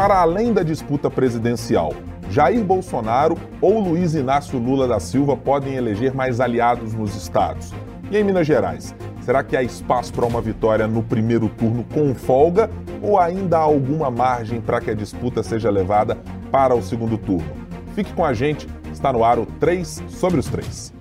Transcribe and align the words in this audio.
para 0.00 0.18
além 0.18 0.50
da 0.50 0.62
disputa 0.62 1.10
presidencial, 1.10 1.92
Jair 2.30 2.64
Bolsonaro 2.64 3.36
ou 3.60 3.78
Luiz 3.78 4.14
Inácio 4.14 4.58
Lula 4.58 4.88
da 4.88 4.98
Silva 4.98 5.36
podem 5.36 5.74
eleger 5.74 6.14
mais 6.14 6.40
aliados 6.40 6.94
nos 6.94 7.14
estados. 7.14 7.74
E 8.10 8.16
em 8.16 8.24
Minas 8.24 8.46
Gerais, 8.46 8.94
será 9.20 9.44
que 9.44 9.54
há 9.54 9.62
espaço 9.62 10.10
para 10.14 10.24
uma 10.24 10.40
vitória 10.40 10.86
no 10.86 11.02
primeiro 11.02 11.50
turno 11.50 11.84
com 11.92 12.14
folga 12.14 12.70
ou 13.02 13.20
ainda 13.20 13.58
há 13.58 13.60
alguma 13.60 14.10
margem 14.10 14.58
para 14.58 14.80
que 14.80 14.90
a 14.90 14.94
disputa 14.94 15.42
seja 15.42 15.68
levada 15.68 16.16
para 16.50 16.74
o 16.74 16.82
segundo 16.82 17.18
turno? 17.18 17.52
Fique 17.94 18.14
com 18.14 18.24
a 18.24 18.32
gente, 18.32 18.66
está 18.90 19.12
no 19.12 19.22
ar 19.22 19.38
o 19.38 19.44
3 19.44 20.02
sobre 20.08 20.40
os 20.40 20.46
3. 20.46 20.99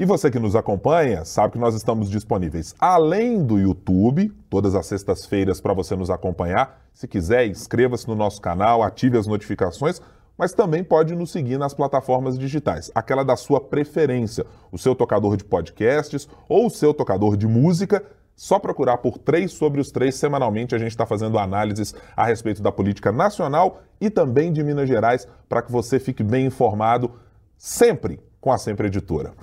E 0.00 0.06
você 0.06 0.30
que 0.30 0.38
nos 0.38 0.56
acompanha 0.56 1.26
sabe 1.26 1.52
que 1.52 1.58
nós 1.58 1.74
estamos 1.74 2.08
disponíveis 2.08 2.74
além 2.78 3.44
do 3.44 3.58
YouTube, 3.58 4.32
todas 4.48 4.74
as 4.74 4.86
sextas-feiras 4.86 5.60
para 5.60 5.74
você 5.74 5.94
nos 5.94 6.08
acompanhar. 6.08 6.80
Se 6.94 7.06
quiser, 7.06 7.46
inscreva-se 7.46 8.08
no 8.08 8.14
nosso 8.14 8.40
canal, 8.40 8.82
ative 8.82 9.18
as 9.18 9.26
notificações, 9.26 10.00
mas 10.38 10.54
também 10.54 10.82
pode 10.82 11.14
nos 11.14 11.30
seguir 11.30 11.58
nas 11.58 11.74
plataformas 11.74 12.38
digitais, 12.38 12.90
aquela 12.94 13.22
da 13.22 13.36
sua 13.36 13.60
preferência, 13.60 14.46
o 14.72 14.78
seu 14.78 14.94
tocador 14.94 15.36
de 15.36 15.44
podcasts 15.44 16.26
ou 16.48 16.68
o 16.68 16.70
seu 16.70 16.94
tocador 16.94 17.36
de 17.36 17.46
música. 17.46 18.02
Só 18.34 18.58
procurar 18.58 18.96
por 18.96 19.18
três 19.18 19.52
sobre 19.52 19.82
os 19.82 19.92
três 19.92 20.14
semanalmente. 20.14 20.74
A 20.74 20.78
gente 20.78 20.92
está 20.92 21.04
fazendo 21.04 21.38
análises 21.38 21.94
a 22.16 22.24
respeito 22.24 22.62
da 22.62 22.72
política 22.72 23.12
nacional 23.12 23.82
e 24.00 24.08
também 24.08 24.50
de 24.50 24.64
Minas 24.64 24.88
Gerais 24.88 25.28
para 25.46 25.60
que 25.60 25.70
você 25.70 26.00
fique 26.00 26.22
bem 26.22 26.46
informado 26.46 27.12
sempre 27.58 28.18
com 28.40 28.50
a 28.50 28.56
Sempre 28.56 28.86
Editora. 28.86 29.34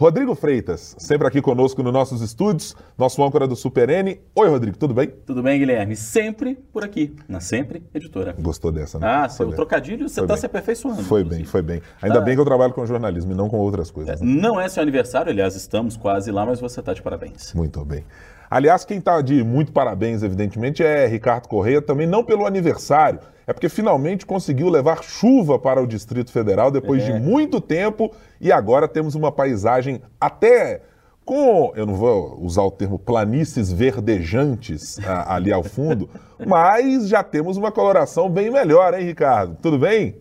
Rodrigo 0.00 0.34
Freitas, 0.34 0.96
sempre 0.98 1.28
aqui 1.28 1.42
conosco 1.42 1.82
nos 1.82 1.92
nossos 1.92 2.22
estúdios, 2.22 2.74
nosso 2.96 3.22
âncora 3.22 3.46
do 3.46 3.54
Super 3.54 3.90
N. 3.90 4.18
Oi, 4.34 4.48
Rodrigo, 4.48 4.78
tudo 4.78 4.94
bem? 4.94 5.08
Tudo 5.26 5.42
bem, 5.42 5.58
Guilherme. 5.58 5.94
Sempre 5.94 6.54
por 6.54 6.82
aqui, 6.82 7.14
na 7.28 7.38
Sempre 7.38 7.82
Editora. 7.92 8.34
Gostou 8.40 8.72
dessa, 8.72 8.98
né? 8.98 9.06
Ah, 9.06 9.28
seu 9.28 9.52
trocadilho, 9.52 10.08
você 10.08 10.22
está 10.22 10.38
se 10.38 10.46
aperfeiçoando. 10.46 11.02
Foi 11.02 11.20
inclusive. 11.20 11.42
bem, 11.42 11.44
foi 11.44 11.60
bem. 11.60 11.82
Ainda 12.00 12.18
tá. 12.18 12.24
bem 12.24 12.34
que 12.34 12.40
eu 12.40 12.46
trabalho 12.46 12.72
com 12.72 12.86
jornalismo 12.86 13.32
e 13.32 13.34
não 13.34 13.50
com 13.50 13.58
outras 13.58 13.90
coisas. 13.90 14.22
É, 14.22 14.24
né? 14.24 14.40
Não 14.40 14.58
é 14.58 14.70
seu 14.70 14.82
aniversário, 14.82 15.30
aliás, 15.30 15.54
estamos 15.54 15.98
quase 15.98 16.32
lá, 16.32 16.46
mas 16.46 16.62
você 16.62 16.80
está 16.80 16.94
de 16.94 17.02
parabéns. 17.02 17.52
Muito 17.52 17.84
bem. 17.84 18.02
Aliás, 18.50 18.84
quem 18.84 18.98
está 18.98 19.22
de 19.22 19.44
muito 19.44 19.70
parabéns, 19.70 20.24
evidentemente, 20.24 20.82
é 20.82 21.06
Ricardo 21.06 21.46
Correia, 21.46 21.80
também 21.80 22.04
não 22.04 22.24
pelo 22.24 22.44
aniversário, 22.44 23.20
é 23.46 23.52
porque 23.52 23.68
finalmente 23.68 24.26
conseguiu 24.26 24.68
levar 24.68 25.04
chuva 25.04 25.56
para 25.56 25.80
o 25.80 25.86
Distrito 25.86 26.32
Federal 26.32 26.68
depois 26.68 27.02
é. 27.04 27.12
de 27.12 27.20
muito 27.20 27.60
tempo 27.60 28.12
e 28.40 28.50
agora 28.50 28.88
temos 28.88 29.14
uma 29.14 29.30
paisagem 29.30 30.02
até 30.20 30.82
com, 31.24 31.72
eu 31.76 31.86
não 31.86 31.94
vou 31.94 32.40
usar 32.42 32.62
o 32.62 32.72
termo 32.72 32.98
planícies 32.98 33.70
verdejantes 33.70 34.98
a, 35.06 35.36
ali 35.36 35.52
ao 35.52 35.62
fundo, 35.62 36.10
mas 36.44 37.08
já 37.08 37.22
temos 37.22 37.56
uma 37.56 37.70
coloração 37.70 38.28
bem 38.28 38.50
melhor, 38.50 38.94
hein, 38.94 39.06
Ricardo? 39.06 39.56
Tudo 39.62 39.78
bem? 39.78 40.16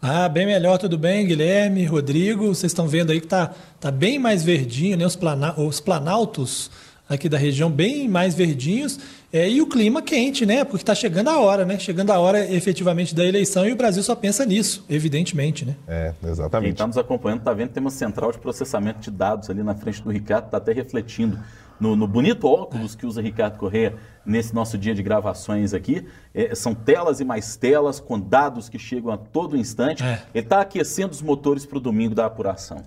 Ah, 0.00 0.28
bem 0.28 0.46
melhor, 0.46 0.78
tudo 0.78 0.98
bem, 0.98 1.26
Guilherme, 1.26 1.84
Rodrigo. 1.84 2.48
Vocês 2.48 2.70
estão 2.70 2.86
vendo 2.86 3.10
aí 3.10 3.20
que 3.20 3.26
tá, 3.26 3.52
tá 3.80 3.90
bem 3.90 4.18
mais 4.18 4.44
verdinho, 4.44 4.96
né? 4.96 5.06
Os, 5.06 5.16
plana 5.16 5.58
os 5.58 5.80
planaltos 5.80 6.70
aqui 7.08 7.28
da 7.28 7.38
região 7.38 7.70
bem 7.70 8.08
mais 8.08 8.34
verdinhos. 8.34 8.98
É, 9.32 9.48
e 9.48 9.60
o 9.60 9.66
clima 9.66 10.02
quente, 10.02 10.46
né? 10.46 10.64
Porque 10.64 10.82
está 10.82 10.94
chegando 10.94 11.28
a 11.28 11.38
hora, 11.38 11.64
né? 11.64 11.78
Chegando 11.78 12.10
a 12.10 12.18
hora 12.18 12.44
efetivamente 12.52 13.14
da 13.14 13.24
eleição 13.24 13.66
e 13.66 13.72
o 13.72 13.76
Brasil 13.76 14.02
só 14.02 14.14
pensa 14.14 14.44
nisso, 14.44 14.84
evidentemente, 14.88 15.64
né? 15.64 15.74
É, 15.88 16.12
exatamente. 16.24 16.68
Quem 16.68 16.72
está 16.72 16.86
nos 16.86 16.98
acompanhando 16.98 17.40
está 17.40 17.52
vendo 17.52 17.68
que 17.68 17.74
tem 17.74 17.80
uma 17.80 17.90
central 17.90 18.32
de 18.32 18.38
processamento 18.38 19.00
de 19.00 19.10
dados 19.10 19.50
ali 19.50 19.62
na 19.62 19.74
frente 19.74 20.02
do 20.02 20.10
Ricardo, 20.10 20.46
está 20.46 20.58
até 20.58 20.72
refletindo 20.72 21.38
no, 21.78 21.94
no, 21.94 22.06
bonito 22.06 22.46
óculos 22.46 22.94
que 22.94 23.06
usa 23.06 23.20
Ricardo 23.20 23.58
Corrêa 23.58 23.94
nesse 24.24 24.54
nosso 24.54 24.78
dia 24.78 24.94
de 24.94 25.02
gravações 25.02 25.74
aqui. 25.74 26.06
É, 26.34 26.54
são 26.54 26.74
telas 26.74 27.20
e 27.20 27.24
mais 27.24 27.56
telas 27.56 28.00
com 28.00 28.18
dados 28.18 28.68
que 28.68 28.78
chegam 28.78 29.12
a 29.12 29.16
todo 29.16 29.56
instante. 29.56 30.02
É. 30.02 30.22
Ele 30.34 30.44
está 30.44 30.60
aquecendo 30.60 31.12
os 31.12 31.22
motores 31.22 31.66
para 31.66 31.78
o 31.78 31.80
domingo 31.80 32.14
da 32.14 32.26
apuração. 32.26 32.82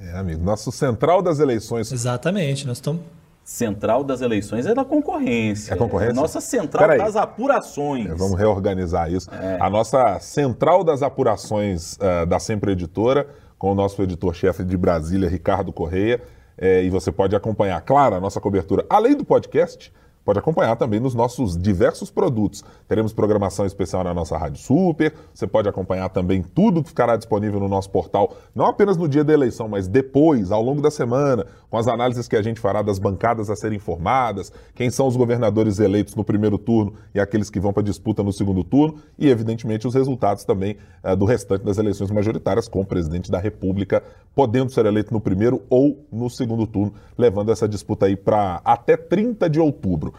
É, 0.00 0.16
amigo, 0.16 0.42
nosso 0.42 0.72
central 0.72 1.20
das 1.20 1.40
eleições. 1.40 1.92
Exatamente, 1.92 2.66
nós 2.66 2.78
estamos. 2.78 3.02
Central 3.42 4.04
das 4.04 4.20
eleições 4.20 4.64
é 4.64 4.74
da 4.74 4.84
concorrência. 4.84 5.74
É 5.74 5.76
concorrência? 5.76 6.12
É 6.12 6.14
nossa 6.14 6.40
central 6.40 6.86
das 6.96 7.16
apurações. 7.16 8.06
É, 8.06 8.14
vamos 8.14 8.38
reorganizar 8.38 9.12
isso. 9.12 9.28
É. 9.32 9.58
A 9.60 9.68
nossa 9.68 10.20
central 10.20 10.84
das 10.84 11.02
apurações 11.02 11.94
uh, 11.94 12.26
da 12.26 12.38
Sempre 12.38 12.72
Editora, 12.72 13.26
com 13.58 13.72
o 13.72 13.74
nosso 13.74 14.00
editor-chefe 14.02 14.62
de 14.62 14.76
Brasília, 14.76 15.28
Ricardo 15.28 15.72
Correia 15.72 16.22
é, 16.60 16.82
e 16.84 16.90
você 16.90 17.10
pode 17.10 17.34
acompanhar, 17.34 17.80
claro, 17.80 18.14
a 18.14 18.20
nossa 18.20 18.40
cobertura, 18.40 18.84
além 18.88 19.16
do 19.16 19.24
podcast, 19.24 19.90
pode 20.24 20.38
acompanhar 20.38 20.76
também 20.76 21.00
nos 21.00 21.14
nossos 21.14 21.56
diversos 21.56 22.10
produtos. 22.10 22.64
Teremos 22.86 23.12
programação 23.12 23.66
especial 23.66 24.04
na 24.04 24.14
nossa 24.14 24.36
Rádio 24.36 24.62
Super, 24.62 25.14
você 25.32 25.46
pode 25.46 25.68
acompanhar 25.68 26.08
também 26.10 26.42
tudo 26.42 26.82
que 26.82 26.88
ficará 26.90 27.16
disponível 27.16 27.60
no 27.60 27.68
nosso 27.68 27.90
portal, 27.90 28.34
não 28.54 28.66
apenas 28.66 28.96
no 28.96 29.08
dia 29.08 29.24
da 29.24 29.32
eleição, 29.32 29.68
mas 29.68 29.88
depois, 29.88 30.50
ao 30.52 30.62
longo 30.62 30.80
da 30.80 30.90
semana, 30.90 31.46
com 31.68 31.76
as 31.76 31.86
análises 31.86 32.28
que 32.28 32.36
a 32.36 32.42
gente 32.42 32.60
fará 32.60 32.82
das 32.82 32.98
bancadas 32.98 33.50
a 33.50 33.56
serem 33.56 33.78
formadas, 33.78 34.52
quem 34.74 34.90
são 34.90 35.06
os 35.06 35.16
governadores 35.16 35.78
eleitos 35.78 36.14
no 36.14 36.24
primeiro 36.24 36.58
turno 36.58 36.94
e 37.14 37.20
aqueles 37.20 37.50
que 37.50 37.60
vão 37.60 37.72
para 37.72 37.82
a 37.82 37.84
disputa 37.84 38.22
no 38.22 38.32
segundo 38.32 38.64
turno, 38.64 38.98
e 39.18 39.28
evidentemente 39.28 39.86
os 39.86 39.94
resultados 39.94 40.44
também 40.44 40.76
uh, 41.04 41.16
do 41.16 41.24
restante 41.24 41.64
das 41.64 41.78
eleições 41.78 42.10
majoritárias, 42.10 42.68
com 42.68 42.80
o 42.80 42.86
presidente 42.86 43.30
da 43.30 43.38
República 43.38 44.02
podendo 44.34 44.70
ser 44.70 44.86
eleito 44.86 45.12
no 45.12 45.20
primeiro 45.20 45.62
ou 45.68 46.06
no 46.10 46.30
segundo 46.30 46.66
turno, 46.66 46.94
levando 47.16 47.50
essa 47.50 47.68
disputa 47.68 48.06
aí 48.06 48.16
para 48.16 48.60
até 48.64 48.96
30 48.96 49.50
de 49.50 49.60
outubro. 49.60 50.14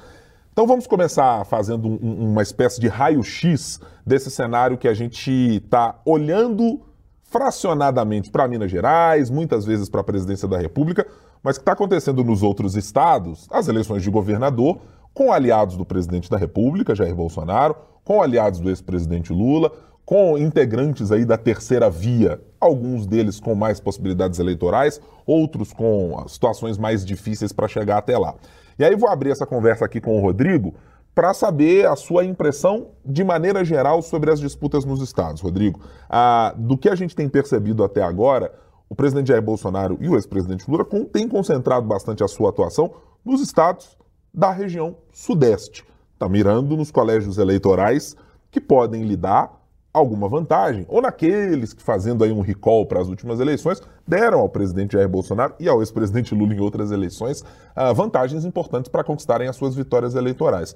Então 0.51 0.67
vamos 0.67 0.85
começar 0.85 1.45
fazendo 1.45 1.87
um, 1.87 2.31
uma 2.31 2.41
espécie 2.41 2.81
de 2.81 2.89
raio-x 2.89 3.79
desse 4.05 4.29
cenário 4.29 4.77
que 4.77 4.87
a 4.87 4.93
gente 4.93 5.31
está 5.31 5.99
olhando 6.05 6.81
fracionadamente 7.23 8.29
para 8.29 8.49
Minas 8.49 8.69
Gerais, 8.69 9.29
muitas 9.29 9.63
vezes 9.63 9.87
para 9.87 10.01
a 10.01 10.03
presidência 10.03 10.49
da 10.49 10.57
República, 10.57 11.07
mas 11.41 11.57
que 11.57 11.61
está 11.61 11.71
acontecendo 11.71 12.21
nos 12.21 12.43
outros 12.43 12.75
estados, 12.75 13.47
as 13.49 13.69
eleições 13.69 14.03
de 14.03 14.11
governador, 14.11 14.79
com 15.13 15.31
aliados 15.31 15.77
do 15.77 15.85
presidente 15.85 16.29
da 16.29 16.37
República, 16.37 16.93
Jair 16.93 17.15
Bolsonaro, 17.15 17.73
com 18.03 18.21
aliados 18.21 18.59
do 18.59 18.69
ex-presidente 18.69 19.31
Lula, 19.31 19.71
com 20.05 20.37
integrantes 20.37 21.13
aí 21.13 21.23
da 21.23 21.37
terceira 21.37 21.89
via, 21.89 22.41
alguns 22.59 23.07
deles 23.07 23.39
com 23.39 23.55
mais 23.55 23.79
possibilidades 23.79 24.37
eleitorais, 24.37 24.99
outros 25.25 25.71
com 25.71 26.21
situações 26.27 26.77
mais 26.77 27.05
difíceis 27.05 27.53
para 27.53 27.69
chegar 27.69 27.99
até 27.99 28.17
lá. 28.17 28.35
E 28.81 28.83
aí 28.83 28.95
vou 28.95 29.07
abrir 29.07 29.29
essa 29.29 29.45
conversa 29.45 29.85
aqui 29.85 30.01
com 30.01 30.17
o 30.17 30.21
Rodrigo 30.21 30.73
para 31.13 31.35
saber 31.35 31.85
a 31.85 31.95
sua 31.95 32.25
impressão 32.25 32.87
de 33.05 33.23
maneira 33.23 33.63
geral 33.63 34.01
sobre 34.01 34.31
as 34.31 34.39
disputas 34.39 34.83
nos 34.83 35.03
estados. 35.03 35.39
Rodrigo, 35.39 35.79
ah, 36.09 36.51
do 36.57 36.75
que 36.75 36.89
a 36.89 36.95
gente 36.95 37.15
tem 37.15 37.29
percebido 37.29 37.83
até 37.83 38.01
agora, 38.01 38.51
o 38.89 38.95
presidente 38.95 39.27
Jair 39.27 39.39
Bolsonaro 39.43 39.99
e 40.01 40.09
o 40.09 40.15
ex-presidente 40.15 40.65
Lula 40.67 40.83
têm 41.13 41.27
concentrado 41.27 41.85
bastante 41.85 42.23
a 42.23 42.27
sua 42.27 42.49
atuação 42.49 42.91
nos 43.23 43.39
estados 43.39 43.95
da 44.33 44.49
região 44.49 44.95
sudeste. 45.11 45.85
Está 46.13 46.27
mirando 46.27 46.75
nos 46.75 46.89
colégios 46.89 47.37
eleitorais 47.37 48.15
que 48.49 48.59
podem 48.59 49.03
lidar 49.03 49.60
alguma 49.93 50.29
vantagem, 50.29 50.85
ou 50.87 51.01
naqueles 51.01 51.73
que, 51.73 51.83
fazendo 51.83 52.23
aí 52.23 52.31
um 52.31 52.41
recall 52.41 52.85
para 52.85 53.01
as 53.01 53.07
últimas 53.07 53.39
eleições, 53.39 53.81
deram 54.07 54.39
ao 54.39 54.49
presidente 54.49 54.93
Jair 54.93 55.09
Bolsonaro 55.09 55.53
e 55.59 55.67
ao 55.67 55.81
ex-presidente 55.81 56.33
Lula 56.33 56.53
em 56.53 56.59
outras 56.59 56.91
eleições 56.91 57.41
uh, 57.41 57.93
vantagens 57.93 58.45
importantes 58.45 58.89
para 58.89 59.03
conquistarem 59.03 59.47
as 59.47 59.55
suas 59.55 59.75
vitórias 59.75 60.15
eleitorais. 60.15 60.73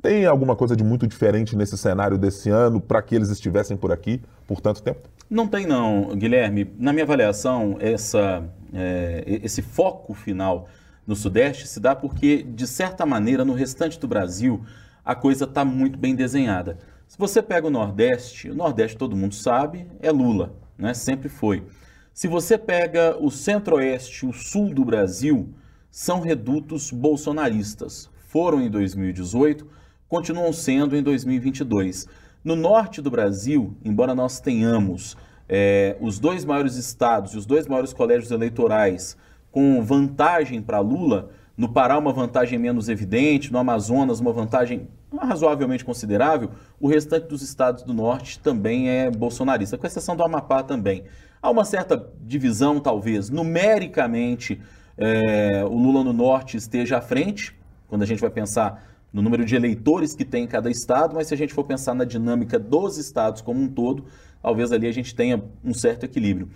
Tem 0.00 0.26
alguma 0.26 0.54
coisa 0.54 0.76
de 0.76 0.84
muito 0.84 1.06
diferente 1.06 1.56
nesse 1.56 1.76
cenário 1.76 2.16
desse 2.16 2.50
ano 2.50 2.80
para 2.80 3.02
que 3.02 3.14
eles 3.16 3.30
estivessem 3.30 3.76
por 3.76 3.90
aqui 3.90 4.20
por 4.46 4.60
tanto 4.60 4.82
tempo? 4.82 5.08
Não 5.28 5.48
tem 5.48 5.66
não, 5.66 6.14
Guilherme. 6.14 6.72
Na 6.78 6.92
minha 6.92 7.04
avaliação, 7.04 7.76
essa, 7.80 8.44
é, 8.72 9.40
esse 9.42 9.60
foco 9.60 10.14
final 10.14 10.68
no 11.06 11.16
Sudeste 11.16 11.66
se 11.66 11.80
dá 11.80 11.96
porque, 11.96 12.42
de 12.42 12.66
certa 12.66 13.04
maneira, 13.04 13.44
no 13.44 13.54
restante 13.54 13.98
do 13.98 14.06
Brasil, 14.06 14.62
a 15.04 15.14
coisa 15.14 15.46
está 15.46 15.64
muito 15.64 15.98
bem 15.98 16.14
desenhada. 16.14 16.78
Se 17.08 17.16
você 17.16 17.40
pega 17.40 17.66
o 17.66 17.70
Nordeste, 17.70 18.50
o 18.50 18.54
Nordeste 18.54 18.94
todo 18.94 19.16
mundo 19.16 19.34
sabe, 19.34 19.86
é 19.98 20.10
Lula, 20.10 20.52
né? 20.76 20.92
Sempre 20.92 21.30
foi. 21.30 21.64
Se 22.12 22.28
você 22.28 22.58
pega 22.58 23.16
o 23.18 23.30
Centro-Oeste, 23.30 24.26
o 24.26 24.32
Sul 24.32 24.74
do 24.74 24.84
Brasil, 24.84 25.48
são 25.90 26.20
redutos 26.20 26.90
bolsonaristas. 26.90 28.10
Foram 28.26 28.60
em 28.60 28.68
2018, 28.68 29.66
continuam 30.06 30.52
sendo 30.52 30.94
em 30.94 31.02
2022. 31.02 32.06
No 32.44 32.54
norte 32.54 33.00
do 33.00 33.10
Brasil, 33.10 33.74
embora 33.82 34.14
nós 34.14 34.38
tenhamos 34.38 35.16
é, 35.48 35.96
os 36.02 36.18
dois 36.18 36.44
maiores 36.44 36.76
estados 36.76 37.32
e 37.32 37.38
os 37.38 37.46
dois 37.46 37.66
maiores 37.66 37.94
colégios 37.94 38.30
eleitorais 38.30 39.16
com 39.50 39.82
vantagem 39.82 40.60
para 40.60 40.78
Lula, 40.78 41.30
no 41.56 41.70
Pará 41.70 41.96
uma 41.96 42.12
vantagem 42.12 42.58
menos 42.58 42.90
evidente, 42.90 43.50
no 43.50 43.58
Amazonas 43.58 44.20
uma 44.20 44.32
vantagem 44.32 44.86
razoavelmente 45.16 45.84
considerável, 45.84 46.50
o 46.78 46.88
restante 46.88 47.26
dos 47.28 47.42
estados 47.42 47.82
do 47.82 47.94
norte 47.94 48.38
também 48.38 48.90
é 48.90 49.10
bolsonarista, 49.10 49.78
com 49.78 49.86
exceção 49.86 50.16
do 50.16 50.22
Amapá 50.22 50.62
também. 50.62 51.04
Há 51.40 51.50
uma 51.50 51.64
certa 51.64 52.10
divisão, 52.20 52.80
talvez, 52.80 53.30
numericamente, 53.30 54.60
é, 54.96 55.64
o 55.64 55.74
Lula 55.74 56.02
no 56.02 56.12
norte 56.12 56.56
esteja 56.56 56.98
à 56.98 57.00
frente, 57.00 57.56
quando 57.86 58.02
a 58.02 58.06
gente 58.06 58.20
vai 58.20 58.30
pensar 58.30 58.84
no 59.12 59.22
número 59.22 59.44
de 59.44 59.56
eleitores 59.56 60.14
que 60.14 60.24
tem 60.24 60.44
em 60.44 60.46
cada 60.46 60.70
estado, 60.70 61.14
mas 61.14 61.28
se 61.28 61.34
a 61.34 61.36
gente 61.36 61.54
for 61.54 61.64
pensar 61.64 61.94
na 61.94 62.04
dinâmica 62.04 62.58
dos 62.58 62.98
estados 62.98 63.40
como 63.40 63.60
um 63.60 63.68
todo, 63.68 64.04
talvez 64.42 64.72
ali 64.72 64.86
a 64.86 64.92
gente 64.92 65.14
tenha 65.14 65.42
um 65.64 65.72
certo 65.72 66.04
equilíbrio. 66.04 66.50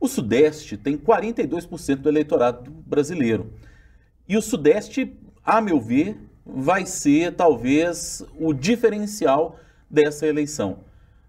O 0.00 0.08
Sudeste 0.08 0.76
tem 0.76 0.96
42% 0.96 1.96
do 1.96 2.08
eleitorado 2.08 2.70
brasileiro. 2.86 3.52
E 4.28 4.36
o 4.36 4.42
Sudeste, 4.42 5.16
a 5.44 5.60
meu 5.60 5.80
ver, 5.80 6.16
vai 6.48 6.86
ser 6.86 7.34
talvez 7.34 8.24
o 8.40 8.54
diferencial 8.54 9.58
dessa 9.90 10.26
eleição. 10.26 10.78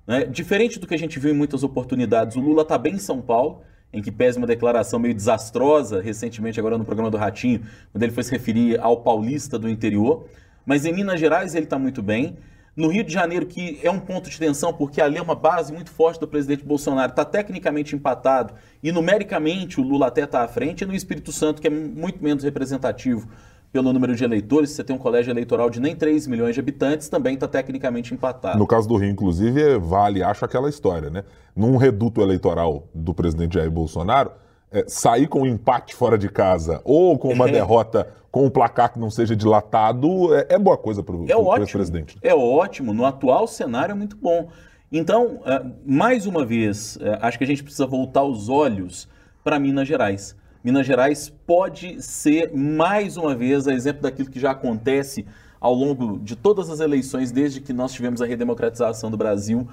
Né? 0.08 0.26
Diferente 0.26 0.80
do 0.80 0.88
que 0.88 0.96
a 0.96 0.98
gente 0.98 1.20
viu 1.20 1.32
em 1.32 1.38
muitas 1.38 1.62
oportunidades, 1.62 2.38
o 2.38 2.40
Lula 2.40 2.62
está 2.62 2.78
bem 2.78 2.96
em 2.96 3.00
São 3.00 3.22
Paulo, 3.22 3.62
em 3.92 4.02
que 4.02 4.12
pese 4.12 4.38
uma 4.38 4.48
declaração 4.48 5.00
meio 5.00 5.14
desastrosa 5.14 6.02
recentemente, 6.02 6.60
agora 6.60 6.78
no 6.78 6.86
programa 6.86 7.12
do 7.12 7.18
Ratinho, 7.18 7.62
quando 7.92 8.04
ele 8.04 8.14
foi 8.14 8.24
se 8.24 8.32
referir 8.32 8.80
ao 8.80 9.02
paulista 9.02 9.60
do 9.60 9.68
interior. 9.68 10.26
Mas 10.66 10.86
em 10.86 10.94
Minas 10.94 11.20
Gerais 11.20 11.54
ele 11.54 11.66
está 11.66 11.78
muito 11.78 12.02
bem. 12.02 12.38
No 12.76 12.88
Rio 12.88 13.04
de 13.04 13.12
Janeiro, 13.12 13.46
que 13.46 13.80
é 13.84 13.92
um 13.92 14.00
ponto 14.00 14.30
de 14.30 14.40
tensão, 14.40 14.72
porque 14.72 15.02
ali 15.02 15.18
é 15.18 15.22
uma 15.22 15.36
base 15.36 15.74
muito 15.74 15.90
forte 15.90 16.20
do 16.20 16.28
presidente 16.28 16.64
Bolsonaro, 16.64 17.10
está 17.10 17.26
tecnicamente 17.26 17.94
empatado 17.94 18.54
e 18.82 18.92
numericamente 18.92 19.82
o 19.82 19.84
Lula 19.84 20.08
até 20.08 20.24
está 20.24 20.44
à 20.44 20.48
frente, 20.48 20.84
e 20.84 20.88
no 20.88 20.96
Espírito 20.96 21.32
Santo, 21.32 21.62
que 21.62 21.68
é 21.68 21.72
muito 21.72 22.24
menos 22.24 22.44
representativo 22.44 23.28
pelo 23.72 23.94
número 23.94 24.16
de 24.16 24.24
eleitores, 24.24 24.72
você 24.72 24.84
tem 24.84 24.96
um 24.96 25.00
colégio 25.00 25.32
eleitoral 25.32 25.70
de 25.70 25.80
nem 25.80 25.96
3 25.96 26.28
milhões 26.28 26.56
de 26.56 26.60
habitantes, 26.60 27.08
também 27.08 27.36
está 27.36 27.48
tecnicamente 27.48 28.14
empatado. 28.14 28.58
No 28.58 28.66
caso 28.66 28.88
do 28.88 28.96
Rio, 28.96 29.10
inclusive, 29.10 29.78
vale, 29.78 30.24
acho 30.24 30.44
aquela 30.44 30.70
história, 30.70 31.10
né? 31.10 31.24
Num 31.56 31.78
reduto 31.78 32.22
eleitoral 32.22 32.88
do 32.94 33.14
presidente 33.14 33.54
Jair 33.56 33.70
Bolsonaro, 33.70 34.32
é, 34.72 34.86
sair 34.88 35.28
com 35.28 35.42
um 35.42 35.46
empate 35.46 35.96
fora 35.96 36.18
de 36.18 36.30
casa 36.30 36.82
ou 36.84 37.18
com 37.18 37.32
uma 37.32 37.48
é. 37.48 37.52
derrota 37.54 38.08
com 38.32 38.46
um 38.46 38.50
placar 38.50 38.94
que 38.94 39.00
não 39.00 39.10
seja 39.10 39.36
dilatado 39.36 40.34
é, 40.36 40.48
é 40.50 40.60
boa 40.60 40.78
coisa 40.78 41.02
para 41.02 41.16
o 41.16 41.26
é 41.26 41.66
presidente. 41.66 42.18
É 42.22 42.34
ótimo. 42.34 42.94
No 42.94 43.06
atual 43.06 43.48
cenário 43.48 43.94
é 43.94 43.96
muito 43.96 44.16
bom. 44.16 44.50
Então, 44.92 45.42
é, 45.46 45.64
mais 45.86 46.26
uma 46.26 46.46
vez, 46.46 46.98
é, 47.02 47.20
acho 47.22 47.38
que 47.38 47.44
a 47.44 47.48
gente 47.48 47.64
precisa 47.64 47.86
voltar 47.86 48.24
os 48.24 48.50
olhos 48.50 49.08
para 49.44 49.60
Minas 49.60 49.88
Gerais. 49.88 50.36
Minas 50.64 50.86
Gerais 50.86 51.34
pode 51.48 52.02
ser, 52.02 52.52
mais 52.54 53.18
uma 53.18 53.36
vez, 53.36 53.68
a 53.68 53.74
exemplo 53.74 54.02
daquilo 54.02 54.30
que 54.30 54.40
já 54.40 54.52
acontece 54.52 55.26
ao 55.60 55.74
longo 55.74 56.20
de 56.20 56.36
todas 56.36 56.70
as 56.70 56.80
eleições, 56.80 57.32
desde 57.32 57.62
que 57.62 57.74
nós 57.74 57.94
tivemos 57.94 58.22
a 58.22 58.26
redemocratização 58.26 59.10
do 59.10 59.18
Brasil, 59.18 59.68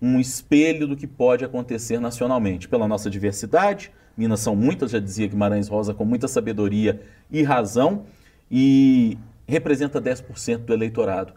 um 0.00 0.18
espelho 0.18 0.86
do 0.86 0.96
que 0.96 1.06
pode 1.06 1.44
acontecer 1.44 2.00
nacionalmente, 2.00 2.68
pela 2.68 2.88
nossa 2.88 3.08
diversidade, 3.08 3.92
Minas 4.16 4.40
são 4.40 4.54
muitas, 4.54 4.90
já 4.90 4.98
dizia 4.98 5.26
Guimarães 5.26 5.68
Rosa, 5.68 5.94
com 5.94 6.04
muita 6.04 6.28
sabedoria 6.28 7.00
e 7.30 7.42
razão, 7.42 8.04
e 8.50 9.16
representa 9.46 10.00
10% 10.00 10.58
do 10.58 10.72
eleitorado. 10.72 11.32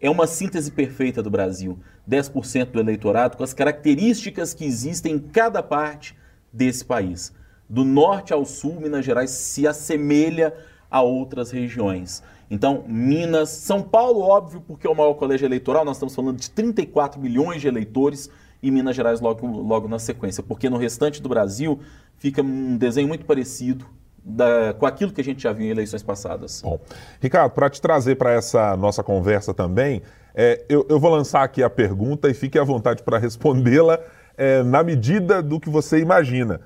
É 0.00 0.10
uma 0.10 0.26
síntese 0.26 0.70
perfeita 0.70 1.22
do 1.22 1.30
Brasil. 1.30 1.78
10% 2.08 2.66
do 2.66 2.80
eleitorado 2.80 3.36
com 3.36 3.44
as 3.44 3.54
características 3.54 4.52
que 4.52 4.64
existem 4.64 5.14
em 5.14 5.18
cada 5.18 5.62
parte 5.62 6.16
desse 6.52 6.84
país. 6.84 7.32
Do 7.72 7.86
norte 7.86 8.34
ao 8.34 8.44
sul, 8.44 8.78
Minas 8.78 9.02
Gerais 9.02 9.30
se 9.30 9.66
assemelha 9.66 10.52
a 10.90 11.00
outras 11.00 11.50
regiões. 11.50 12.22
Então, 12.50 12.84
Minas, 12.86 13.48
São 13.48 13.80
Paulo, 13.80 14.20
óbvio, 14.20 14.60
porque 14.60 14.86
é 14.86 14.90
o 14.90 14.94
maior 14.94 15.14
colégio 15.14 15.46
eleitoral, 15.46 15.82
nós 15.82 15.96
estamos 15.96 16.14
falando 16.14 16.38
de 16.38 16.50
34 16.50 17.18
milhões 17.18 17.62
de 17.62 17.68
eleitores, 17.68 18.28
e 18.62 18.70
Minas 18.70 18.94
Gerais 18.94 19.22
logo, 19.22 19.46
logo 19.46 19.88
na 19.88 19.98
sequência, 19.98 20.42
porque 20.42 20.68
no 20.68 20.76
restante 20.76 21.22
do 21.22 21.30
Brasil 21.30 21.80
fica 22.18 22.42
um 22.42 22.76
desenho 22.76 23.08
muito 23.08 23.24
parecido 23.24 23.86
da, 24.22 24.74
com 24.74 24.84
aquilo 24.84 25.10
que 25.10 25.22
a 25.22 25.24
gente 25.24 25.42
já 25.42 25.50
viu 25.50 25.64
em 25.64 25.70
eleições 25.70 26.02
passadas. 26.02 26.60
Bom, 26.60 26.78
Ricardo, 27.22 27.52
para 27.52 27.70
te 27.70 27.80
trazer 27.80 28.16
para 28.16 28.32
essa 28.32 28.76
nossa 28.76 29.02
conversa 29.02 29.54
também, 29.54 30.02
é, 30.34 30.62
eu, 30.68 30.84
eu, 30.90 31.00
vou 31.00 31.10
lançar 31.10 31.42
aqui 31.42 31.62
a 31.62 31.70
pergunta 31.70 32.28
e 32.28 32.34
fique 32.34 32.58
à 32.58 32.64
vontade 32.64 33.02
para 33.02 33.16
respondê-la 33.16 33.98
é, 34.36 34.62
na 34.62 34.82
medida 34.82 35.42
do 35.42 35.58
que 35.58 35.70
você 35.70 36.00
imagina. 36.00 36.60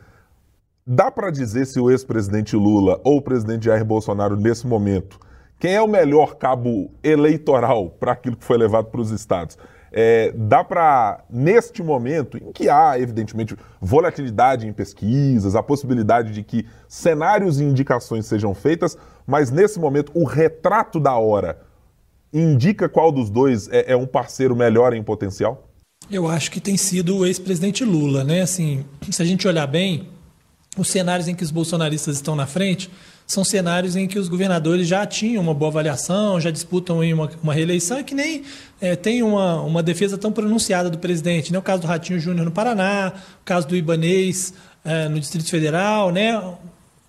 Dá 0.88 1.10
para 1.10 1.32
dizer 1.32 1.66
se 1.66 1.80
o 1.80 1.90
ex-presidente 1.90 2.54
Lula 2.54 3.00
ou 3.02 3.16
o 3.16 3.20
presidente 3.20 3.64
Jair 3.64 3.84
Bolsonaro, 3.84 4.36
nesse 4.36 4.68
momento, 4.68 5.18
quem 5.58 5.74
é 5.74 5.82
o 5.82 5.88
melhor 5.88 6.36
cabo 6.36 6.92
eleitoral 7.02 7.90
para 7.90 8.12
aquilo 8.12 8.36
que 8.36 8.44
foi 8.44 8.56
levado 8.56 8.84
para 8.86 9.00
os 9.00 9.10
estados? 9.10 9.58
É, 9.90 10.32
dá 10.36 10.62
para, 10.62 11.24
neste 11.28 11.82
momento, 11.82 12.38
em 12.38 12.52
que 12.52 12.68
há, 12.68 13.00
evidentemente, 13.00 13.56
volatilidade 13.80 14.68
em 14.68 14.72
pesquisas, 14.72 15.56
a 15.56 15.62
possibilidade 15.62 16.32
de 16.32 16.44
que 16.44 16.64
cenários 16.86 17.58
e 17.58 17.64
indicações 17.64 18.24
sejam 18.26 18.54
feitas, 18.54 18.96
mas 19.26 19.50
nesse 19.50 19.80
momento, 19.80 20.12
o 20.14 20.22
retrato 20.22 21.00
da 21.00 21.16
hora 21.16 21.58
indica 22.32 22.88
qual 22.88 23.10
dos 23.10 23.28
dois 23.28 23.68
é, 23.72 23.90
é 23.90 23.96
um 23.96 24.06
parceiro 24.06 24.54
melhor 24.54 24.94
em 24.94 25.02
potencial? 25.02 25.68
Eu 26.08 26.28
acho 26.28 26.48
que 26.48 26.60
tem 26.60 26.76
sido 26.76 27.16
o 27.16 27.26
ex-presidente 27.26 27.84
Lula, 27.84 28.22
né? 28.22 28.42
Assim, 28.42 28.84
se 29.10 29.20
a 29.20 29.24
gente 29.24 29.48
olhar 29.48 29.66
bem, 29.66 30.14
os 30.76 30.88
cenários 30.88 31.28
em 31.28 31.34
que 31.34 31.42
os 31.42 31.50
bolsonaristas 31.50 32.16
estão 32.16 32.36
na 32.36 32.46
frente 32.46 32.90
são 33.26 33.42
cenários 33.42 33.96
em 33.96 34.06
que 34.06 34.18
os 34.18 34.28
governadores 34.28 34.86
já 34.86 35.04
tinham 35.04 35.42
uma 35.42 35.52
boa 35.52 35.70
avaliação, 35.70 36.40
já 36.40 36.50
disputam 36.50 37.00
uma, 37.00 37.28
uma 37.42 37.52
reeleição 37.52 37.98
e 37.98 38.04
que 38.04 38.14
nem 38.14 38.44
é, 38.80 38.94
tem 38.94 39.22
uma, 39.22 39.60
uma 39.62 39.82
defesa 39.82 40.16
tão 40.16 40.30
pronunciada 40.30 40.88
do 40.88 40.98
presidente. 40.98 41.52
Né? 41.52 41.58
O 41.58 41.62
caso 41.62 41.82
do 41.82 41.88
Ratinho 41.88 42.20
Júnior 42.20 42.44
no 42.44 42.52
Paraná, 42.52 43.12
o 43.42 43.44
caso 43.44 43.66
do 43.66 43.74
Ibanês 43.74 44.54
é, 44.84 45.08
no 45.08 45.18
Distrito 45.18 45.50
Federal, 45.50 46.12
né? 46.12 46.40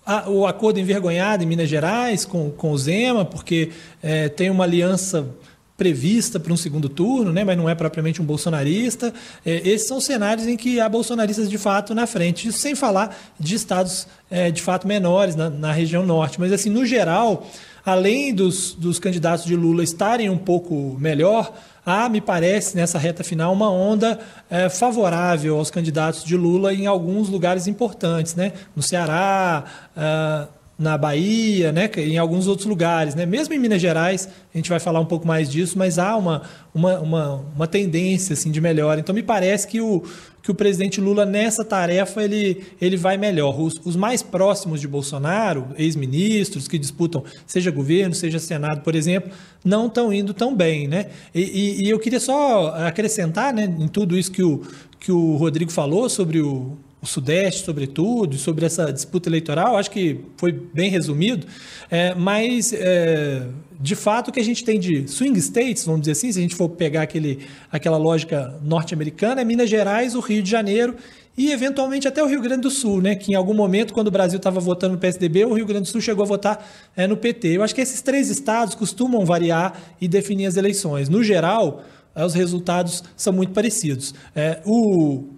A, 0.04 0.28
o 0.28 0.46
acordo 0.46 0.80
envergonhado 0.80 1.44
em 1.44 1.46
Minas 1.46 1.68
Gerais 1.68 2.24
com, 2.24 2.50
com 2.50 2.72
o 2.72 2.78
Zema, 2.78 3.24
porque 3.24 3.70
é, 4.02 4.28
tem 4.28 4.50
uma 4.50 4.64
aliança 4.64 5.28
prevista 5.78 6.40
para 6.40 6.52
um 6.52 6.56
segundo 6.56 6.88
turno, 6.88 7.32
né, 7.32 7.44
mas 7.44 7.56
não 7.56 7.68
é 7.68 7.74
propriamente 7.74 8.20
um 8.20 8.24
bolsonarista. 8.24 9.14
É, 9.46 9.56
esses 9.66 9.86
são 9.86 10.00
cenários 10.00 10.48
em 10.48 10.56
que 10.56 10.80
há 10.80 10.88
bolsonaristas 10.88 11.48
de 11.48 11.56
fato 11.56 11.94
na 11.94 12.04
frente, 12.04 12.50
sem 12.52 12.74
falar 12.74 13.16
de 13.38 13.54
estados 13.54 14.08
é, 14.28 14.50
de 14.50 14.60
fato 14.60 14.88
menores 14.88 15.36
na, 15.36 15.48
na, 15.48 15.70
região 15.70 16.04
norte. 16.04 16.40
Mas, 16.40 16.52
assim, 16.52 16.68
no 16.68 16.84
geral, 16.84 17.46
além 17.86 18.34
dos, 18.34 18.74
dos 18.74 18.98
candidatos 18.98 19.46
de 19.46 19.54
Lula 19.54 19.84
estarem 19.84 20.28
um 20.28 20.36
pouco 20.36 20.96
melhor, 20.98 21.54
há, 21.86 22.08
me 22.08 22.20
parece, 22.20 22.76
nessa 22.76 22.98
reta 22.98 23.22
final, 23.22 23.52
uma 23.52 23.70
onda 23.70 24.18
é, 24.50 24.68
favorável 24.68 25.56
aos 25.58 25.70
candidatos 25.70 26.24
de 26.24 26.36
Lula 26.36 26.74
em 26.74 26.88
alguns 26.88 27.28
lugares 27.28 27.68
importantes, 27.68 28.34
né? 28.34 28.52
no 28.74 28.82
Ceará. 28.82 29.64
Uh, 29.96 30.57
na 30.78 30.96
Bahia, 30.96 31.72
né, 31.72 31.90
em 31.96 32.18
alguns 32.18 32.46
outros 32.46 32.66
lugares. 32.66 33.16
Né? 33.16 33.26
Mesmo 33.26 33.52
em 33.52 33.58
Minas 33.58 33.82
Gerais, 33.82 34.28
a 34.54 34.56
gente 34.56 34.70
vai 34.70 34.78
falar 34.78 35.00
um 35.00 35.06
pouco 35.06 35.26
mais 35.26 35.50
disso, 35.50 35.76
mas 35.76 35.98
há 35.98 36.16
uma, 36.16 36.42
uma, 36.72 37.00
uma, 37.00 37.34
uma 37.56 37.66
tendência 37.66 38.34
assim, 38.34 38.52
de 38.52 38.60
melhora. 38.60 39.00
Então, 39.00 39.12
me 39.12 39.22
parece 39.22 39.66
que 39.66 39.80
o, 39.80 40.04
que 40.40 40.52
o 40.52 40.54
presidente 40.54 41.00
Lula, 41.00 41.26
nessa 41.26 41.64
tarefa, 41.64 42.22
ele, 42.22 42.64
ele 42.80 42.96
vai 42.96 43.16
melhor. 43.16 43.60
Os, 43.60 43.80
os 43.84 43.96
mais 43.96 44.22
próximos 44.22 44.80
de 44.80 44.86
Bolsonaro, 44.86 45.66
ex-ministros 45.76 46.68
que 46.68 46.78
disputam, 46.78 47.24
seja 47.44 47.72
governo, 47.72 48.14
seja 48.14 48.38
Senado, 48.38 48.82
por 48.82 48.94
exemplo, 48.94 49.32
não 49.64 49.88
estão 49.88 50.12
indo 50.12 50.32
tão 50.32 50.54
bem. 50.54 50.86
Né? 50.86 51.06
E, 51.34 51.40
e, 51.40 51.86
e 51.86 51.90
eu 51.90 51.98
queria 51.98 52.20
só 52.20 52.68
acrescentar 52.86 53.52
né, 53.52 53.64
em 53.64 53.88
tudo 53.88 54.16
isso 54.16 54.30
que 54.30 54.44
o, 54.44 54.62
que 55.00 55.10
o 55.10 55.34
Rodrigo 55.34 55.72
falou 55.72 56.08
sobre 56.08 56.40
o 56.40 56.78
o 57.00 57.06
Sudeste, 57.06 57.64
sobretudo, 57.64 58.36
sobre 58.36 58.66
essa 58.66 58.92
disputa 58.92 59.28
eleitoral, 59.28 59.76
acho 59.76 59.90
que 59.90 60.20
foi 60.36 60.52
bem 60.52 60.90
resumido, 60.90 61.46
é, 61.90 62.14
mas, 62.14 62.72
é, 62.72 63.46
de 63.80 63.94
fato, 63.94 64.28
o 64.28 64.32
que 64.32 64.40
a 64.40 64.44
gente 64.44 64.64
tem 64.64 64.80
de 64.80 65.06
swing 65.06 65.38
states, 65.38 65.84
vamos 65.84 66.00
dizer 66.00 66.12
assim, 66.12 66.32
se 66.32 66.38
a 66.38 66.42
gente 66.42 66.56
for 66.56 66.68
pegar 66.68 67.02
aquele, 67.02 67.40
aquela 67.70 67.96
lógica 67.96 68.58
norte-americana, 68.62 69.40
é 69.40 69.44
Minas 69.44 69.70
Gerais, 69.70 70.14
o 70.14 70.20
Rio 70.20 70.42
de 70.42 70.50
Janeiro 70.50 70.96
e, 71.38 71.52
eventualmente, 71.52 72.08
até 72.08 72.20
o 72.20 72.26
Rio 72.26 72.42
Grande 72.42 72.62
do 72.62 72.70
Sul, 72.70 73.00
né? 73.00 73.14
que 73.14 73.30
em 73.30 73.36
algum 73.36 73.54
momento, 73.54 73.94
quando 73.94 74.08
o 74.08 74.10
Brasil 74.10 74.38
estava 74.38 74.58
votando 74.58 74.94
no 74.94 74.98
PSDB, 74.98 75.44
o 75.44 75.54
Rio 75.54 75.66
Grande 75.66 75.82
do 75.82 75.88
Sul 75.88 76.00
chegou 76.00 76.24
a 76.24 76.26
votar 76.26 76.68
é, 76.96 77.06
no 77.06 77.16
PT. 77.16 77.56
Eu 77.56 77.62
acho 77.62 77.72
que 77.72 77.80
esses 77.80 78.02
três 78.02 78.28
estados 78.28 78.74
costumam 78.74 79.24
variar 79.24 79.80
e 80.00 80.08
definir 80.08 80.46
as 80.46 80.56
eleições. 80.56 81.08
No 81.08 81.22
geral, 81.22 81.84
é, 82.12 82.24
os 82.24 82.34
resultados 82.34 83.04
são 83.16 83.32
muito 83.32 83.52
parecidos. 83.52 84.12
É, 84.34 84.60
o 84.66 85.37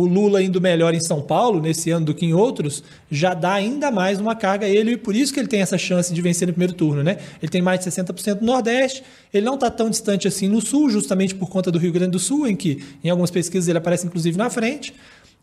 o 0.00 0.06
Lula 0.06 0.42
indo 0.42 0.60
melhor 0.60 0.94
em 0.94 1.00
São 1.00 1.20
Paulo 1.20 1.60
nesse 1.60 1.90
ano 1.90 2.06
do 2.06 2.14
que 2.14 2.26
em 2.26 2.34
outros, 2.34 2.82
já 3.10 3.34
dá 3.34 3.54
ainda 3.54 3.90
mais 3.90 4.20
uma 4.20 4.34
carga 4.34 4.66
a 4.66 4.68
ele 4.68 4.92
e 4.92 4.96
por 4.96 5.14
isso 5.14 5.32
que 5.32 5.40
ele 5.40 5.48
tem 5.48 5.60
essa 5.60 5.78
chance 5.78 6.12
de 6.12 6.20
vencer 6.20 6.46
no 6.46 6.52
primeiro 6.52 6.74
turno, 6.74 7.02
né? 7.02 7.18
Ele 7.42 7.50
tem 7.50 7.62
mais 7.62 7.80
de 7.80 7.90
60% 7.90 8.40
no 8.40 8.46
Nordeste, 8.46 9.02
ele 9.32 9.46
não 9.46 9.54
está 9.54 9.70
tão 9.70 9.88
distante 9.88 10.28
assim 10.28 10.48
no 10.48 10.60
Sul, 10.60 10.90
justamente 10.90 11.34
por 11.34 11.48
conta 11.48 11.70
do 11.70 11.78
Rio 11.78 11.92
Grande 11.92 12.12
do 12.12 12.18
Sul, 12.18 12.46
em 12.46 12.54
que 12.54 12.84
em 13.02 13.08
algumas 13.08 13.30
pesquisas 13.30 13.68
ele 13.68 13.78
aparece 13.78 14.06
inclusive 14.06 14.36
na 14.36 14.50
frente. 14.50 14.94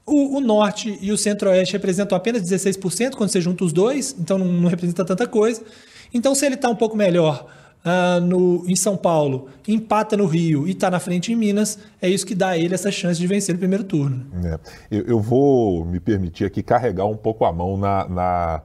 O, 0.05 0.37
o 0.37 0.41
norte 0.41 0.97
e 1.01 1.11
o 1.11 1.17
centro-oeste 1.17 1.73
representam 1.73 2.17
apenas 2.17 2.41
16% 2.41 3.11
quando 3.15 3.29
você 3.29 3.39
junta 3.39 3.63
os 3.63 3.71
dois, 3.71 4.15
então 4.19 4.37
não, 4.37 4.45
não 4.45 4.69
representa 4.69 5.05
tanta 5.05 5.25
coisa. 5.25 5.61
Então, 6.13 6.35
se 6.35 6.45
ele 6.45 6.55
está 6.55 6.69
um 6.69 6.75
pouco 6.75 6.95
melhor 6.95 7.47
uh, 7.85 8.21
no, 8.21 8.63
em 8.67 8.75
São 8.75 8.97
Paulo, 8.97 9.47
empata 9.67 10.17
no 10.17 10.25
Rio 10.25 10.67
e 10.67 10.71
está 10.71 10.89
na 10.89 10.99
frente 10.99 11.31
em 11.31 11.35
Minas, 11.35 11.79
é 12.01 12.09
isso 12.09 12.25
que 12.25 12.35
dá 12.35 12.49
a 12.49 12.57
ele 12.57 12.73
essa 12.73 12.91
chance 12.91 13.19
de 13.19 13.27
vencer 13.27 13.53
no 13.53 13.59
primeiro 13.59 13.83
turno. 13.83 14.25
É. 14.43 14.59
Eu, 14.89 15.05
eu, 15.05 15.19
vou 15.19 15.85
me 15.85 15.99
permitir 15.99 16.45
aqui 16.45 16.63
carregar 16.63 17.05
um 17.05 17.17
pouco 17.17 17.45
a 17.45 17.51
mão 17.51 17.77
na, 17.77 18.07
na, 18.07 18.61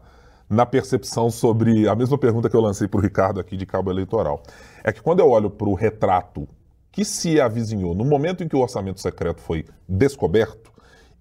na 0.49 0.67
percepção 0.67 1.31
sobre 1.31 1.89
a 1.89 1.95
mesma 1.95 2.19
pergunta 2.19 2.49
que 2.49 2.57
eu 2.57 2.61
lancei 2.61 2.89
para 2.89 2.99
o 2.99 3.03
Ricardo 3.03 3.41
aqui 3.41 3.57
de 3.57 3.67
cabo 3.67 3.91
eleitoral. 3.91 4.43
É 4.83 4.93
que 4.93 5.03
quando 5.03 5.21
eu 5.21 5.29
olho 5.29 5.51
para 5.51 5.69
o 5.69 5.75
retrato 5.75 6.49
que 6.91 7.05
se 7.05 7.41
avizinhou 7.41 7.95
no 7.95 8.05
momento 8.05 8.43
em 8.43 8.49
que 8.49 8.57
o 8.57 8.61
orçamento 8.61 9.01
secreto 9.01 9.41
foi 9.41 9.65
descoberto, 9.89 10.69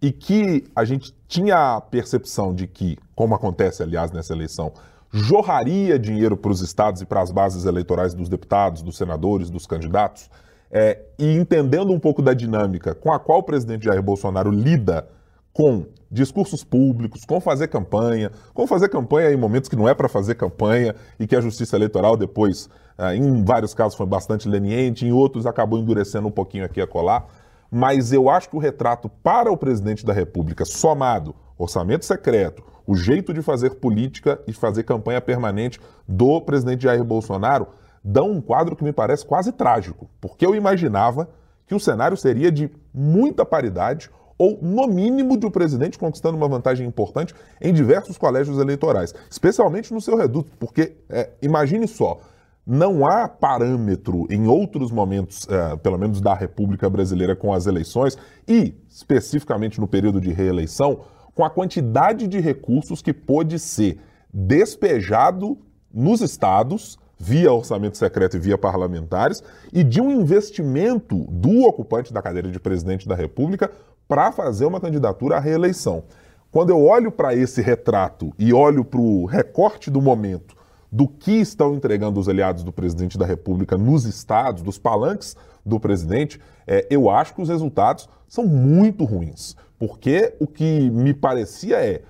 e 0.01 0.12
que 0.12 0.66
a 0.75 0.86
gente 0.86 1.16
tinha 1.27 1.75
a 1.75 1.82
percepção 1.82 2.54
de 2.54 2.68
que, 2.68 2.98
como 3.16 3.34
acontece, 3.34 3.82
aliás, 3.82 4.12
nessa 4.12 4.34
eleição, 4.34 4.72
jorraria 5.18 5.98
dinheiro 5.98 6.38
para 6.38 6.52
os 6.52 6.62
estados 6.62 7.02
e 7.02 7.06
para 7.06 7.22
as 7.22 7.32
bases 7.32 7.66
eleitorais 7.66 8.14
dos 8.14 8.30
deputados, 8.30 8.82
dos 8.82 8.98
senadores, 8.98 9.50
dos 9.50 9.66
candidatos, 9.66 10.30
é, 10.72 11.00
e 11.18 11.34
entendendo 11.34 11.92
um 11.92 12.00
pouco 12.00 12.22
da 12.22 12.34
dinâmica 12.34 12.94
com 12.94 13.12
a 13.12 13.20
qual 13.20 13.40
o 13.40 13.44
presidente 13.44 13.86
Jair 13.86 14.02
Bolsonaro 14.02 14.52
lida 14.52 15.08
com 15.54 15.86
discursos 16.12 16.64
públicos, 16.64 17.26
com 17.26 17.40
fazer 17.40 17.68
campanha, 17.68 18.32
com 18.54 18.68
fazer 18.68 18.90
campanha 18.90 19.32
em 19.32 19.38
momentos 19.38 19.70
que 19.70 19.76
não 19.76 19.90
é 19.90 19.94
para 19.94 20.08
fazer 20.08 20.36
campanha 20.36 20.96
e 21.20 21.26
que 21.26 21.36
a 21.36 21.42
justiça 21.42 21.76
eleitoral 21.76 22.16
depois, 22.16 22.70
é, 22.98 23.16
em 23.16 23.44
vários 23.44 23.74
casos, 23.74 23.98
foi 23.98 24.06
bastante 24.06 24.48
leniente, 24.48 25.06
em 25.06 25.12
outros 25.12 25.46
acabou 25.46 25.80
endurecendo 25.80 26.28
um 26.28 26.32
pouquinho 26.32 26.66
aqui 26.66 26.80
a 26.80 26.88
colar 26.88 27.28
mas 27.72 28.14
eu 28.14 28.30
acho 28.30 28.50
que 28.50 28.56
o 28.56 28.60
retrato 28.60 29.10
para 29.10 29.52
o 29.52 29.58
presidente 29.58 30.06
da 30.06 30.14
República, 30.14 30.66
somado 30.66 31.36
orçamento 31.58 32.06
secreto, 32.06 32.64
o 32.88 32.96
jeito 32.96 33.34
de 33.34 33.41
fazer 33.41 33.75
política 33.75 34.39
e 34.48 34.53
fazer 34.53 34.84
campanha 34.84 35.20
permanente 35.20 35.79
do 36.08 36.39
presidente 36.39 36.84
Jair 36.84 37.03
Bolsonaro, 37.03 37.67
dão 38.01 38.32
um 38.32 38.41
quadro 38.41 38.75
que 38.75 38.84
me 38.84 38.94
parece 38.94 39.25
quase 39.25 39.51
trágico, 39.51 40.10
porque 40.22 40.46
eu 40.46 40.56
imaginava 40.56 41.27
que 41.67 41.75
o 41.75 41.79
cenário 41.79 42.15
seria 42.15 42.50
de 42.50 42.72
muita 42.94 43.46
paridade 43.46 44.10
ou, 44.38 44.58
no 44.62 44.88
mínimo, 44.88 45.38
de 45.38 45.46
o 45.46 45.50
um 45.50 45.51
presidente 45.51 45.98
conquistando 45.98 46.38
uma 46.38 46.48
vantagem 46.48 46.88
importante 46.88 47.34
em 47.62 47.74
diversos 47.74 48.17
colégios 48.17 48.58
eleitorais, 48.60 49.13
especialmente 49.29 49.94
no 49.94 50.00
seu 50.00 50.15
reduto, 50.15 50.50
porque 50.60 50.96
é, 51.10 51.32
imagine 51.41 51.88
só, 51.88 52.20
não 52.65 53.06
há 53.06 53.27
parâmetro 53.27 54.27
em 54.29 54.48
outros 54.48 54.91
momentos, 54.91 55.48
é, 55.50 55.75
pelo 55.77 55.98
menos 55.98 56.22
da 56.22 56.34
República 56.34 56.89
Brasileira, 56.89 57.36
com 57.36 57.51
as 57.51 57.65
eleições 57.65 58.17
e, 58.48 58.75
especificamente 58.88 59.82
no 59.82 59.88
período 59.88 60.22
de 60.22 60.32
reeleição, 60.32 61.01
com 61.38 61.46
a 61.46 61.51
quantidade 61.51 62.27
de 62.27 62.39
recursos 62.39 63.00
que 63.00 63.13
pôde 63.13 63.60
ser 63.60 64.00
despejado 64.34 65.56
nos 65.94 66.20
estados, 66.20 66.98
via 67.15 67.53
orçamento 67.53 67.96
secreto 67.96 68.38
e 68.38 68.39
via 68.39 68.58
parlamentares, 68.58 69.44
e 69.72 69.84
de 69.84 70.01
um 70.01 70.10
investimento 70.10 71.15
do 71.29 71.62
ocupante 71.67 72.12
da 72.12 72.24
cadeira 72.24 72.50
de 72.50 72.60
presidente 72.60 73.08
da 73.08 73.13
República 73.13 73.70
para 74.08 74.32
fazer 74.32 74.65
uma 74.65 74.82
candidatura 74.82 75.38
à 75.38 75.39
reeleição. 75.39 76.06
Quando 76.51 76.72
eu 76.72 76.84
olho 76.84 77.12
para 77.12 77.36
esse 77.36 77.62
retrato 77.62 78.34
e 78.39 78.51
olho 78.51 78.84
para 78.84 79.00
o 79.00 79.25
recorte 79.25 79.91
do 79.91 80.01
momento 80.01 80.58
do 80.91 81.08
que 81.08 81.34
estão 81.34 81.75
entregando 81.75 82.20
os 82.20 82.27
aliados 82.27 82.63
do 82.63 82.72
presidente 82.72 83.15
da 83.15 83.27
República 83.27 83.77
nos 83.77 84.06
estados, 84.06 84.63
dos 84.63 84.79
palanques 84.79 85.36
do 85.63 85.79
presidente, 85.79 86.41
é, 86.65 86.88
eu 86.89 87.12
acho 87.12 87.36
que 87.36 87.44
os 87.44 87.50
resultados 87.50 88.10
são 88.27 88.48
muito 88.48 89.03
ruins. 89.06 89.56
Porque 89.80 90.34
o 90.40 90.48
que 90.48 90.90
me 90.90 91.14
parecia 91.14 91.78
é. 91.78 92.02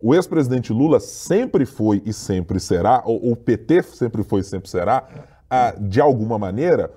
O 0.00 0.14
ex-presidente 0.14 0.72
Lula 0.72 1.00
sempre 1.00 1.64
foi 1.64 2.02
e 2.04 2.12
sempre 2.12 2.60
será, 2.60 3.02
ou 3.04 3.32
o 3.32 3.34
PT 3.34 3.82
sempre 3.82 4.22
foi 4.22 4.40
e 4.40 4.44
sempre 4.44 4.68
será, 4.68 5.08
de 5.80 6.00
alguma 6.00 6.38
maneira, 6.38 6.92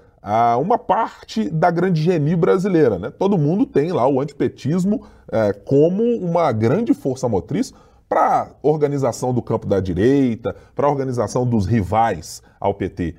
uma 0.62 0.78
parte 0.78 1.50
da 1.50 1.72
grande 1.72 2.02
geni 2.02 2.36
brasileira. 2.36 3.00
Né? 3.00 3.10
Todo 3.10 3.38
mundo 3.38 3.66
tem 3.66 3.92
lá 3.92 4.08
o 4.08 4.20
antipetismo 4.20 5.04
eh, 5.32 5.54
como 5.66 6.04
uma 6.04 6.52
grande 6.52 6.94
força 6.94 7.28
motriz 7.30 7.74
para 8.08 8.42
a 8.42 8.50
organização 8.62 9.34
do 9.34 9.42
campo 9.42 9.68
da 9.68 9.80
direita, 9.80 10.56
para 10.76 10.88
a 10.88 10.90
organização 10.90 11.46
dos 11.46 11.66
rivais 11.66 12.42
ao 12.60 12.74
PT. 12.74 13.16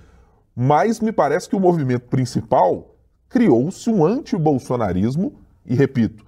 Mas 0.55 1.00
me 1.00 1.12
parece 1.12 1.49
que 1.49 1.57
o 1.57 1.61
movimento 1.61 2.09
principal 2.09 2.97
criou-se 3.29 3.88
um 3.88 4.05
anti-bolsonarismo, 4.05 5.33
e 5.64 5.75
repito, 5.75 6.25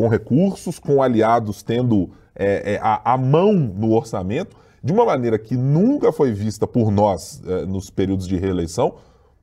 com 0.00 0.08
recursos, 0.08 0.78
com 0.78 1.02
aliados 1.02 1.62
tendo 1.62 2.08
é, 2.34 2.74
é, 2.74 2.80
a, 2.80 3.12
a, 3.12 3.18
mão 3.18 3.52
no 3.52 3.92
orçamento, 3.92 4.56
de 4.82 4.94
uma 4.94 5.04
maneira 5.04 5.38
que 5.38 5.54
nunca 5.54 6.10
foi 6.10 6.32
vista 6.32 6.66
por 6.66 6.90
nós 6.90 7.42
é, 7.46 7.66
nos 7.66 7.90
períodos 7.90 8.26
de 8.26 8.34
reeleição, 8.38 8.94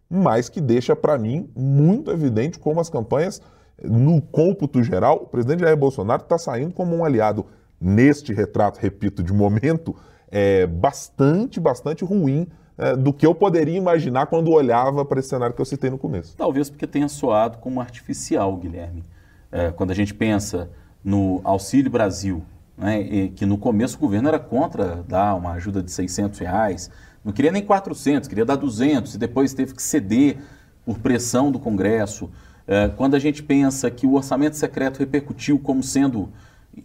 mas 0.09 0.49
que 0.49 0.59
deixa 0.59 0.95
para 0.95 1.15
mim 1.15 1.47
muito 1.55 2.09
evidente 2.09 2.57
como 2.57 2.79
as 2.79 2.89
campanhas, 2.89 3.39
no 3.83 4.19
cômputo 4.19 4.81
geral, 4.81 5.17
o 5.17 5.27
presidente 5.27 5.59
Jair 5.59 5.77
Bolsonaro 5.77 6.23
está 6.23 6.39
saindo 6.39 6.73
como 6.73 6.95
um 6.95 7.05
aliado 7.05 7.45
neste 7.79 8.33
retrato, 8.33 8.79
repito, 8.79 9.21
de 9.21 9.31
momento, 9.31 9.95
é 10.31 10.65
bastante, 10.65 11.59
bastante 11.59 12.03
ruim 12.03 12.47
é, 12.79 12.95
do 12.95 13.13
que 13.13 13.27
eu 13.27 13.35
poderia 13.35 13.77
imaginar 13.77 14.25
quando 14.25 14.49
olhava 14.49 15.05
para 15.05 15.19
esse 15.19 15.29
cenário 15.29 15.55
que 15.55 15.61
eu 15.61 15.65
citei 15.65 15.91
no 15.91 15.99
começo. 15.99 16.35
Talvez 16.35 16.67
porque 16.67 16.87
tenha 16.87 17.07
soado 17.07 17.59
como 17.59 17.79
artificial, 17.79 18.57
Guilherme. 18.57 19.03
É, 19.51 19.71
quando 19.71 19.91
a 19.91 19.95
gente 19.95 20.13
pensa 20.13 20.69
no 21.03 21.41
Auxílio 21.43 21.89
Brasil, 21.89 22.43
né, 22.77 23.29
que 23.35 23.45
no 23.45 23.57
começo 23.57 23.97
o 23.97 23.99
governo 23.99 24.27
era 24.27 24.39
contra 24.39 25.03
dar 25.07 25.35
uma 25.35 25.53
ajuda 25.53 25.81
de 25.81 25.91
600 25.91 26.39
reais, 26.39 26.91
não 27.23 27.33
queria 27.33 27.51
nem 27.51 27.63
400, 27.63 28.27
queria 28.27 28.45
dar 28.45 28.55
200 28.55 29.15
e 29.15 29.17
depois 29.17 29.53
teve 29.53 29.73
que 29.73 29.81
ceder 29.81 30.37
por 30.85 30.99
pressão 30.99 31.51
do 31.51 31.59
Congresso. 31.59 32.29
É, 32.65 32.87
quando 32.89 33.15
a 33.15 33.19
gente 33.19 33.41
pensa 33.41 33.89
que 33.89 34.05
o 34.05 34.13
orçamento 34.13 34.55
secreto 34.55 34.99
repercutiu 34.99 35.57
como 35.59 35.81
sendo 35.81 36.29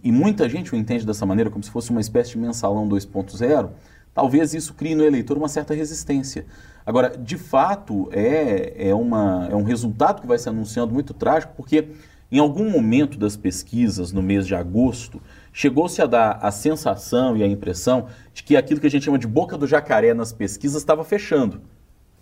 e 0.02 0.10
muita 0.10 0.48
gente 0.48 0.72
o 0.72 0.76
entende 0.76 1.04
dessa 1.04 1.26
maneira, 1.26 1.50
como 1.50 1.62
se 1.62 1.70
fosse 1.70 1.90
uma 1.90 2.00
espécie 2.00 2.30
de 2.30 2.38
mensalão 2.38 2.88
2.0, 2.88 3.70
talvez 4.14 4.54
isso 4.54 4.74
crie 4.74 4.94
no 4.94 5.04
eleitor 5.04 5.36
uma 5.36 5.48
certa 5.48 5.74
resistência. 5.74 6.46
Agora, 6.84 7.16
de 7.16 7.36
fato, 7.36 8.08
é, 8.12 8.88
é, 8.88 8.94
uma, 8.94 9.48
é 9.50 9.54
um 9.54 9.62
resultado 9.62 10.20
que 10.20 10.26
vai 10.26 10.38
se 10.38 10.48
anunciando 10.48 10.92
muito 10.92 11.14
trágico, 11.14 11.52
porque 11.56 11.88
em 12.32 12.38
algum 12.38 12.70
momento 12.70 13.18
das 13.18 13.36
pesquisas, 13.36 14.10
no 14.10 14.22
mês 14.22 14.46
de 14.46 14.54
agosto, 14.54 15.20
chegou-se 15.52 16.00
a 16.00 16.06
dar 16.06 16.38
a 16.40 16.50
sensação 16.50 17.36
e 17.36 17.42
a 17.42 17.46
impressão 17.46 18.06
de 18.32 18.42
que 18.42 18.56
aquilo 18.56 18.80
que 18.80 18.86
a 18.86 18.90
gente 18.90 19.04
chama 19.04 19.18
de 19.18 19.26
boca 19.26 19.58
do 19.58 19.66
jacaré 19.66 20.14
nas 20.14 20.32
pesquisas 20.32 20.80
estava 20.80 21.04
fechando. 21.04 21.60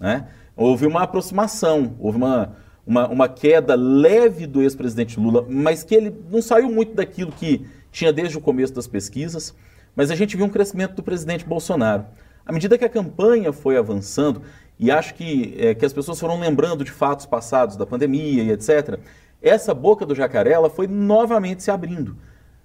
Né? 0.00 0.26
Houve 0.57 0.85
uma 0.85 1.05
aproximação, 1.05 1.95
houve 2.00 2.19
uma, 2.19 2.57
uma, 2.85 3.09
uma 3.09 3.29
queda 3.29 3.76
leve 3.76 4.49
do 4.49 4.61
ex-presidente 4.61 5.19
Lula, 5.21 5.47
mas 5.49 5.85
que 5.85 5.95
ele 5.95 6.12
não 6.29 6.43
saiu 6.43 6.69
muito 6.69 6.93
daquilo 6.93 7.31
que 7.31 7.64
tinha 7.93 8.12
desde 8.12 8.37
o 8.37 8.40
começo 8.40 8.75
das 8.75 8.88
pesquisas, 8.88 9.55
mas 9.95 10.11
a 10.11 10.17
gente 10.17 10.37
viu 10.37 10.45
um 10.45 10.50
crescimento 10.50 10.97
do 10.97 11.05
presidente 11.05 11.45
Bolsonaro. 11.45 12.05
À 12.45 12.52
medida 12.52 12.76
que 12.76 12.85
a 12.85 12.88
campanha 12.88 13.52
foi 13.52 13.76
avançando, 13.76 14.43
e 14.76 14.90
acho 14.90 15.14
que, 15.14 15.55
é, 15.57 15.73
que 15.73 15.85
as 15.85 15.93
pessoas 15.93 16.19
foram 16.19 16.40
lembrando 16.40 16.83
de 16.83 16.90
fatos 16.90 17.26
passados 17.26 17.76
da 17.76 17.87
pandemia 17.87 18.43
e 18.43 18.50
etc., 18.50 18.99
essa 19.42 19.75
boca 19.75 20.04
do 20.04 20.14
jacaré 20.14 20.52
ela 20.52 20.70
foi 20.70 20.87
novamente 20.87 21.62
se 21.62 21.70
abrindo. 21.70 22.16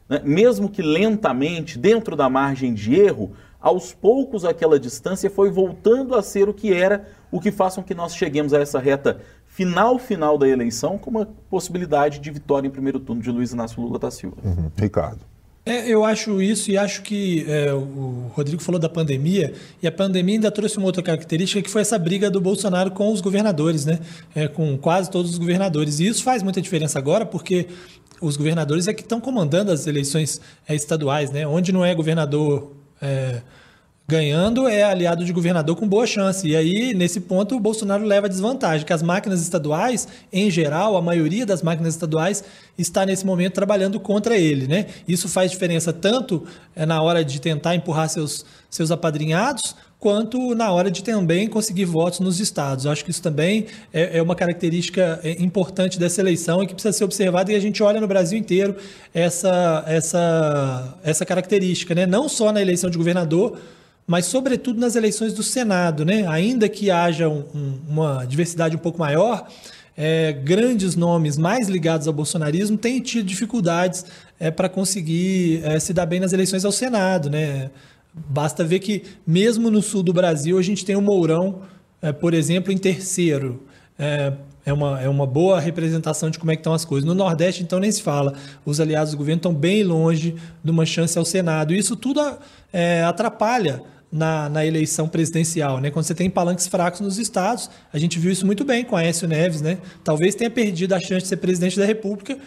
Né? 0.07 0.21
Mesmo 0.23 0.69
que 0.69 0.81
lentamente, 0.81 1.77
dentro 1.77 2.15
da 2.15 2.29
margem 2.29 2.73
de 2.73 2.95
erro, 2.95 3.33
aos 3.59 3.93
poucos 3.93 4.45
aquela 4.45 4.79
distância 4.79 5.29
foi 5.29 5.49
voltando 5.49 6.15
a 6.15 6.21
ser 6.21 6.47
o 6.47 6.53
que 6.53 6.73
era, 6.73 7.07
o 7.31 7.39
que 7.39 7.51
faz 7.51 7.75
com 7.75 7.83
que 7.83 7.95
nós 7.95 8.15
cheguemos 8.15 8.53
a 8.53 8.59
essa 8.59 8.79
reta 8.79 9.21
final 9.45 9.97
final 9.97 10.37
da 10.37 10.47
eleição 10.47 10.97
com 10.97 11.09
uma 11.09 11.27
possibilidade 11.49 12.19
de 12.19 12.29
vitória 12.29 12.67
em 12.67 12.71
primeiro 12.71 12.99
turno 12.99 13.21
de 13.21 13.31
Luiz 13.31 13.53
Inácio 13.53 13.81
Lula 13.81 13.97
da 13.97 14.11
Silva. 14.11 14.37
Uhum. 14.43 14.69
Ricardo. 14.77 15.21
É, 15.67 15.89
eu 15.89 16.05
acho 16.05 16.39
isso 16.43 16.69
e 16.69 16.77
acho 16.77 17.01
que 17.01 17.43
é, 17.49 17.73
o 17.73 18.29
Rodrigo 18.35 18.61
falou 18.61 18.79
da 18.79 18.87
pandemia 18.87 19.51
e 19.81 19.87
a 19.87 19.91
pandemia 19.91 20.35
ainda 20.35 20.51
trouxe 20.51 20.77
uma 20.77 20.85
outra 20.85 21.01
característica 21.01 21.59
que 21.59 21.71
foi 21.71 21.81
essa 21.81 21.97
briga 21.97 22.29
do 22.29 22.39
Bolsonaro 22.39 22.91
com 22.91 23.11
os 23.11 23.19
governadores, 23.19 23.83
né? 23.83 23.99
É, 24.35 24.47
com 24.47 24.77
quase 24.77 25.09
todos 25.09 25.31
os 25.31 25.37
governadores. 25.39 25.99
E 25.99 26.05
isso 26.05 26.23
faz 26.23 26.43
muita 26.43 26.61
diferença 26.61 26.99
agora 26.99 27.25
porque 27.25 27.67
os 28.21 28.37
governadores 28.37 28.87
é 28.87 28.93
que 28.93 29.01
estão 29.01 29.19
comandando 29.19 29.71
as 29.71 29.87
eleições 29.87 30.39
é, 30.67 30.75
estaduais, 30.75 31.31
né? 31.31 31.47
Onde 31.47 31.71
não 31.71 31.83
é 31.83 31.95
governador 31.95 32.71
é, 33.01 33.41
ganhando 34.07 34.67
é 34.67 34.83
aliado 34.83 35.25
de 35.25 35.33
governador 35.33 35.75
com 35.75 35.87
boa 35.87 36.05
chance. 36.05 36.47
E 36.47 36.55
aí, 36.55 36.93
nesse 36.93 37.19
ponto, 37.19 37.55
o 37.55 37.59
Bolsonaro 37.59 38.05
leva 38.05 38.29
desvantagem, 38.29 38.85
que 38.85 38.93
as 38.93 39.01
máquinas 39.01 39.41
estaduais, 39.41 40.07
em 40.31 40.49
geral, 40.51 40.95
a 40.95 41.01
maioria 41.01 41.45
das 41.45 41.63
máquinas 41.63 41.95
estaduais 41.95 42.43
está 42.77 43.05
nesse 43.05 43.25
momento 43.25 43.53
trabalhando 43.53 43.99
contra 43.99 44.37
ele. 44.37 44.67
Né? 44.67 44.85
Isso 45.07 45.27
faz 45.27 45.49
diferença 45.49 45.91
tanto 45.91 46.45
é, 46.75 46.85
na 46.85 47.01
hora 47.01 47.25
de 47.25 47.41
tentar 47.41 47.73
empurrar 47.73 48.07
seus, 48.07 48.45
seus 48.69 48.91
apadrinhados, 48.91 49.75
quanto 49.99 50.53
na 50.53 50.71
hora 50.71 50.91
de 50.91 51.03
também 51.03 51.47
conseguir 51.47 51.85
votos 51.85 52.19
nos 52.19 52.39
estados. 52.39 52.85
Eu 52.85 52.91
acho 52.91 53.03
que 53.03 53.09
isso 53.09 53.23
também 53.23 53.65
é, 53.91 54.19
é 54.19 54.21
uma 54.21 54.35
característica 54.35 55.19
é, 55.23 55.31
importante 55.41 55.97
dessa 55.97 56.21
eleição 56.21 56.61
e 56.61 56.67
que 56.67 56.75
precisa 56.75 56.95
ser 56.95 57.05
observada 57.05 57.51
e 57.51 57.55
a 57.55 57.59
gente 57.59 57.81
olha 57.81 57.99
no 57.99 58.07
Brasil 58.07 58.37
inteiro 58.37 58.75
essa, 59.11 59.83
essa, 59.87 60.95
essa 61.03 61.25
característica, 61.25 61.95
né? 61.95 62.05
não 62.05 62.29
só 62.29 62.51
na 62.51 62.61
eleição 62.61 62.87
de 62.87 62.99
governador, 62.99 63.57
mas 64.07 64.25
sobretudo 64.25 64.79
nas 64.79 64.95
eleições 64.95 65.33
do 65.33 65.41
Senado, 65.41 66.05
né? 66.05 66.27
Ainda 66.27 66.69
que 66.69 66.91
haja 66.91 67.27
um, 67.27 67.43
um, 67.53 67.79
uma 67.87 68.25
diversidade 68.25 68.75
um 68.75 68.79
pouco 68.79 68.99
maior, 68.99 69.47
é, 69.97 70.33
grandes 70.33 70.95
nomes 70.95 71.37
mais 71.37 71.67
ligados 71.67 72.07
ao 72.07 72.13
bolsonarismo 72.13 72.77
têm 72.77 72.99
tido 72.99 73.25
dificuldades 73.25 74.05
é, 74.39 74.51
para 74.51 74.69
conseguir 74.69 75.61
é, 75.63 75.79
se 75.79 75.93
dar 75.93 76.05
bem 76.05 76.19
nas 76.19 76.33
eleições 76.33 76.65
ao 76.65 76.71
Senado, 76.71 77.29
né? 77.29 77.71
Basta 78.13 78.63
ver 78.63 78.79
que 78.79 79.03
mesmo 79.25 79.71
no 79.71 79.81
sul 79.81 80.03
do 80.03 80.13
Brasil 80.13 80.57
a 80.57 80.61
gente 80.61 80.85
tem 80.85 80.95
o 80.95 81.01
Mourão, 81.01 81.61
é, 82.01 82.11
por 82.11 82.33
exemplo, 82.33 82.71
em 82.71 82.77
terceiro. 82.77 83.63
É, 83.97 84.33
é 84.65 84.73
uma, 84.73 85.01
é 85.01 85.07
uma 85.07 85.27
boa 85.27 85.59
representação 85.59 86.29
de 86.29 86.39
como 86.39 86.51
é 86.51 86.55
que 86.55 86.61
estão 86.61 86.73
as 86.73 86.83
coisas. 86.83 87.07
No 87.07 87.13
Nordeste, 87.13 87.61
então, 87.61 87.79
nem 87.79 87.91
se 87.91 88.01
fala. 88.01 88.33
Os 88.65 88.79
aliados 88.79 89.11
do 89.11 89.17
governo 89.17 89.37
estão 89.37 89.53
bem 89.53 89.83
longe 89.83 90.35
de 90.63 90.71
uma 90.71 90.85
chance 90.85 91.17
ao 91.17 91.23
Senado. 91.23 91.73
Isso 91.73 91.95
tudo 91.95 92.21
é, 92.73 93.03
atrapalha 93.03 93.83
na, 94.15 94.47
na, 94.47 94.65
eleição 94.65 95.09
presidencial, 95.09 95.81
né? 95.81 95.91
Quando 95.91 96.05
você 96.05 96.15
tem 96.15 96.29
palanques 96.29 96.67
fracos 96.67 97.01
nos 97.01 97.17
estados, 97.17 97.69
a 97.91 97.99
gente 97.99 98.17
viu 98.17 98.31
isso 98.31 98.45
muito 98.45 98.63
bem 98.63 98.85
com 98.85 98.95
Aécio 98.95 99.27
Neves, 99.27 99.61
né? 99.61 99.77
Talvez 100.05 100.33
tenha 100.35 100.49
perdido 100.49 100.93
a 100.93 100.99
chance 100.99 101.23
de 101.23 101.27
ser 101.27 101.37
presidente 101.37 101.77
da 101.77 101.85
República 101.85 102.37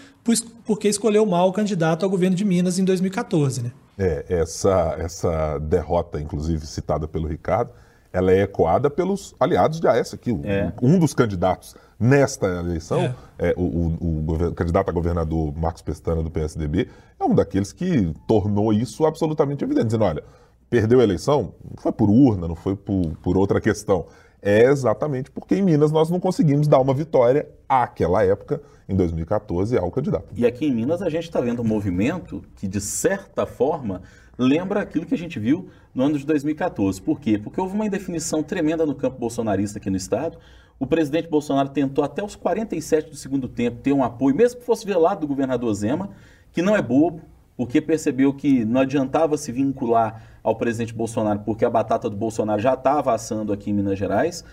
porque 0.64 0.88
escolheu 0.88 1.26
mal 1.26 1.48
o 1.48 1.52
candidato 1.52 2.04
ao 2.04 2.10
governo 2.10 2.34
de 2.34 2.44
Minas 2.44 2.78
em 2.78 2.84
2014, 2.84 3.62
né? 3.62 3.72
É, 3.98 4.24
essa, 4.28 4.96
essa 4.98 5.58
derrota, 5.58 6.18
inclusive 6.18 6.66
citada 6.66 7.06
pelo 7.06 7.28
Ricardo, 7.28 7.70
ela 8.12 8.32
é 8.32 8.42
ecoada 8.42 8.88
pelos 8.88 9.34
aliados 9.38 9.78
de 9.78 9.86
Aécio 9.86 10.14
aqui. 10.14 10.30
É. 10.44 10.72
Um 10.80 10.98
dos 10.98 11.12
candidatos 11.12 11.74
nesta 12.00 12.46
eleição, 12.46 13.14
é. 13.38 13.50
É, 13.50 13.54
o, 13.56 13.62
o, 13.62 14.46
o, 14.48 14.54
candidato 14.54 14.88
a 14.88 14.92
governador 14.92 15.52
Marcos 15.54 15.82
Pestana 15.82 16.22
do 16.22 16.30
PSDB, 16.30 16.88
é 17.20 17.24
um 17.24 17.34
daqueles 17.34 17.72
que 17.72 18.12
tornou 18.26 18.72
isso 18.72 19.04
absolutamente 19.04 19.64
evidente, 19.64 19.86
dizendo, 19.86 20.04
olha, 20.04 20.22
perdeu 20.68 21.00
a 21.00 21.02
eleição, 21.02 21.54
não 21.64 21.82
foi 21.82 21.92
por 21.92 22.10
urna, 22.10 22.46
não 22.46 22.54
foi 22.54 22.76
por, 22.76 23.16
por 23.22 23.36
outra 23.36 23.60
questão. 23.60 24.06
É 24.40 24.64
exatamente 24.64 25.30
porque 25.30 25.56
em 25.56 25.62
Minas 25.62 25.90
nós 25.90 26.10
não 26.10 26.20
conseguimos 26.20 26.68
dar 26.68 26.78
uma 26.78 26.94
vitória 26.94 27.48
àquela 27.68 28.24
época, 28.24 28.62
em 28.88 28.94
2014, 28.94 29.76
ao 29.76 29.90
candidato. 29.90 30.26
E 30.34 30.46
aqui 30.46 30.66
em 30.66 30.74
Minas 30.74 31.02
a 31.02 31.10
gente 31.10 31.24
está 31.24 31.40
vendo 31.40 31.60
um 31.60 31.64
movimento 31.64 32.42
que, 32.54 32.68
de 32.68 32.80
certa 32.80 33.44
forma, 33.44 34.02
lembra 34.38 34.80
aquilo 34.80 35.04
que 35.04 35.14
a 35.14 35.18
gente 35.18 35.38
viu 35.38 35.68
no 35.92 36.04
ano 36.04 36.16
de 36.16 36.24
2014. 36.24 37.02
Por 37.02 37.20
quê? 37.20 37.36
Porque 37.36 37.60
houve 37.60 37.74
uma 37.74 37.84
indefinição 37.84 38.42
tremenda 38.42 38.86
no 38.86 38.94
campo 38.94 39.18
bolsonarista 39.18 39.78
aqui 39.78 39.90
no 39.90 39.96
Estado. 39.96 40.38
O 40.78 40.86
presidente 40.86 41.28
Bolsonaro 41.28 41.70
tentou 41.70 42.04
até 42.04 42.22
os 42.22 42.36
47 42.36 43.10
do 43.10 43.16
segundo 43.16 43.48
tempo 43.48 43.82
ter 43.82 43.92
um 43.92 44.04
apoio, 44.04 44.36
mesmo 44.36 44.60
que 44.60 44.66
fosse 44.66 44.86
velado 44.86 45.22
do 45.22 45.26
governador 45.26 45.74
Zema, 45.74 46.10
que 46.52 46.62
não 46.62 46.76
é 46.76 46.80
bobo, 46.80 47.20
porque 47.58 47.80
percebeu 47.80 48.32
que 48.32 48.64
não 48.64 48.82
adiantava 48.82 49.36
se 49.36 49.50
vincular 49.50 50.22
ao 50.44 50.54
presidente 50.54 50.94
Bolsonaro, 50.94 51.40
porque 51.40 51.64
a 51.64 51.70
batata 51.70 52.08
do 52.08 52.16
Bolsonaro 52.16 52.62
já 52.62 52.74
estava 52.74 53.12
assando 53.12 53.52
aqui 53.52 53.70
em 53.70 53.74
Minas 53.74 53.98
Gerais. 53.98 54.44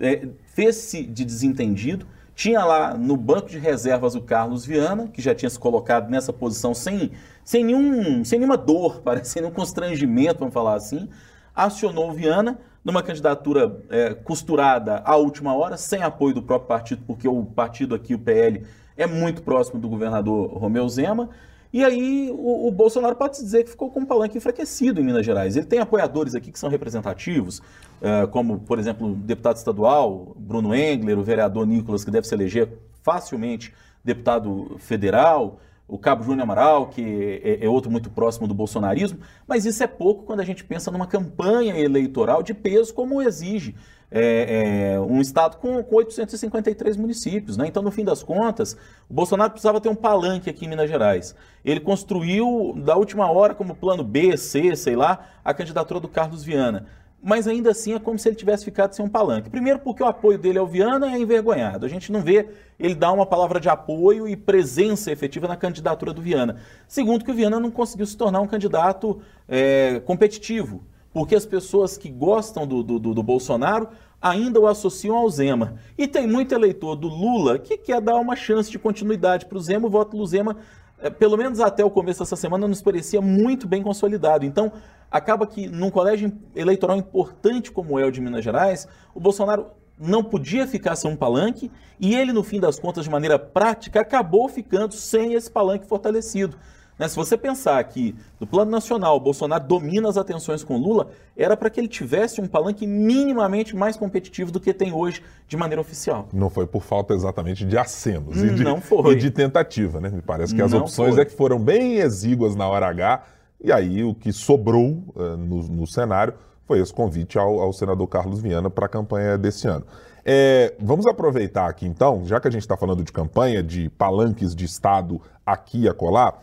É, 0.00 0.26
Fez-se 0.46 1.04
de 1.04 1.26
desentendido. 1.26 2.06
Tinha 2.34 2.64
lá 2.64 2.96
no 2.96 3.18
banco 3.18 3.50
de 3.50 3.58
reservas 3.58 4.14
o 4.14 4.22
Carlos 4.22 4.64
Viana, 4.64 5.08
que 5.08 5.20
já 5.20 5.34
tinha 5.34 5.50
se 5.50 5.58
colocado 5.58 6.08
nessa 6.08 6.32
posição 6.32 6.72
sem, 6.72 7.10
sem, 7.44 7.62
nenhum, 7.62 8.24
sem 8.24 8.38
nenhuma 8.38 8.56
dor, 8.56 9.02
parece, 9.04 9.28
sem 9.28 9.42
nenhum 9.42 9.54
constrangimento, 9.54 10.38
vamos 10.38 10.54
falar 10.54 10.74
assim. 10.74 11.06
Acionou 11.54 12.08
o 12.08 12.12
Viana 12.14 12.58
numa 12.82 13.02
candidatura 13.02 13.78
é, 13.90 14.14
costurada 14.14 15.02
à 15.04 15.16
última 15.16 15.54
hora, 15.54 15.76
sem 15.76 16.02
apoio 16.02 16.34
do 16.34 16.42
próprio 16.42 16.66
partido, 16.66 17.02
porque 17.06 17.28
o 17.28 17.44
partido 17.44 17.94
aqui, 17.94 18.14
o 18.14 18.18
PL, 18.18 18.64
é 18.96 19.06
muito 19.06 19.42
próximo 19.42 19.78
do 19.78 19.86
governador 19.86 20.50
Romeu 20.56 20.88
Zema. 20.88 21.28
E 21.74 21.82
aí 21.82 22.30
o, 22.30 22.68
o, 22.68 22.70
Bolsonaro 22.70 23.16
pode 23.16 23.36
se 23.36 23.42
dizer 23.42 23.64
que 23.64 23.70
ficou 23.70 23.90
com 23.90 23.98
um 23.98 24.06
palanque 24.06 24.38
enfraquecido 24.38 25.00
em 25.00 25.04
Minas 25.04 25.26
Gerais. 25.26 25.56
Ele 25.56 25.66
tem 25.66 25.80
apoiadores 25.80 26.32
aqui 26.32 26.52
que 26.52 26.58
são 26.58 26.70
representativos, 26.70 27.58
uh, 27.58 28.28
como, 28.30 28.60
por 28.60 28.78
exemplo, 28.78 29.10
o 29.10 29.14
deputado 29.16 29.56
estadual 29.56 30.36
Bruno 30.38 30.72
Engler, 30.72 31.18
o 31.18 31.24
vereador 31.24 31.66
Nicolas, 31.66 32.04
que 32.04 32.12
deve 32.12 32.28
se 32.28 32.34
eleger 32.34 32.68
facilmente 33.02 33.74
deputado 34.04 34.76
federal, 34.78 35.58
o 35.88 35.98
Cabo 35.98 36.22
Júnior 36.22 36.42
Amaral, 36.42 36.90
que 36.90 37.40
é, 37.42 37.64
é, 37.64 37.68
outro 37.68 37.90
muito 37.90 38.08
próximo 38.08 38.46
do 38.46 38.54
bolsonarismo, 38.54 39.18
mas 39.44 39.66
isso 39.66 39.82
é 39.82 39.88
pouco 39.88 40.22
quando 40.22 40.38
a 40.38 40.44
gente 40.44 40.62
pensa 40.62 40.92
numa 40.92 41.08
campanha 41.08 41.76
eleitoral 41.76 42.40
de 42.40 42.54
peso 42.54 42.94
como 42.94 43.20
exige 43.20 43.74
é, 44.16 44.92
é, 44.92 45.00
um 45.00 45.20
estado 45.20 45.56
com, 45.56 45.82
com 45.82 45.96
853 45.96 46.96
municípios. 46.96 47.56
Né? 47.56 47.66
Então, 47.66 47.82
no 47.82 47.90
fim 47.90 48.04
das 48.04 48.22
contas, 48.22 48.76
o 49.10 49.12
Bolsonaro 49.12 49.50
precisava 49.50 49.80
ter 49.80 49.88
um 49.88 49.94
palanque 49.94 50.48
aqui 50.48 50.66
em 50.66 50.68
Minas 50.68 50.88
Gerais. 50.88 51.34
Ele 51.64 51.80
construiu, 51.80 52.74
da 52.76 52.96
última 52.96 53.28
hora, 53.28 53.56
como 53.56 53.74
plano 53.74 54.04
B, 54.04 54.36
C, 54.36 54.76
sei 54.76 54.94
lá, 54.94 55.26
a 55.44 55.52
candidatura 55.52 55.98
do 55.98 56.06
Carlos 56.06 56.44
Viana. 56.44 56.86
Mas 57.20 57.48
ainda 57.48 57.70
assim 57.70 57.94
é 57.94 57.98
como 57.98 58.16
se 58.18 58.28
ele 58.28 58.36
tivesse 58.36 58.64
ficado 58.64 58.92
sem 58.92 59.04
um 59.04 59.08
palanque. 59.08 59.50
Primeiro, 59.50 59.80
porque 59.80 60.02
o 60.02 60.06
apoio 60.06 60.38
dele 60.38 60.58
ao 60.58 60.66
Viana 60.66 61.12
é 61.12 61.18
envergonhado. 61.18 61.84
A 61.84 61.88
gente 61.88 62.12
não 62.12 62.20
vê 62.20 62.50
ele 62.78 62.94
dar 62.94 63.10
uma 63.12 63.26
palavra 63.26 63.58
de 63.58 63.68
apoio 63.68 64.28
e 64.28 64.36
presença 64.36 65.10
efetiva 65.10 65.48
na 65.48 65.56
candidatura 65.56 66.12
do 66.12 66.22
Viana. 66.22 66.58
Segundo, 66.86 67.24
que 67.24 67.30
o 67.30 67.34
Viana 67.34 67.58
não 67.58 67.70
conseguiu 67.70 68.06
se 68.06 68.16
tornar 68.16 68.40
um 68.42 68.46
candidato 68.46 69.20
é, 69.48 70.00
competitivo 70.04 70.84
porque 71.14 71.36
as 71.36 71.46
pessoas 71.46 71.96
que 71.96 72.10
gostam 72.10 72.66
do, 72.66 72.82
do, 72.82 72.98
do, 72.98 73.22
Bolsonaro 73.22 73.88
ainda 74.20 74.58
o 74.58 74.66
associam 74.66 75.16
ao 75.16 75.30
Zema. 75.30 75.76
E 75.96 76.08
tem 76.08 76.26
muito 76.26 76.52
eleitor 76.52 76.96
do 76.96 77.06
Lula 77.06 77.56
que 77.56 77.78
quer 77.78 78.00
dar 78.00 78.16
uma 78.16 78.34
chance 78.34 78.68
de 78.68 78.80
continuidade 78.80 79.46
para 79.46 79.56
o 79.56 79.60
Zema. 79.60 79.86
O 79.86 79.90
voto 79.90 80.16
do 80.16 80.26
Zema, 80.26 80.56
é, 80.98 81.08
pelo 81.08 81.36
menos 81.36 81.60
até 81.60 81.84
o 81.84 81.90
começo 81.90 82.18
dessa 82.18 82.34
semana, 82.34 82.66
nos 82.66 82.82
parecia 82.82 83.20
muito 83.20 83.68
bem 83.68 83.80
consolidado. 83.80 84.44
Então, 84.44 84.72
acaba 85.08 85.46
que 85.46 85.68
num 85.68 85.88
colégio 85.88 86.32
eleitoral 86.52 86.96
importante 86.96 87.70
como 87.70 87.96
é 87.96 88.04
o 88.04 88.10
de 88.10 88.20
Minas 88.20 88.42
Gerais, 88.42 88.88
o 89.14 89.20
Bolsonaro 89.20 89.66
não 89.96 90.24
podia 90.24 90.66
ficar 90.66 90.96
sem 90.96 91.08
um 91.08 91.14
palanque 91.14 91.70
e 92.00 92.16
ele, 92.16 92.32
no 92.32 92.42
fim 92.42 92.58
das 92.58 92.80
contas, 92.80 93.04
de 93.04 93.10
maneira 93.10 93.38
prática, 93.38 94.00
acabou 94.00 94.48
ficando 94.48 94.94
sem 94.94 95.34
esse 95.34 95.48
palanque 95.48 95.86
fortalecido. 95.86 96.56
Né? 96.98 97.08
Se 97.08 97.16
você 97.16 97.36
pensar 97.36 97.82
que, 97.84 98.14
no 98.38 98.46
plano 98.46 98.70
nacional, 98.70 99.16
o 99.16 99.20
Bolsonaro 99.20 99.66
domina 99.66 100.08
as 100.08 100.16
atenções 100.16 100.62
com 100.62 100.76
Lula, 100.76 101.08
era 101.36 101.56
para 101.56 101.68
que 101.68 101.80
ele 101.80 101.88
tivesse 101.88 102.40
um 102.40 102.46
palanque 102.46 102.86
minimamente 102.86 103.74
mais 103.74 103.96
competitivo 103.96 104.52
do 104.52 104.60
que 104.60 104.72
tem 104.72 104.92
hoje 104.92 105.22
de 105.48 105.56
maneira 105.56 105.80
oficial. 105.80 106.28
Não 106.32 106.48
foi 106.48 106.66
por 106.66 106.82
falta 106.82 107.14
exatamente 107.14 107.64
de 107.64 107.76
acenos 107.76 108.36
e 108.36 108.50
de. 108.50 108.64
E 109.12 109.16
de 109.16 109.30
tentativa, 109.30 110.00
né? 110.00 110.08
Me 110.08 110.22
parece 110.22 110.54
que 110.54 110.62
as 110.62 110.72
Não 110.72 110.80
opções 110.80 111.14
foi. 111.14 111.22
é 111.22 111.24
que 111.24 111.32
foram 111.32 111.58
bem 111.58 111.96
exíguas 111.96 112.54
na 112.54 112.68
hora 112.68 112.86
H, 112.88 113.24
e 113.60 113.72
aí 113.72 114.04
o 114.04 114.14
que 114.14 114.32
sobrou 114.32 115.02
uh, 115.14 115.36
no, 115.36 115.62
no, 115.62 115.86
cenário 115.86 116.34
foi 116.66 116.80
esse 116.80 116.92
convite 116.92 117.38
ao, 117.38 117.60
ao 117.60 117.72
senador 117.72 118.06
Carlos 118.08 118.40
Viana 118.40 118.68
para 118.68 118.86
a 118.86 118.88
campanha 118.88 119.38
desse 119.38 119.66
ano. 119.66 119.84
É, 120.24 120.74
vamos 120.80 121.06
aproveitar 121.06 121.68
aqui 121.68 121.86
então, 121.86 122.24
já 122.24 122.40
que 122.40 122.48
a 122.48 122.50
gente 122.50 122.62
está 122.62 122.76
falando 122.76 123.02
de 123.02 123.12
campanha, 123.12 123.62
de 123.62 123.90
palanques 123.90 124.54
de 124.54 124.64
Estado 124.64 125.20
aqui 125.44 125.82
e 125.82 125.88
acolá, 125.88 126.38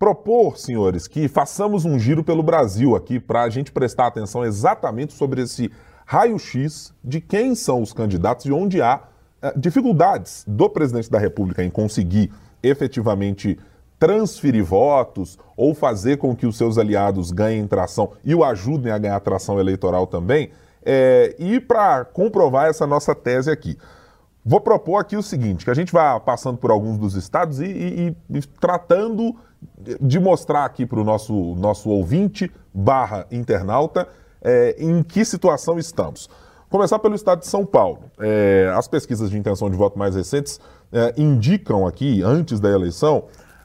propor, 0.00 0.56
senhores, 0.56 1.06
que 1.06 1.28
façamos 1.28 1.84
um 1.84 1.98
giro 1.98 2.24
pelo 2.24 2.42
Brasil 2.42 2.96
aqui 2.96 3.20
para 3.20 3.42
a 3.42 3.50
gente 3.50 3.70
prestar 3.70 4.06
atenção 4.06 4.42
exatamente 4.42 5.12
sobre 5.12 5.42
esse 5.42 5.70
raio-x 6.06 6.94
de 7.04 7.20
quem 7.20 7.54
são 7.54 7.82
os 7.82 7.92
candidatos 7.92 8.46
e 8.46 8.50
onde 8.50 8.80
há 8.80 9.02
eh, 9.42 9.52
dificuldades 9.54 10.42
do 10.48 10.70
presidente 10.70 11.10
da 11.10 11.18
República 11.18 11.62
em 11.62 11.68
conseguir 11.68 12.32
efetivamente 12.62 13.58
transferir 13.98 14.64
votos 14.64 15.38
ou 15.54 15.74
fazer 15.74 16.16
com 16.16 16.34
que 16.34 16.46
os 16.46 16.56
seus 16.56 16.78
aliados 16.78 17.30
ganhem 17.30 17.66
tração 17.66 18.12
e 18.24 18.34
o 18.34 18.42
ajudem 18.42 18.90
a 18.90 18.96
ganhar 18.96 19.20
tração 19.20 19.60
eleitoral 19.60 20.06
também. 20.06 20.50
É, 20.82 21.36
e 21.38 21.60
para 21.60 22.06
comprovar 22.06 22.70
essa 22.70 22.86
nossa 22.86 23.14
tese 23.14 23.50
aqui, 23.50 23.76
vou 24.44 24.60
propor 24.60 24.98
aqui 24.98 25.16
o 25.16 25.22
seguinte: 25.22 25.64
que 25.64 25.70
a 25.70 25.74
gente 25.74 25.92
vá 25.92 26.18
passando 26.18 26.58
por 26.58 26.70
alguns 26.70 26.98
dos 26.98 27.14
estados 27.14 27.60
e, 27.60 27.66
e, 27.66 28.16
e 28.30 28.40
tratando 28.60 29.36
de 30.00 30.18
mostrar 30.18 30.64
aqui 30.64 30.86
para 30.86 31.00
o 31.00 31.04
nosso, 31.04 31.54
nosso 31.56 31.90
ouvinte 31.90 32.50
barra 32.72 33.26
internauta 33.30 34.08
é, 34.42 34.76
em 34.78 35.02
que 35.02 35.24
situação 35.24 35.78
estamos. 35.78 36.28
Começar 36.68 36.98
pelo 36.98 37.14
estado 37.14 37.40
de 37.40 37.46
São 37.46 37.66
Paulo. 37.66 38.04
É, 38.18 38.72
as 38.76 38.86
pesquisas 38.86 39.28
de 39.28 39.36
intenção 39.36 39.68
de 39.68 39.76
voto 39.76 39.98
mais 39.98 40.14
recentes 40.14 40.60
é, 40.92 41.14
indicam 41.16 41.86
aqui, 41.86 42.22
antes 42.22 42.60
da 42.60 42.70
eleição, 42.70 43.24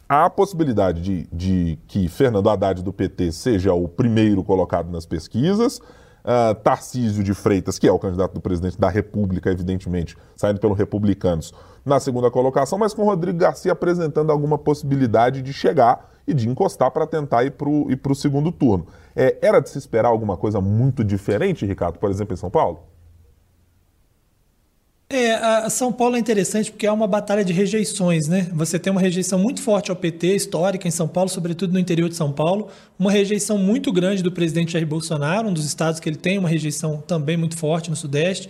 a 0.09 0.29
possibilidade 0.29 1.01
de, 1.01 1.27
de 1.31 1.79
que 1.87 2.07
Fernando 2.07 2.49
Haddad 2.49 2.83
do 2.83 2.91
PT 2.91 3.31
seja 3.31 3.73
o 3.73 3.87
primeiro 3.87 4.43
colocado 4.43 4.91
nas 4.91 5.05
pesquisas, 5.05 5.79
Uh, 6.25 6.55
Tarcísio 6.55 7.23
de 7.23 7.35
Freitas, 7.35 7.77
que 7.77 7.87
é 7.87 7.91
o 7.91 7.99
candidato 7.99 8.33
do 8.33 8.41
presidente 8.41 8.79
da 8.79 8.89
República, 8.89 9.51
evidentemente, 9.51 10.17
saindo 10.35 10.59
pelo 10.59 10.73
Republicanos, 10.73 11.53
na 11.85 11.99
segunda 11.99 12.31
colocação, 12.31 12.79
mas 12.79 12.95
com 12.95 13.03
Rodrigo 13.03 13.37
Garcia 13.37 13.71
apresentando 13.71 14.31
alguma 14.31 14.57
possibilidade 14.57 15.43
de 15.43 15.53
chegar 15.53 16.09
e 16.27 16.33
de 16.33 16.49
encostar 16.49 16.89
para 16.89 17.05
tentar 17.05 17.43
ir 17.43 17.51
para 17.51 17.69
o 17.69 18.15
segundo 18.15 18.51
turno. 18.51 18.87
É, 19.15 19.37
era 19.39 19.59
de 19.59 19.69
se 19.69 19.77
esperar 19.77 20.09
alguma 20.09 20.35
coisa 20.35 20.59
muito 20.59 21.03
diferente, 21.03 21.63
Ricardo, 21.63 21.99
por 21.99 22.09
exemplo, 22.09 22.33
em 22.33 22.37
São 22.37 22.49
Paulo? 22.49 22.94
É, 25.07 25.33
a 25.33 25.69
São 25.69 25.93
Paulo 25.93 26.15
é 26.15 26.19
interessante 26.19 26.71
porque 26.71 26.87
é 26.87 26.91
uma 26.91 27.05
batalha 27.05 27.45
de 27.45 27.53
rejeições, 27.53 28.27
né? 28.27 28.49
Você 28.53 28.79
tem 28.79 28.89
uma 28.89 28.99
rejeição 28.99 29.37
muito 29.37 29.61
forte 29.61 29.91
ao 29.91 29.95
PT, 29.95 30.35
histórica 30.35 30.87
em 30.87 30.91
São 30.91 31.07
Paulo, 31.07 31.29
sobretudo 31.29 31.73
no 31.73 31.79
interior 31.79 32.09
de 32.09 32.15
São 32.15 32.31
Paulo, 32.31 32.69
uma 32.97 33.11
rejeição 33.11 33.55
muito 33.55 33.93
grande 33.93 34.23
do 34.23 34.31
presidente 34.31 34.73
Jair 34.73 34.87
Bolsonaro, 34.87 35.47
um 35.47 35.53
dos 35.53 35.63
estados 35.63 35.99
que 35.99 36.09
ele 36.09 36.17
tem 36.17 36.39
uma 36.39 36.49
rejeição 36.49 37.03
também 37.05 37.37
muito 37.37 37.55
forte 37.55 37.87
no 37.87 37.95
Sudeste, 37.95 38.49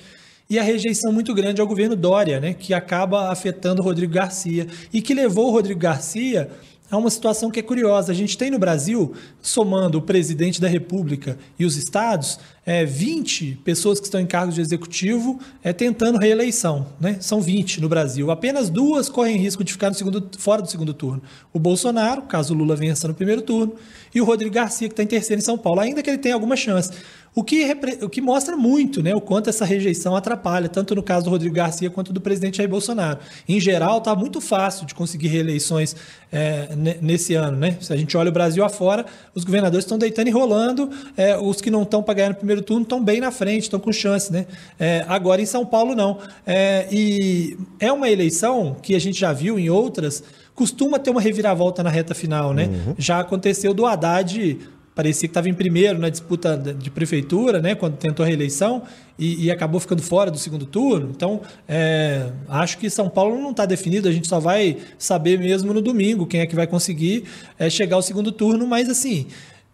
e 0.49 0.57
a 0.57 0.63
rejeição 0.63 1.11
muito 1.11 1.33
grande 1.33 1.59
ao 1.59 1.67
governo 1.67 1.95
Dória, 1.95 2.39
né? 2.39 2.53
Que 2.53 2.73
acaba 2.73 3.29
afetando 3.31 3.81
o 3.81 3.83
Rodrigo 3.83 4.13
Garcia 4.13 4.65
e 4.93 5.01
que 5.01 5.13
levou 5.13 5.49
o 5.49 5.51
Rodrigo 5.51 5.79
Garcia 5.81 6.49
Há 6.95 6.97
uma 6.97 7.09
situação 7.09 7.51
que 7.51 7.59
é 7.59 7.61
curiosa. 7.61 8.13
A 8.13 8.15
gente 8.15 8.37
tem 8.37 8.49
no 8.49 8.57
Brasil, 8.57 9.13
somando 9.41 9.97
o 9.97 10.01
presidente 10.01 10.61
da 10.61 10.67
República 10.69 11.37
e 11.59 11.65
os 11.65 11.75
estados, 11.75 12.39
é, 12.65 12.85
20 12.85 13.59
pessoas 13.65 13.99
que 13.99 14.05
estão 14.05 14.21
em 14.21 14.25
cargos 14.25 14.55
de 14.55 14.61
executivo 14.61 15.37
é, 15.61 15.73
tentando 15.73 16.17
reeleição. 16.17 16.87
Né? 16.97 17.17
São 17.19 17.41
20 17.41 17.81
no 17.81 17.89
Brasil. 17.89 18.31
Apenas 18.31 18.69
duas 18.69 19.09
correm 19.09 19.35
risco 19.35 19.61
de 19.61 19.73
ficar 19.73 19.89
no 19.89 19.95
segundo, 19.95 20.29
fora 20.37 20.61
do 20.61 20.71
segundo 20.71 20.93
turno. 20.93 21.21
O 21.51 21.59
Bolsonaro, 21.59 22.21
caso 22.21 22.53
o 22.53 22.57
Lula 22.57 22.77
vença 22.77 23.09
no 23.09 23.13
primeiro 23.13 23.41
turno, 23.41 23.75
e 24.13 24.21
o 24.21 24.23
Rodrigo 24.23 24.55
Garcia, 24.55 24.87
que 24.87 24.93
está 24.93 25.03
em 25.03 25.07
terceiro 25.07 25.41
em 25.41 25.43
São 25.43 25.57
Paulo, 25.57 25.81
ainda 25.81 26.01
que 26.01 26.09
ele 26.09 26.17
tenha 26.17 26.33
alguma 26.33 26.55
chance. 26.55 26.91
O 27.35 27.43
que, 27.43 27.77
o 28.01 28.07
que 28.07 28.21
mostra 28.21 28.55
muito 28.55 29.03
né, 29.03 29.13
o 29.13 29.19
quanto 29.19 29.49
essa 29.49 29.65
rejeição 29.65 30.15
atrapalha, 30.15 30.69
tanto 30.69 30.95
no 30.95 31.03
caso 31.03 31.25
do 31.25 31.29
Rodrigo 31.29 31.53
Garcia 31.53 31.89
quanto 31.89 32.13
do 32.13 32.21
presidente 32.21 32.57
Jair 32.57 32.69
Bolsonaro. 32.69 33.19
Em 33.47 33.59
geral, 33.59 33.97
está 33.97 34.15
muito 34.15 34.39
fácil 34.39 34.85
de 34.85 34.95
conseguir 34.95 35.27
reeleições 35.27 35.97
é, 36.31 36.69
nesse 37.01 37.33
ano. 37.33 37.57
Né? 37.57 37.77
Se 37.81 37.91
a 37.91 37.97
gente 37.97 38.15
olha 38.15 38.29
o 38.29 38.31
Brasil 38.31 38.63
afora, 38.63 39.05
os 39.33 39.43
governadores 39.43 39.83
estão 39.83 39.97
deitando 39.97 40.29
e 40.29 40.31
rolando, 40.31 40.89
é, 41.17 41.37
os 41.37 41.59
que 41.59 41.69
não 41.69 41.83
estão 41.83 42.01
para 42.01 42.13
ganhar 42.13 42.29
no 42.29 42.35
primeiro 42.35 42.61
turno 42.61 42.83
estão 42.83 43.03
bem 43.03 43.19
na 43.19 43.31
frente, 43.31 43.63
estão 43.63 43.81
com 43.81 43.91
chance. 43.91 44.31
Né? 44.31 44.45
É, 44.79 45.03
agora 45.05 45.41
em 45.41 45.45
São 45.45 45.65
Paulo, 45.65 45.93
não. 45.93 46.19
É, 46.47 46.87
e 46.89 47.57
é 47.81 47.91
uma 47.91 48.09
eleição 48.09 48.77
que 48.81 48.95
a 48.95 48.99
gente 48.99 49.19
já 49.19 49.33
viu 49.33 49.59
em 49.59 49.69
outras 49.69 50.23
costuma 50.55 50.97
ter 50.97 51.09
uma 51.09 51.19
reviravolta 51.19 51.83
na 51.83 51.89
reta 51.89 52.15
final, 52.15 52.53
né? 52.53 52.67
Uhum. 52.67 52.95
Já 52.97 53.19
aconteceu 53.19 53.73
do 53.73 53.85
Haddad 53.85 54.57
parecia 54.95 55.27
que 55.27 55.31
estava 55.31 55.49
em 55.49 55.53
primeiro 55.53 55.99
na 55.99 56.07
disputa 56.09 56.57
de 56.57 56.89
prefeitura, 56.89 57.61
né, 57.61 57.75
quando 57.75 57.97
tentou 57.97 58.23
a 58.23 58.27
reeleição, 58.27 58.83
e, 59.19 59.45
e 59.45 59.51
acabou 59.51 59.79
ficando 59.79 60.01
fora 60.01 60.31
do 60.31 60.37
segundo 60.37 60.65
turno. 60.65 61.11
Então, 61.13 61.41
é, 61.67 62.31
acho 62.47 62.77
que 62.77 62.89
São 62.89 63.09
Paulo 63.09 63.39
não 63.39 63.51
está 63.51 63.65
definido, 63.65 64.07
a 64.07 64.11
gente 64.11 64.27
só 64.27 64.39
vai 64.39 64.77
saber 64.97 65.37
mesmo 65.37 65.73
no 65.73 65.81
domingo 65.81 66.25
quem 66.25 66.39
é 66.39 66.45
que 66.45 66.55
vai 66.55 66.65
conseguir 66.65 67.25
é, 67.59 67.69
chegar 67.69 67.97
ao 67.97 68.01
segundo 68.01 68.31
turno, 68.31 68.65
mas 68.65 68.89
assim. 68.89 69.27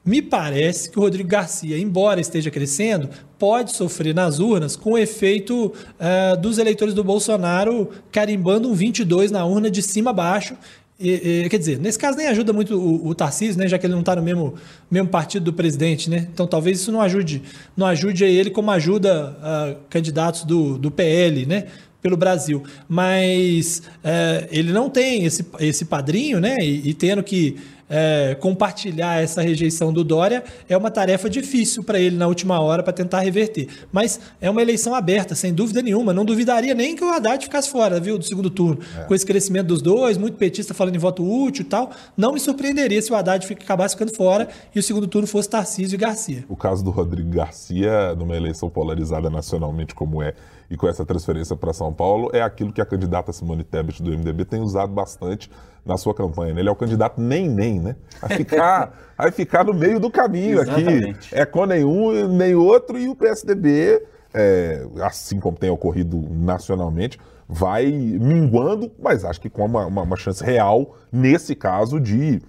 Me 0.03 0.19
parece 0.19 0.89
que 0.89 0.97
o 0.97 1.01
Rodrigo 1.03 1.29
Garcia, 1.29 1.77
embora 1.77 2.19
esteja 2.19 2.49
crescendo, 2.49 3.07
pode 3.37 3.71
sofrer 3.71 4.15
nas 4.15 4.39
urnas 4.39 4.75
com 4.75 4.93
o 4.93 4.97
efeito 4.97 5.71
é, 5.99 6.35
dos 6.35 6.57
eleitores 6.57 6.95
do 6.95 7.03
Bolsonaro 7.03 7.87
carimbando 8.11 8.67
um 8.67 8.73
22 8.73 9.29
na 9.29 9.45
urna 9.45 9.69
de 9.69 9.83
cima 9.83 10.09
a 10.09 10.13
baixo 10.13 10.57
e, 11.01 11.43
e, 11.45 11.49
quer 11.49 11.57
dizer, 11.57 11.79
nesse 11.79 11.97
caso 11.97 12.17
nem 12.17 12.27
ajuda 12.27 12.53
muito 12.53 12.77
o, 12.77 13.07
o 13.07 13.15
Tarcísio, 13.15 13.59
né, 13.59 13.67
já 13.67 13.77
que 13.77 13.85
ele 13.85 13.93
não 13.93 14.01
está 14.01 14.15
no 14.15 14.21
mesmo, 14.21 14.53
mesmo 14.89 15.09
partido 15.09 15.45
do 15.45 15.53
presidente, 15.53 16.09
né? 16.09 16.27
Então 16.33 16.45
talvez 16.45 16.79
isso 16.79 16.91
não 16.91 17.01
ajude, 17.01 17.41
não 17.75 17.87
ajude 17.87 18.23
ele 18.23 18.49
como 18.49 18.71
ajuda 18.71 19.37
uh, 19.39 19.77
candidatos 19.89 20.43
do, 20.43 20.77
do 20.77 20.91
PL, 20.91 21.45
né? 21.45 21.65
Pelo 22.01 22.17
Brasil. 22.17 22.63
Mas 22.87 23.83
uh, 24.03 24.47
ele 24.49 24.71
não 24.71 24.89
tem 24.89 25.25
esse, 25.25 25.45
esse 25.59 25.85
padrinho, 25.85 26.39
né? 26.39 26.57
E, 26.61 26.89
e 26.89 26.93
tendo 26.93 27.23
que 27.23 27.57
é, 27.91 28.35
compartilhar 28.35 29.21
essa 29.21 29.41
rejeição 29.41 29.91
do 29.91 30.01
Dória 30.01 30.43
é 30.69 30.77
uma 30.77 30.89
tarefa 30.89 31.29
difícil 31.29 31.83
para 31.83 31.99
ele 31.99 32.15
na 32.15 32.25
última 32.25 32.57
hora 32.61 32.81
para 32.81 32.93
tentar 32.93 33.19
reverter. 33.19 33.67
Mas 33.91 34.19
é 34.39 34.49
uma 34.49 34.61
eleição 34.61 34.95
aberta, 34.95 35.35
sem 35.35 35.53
dúvida 35.53 35.81
nenhuma. 35.81 36.13
Não 36.13 36.23
duvidaria 36.23 36.73
nem 36.73 36.95
que 36.95 37.03
o 37.03 37.09
Haddad 37.09 37.43
ficasse 37.43 37.69
fora, 37.69 37.99
viu, 37.99 38.17
do 38.17 38.23
segundo 38.23 38.49
turno. 38.49 38.79
É. 38.97 39.03
Com 39.03 39.13
esse 39.13 39.25
crescimento 39.25 39.67
dos 39.67 39.81
dois, 39.81 40.17
muito 40.17 40.37
petista 40.37 40.73
falando 40.73 40.95
em 40.95 40.99
voto 40.99 41.21
útil 41.21 41.63
e 41.63 41.65
tal, 41.65 41.91
não 42.15 42.31
me 42.31 42.39
surpreenderia 42.39 43.01
se 43.01 43.11
o 43.11 43.15
Haddad 43.15 43.45
acabasse 43.51 43.95
ficando 43.95 44.15
fora 44.15 44.47
e 44.73 44.79
o 44.79 44.83
segundo 44.83 45.07
turno 45.07 45.27
fosse 45.27 45.49
Tarcísio 45.49 45.95
e 45.95 45.97
Garcia. 45.97 46.45
O 46.47 46.55
caso 46.55 46.81
do 46.83 46.91
Rodrigo 46.91 47.29
Garcia, 47.29 48.15
numa 48.15 48.37
eleição 48.37 48.69
polarizada 48.69 49.29
nacionalmente 49.29 49.93
como 49.93 50.23
é, 50.23 50.33
e 50.71 50.77
com 50.77 50.87
essa 50.87 51.05
transferência 51.05 51.53
para 51.53 51.73
São 51.73 51.91
Paulo, 51.91 52.29
é 52.31 52.41
aquilo 52.41 52.71
que 52.71 52.79
a 52.79 52.85
candidata 52.85 53.33
Simone 53.33 53.61
Tebet 53.61 54.01
do 54.01 54.09
MDB 54.09 54.45
tem 54.45 54.61
usado 54.61 54.93
bastante 54.93 55.51
na 55.85 55.97
sua 55.97 56.15
campanha. 56.15 56.57
Ele 56.57 56.69
é 56.69 56.71
o 56.71 56.75
candidato 56.77 57.19
nem 57.19 57.49
nem, 57.49 57.77
né? 57.77 57.97
Vai 58.21 58.37
ficar, 58.37 58.97
vai 59.17 59.31
ficar 59.31 59.65
no 59.65 59.73
meio 59.73 59.99
do 59.99 60.09
caminho 60.09 60.61
aqui. 60.61 61.13
É 61.33 61.45
com 61.45 61.65
nenhum 61.65 62.25
nem 62.29 62.55
outro 62.55 62.97
e 62.97 63.09
o 63.09 63.15
PSDB, 63.15 64.01
é, 64.33 64.87
assim 65.01 65.41
como 65.41 65.57
tem 65.57 65.69
ocorrido 65.69 66.25
nacionalmente, 66.31 67.19
vai 67.49 67.87
minguando, 67.91 68.89
mas 68.97 69.25
acho 69.25 69.41
que 69.41 69.49
com 69.49 69.65
uma, 69.65 69.85
uma, 69.85 70.03
uma 70.03 70.15
chance 70.15 70.41
real, 70.41 70.95
nesse 71.11 71.53
caso, 71.53 71.99
de 71.99 72.41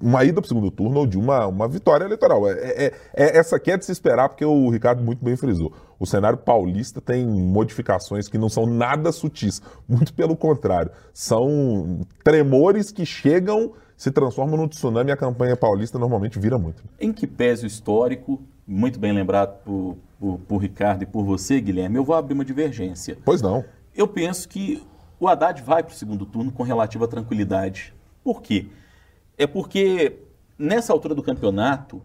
uma 0.00 0.22
ida 0.22 0.40
para 0.40 0.44
o 0.44 0.48
segundo 0.48 0.70
turno 0.70 1.00
ou 1.00 1.06
de 1.06 1.16
uma, 1.16 1.46
uma 1.46 1.66
vitória 1.66 2.04
eleitoral. 2.04 2.46
É, 2.46 2.52
é, 2.52 2.92
é, 3.14 3.38
essa 3.38 3.56
aqui 3.56 3.70
é 3.70 3.76
de 3.78 3.86
se 3.86 3.92
esperar, 3.92 4.28
porque 4.28 4.44
o 4.44 4.68
Ricardo 4.68 5.02
muito 5.02 5.24
bem 5.24 5.34
frisou. 5.34 5.72
O 5.98 6.06
cenário 6.06 6.38
paulista 6.38 7.00
tem 7.00 7.26
modificações 7.26 8.28
que 8.28 8.38
não 8.38 8.48
são 8.48 8.66
nada 8.66 9.12
sutis, 9.12 9.62
muito 9.88 10.12
pelo 10.12 10.36
contrário. 10.36 10.90
São 11.12 12.00
tremores 12.22 12.90
que 12.90 13.06
chegam, 13.06 13.72
se 13.96 14.10
transformam 14.10 14.56
no 14.56 14.68
tsunami 14.68 15.10
e 15.10 15.12
a 15.12 15.16
campanha 15.16 15.56
paulista 15.56 15.98
normalmente 15.98 16.38
vira 16.38 16.58
muito. 16.58 16.82
Em 17.00 17.12
que 17.12 17.26
pese 17.26 17.64
o 17.64 17.66
histórico, 17.66 18.42
muito 18.66 18.98
bem 18.98 19.12
lembrado 19.12 19.62
por, 19.64 19.96
por, 20.18 20.38
por 20.40 20.58
Ricardo 20.58 21.02
e 21.02 21.06
por 21.06 21.24
você, 21.24 21.60
Guilherme, 21.60 21.96
eu 21.96 22.04
vou 22.04 22.16
abrir 22.16 22.34
uma 22.34 22.44
divergência. 22.44 23.18
Pois 23.24 23.40
não. 23.40 23.64
Eu 23.94 24.08
penso 24.08 24.48
que 24.48 24.82
o 25.20 25.28
Haddad 25.28 25.62
vai 25.62 25.82
para 25.82 25.92
o 25.92 25.94
segundo 25.94 26.26
turno 26.26 26.50
com 26.50 26.62
relativa 26.62 27.06
tranquilidade. 27.06 27.94
Por 28.22 28.42
quê? 28.42 28.66
É 29.38 29.46
porque 29.46 30.18
nessa 30.58 30.92
altura 30.92 31.14
do 31.14 31.22
campeonato, 31.22 32.02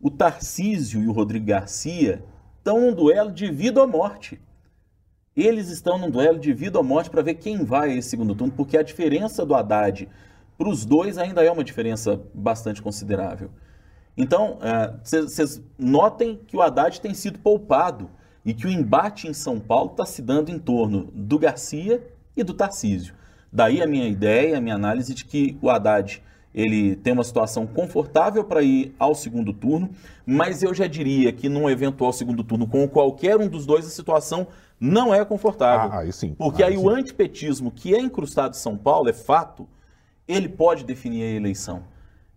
o 0.00 0.10
Tarcísio 0.10 1.02
e 1.02 1.08
o 1.08 1.12
Rodrigo 1.12 1.46
Garcia 1.46 2.24
estão 2.60 2.80
num 2.80 2.94
duelo 2.94 3.32
de 3.32 3.50
vida 3.50 3.80
ou 3.80 3.88
morte. 3.88 4.40
Eles 5.36 5.68
estão 5.68 5.98
num 5.98 6.10
duelo 6.10 6.38
de 6.38 6.52
vida 6.52 6.78
ou 6.78 6.84
morte 6.84 7.10
para 7.10 7.22
ver 7.22 7.34
quem 7.34 7.64
vai 7.64 7.90
a 7.90 7.94
esse 7.94 8.10
segundo 8.10 8.34
turno, 8.34 8.52
porque 8.52 8.76
a 8.76 8.82
diferença 8.82 9.44
do 9.44 9.54
Haddad 9.54 10.08
para 10.58 10.68
os 10.68 10.84
dois 10.84 11.16
ainda 11.16 11.42
é 11.42 11.50
uma 11.50 11.64
diferença 11.64 12.20
bastante 12.34 12.82
considerável. 12.82 13.50
Então, 14.16 14.58
vocês 15.02 15.56
uh, 15.56 15.64
notem 15.78 16.38
que 16.46 16.56
o 16.56 16.60
Haddad 16.60 17.00
tem 17.00 17.14
sido 17.14 17.38
poupado 17.38 18.10
e 18.44 18.52
que 18.52 18.66
o 18.66 18.70
embate 18.70 19.26
em 19.26 19.32
São 19.32 19.58
Paulo 19.58 19.92
está 19.92 20.04
se 20.04 20.20
dando 20.20 20.50
em 20.50 20.58
torno 20.58 21.10
do 21.14 21.38
Garcia 21.38 22.06
e 22.36 22.42
do 22.42 22.52
Tarcísio. 22.52 23.14
Daí 23.50 23.82
a 23.82 23.86
minha 23.86 24.06
ideia, 24.06 24.58
a 24.58 24.60
minha 24.60 24.74
análise 24.74 25.14
de 25.14 25.24
que 25.24 25.56
o 25.62 25.70
Haddad 25.70 26.22
ele 26.54 26.96
tem 26.96 27.12
uma 27.12 27.24
situação 27.24 27.66
confortável 27.66 28.44
para 28.44 28.62
ir 28.62 28.94
ao 28.98 29.14
segundo 29.14 29.52
turno, 29.52 29.90
mas 30.26 30.62
eu 30.62 30.74
já 30.74 30.86
diria 30.86 31.32
que 31.32 31.48
num 31.48 31.70
eventual 31.70 32.12
segundo 32.12 32.42
turno 32.42 32.66
com 32.66 32.88
qualquer 32.88 33.36
um 33.36 33.48
dos 33.48 33.64
dois 33.64 33.86
a 33.86 33.90
situação 33.90 34.46
não 34.78 35.14
é 35.14 35.24
confortável. 35.24 35.90
Ah, 35.92 36.00
aí 36.00 36.12
sim. 36.12 36.34
Porque 36.34 36.62
aí, 36.62 36.72
aí 36.72 36.78
sim. 36.78 36.84
o 36.84 36.88
antipetismo 36.88 37.70
que 37.70 37.94
é 37.94 38.00
incrustado 38.00 38.56
em 38.56 38.58
São 38.58 38.76
Paulo, 38.76 39.08
é 39.08 39.12
fato, 39.12 39.68
ele 40.26 40.48
pode 40.48 40.84
definir 40.84 41.22
a 41.22 41.36
eleição. 41.36 41.84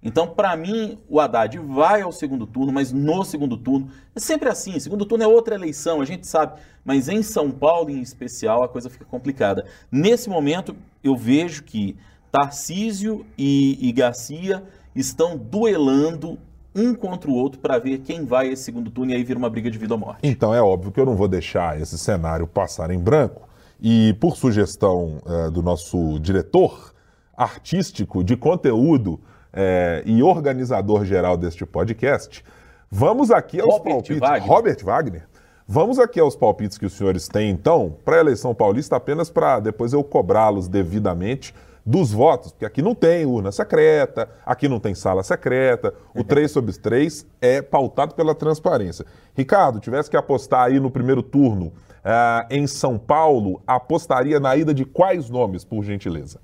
Então, 0.06 0.28
para 0.28 0.54
mim, 0.58 1.00
o 1.08 1.20
Haddad 1.20 1.58
vai 1.60 2.02
ao 2.02 2.12
segundo 2.12 2.46
turno, 2.46 2.74
mas 2.74 2.92
no 2.92 3.24
segundo 3.24 3.56
turno, 3.56 3.90
é 4.14 4.20
sempre 4.20 4.50
assim, 4.50 4.78
segundo 4.78 5.06
turno 5.06 5.24
é 5.24 5.28
outra 5.28 5.56
eleição, 5.56 6.02
a 6.02 6.06
gente 6.06 6.28
sabe, 6.28 6.60
mas 6.84 7.08
em 7.08 7.24
São 7.24 7.50
Paulo 7.50 7.90
em 7.90 8.02
especial 8.02 8.64
a 8.64 8.68
coisa 8.68 8.90
fica 8.90 9.06
complicada. 9.06 9.66
Nesse 9.90 10.30
momento, 10.30 10.76
eu 11.02 11.16
vejo 11.16 11.64
que 11.64 11.96
Tarcísio 12.34 13.24
e, 13.38 13.78
e 13.80 13.92
Garcia 13.92 14.64
estão 14.96 15.38
duelando 15.38 16.40
um 16.76 16.96
contra 16.96 17.30
o 17.30 17.34
outro 17.36 17.60
para 17.60 17.78
ver 17.78 18.00
quem 18.00 18.26
vai 18.26 18.48
esse 18.48 18.64
segundo 18.64 18.90
turno 18.90 19.12
e 19.12 19.16
aí 19.16 19.24
vira 19.24 19.38
uma 19.38 19.52
briga 19.52 19.70
de 19.70 19.78
vida 19.78 19.94
ou 19.94 20.00
morte. 20.00 20.22
Então 20.24 20.52
é 20.52 20.60
óbvio 20.60 20.92
que 20.92 21.00
eu 21.00 21.06
não 21.06 21.16
vou 21.16 21.28
deixar 21.28 21.80
esse 21.80 21.96
cenário 21.96 22.48
passar 22.48 22.90
em 22.90 22.98
branco 22.98 23.48
e 23.80 24.18
por 24.20 24.36
sugestão 24.36 25.22
uh, 25.28 25.52
do 25.52 25.62
nosso 25.62 26.18
diretor 26.20 26.96
artístico 27.38 28.24
de 28.24 28.36
conteúdo 28.36 29.14
uh, 29.14 30.02
e 30.04 30.24
organizador 30.24 31.06
geral 31.06 31.38
deste 31.38 31.68
podcast, 31.68 32.44
vamos 32.90 33.30
aqui 33.30 33.62
aos 33.62 33.76
Robert 33.76 33.94
palpites. 33.94 34.20
Wagner. 34.20 34.50
Robert 34.50 34.78
Wagner. 34.84 35.28
Vamos 35.68 36.00
aqui 36.00 36.20
aos 36.20 36.36
palpites 36.36 36.80
que 36.80 36.86
os 36.88 36.94
senhores 36.94 37.28
têm, 37.28 37.52
então, 37.52 37.96
para 38.04 38.18
a 38.18 38.20
eleição 38.20 38.56
paulista, 38.56 38.96
apenas 38.96 39.30
para 39.30 39.60
depois 39.60 39.94
eu 39.94 40.04
cobrá-los 40.04 40.68
devidamente 40.68 41.54
dos 41.86 42.12
votos, 42.12 42.52
porque 42.52 42.66
aqui 42.66 42.82
não 42.82 42.96
tem 42.96 43.26
urna 43.26 43.52
secreta, 43.52 44.30
aqui 44.46 44.68
não 44.68 44.80
tem 44.80 44.96
sala 44.96 45.22
secreta, 45.24 45.94
o 46.16 46.24
3 46.24 46.50
sobre 46.50 46.74
3 46.74 47.26
é 47.42 47.62
pautado 47.62 48.16
pela 48.16 48.34
transparência. 48.34 49.06
Ricardo, 49.36 49.80
tivesse 49.80 50.10
que 50.10 50.16
apostar 50.16 50.66
aí 50.66 50.80
no 50.80 50.90
primeiro 50.90 51.22
turno 51.22 51.68
uh, 51.68 52.48
em 52.50 52.66
São 52.68 52.98
Paulo, 52.98 53.62
apostaria 53.68 54.40
na 54.40 54.56
ida 54.56 54.74
de 54.74 54.86
quais 54.86 55.30
nomes, 55.30 55.66
por 55.66 55.84
gentileza? 55.84 56.40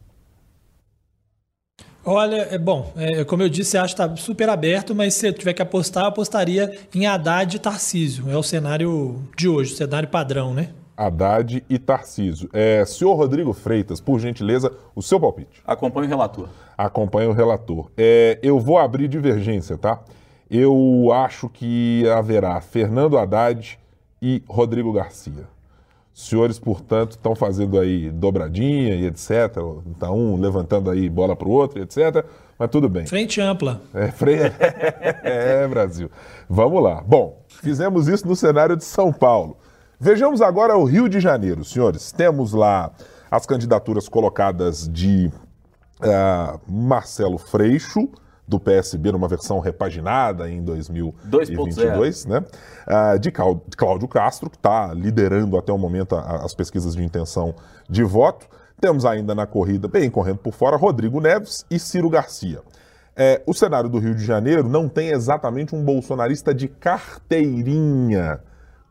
Olha, 2.04 2.48
é 2.50 2.58
bom, 2.58 2.92
é, 2.96 3.24
como 3.24 3.44
eu 3.44 3.50
disse, 3.50 3.78
acho 3.78 3.94
que 3.96 4.02
está 4.02 4.16
super 4.16 4.50
aberto, 4.50 4.96
mas 4.96 5.14
se 5.14 5.28
eu 5.28 5.34
tiver 5.34 5.54
que 5.54 5.62
apostar, 5.62 6.04
eu 6.04 6.08
apostaria 6.08 6.78
em 6.96 7.06
Haddad 7.06 7.56
e 7.56 7.60
Tarcísio. 7.60 8.30
É 8.30 8.38
o 8.38 8.42
cenário 8.42 9.22
de 9.38 9.48
hoje, 9.48 9.74
o 9.74 9.76
cenário 9.76 10.08
padrão, 10.08 10.54
né? 10.54 10.70
Haddad 11.00 11.64
e 11.70 11.80
Tarcísio. 11.80 12.50
É, 12.52 12.84
senhor 12.86 13.14
Rodrigo 13.14 13.54
Freitas, 13.54 14.02
por 14.02 14.20
gentileza, 14.20 14.72
o 14.94 15.02
seu 15.02 15.18
palpite. 15.18 15.62
Acompanhe 15.66 16.08
o 16.08 16.10
relator. 16.10 16.50
Acompanhe 16.78 17.28
o 17.30 17.32
relator. 17.32 17.90
É, 17.98 18.38
eu 18.44 18.60
vou 18.60 18.78
abrir 18.78 19.08
divergência, 19.08 19.78
tá? 19.78 20.02
Eu 20.52 21.10
acho 21.14 21.48
que 21.48 22.08
haverá 22.10 22.60
Fernando 22.60 23.18
Haddad 23.18 23.80
e 24.22 24.44
Rodrigo 24.48 24.92
Garcia. 24.92 25.48
Os 26.14 26.28
senhores, 26.28 26.60
portanto, 26.60 27.12
estão 27.12 27.34
fazendo 27.34 27.80
aí 27.80 28.10
dobradinha 28.10 28.96
e 28.96 29.06
etc. 29.06 29.56
Está 29.94 30.12
um 30.12 30.38
levantando 30.38 30.92
aí 30.92 31.10
bola 31.10 31.34
para 31.34 31.48
o 31.48 31.52
outro, 31.52 31.82
etc. 31.82 32.26
Mas 32.58 32.70
tudo 32.70 32.90
bem. 32.90 33.06
Frente 33.06 33.40
ampla. 33.40 33.82
É, 33.94 34.12
frente... 34.12 34.54
é, 35.24 35.66
Brasil. 35.66 36.12
Vamos 36.50 36.84
lá. 36.84 37.02
Bom, 37.08 37.42
fizemos 37.48 38.10
isso 38.10 38.28
no 38.28 38.36
cenário 38.36 38.76
de 38.76 38.84
São 38.84 39.14
Paulo. 39.14 39.56
Vejamos 40.02 40.42
agora 40.42 40.78
o 40.78 40.86
Rio 40.86 41.10
de 41.10 41.20
Janeiro, 41.20 41.66
senhores. 41.66 42.14
Temos 42.14 42.54
lá 42.54 42.90
as 43.30 43.46
candidaturas 43.46 44.08
colocadas 44.08 44.88
de 44.88 45.30
uh, 46.00 46.58
Marcelo 46.66 47.38
Freixo, 47.38 48.08
do 48.48 48.62
PSB, 48.62 49.12
numa 49.12 49.28
versão 49.28 49.60
repaginada 49.60 50.50
em 50.50 50.64
2022, 50.64 52.26
né? 52.28 52.46
Uh, 52.88 53.20
de 53.20 53.30
Cláudio 53.30 54.08
Castro, 54.08 54.50
que 54.50 54.56
está 54.56 54.94
liderando 54.94 55.58
até 55.58 55.74
o 55.74 55.78
momento 55.78 56.16
as 56.16 56.54
pesquisas 56.54 56.96
de 56.96 57.04
intenção 57.04 57.54
de 57.90 58.02
voto. 58.02 58.48
Temos 58.80 59.06
ainda 59.06 59.36
na 59.36 59.46
corrida, 59.46 59.90
bem 59.90 60.10
correndo 60.10 60.38
por 60.38 60.54
fora, 60.54 60.78
Rodrigo 60.78 61.20
Neves 61.20 61.66
e 61.70 61.78
Ciro 61.78 62.10
Garcia. 62.10 62.62
É, 63.18 63.42
o 63.46 63.54
cenário 63.54 63.90
do 63.90 64.00
Rio 64.00 64.16
de 64.16 64.24
Janeiro 64.24 64.70
não 64.70 64.88
tem 64.88 65.10
exatamente 65.10 65.76
um 65.76 65.84
bolsonarista 65.84 66.54
de 66.54 66.70
carteirinha 66.70 68.40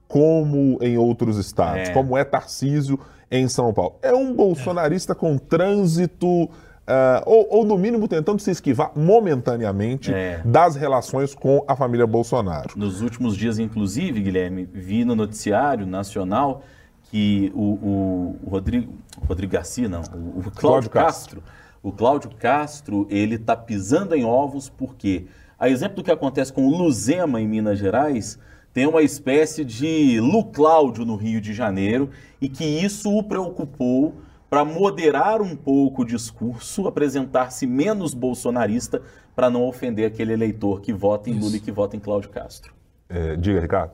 como 0.08 0.78
em 0.80 0.96
outros 0.96 1.36
estados, 1.36 1.90
é. 1.90 1.92
como 1.92 2.16
é 2.16 2.24
Tarcísio 2.24 2.98
em 3.30 3.46
São 3.46 3.72
Paulo. 3.72 3.96
É 4.02 4.12
um 4.12 4.34
bolsonarista 4.34 5.14
com 5.14 5.36
trânsito. 5.36 6.50
Uh, 6.88 7.20
ou, 7.26 7.46
ou, 7.50 7.64
no 7.66 7.76
mínimo, 7.76 8.08
tentando 8.08 8.40
se 8.40 8.50
esquivar 8.50 8.92
momentaneamente 8.96 10.10
é. 10.10 10.40
das 10.42 10.74
relações 10.74 11.34
com 11.34 11.62
a 11.68 11.76
família 11.76 12.06
Bolsonaro. 12.06 12.70
Nos 12.74 13.02
últimos 13.02 13.36
dias, 13.36 13.58
inclusive, 13.58 14.22
Guilherme, 14.22 14.66
vi 14.72 15.04
no 15.04 15.14
noticiário 15.14 15.86
nacional 15.86 16.62
que 17.10 17.52
o, 17.54 17.60
o, 17.62 18.38
Rodrigo, 18.48 18.90
Rodrigo 19.26 19.52
Garcia, 19.52 19.86
não, 19.86 20.00
o, 20.00 20.40
o 20.46 20.50
Cláudio 20.50 20.88
Castro, 20.88 21.42
Castro, 21.42 21.42
o 21.82 21.92
Cláudio 21.92 22.30
Castro, 22.38 23.06
ele 23.10 23.34
está 23.34 23.54
pisando 23.54 24.14
em 24.14 24.24
ovos 24.24 24.70
porque, 24.70 25.26
a 25.58 25.68
exemplo 25.68 25.96
do 25.96 26.02
que 26.02 26.10
acontece 26.10 26.50
com 26.50 26.66
o 26.66 26.70
Luzema 26.74 27.38
em 27.38 27.46
Minas 27.46 27.78
Gerais, 27.78 28.38
tem 28.78 28.86
uma 28.86 29.02
espécie 29.02 29.64
de 29.64 30.20
Lu 30.20 30.44
Cláudio 30.44 31.04
no 31.04 31.16
Rio 31.16 31.40
de 31.40 31.52
Janeiro 31.52 32.10
e 32.40 32.48
que 32.48 32.64
isso 32.64 33.12
o 33.12 33.24
preocupou 33.24 34.14
para 34.48 34.64
moderar 34.64 35.42
um 35.42 35.56
pouco 35.56 36.02
o 36.02 36.04
discurso, 36.04 36.86
apresentar-se 36.86 37.66
menos 37.66 38.14
bolsonarista 38.14 39.02
para 39.34 39.50
não 39.50 39.64
ofender 39.64 40.06
aquele 40.06 40.32
eleitor 40.32 40.80
que 40.80 40.92
vota 40.92 41.28
em 41.28 41.32
isso. 41.32 41.44
Lula 41.44 41.56
e 41.56 41.60
que 41.60 41.72
vota 41.72 41.96
em 41.96 41.98
Cláudio 41.98 42.30
Castro. 42.30 42.72
É, 43.08 43.34
diga, 43.34 43.58
Ricardo. 43.58 43.90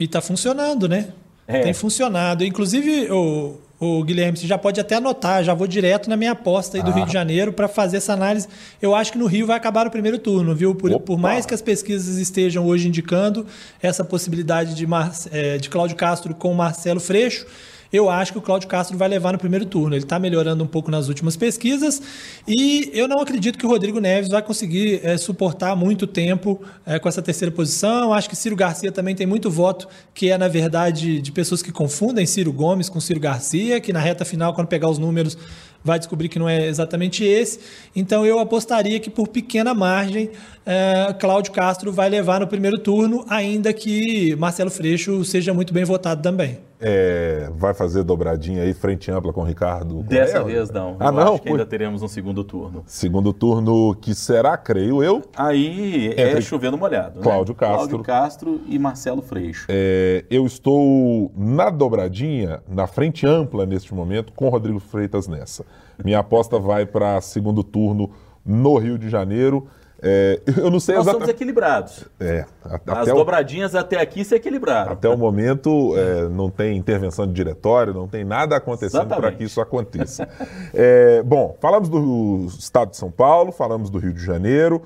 E 0.00 0.04
está 0.04 0.22
funcionando, 0.22 0.88
né? 0.88 1.12
É. 1.46 1.60
Tem 1.60 1.74
funcionado. 1.74 2.42
Inclusive, 2.46 3.12
o, 3.12 3.60
o 3.80 4.02
Guilherme, 4.02 4.36
você 4.36 4.46
já 4.46 4.58
pode 4.58 4.80
até 4.80 4.96
anotar, 4.96 5.44
já 5.44 5.54
vou 5.54 5.66
direto 5.66 6.10
na 6.10 6.16
minha 6.16 6.32
aposta 6.32 6.76
aí 6.76 6.82
do 6.82 6.90
ah. 6.90 6.94
Rio 6.94 7.06
de 7.06 7.12
Janeiro 7.12 7.52
para 7.52 7.68
fazer 7.68 7.98
essa 7.98 8.12
análise. 8.12 8.48
Eu 8.82 8.94
acho 8.94 9.12
que 9.12 9.18
no 9.18 9.26
Rio 9.26 9.46
vai 9.46 9.56
acabar 9.56 9.86
o 9.86 9.90
primeiro 9.90 10.18
turno, 10.18 10.54
viu? 10.54 10.74
Por, 10.74 10.98
por 11.00 11.18
mais 11.18 11.46
que 11.46 11.54
as 11.54 11.62
pesquisas 11.62 12.16
estejam 12.16 12.66
hoje 12.66 12.88
indicando 12.88 13.46
essa 13.80 14.02
possibilidade 14.02 14.74
de, 14.74 14.86
Mar, 14.86 15.12
é, 15.30 15.58
de 15.58 15.68
Cláudio 15.68 15.96
Castro 15.96 16.34
com 16.34 16.52
Marcelo 16.54 16.98
Freixo, 16.98 17.46
eu 17.92 18.10
acho 18.10 18.32
que 18.32 18.38
o 18.38 18.42
Cláudio 18.42 18.68
Castro 18.68 18.96
vai 18.98 19.08
levar 19.08 19.32
no 19.32 19.38
primeiro 19.38 19.64
turno. 19.64 19.94
Ele 19.94 20.04
está 20.04 20.18
melhorando 20.18 20.62
um 20.62 20.66
pouco 20.66 20.90
nas 20.90 21.08
últimas 21.08 21.36
pesquisas 21.36 22.02
e 22.46 22.90
eu 22.92 23.08
não 23.08 23.20
acredito 23.20 23.58
que 23.58 23.64
o 23.64 23.68
Rodrigo 23.68 23.98
Neves 23.98 24.30
vai 24.30 24.42
conseguir 24.42 25.00
é, 25.02 25.16
suportar 25.16 25.74
muito 25.74 26.06
tempo 26.06 26.60
é, 26.84 26.98
com 26.98 27.08
essa 27.08 27.22
terceira 27.22 27.52
posição. 27.54 28.12
Acho 28.12 28.28
que 28.28 28.36
Ciro 28.36 28.54
Garcia 28.54 28.92
também 28.92 29.14
tem 29.14 29.26
muito 29.26 29.50
voto 29.50 29.88
que 30.12 30.30
é, 30.30 30.36
na 30.36 30.48
verdade, 30.48 31.20
de 31.20 31.32
pessoas 31.32 31.62
que 31.62 31.72
confundem 31.72 32.26
Ciro 32.26 32.52
Gomes 32.52 32.88
com 32.88 33.00
Ciro 33.00 33.20
Garcia, 33.20 33.80
que 33.80 33.92
na 33.92 34.00
reta 34.00 34.24
final, 34.24 34.52
quando 34.52 34.68
pegar 34.68 34.88
os 34.88 34.98
números, 34.98 35.38
vai 35.82 35.98
descobrir 35.98 36.28
que 36.28 36.38
não 36.38 36.48
é 36.48 36.66
exatamente 36.66 37.24
esse. 37.24 37.60
Então 37.96 38.26
eu 38.26 38.38
apostaria 38.38 39.00
que 39.00 39.08
por 39.08 39.28
pequena 39.28 39.72
margem 39.72 40.30
é, 40.66 41.14
Cláudio 41.18 41.52
Castro 41.52 41.90
vai 41.90 42.08
levar 42.10 42.40
no 42.40 42.46
primeiro 42.46 42.78
turno, 42.78 43.24
ainda 43.28 43.72
que 43.72 44.36
Marcelo 44.36 44.70
Freixo 44.70 45.24
seja 45.24 45.54
muito 45.54 45.72
bem 45.72 45.84
votado 45.84 46.20
também. 46.22 46.67
É, 46.80 47.50
vai 47.54 47.74
fazer 47.74 48.04
dobradinha 48.04 48.62
aí, 48.62 48.72
frente 48.72 49.10
ampla 49.10 49.32
com 49.32 49.40
o 49.40 49.44
Ricardo? 49.44 50.02
Dessa 50.02 50.42
vez 50.44 50.70
não. 50.70 50.96
Ah, 51.00 51.06
eu 51.06 51.12
não? 51.12 51.34
Acho 51.34 51.42
que 51.42 51.48
ainda 51.48 51.66
teremos 51.66 52.02
um 52.02 52.08
segundo 52.08 52.44
turno. 52.44 52.84
Segundo 52.86 53.32
turno 53.32 53.96
que 53.96 54.14
será, 54.14 54.56
creio 54.56 55.02
eu. 55.02 55.22
Aí 55.36 56.14
é 56.16 56.40
chovendo 56.40 56.78
molhado. 56.78 57.18
Né? 57.18 57.22
Cláudio 57.22 57.54
né? 57.54 57.58
Castro. 57.58 57.78
Cláudio 57.78 58.02
Castro 58.04 58.60
e 58.68 58.78
Marcelo 58.78 59.22
Freixo. 59.22 59.66
É, 59.68 60.24
eu 60.30 60.46
estou 60.46 61.32
na 61.36 61.68
dobradinha, 61.70 62.62
na 62.68 62.86
frente 62.86 63.26
ampla 63.26 63.66
neste 63.66 63.92
momento, 63.92 64.32
com 64.32 64.48
Rodrigo 64.48 64.78
Freitas 64.78 65.26
nessa. 65.26 65.64
Minha 66.04 66.20
aposta 66.20 66.58
vai 66.60 66.86
para 66.86 67.20
segundo 67.20 67.64
turno 67.64 68.10
no 68.44 68.78
Rio 68.78 68.96
de 68.96 69.08
Janeiro. 69.08 69.66
É, 70.00 70.40
eu 70.56 70.70
não 70.70 70.78
sei 70.78 70.94
Nós 70.94 71.04
exatamente. 71.04 71.12
somos 71.12 71.28
equilibrados. 71.28 72.04
É, 72.20 72.44
As 72.86 73.08
dobradinhas 73.08 73.74
o... 73.74 73.78
até 73.78 74.00
aqui 74.00 74.24
se 74.24 74.34
equilibraram. 74.34 74.92
Até 74.92 75.08
o 75.08 75.16
momento 75.16 75.94
é, 75.96 76.28
não 76.28 76.50
tem 76.50 76.76
intervenção 76.76 77.26
de 77.26 77.32
diretório, 77.32 77.92
não 77.92 78.06
tem 78.06 78.24
nada 78.24 78.56
acontecendo 78.56 79.08
para 79.08 79.32
que 79.32 79.44
isso 79.44 79.60
aconteça. 79.60 80.28
é, 80.72 81.22
bom, 81.22 81.56
falamos 81.60 81.88
do 81.88 82.46
estado 82.58 82.90
de 82.90 82.96
São 82.96 83.10
Paulo, 83.10 83.50
falamos 83.50 83.90
do 83.90 83.98
Rio 83.98 84.12
de 84.12 84.24
Janeiro. 84.24 84.82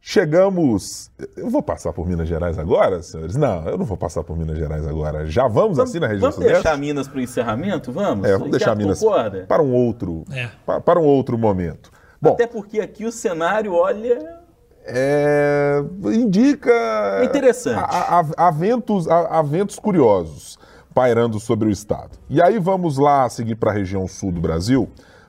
Chegamos. 0.00 1.10
Eu 1.36 1.50
vou 1.50 1.62
passar 1.62 1.92
por 1.92 2.06
Minas 2.06 2.28
Gerais 2.28 2.58
agora, 2.58 3.02
senhores? 3.02 3.36
Não, 3.36 3.68
eu 3.68 3.76
não 3.76 3.84
vou 3.84 3.96
passar 3.96 4.22
por 4.22 4.36
Minas 4.38 4.56
Gerais 4.56 4.86
agora. 4.86 5.26
Já 5.26 5.42
vamos, 5.42 5.76
vamos 5.76 5.80
assim 5.80 5.98
na 5.98 6.06
região 6.06 6.30
Vamos 6.30 6.36
Sudeste? 6.36 6.54
deixar 6.62 6.78
Minas 6.78 7.08
para 7.08 7.18
o 7.18 7.20
encerramento? 7.20 7.92
Vamos? 7.92 8.26
É, 8.26 8.32
vamos 8.32 8.50
deixar 8.50 8.76
Minas 8.76 9.00
concorda? 9.00 9.44
para 9.46 9.62
um 9.62 9.74
outro, 9.74 10.24
é. 10.32 10.48
para, 10.64 10.80
para 10.80 11.00
um 11.00 11.04
outro 11.04 11.36
momento. 11.36 11.90
Bom, 12.22 12.32
Até 12.32 12.46
porque 12.46 12.80
aqui 12.80 13.04
o 13.04 13.12
cenário, 13.12 13.74
olha, 13.74 14.37
é, 14.88 15.84
indica. 16.06 16.72
É 17.20 17.24
interessante. 17.24 17.78
A, 17.78 18.24
a, 18.36 18.50
ventos, 18.50 19.06
a, 19.06 19.38
a 19.38 19.42
ventos 19.42 19.78
curiosos 19.78 20.58
pairando 20.94 21.38
sobre 21.38 21.68
o 21.68 21.70
Estado. 21.70 22.10
E 22.28 22.42
aí 22.42 22.58
vamos 22.58 22.96
lá 22.98 23.28
seguir 23.28 23.54
para 23.54 23.70
a 23.70 23.74
região 23.74 24.08
sul 24.08 24.32
do 24.32 24.40
Brasil 24.40 24.88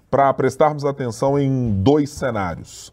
para 0.10 0.34
prestarmos 0.34 0.86
atenção 0.86 1.38
em 1.38 1.72
dois 1.84 2.10
cenários. 2.10 2.92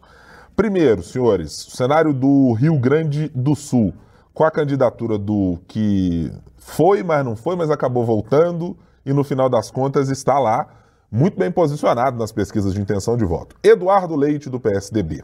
Primeiro, 0.55 1.01
senhores, 1.01 1.67
o 1.67 1.71
cenário 1.71 2.13
do 2.13 2.53
Rio 2.53 2.77
Grande 2.77 3.31
do 3.33 3.55
Sul, 3.55 3.93
com 4.33 4.43
a 4.43 4.51
candidatura 4.51 5.17
do 5.17 5.57
que 5.67 6.31
foi, 6.57 7.01
mas 7.01 7.23
não 7.23 7.35
foi, 7.35 7.55
mas 7.55 7.71
acabou 7.71 8.05
voltando 8.05 8.77
e 9.05 9.13
no 9.13 9.23
final 9.23 9.49
das 9.49 9.71
contas 9.71 10.09
está 10.09 10.37
lá, 10.37 10.67
muito 11.09 11.39
bem 11.39 11.49
posicionado 11.49 12.17
nas 12.17 12.31
pesquisas 12.31 12.73
de 12.73 12.81
intenção 12.81 13.15
de 13.15 13.23
voto. 13.23 13.55
Eduardo 13.63 14.15
Leite, 14.15 14.49
do 14.49 14.59
PSDB 14.59 15.23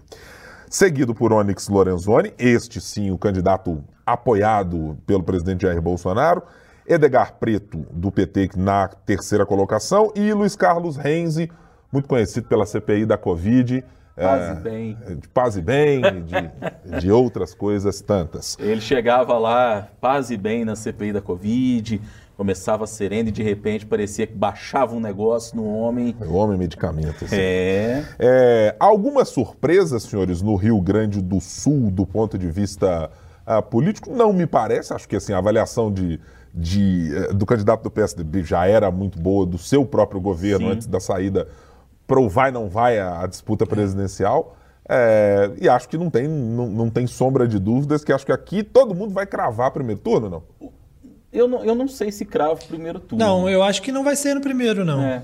seguido 0.74 1.14
por 1.14 1.32
Onyx 1.32 1.70
Lorenzoni, 1.70 2.34
este 2.36 2.82
sim 2.82 3.12
o 3.12 3.18
candidato 3.18 3.84
apoiado 4.04 4.98
pelo 5.06 5.22
presidente 5.22 5.62
Jair 5.62 5.80
Bolsonaro, 5.80 6.42
Edgar 6.88 7.36
Preto, 7.36 7.86
do 7.92 8.12
PT, 8.12 8.50
na 8.58 8.88
terceira 8.88 9.46
colocação, 9.46 10.12
e 10.16 10.34
Luiz 10.34 10.56
Carlos 10.56 10.98
Renzi, 10.98 11.52
muito 11.92 12.08
conhecido 12.08 12.48
pela 12.48 12.66
CPI 12.66 13.06
da 13.06 13.20
Covid. 13.20 13.86
Paz 14.16 14.42
é, 14.42 14.52
e 14.52 14.56
bem. 14.56 14.98
De 15.20 15.28
paz 15.28 15.58
e 15.58 15.62
bem, 15.62 16.02
de, 16.02 17.00
de 17.00 17.12
outras 17.12 17.54
coisas 17.54 18.02
tantas. 18.02 18.58
Ele 18.60 18.82
chegava 18.82 19.38
lá, 19.38 19.90
paz 20.02 20.32
e 20.32 20.38
bem 20.38 20.66
na 20.66 20.76
CPI 20.76 21.14
da 21.14 21.22
Covid, 21.22 22.02
começava 22.36 22.88
sereno 22.88 23.30
e 23.30 23.32
de 23.32 23.44
repente 23.44 23.86
parecia 23.86 24.26
que 24.26 24.34
baixava 24.34 24.96
um 24.96 25.00
negócio 25.00 25.56
no 25.56 25.66
homem. 25.66 26.16
O 26.22 26.34
homem 26.34 26.58
medicamento. 26.58 27.26
Assim. 27.26 27.36
É. 27.36 28.04
é. 28.20 28.76
Algumas 28.80 29.30
surpresas, 29.30 30.04
senhores, 30.04 30.42
no 30.42 30.56
Rio 30.56 30.80
Grande 30.82 31.22
do 31.22 31.40
Sul, 31.40 31.92
do 31.92 32.06
ponto 32.06 32.38
de 32.38 32.50
vista 32.50 33.10
uh, 33.48 33.62
político? 33.62 34.10
Não 34.10 34.34
me 34.34 34.48
parece. 34.48 34.94
Acho 34.94 35.08
que 35.08 35.16
assim, 35.16 35.34
a 35.34 35.38
avaliação 35.38 35.92
de, 35.92 36.20
de, 36.54 37.12
uh, 37.30 37.34
do 37.34 37.46
candidato 37.46 37.84
do 37.84 37.92
PSDB 37.92 38.44
já 38.44 38.66
era 38.66 38.90
muito 38.90 39.20
boa, 39.20 39.46
do 39.46 39.58
seu 39.58 39.86
próprio 39.86 40.20
governo 40.20 40.68
Sim. 40.68 40.74
antes 40.74 40.88
da 40.88 41.00
saída 41.00 41.48
para 42.06 42.20
o 42.20 42.28
vai 42.28 42.52
não 42.52 42.68
vai 42.68 43.00
a, 43.00 43.22
a 43.22 43.28
disputa 43.28 43.66
presidencial. 43.66 44.56
É, 44.88 45.52
e 45.62 45.70
acho 45.70 45.88
que 45.88 45.98
não 45.98 46.10
tem, 46.10 46.28
não, 46.28 46.68
não 46.68 46.90
tem 46.90 47.08
sombra 47.08 47.48
de 47.48 47.58
dúvidas 47.58 48.04
que 48.04 48.12
acho 48.12 48.26
que 48.26 48.34
aqui 48.34 48.64
todo 48.64 48.94
mundo 48.94 49.14
vai 49.14 49.26
cravar 49.26 49.72
primeiro 49.72 50.02
turno, 50.02 50.30
não? 50.30 50.44
Eu 51.34 51.48
não, 51.48 51.66
eu 51.66 51.74
não 51.74 51.88
sei 51.88 52.12
se 52.12 52.24
cravo 52.24 52.64
primeiro 52.68 53.00
turno. 53.00 53.26
Não, 53.26 53.50
eu 53.50 53.64
acho 53.64 53.82
que 53.82 53.92
não 53.92 54.04
vai 54.04 54.16
ser 54.16 54.36
no 54.36 54.42
primeiro, 54.42 54.86
não. 54.86 55.02
É. 55.02 55.24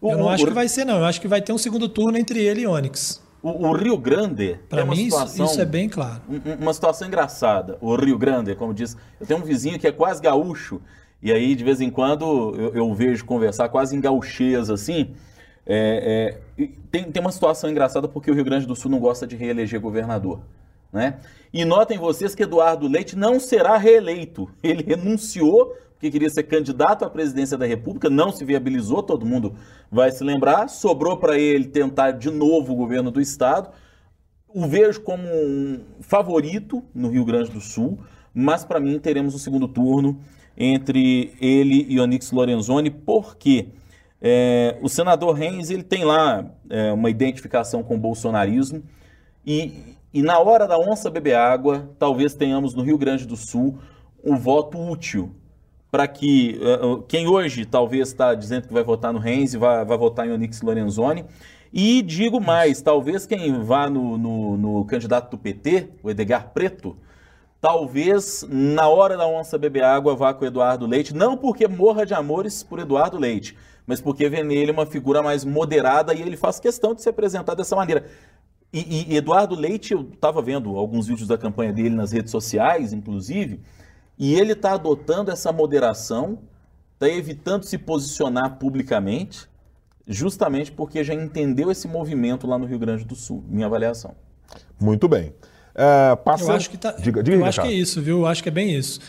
O, 0.00 0.12
eu 0.12 0.18
não 0.18 0.26
o, 0.26 0.28
acho 0.28 0.44
que 0.44 0.52
vai 0.52 0.68
ser, 0.68 0.84
não. 0.84 0.98
Eu 0.98 1.04
acho 1.04 1.20
que 1.20 1.26
vai 1.26 1.40
ter 1.40 1.52
um 1.52 1.58
segundo 1.58 1.88
turno 1.88 2.18
entre 2.18 2.40
ele 2.40 2.62
e 2.62 2.66
Onyx. 2.66 3.22
O, 3.42 3.68
o 3.68 3.72
Rio 3.72 3.96
Grande 3.96 4.58
Para 4.68 4.84
mim, 4.84 5.04
situação, 5.04 5.46
isso, 5.46 5.60
é 5.60 5.64
bem 5.64 5.88
claro. 5.88 6.20
Uma 6.60 6.74
situação 6.74 7.08
engraçada. 7.08 7.78
O 7.80 7.94
Rio 7.96 8.18
Grande, 8.18 8.54
como 8.54 8.74
diz, 8.74 8.96
eu 9.18 9.26
tenho 9.26 9.40
um 9.40 9.42
vizinho 9.42 9.78
que 9.78 9.86
é 9.86 9.92
quase 9.92 10.20
gaúcho, 10.20 10.80
e 11.22 11.32
aí 11.32 11.54
de 11.54 11.64
vez 11.64 11.80
em 11.80 11.90
quando 11.90 12.54
eu, 12.56 12.74
eu 12.74 12.94
vejo 12.94 13.24
conversar 13.24 13.68
quase 13.70 13.96
em 13.96 14.00
gauchês 14.00 14.68
assim. 14.68 15.14
É, 15.66 16.36
é, 16.58 16.68
tem, 16.90 17.04
tem 17.04 17.20
uma 17.20 17.32
situação 17.32 17.70
engraçada 17.70 18.08
porque 18.08 18.30
o 18.30 18.34
Rio 18.34 18.44
Grande 18.44 18.66
do 18.66 18.74
Sul 18.74 18.90
não 18.90 18.98
gosta 18.98 19.26
de 19.26 19.36
reeleger 19.36 19.80
governador. 19.80 20.40
Né? 20.92 21.18
E 21.52 21.64
notem 21.64 21.98
vocês 21.98 22.34
que 22.34 22.42
Eduardo 22.42 22.88
Leite 22.88 23.16
não 23.16 23.38
será 23.38 23.76
reeleito. 23.76 24.48
Ele 24.62 24.82
renunciou 24.82 25.74
porque 26.00 26.12
queria 26.12 26.30
ser 26.30 26.44
candidato 26.44 27.04
à 27.04 27.10
presidência 27.10 27.58
da 27.58 27.66
República, 27.66 28.08
não 28.08 28.32
se 28.32 28.42
viabilizou, 28.42 29.02
todo 29.02 29.26
mundo 29.26 29.54
vai 29.92 30.10
se 30.10 30.24
lembrar. 30.24 30.66
Sobrou 30.68 31.18
para 31.18 31.38
ele 31.38 31.66
tentar 31.66 32.12
de 32.12 32.30
novo 32.30 32.72
o 32.72 32.76
governo 32.76 33.10
do 33.10 33.20
Estado. 33.20 33.68
O 34.48 34.66
vejo 34.66 35.02
como 35.02 35.22
um 35.22 35.84
favorito 36.00 36.82
no 36.94 37.10
Rio 37.10 37.22
Grande 37.22 37.50
do 37.50 37.60
Sul, 37.60 37.98
mas 38.32 38.64
para 38.64 38.80
mim 38.80 38.98
teremos 38.98 39.34
um 39.34 39.38
segundo 39.38 39.68
turno 39.68 40.18
entre 40.56 41.34
ele 41.38 41.84
e 41.86 42.00
Onyx 42.00 42.32
Lorenzoni, 42.32 42.90
porque 42.90 43.68
é, 44.22 44.78
o 44.80 44.88
senador 44.88 45.34
Reis 45.34 45.68
ele 45.68 45.82
tem 45.82 46.02
lá 46.02 46.46
é, 46.70 46.92
uma 46.92 47.10
identificação 47.10 47.82
com 47.82 47.96
o 47.96 47.98
bolsonarismo 47.98 48.82
e, 49.46 49.96
e 50.12 50.22
na 50.22 50.38
hora 50.38 50.66
da 50.66 50.78
onça 50.78 51.10
beber 51.10 51.36
água, 51.36 51.88
talvez 51.98 52.34
tenhamos 52.34 52.74
no 52.74 52.82
Rio 52.82 52.98
Grande 52.98 53.26
do 53.26 53.36
Sul 53.36 53.78
um 54.24 54.36
voto 54.36 54.78
útil 54.78 55.34
para 55.90 56.06
que 56.06 56.60
uh, 56.82 57.02
quem 57.02 57.26
hoje 57.26 57.64
talvez 57.64 58.08
está 58.08 58.34
dizendo 58.34 58.68
que 58.68 58.72
vai 58.72 58.84
votar 58.84 59.12
no 59.12 59.18
Renzi 59.18 59.58
vai, 59.58 59.84
vai 59.84 59.98
votar 59.98 60.26
em 60.26 60.32
Onyx 60.32 60.62
Lorenzoni. 60.62 61.24
E 61.72 62.02
digo 62.02 62.40
mais, 62.40 62.82
talvez 62.82 63.26
quem 63.26 63.62
vá 63.62 63.88
no, 63.88 64.18
no, 64.18 64.56
no, 64.56 64.84
candidato 64.84 65.30
do 65.30 65.38
PT, 65.38 65.90
o 66.02 66.10
Edgar 66.10 66.50
Preto, 66.52 66.96
talvez 67.60 68.44
na 68.48 68.88
hora 68.88 69.16
da 69.16 69.26
onça 69.26 69.56
beber 69.56 69.84
água 69.84 70.16
vá 70.16 70.34
com 70.34 70.44
o 70.44 70.48
Eduardo 70.48 70.86
Leite, 70.86 71.14
não 71.14 71.36
porque 71.36 71.68
morra 71.68 72.04
de 72.04 72.12
amores 72.12 72.64
por 72.64 72.80
Eduardo 72.80 73.18
Leite, 73.18 73.56
mas 73.86 74.00
porque 74.00 74.28
vê 74.28 74.42
nele 74.42 74.72
uma 74.72 74.84
figura 74.84 75.22
mais 75.22 75.44
moderada 75.44 76.12
e 76.12 76.20
ele 76.20 76.36
faz 76.36 76.58
questão 76.58 76.92
de 76.92 77.02
se 77.02 77.08
apresentar 77.08 77.54
dessa 77.54 77.76
maneira. 77.76 78.04
E, 78.72 79.12
e 79.12 79.16
Eduardo 79.16 79.54
Leite, 79.54 79.92
eu 79.92 80.08
estava 80.12 80.40
vendo 80.40 80.76
alguns 80.76 81.08
vídeos 81.08 81.26
da 81.26 81.36
campanha 81.36 81.72
dele 81.72 81.90
nas 81.90 82.12
redes 82.12 82.30
sociais, 82.30 82.92
inclusive, 82.92 83.60
e 84.16 84.34
ele 84.34 84.52
está 84.52 84.74
adotando 84.74 85.30
essa 85.30 85.52
moderação, 85.52 86.38
está 86.94 87.08
evitando 87.08 87.64
se 87.64 87.76
posicionar 87.76 88.58
publicamente, 88.58 89.48
justamente 90.06 90.70
porque 90.70 91.02
já 91.02 91.14
entendeu 91.14 91.70
esse 91.70 91.88
movimento 91.88 92.46
lá 92.46 92.58
no 92.58 92.66
Rio 92.66 92.78
Grande 92.78 93.04
do 93.04 93.16
Sul, 93.16 93.42
minha 93.48 93.66
avaliação. 93.66 94.14
Muito 94.78 95.08
bem. 95.08 95.34
É, 95.74 96.14
passa... 96.16 96.44
Eu 96.44 96.52
acho 96.52 96.70
que 96.70 96.76
tá... 96.76 96.92
diga, 96.92 97.22
diga, 97.22 97.38
eu 97.38 97.44
acho 97.44 97.60
que 97.60 97.68
é 97.68 97.72
isso, 97.72 98.00
viu? 98.00 98.18
Eu 98.18 98.26
acho 98.26 98.42
que 98.42 98.48
é 98.48 98.52
bem 98.52 98.74
isso. 98.74 99.00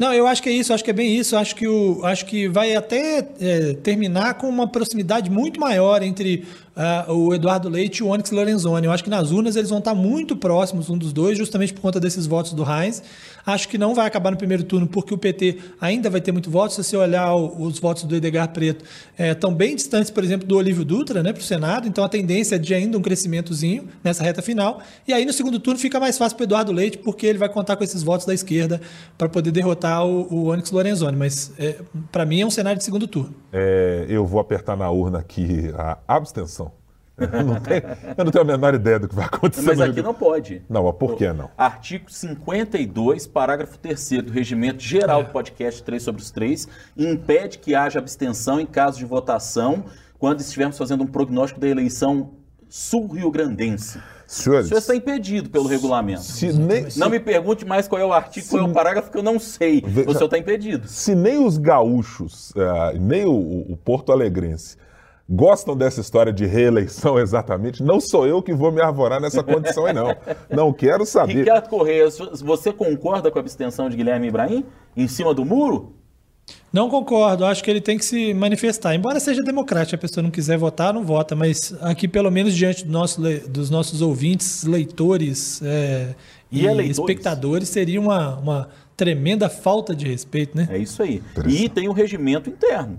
Não, 0.00 0.14
eu 0.14 0.26
acho 0.26 0.42
que 0.42 0.48
é 0.48 0.52
isso, 0.52 0.72
acho 0.72 0.82
que 0.82 0.90
é 0.90 0.94
bem 0.94 1.14
isso. 1.14 1.36
Acho 1.36 1.54
que, 1.54 1.68
o, 1.68 2.02
acho 2.06 2.24
que 2.24 2.48
vai 2.48 2.74
até 2.74 3.18
é, 3.38 3.74
terminar 3.74 4.32
com 4.34 4.48
uma 4.48 4.66
proximidade 4.66 5.30
muito 5.30 5.60
maior 5.60 6.02
entre 6.02 6.46
uh, 6.80 7.12
o 7.12 7.34
Eduardo 7.34 7.68
Leite 7.68 7.98
e 7.98 8.02
o 8.02 8.08
Onyx 8.08 8.30
Lorenzoni. 8.30 8.86
Eu 8.86 8.92
acho 8.92 9.04
que 9.04 9.10
nas 9.10 9.30
urnas 9.30 9.56
eles 9.56 9.68
vão 9.68 9.78
estar 9.80 9.94
muito 9.94 10.34
próximos 10.34 10.88
um 10.88 10.96
dos 10.96 11.12
dois, 11.12 11.36
justamente 11.36 11.74
por 11.74 11.80
conta 11.80 12.00
desses 12.00 12.26
votos 12.26 12.52
do 12.52 12.64
Heinz. 12.64 13.02
Acho 13.44 13.68
que 13.68 13.78
não 13.78 13.94
vai 13.94 14.06
acabar 14.06 14.30
no 14.30 14.36
primeiro 14.36 14.62
turno, 14.64 14.86
porque 14.86 15.14
o 15.14 15.18
PT 15.18 15.58
ainda 15.80 16.10
vai 16.10 16.20
ter 16.20 16.32
muito 16.32 16.50
voto. 16.50 16.74
Se 16.74 16.82
você 16.82 16.96
olhar 16.96 17.34
os 17.34 17.78
votos 17.78 18.04
do 18.04 18.14
Edgar 18.14 18.48
Preto, 18.48 18.84
estão 19.18 19.50
é, 19.50 19.54
bem 19.54 19.76
distantes, 19.76 20.10
por 20.10 20.22
exemplo, 20.24 20.46
do 20.46 20.56
Olívio 20.56 20.84
Dutra 20.84 21.22
né, 21.22 21.32
para 21.32 21.40
o 21.40 21.44
Senado. 21.44 21.88
Então 21.88 22.04
a 22.04 22.08
tendência 22.08 22.56
é 22.56 22.58
de 22.58 22.74
ainda 22.74 22.96
um 22.98 23.02
crescimentozinho 23.02 23.88
nessa 24.02 24.22
reta 24.22 24.42
final. 24.42 24.80
E 25.06 25.12
aí 25.12 25.24
no 25.24 25.32
segundo 25.32 25.58
turno 25.58 25.78
fica 25.78 25.98
mais 25.98 26.18
fácil 26.18 26.36
para 26.36 26.44
Eduardo 26.44 26.72
Leite, 26.72 26.98
porque 26.98 27.26
ele 27.26 27.38
vai 27.38 27.48
contar 27.48 27.76
com 27.76 27.84
esses 27.84 28.02
votos 28.02 28.26
da 28.26 28.34
esquerda 28.34 28.80
para 29.16 29.28
poder 29.28 29.50
derrotar 29.50 30.04
o, 30.06 30.26
o 30.32 30.46
Onyx 30.48 30.70
Lorenzoni. 30.70 31.16
Mas 31.16 31.52
é, 31.58 31.76
para 32.10 32.24
mim 32.24 32.40
é 32.40 32.46
um 32.46 32.50
cenário 32.50 32.78
de 32.78 32.84
segundo 32.84 33.06
turno. 33.06 33.34
É, 33.52 34.06
eu 34.08 34.26
vou 34.26 34.40
apertar 34.40 34.76
na 34.76 34.90
urna 34.90 35.18
aqui 35.18 35.72
a 35.76 35.98
abstenção. 36.06 36.79
Eu 37.20 37.44
não, 37.44 37.60
tenho, 37.60 37.82
eu 38.16 38.24
não 38.24 38.32
tenho 38.32 38.42
a 38.42 38.46
menor 38.46 38.74
ideia 38.74 38.98
do 38.98 39.08
que 39.08 39.14
vai 39.14 39.26
acontecer. 39.26 39.62
Mas 39.62 39.80
aqui 39.80 40.02
não 40.02 40.14
pode. 40.14 40.62
Não, 40.68 40.84
mas 40.84 40.94
por 40.96 41.16
que 41.16 41.32
não? 41.32 41.50
Artigo 41.56 42.10
52, 42.10 43.26
parágrafo 43.26 43.78
3 43.78 44.10
do 44.24 44.32
Regimento 44.32 44.82
Geral 44.82 45.20
é. 45.20 45.24
do 45.24 45.30
Podcast 45.30 45.82
3 45.82 46.02
sobre 46.02 46.22
os 46.22 46.30
3, 46.30 46.68
impede 46.96 47.58
que 47.58 47.74
haja 47.74 47.98
abstenção 47.98 48.58
em 48.58 48.66
caso 48.66 48.98
de 48.98 49.04
votação 49.04 49.84
quando 50.18 50.40
estivermos 50.40 50.76
fazendo 50.78 51.02
um 51.02 51.06
prognóstico 51.06 51.60
da 51.60 51.68
eleição 51.68 52.30
sul-rio-grandense. 52.68 54.00
Senhores, 54.26 54.66
o 54.66 54.68
senhor 54.68 54.78
está 54.78 54.94
impedido 54.94 55.50
pelo 55.50 55.66
regulamento. 55.66 56.22
Nem, 56.54 56.82
não 56.82 56.90
se, 56.90 57.08
me 57.08 57.18
pergunte 57.18 57.64
mais 57.64 57.88
qual 57.88 58.00
é 58.00 58.04
o 58.04 58.12
artigo, 58.12 58.46
se, 58.46 58.52
qual 58.52 58.64
é 58.64 58.70
o 58.70 58.72
parágrafo, 58.72 59.10
que 59.10 59.18
eu 59.18 59.24
não 59.24 59.40
sei. 59.40 59.82
o 60.06 60.12
senhor 60.12 60.26
está 60.26 60.38
impedido. 60.38 60.86
Se 60.86 61.16
nem 61.16 61.44
os 61.44 61.58
gaúchos, 61.58 62.50
uh, 62.50 62.96
nem 62.96 63.24
o, 63.24 63.32
o 63.32 63.76
Porto 63.76 64.12
Alegrense 64.12 64.76
gostam 65.30 65.76
dessa 65.76 66.00
história 66.00 66.32
de 66.32 66.44
reeleição 66.44 67.16
exatamente, 67.20 67.82
não 67.82 68.00
sou 68.00 68.26
eu 68.26 68.42
que 68.42 68.52
vou 68.52 68.72
me 68.72 68.82
arvorar 68.82 69.20
nessa 69.20 69.42
condição 69.42 69.86
aí, 69.86 69.92
não. 69.92 70.16
Não 70.50 70.72
quero 70.72 71.06
saber. 71.06 71.38
Ricardo 71.38 71.68
Correia, 71.68 72.08
você 72.42 72.72
concorda 72.72 73.30
com 73.30 73.38
a 73.38 73.40
abstenção 73.40 73.88
de 73.88 73.96
Guilherme 73.96 74.26
Ibrahim 74.26 74.64
em 74.96 75.06
cima 75.06 75.32
do 75.32 75.44
muro? 75.44 75.94
Não 76.72 76.88
concordo, 76.88 77.44
acho 77.44 77.62
que 77.62 77.70
ele 77.70 77.80
tem 77.80 77.96
que 77.96 78.04
se 78.04 78.34
manifestar. 78.34 78.94
Embora 78.94 79.20
seja 79.20 79.40
democrático, 79.42 79.94
a 79.94 79.98
pessoa 79.98 80.22
não 80.22 80.30
quiser 80.30 80.58
votar, 80.58 80.92
não 80.92 81.04
vota, 81.04 81.36
mas 81.36 81.74
aqui, 81.80 82.08
pelo 82.08 82.30
menos 82.30 82.54
diante 82.54 82.84
do 82.84 82.90
nosso, 82.90 83.20
dos 83.48 83.70
nossos 83.70 84.02
ouvintes, 84.02 84.64
leitores 84.64 85.60
é, 85.62 86.14
e, 86.50 86.66
e 86.66 86.90
espectadores, 86.90 87.68
seria 87.68 88.00
uma, 88.00 88.36
uma 88.38 88.68
tremenda 88.96 89.48
falta 89.48 89.94
de 89.94 90.08
respeito, 90.08 90.56
né? 90.56 90.68
É 90.70 90.78
isso 90.78 91.02
aí. 91.02 91.22
E 91.46 91.68
tem 91.68 91.88
o 91.88 91.92
regimento 91.92 92.50
interno. 92.50 92.98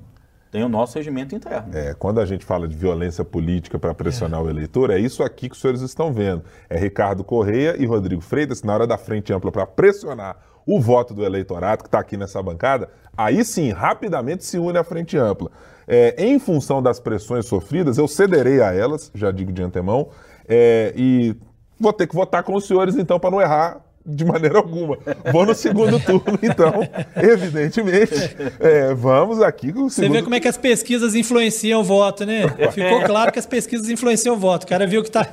Tem 0.51 0.63
o 0.63 0.69
nosso 0.69 0.97
regimento 0.97 1.33
interno. 1.33 1.69
É, 1.73 1.93
quando 1.93 2.19
a 2.19 2.25
gente 2.25 2.43
fala 2.43 2.67
de 2.67 2.75
violência 2.75 3.23
política 3.23 3.79
para 3.79 3.93
pressionar 3.93 4.41
é. 4.41 4.43
o 4.43 4.49
eleitor, 4.49 4.89
é 4.89 4.99
isso 4.99 5.23
aqui 5.23 5.47
que 5.47 5.55
os 5.55 5.61
senhores 5.61 5.81
estão 5.81 6.11
vendo. 6.11 6.43
É 6.69 6.77
Ricardo 6.77 7.23
Correia 7.23 7.75
e 7.79 7.85
Rodrigo 7.85 8.21
Freitas, 8.21 8.61
na 8.61 8.73
hora 8.73 8.85
da 8.85 8.97
frente 8.97 9.31
ampla 9.31 9.49
para 9.49 9.65
pressionar 9.65 10.37
o 10.65 10.79
voto 10.79 11.13
do 11.13 11.23
eleitorado 11.23 11.83
que 11.83 11.87
está 11.87 11.99
aqui 11.99 12.17
nessa 12.17 12.43
bancada, 12.43 12.89
aí 13.17 13.43
sim, 13.45 13.71
rapidamente 13.71 14.45
se 14.45 14.59
une 14.59 14.77
à 14.77 14.83
frente 14.83 15.17
ampla. 15.17 15.49
É, 15.87 16.13
em 16.17 16.37
função 16.37 16.83
das 16.83 16.99
pressões 16.99 17.45
sofridas, 17.45 17.97
eu 17.97 18.07
cederei 18.07 18.61
a 18.61 18.73
elas, 18.73 19.09
já 19.15 19.31
digo 19.31 19.51
de 19.51 19.63
antemão, 19.63 20.09
é, 20.47 20.93
e 20.95 21.35
vou 21.79 21.93
ter 21.93 22.07
que 22.07 22.15
votar 22.15 22.43
com 22.43 22.53
os 22.53 22.67
senhores 22.67 22.95
então 22.95 23.19
para 23.19 23.31
não 23.31 23.41
errar 23.41 23.81
de 24.05 24.25
maneira 24.25 24.57
alguma. 24.57 24.97
Vou 25.31 25.45
no 25.45 25.53
segundo 25.53 25.99
turno, 25.99 26.37
então, 26.41 26.73
evidentemente. 27.15 28.13
É, 28.59 28.93
vamos 28.93 29.41
aqui 29.41 29.71
com 29.71 29.85
o 29.85 29.89
segundo... 29.89 30.11
Você 30.11 30.17
vê 30.19 30.23
como 30.23 30.35
é 30.35 30.39
que 30.39 30.47
as 30.47 30.57
pesquisas 30.57 31.15
influenciam 31.15 31.81
o 31.81 31.83
voto, 31.83 32.25
né? 32.25 32.47
Ficou 32.71 33.01
claro 33.03 33.31
que 33.31 33.39
as 33.39 33.45
pesquisas 33.45 33.89
influenciam 33.89 34.35
o 34.35 34.39
voto. 34.39 34.63
O 34.63 34.67
cara 34.67 34.87
viu 34.87 35.03
que 35.03 35.11
tá. 35.11 35.27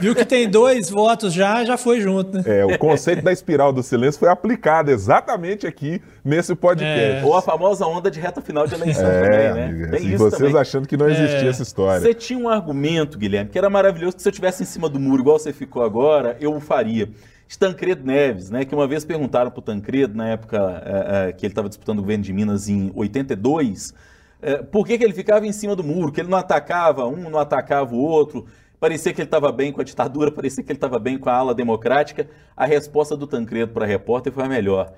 Viu 0.00 0.14
que 0.14 0.24
tem 0.24 0.48
dois 0.48 0.88
votos 0.88 1.32
já, 1.32 1.64
já 1.64 1.76
foi 1.76 2.00
junto, 2.00 2.36
né? 2.36 2.44
É, 2.46 2.64
o 2.64 2.78
conceito 2.78 3.22
da 3.22 3.32
espiral 3.32 3.72
do 3.72 3.82
silêncio 3.82 4.18
foi 4.18 4.28
aplicado 4.28 4.90
exatamente 4.90 5.66
aqui 5.66 6.00
nesse 6.24 6.54
podcast. 6.54 7.22
É. 7.22 7.24
Ou 7.24 7.36
a 7.36 7.42
famosa 7.42 7.86
onda 7.86 8.10
de 8.10 8.20
reta 8.20 8.40
final 8.40 8.66
de 8.66 8.74
eleição 8.74 9.06
é, 9.06 9.22
também, 9.22 9.54
né? 9.54 9.64
Amiga, 9.66 9.90
tem 9.90 10.06
e 10.06 10.16
vocês 10.16 10.40
também. 10.40 10.60
achando 10.60 10.86
que 10.86 10.96
não 10.96 11.08
existia 11.08 11.46
é. 11.46 11.48
essa 11.48 11.62
história. 11.62 12.00
Você 12.00 12.14
tinha 12.14 12.38
um 12.38 12.48
argumento, 12.48 13.18
Guilherme, 13.18 13.50
que 13.50 13.58
era 13.58 13.68
maravilhoso, 13.68 14.16
que 14.16 14.22
se 14.22 14.28
eu 14.28 14.30
estivesse 14.30 14.62
em 14.62 14.66
cima 14.66 14.88
do 14.88 15.00
muro, 15.00 15.22
igual 15.22 15.38
você 15.38 15.52
ficou 15.52 15.82
agora, 15.82 16.36
eu 16.40 16.54
o 16.54 16.60
faria. 16.60 17.10
Tancredo 17.58 18.04
Neves, 18.04 18.50
né, 18.50 18.64
que 18.64 18.74
uma 18.74 18.86
vez 18.86 19.04
perguntaram 19.04 19.50
para 19.50 19.58
o 19.58 19.62
Tancredo, 19.62 20.16
na 20.16 20.28
época 20.28 20.82
é, 20.84 21.28
é, 21.28 21.32
que 21.32 21.46
ele 21.46 21.52
estava 21.52 21.68
disputando 21.68 21.98
o 21.98 22.02
governo 22.02 22.24
de 22.24 22.32
Minas 22.32 22.68
em 22.68 22.90
82, 22.94 23.94
é, 24.40 24.56
por 24.62 24.86
que, 24.86 24.98
que 24.98 25.04
ele 25.04 25.12
ficava 25.12 25.46
em 25.46 25.52
cima 25.52 25.76
do 25.76 25.84
muro, 25.84 26.10
que 26.10 26.20
ele 26.20 26.28
não 26.28 26.38
atacava 26.38 27.06
um, 27.06 27.30
não 27.30 27.38
atacava 27.38 27.94
o 27.94 27.98
outro, 27.98 28.46
parecia 28.80 29.12
que 29.12 29.20
ele 29.20 29.28
estava 29.28 29.52
bem 29.52 29.72
com 29.72 29.80
a 29.80 29.84
ditadura, 29.84 30.30
parecia 30.32 30.64
que 30.64 30.72
ele 30.72 30.76
estava 30.76 30.98
bem 30.98 31.16
com 31.16 31.30
a 31.30 31.34
ala 31.34 31.54
democrática. 31.54 32.28
A 32.56 32.66
resposta 32.66 33.16
do 33.16 33.26
Tancredo 33.26 33.72
para 33.72 33.84
a 33.84 33.88
repórter 33.88 34.32
foi 34.32 34.44
a 34.44 34.48
melhor. 34.48 34.92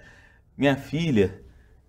Minha 0.57 0.77
filha, 0.77 1.44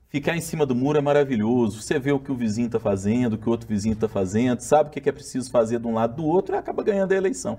Ficar 0.07 0.35
em 0.37 0.41
cima 0.41 0.65
do 0.65 0.75
muro 0.75 0.97
é 0.97 1.01
maravilhoso. 1.01 1.81
Você 1.81 1.99
vê 1.99 2.11
o 2.11 2.19
que 2.19 2.31
o 2.31 2.35
vizinho 2.35 2.67
está 2.67 2.79
fazendo, 2.79 3.33
o 3.33 3.37
que 3.37 3.47
o 3.47 3.51
outro 3.51 3.67
vizinho 3.67 3.93
está 3.93 4.07
fazendo, 4.07 4.61
sabe 4.61 4.89
o 4.89 4.91
que 4.91 5.09
é 5.09 5.11
preciso 5.11 5.49
fazer 5.51 5.79
de 5.79 5.87
um 5.87 5.93
lado 5.93 6.15
do 6.15 6.25
outro 6.25 6.55
e 6.55 6.57
acaba 6.57 6.83
ganhando 6.83 7.11
a 7.11 7.15
eleição. 7.15 7.57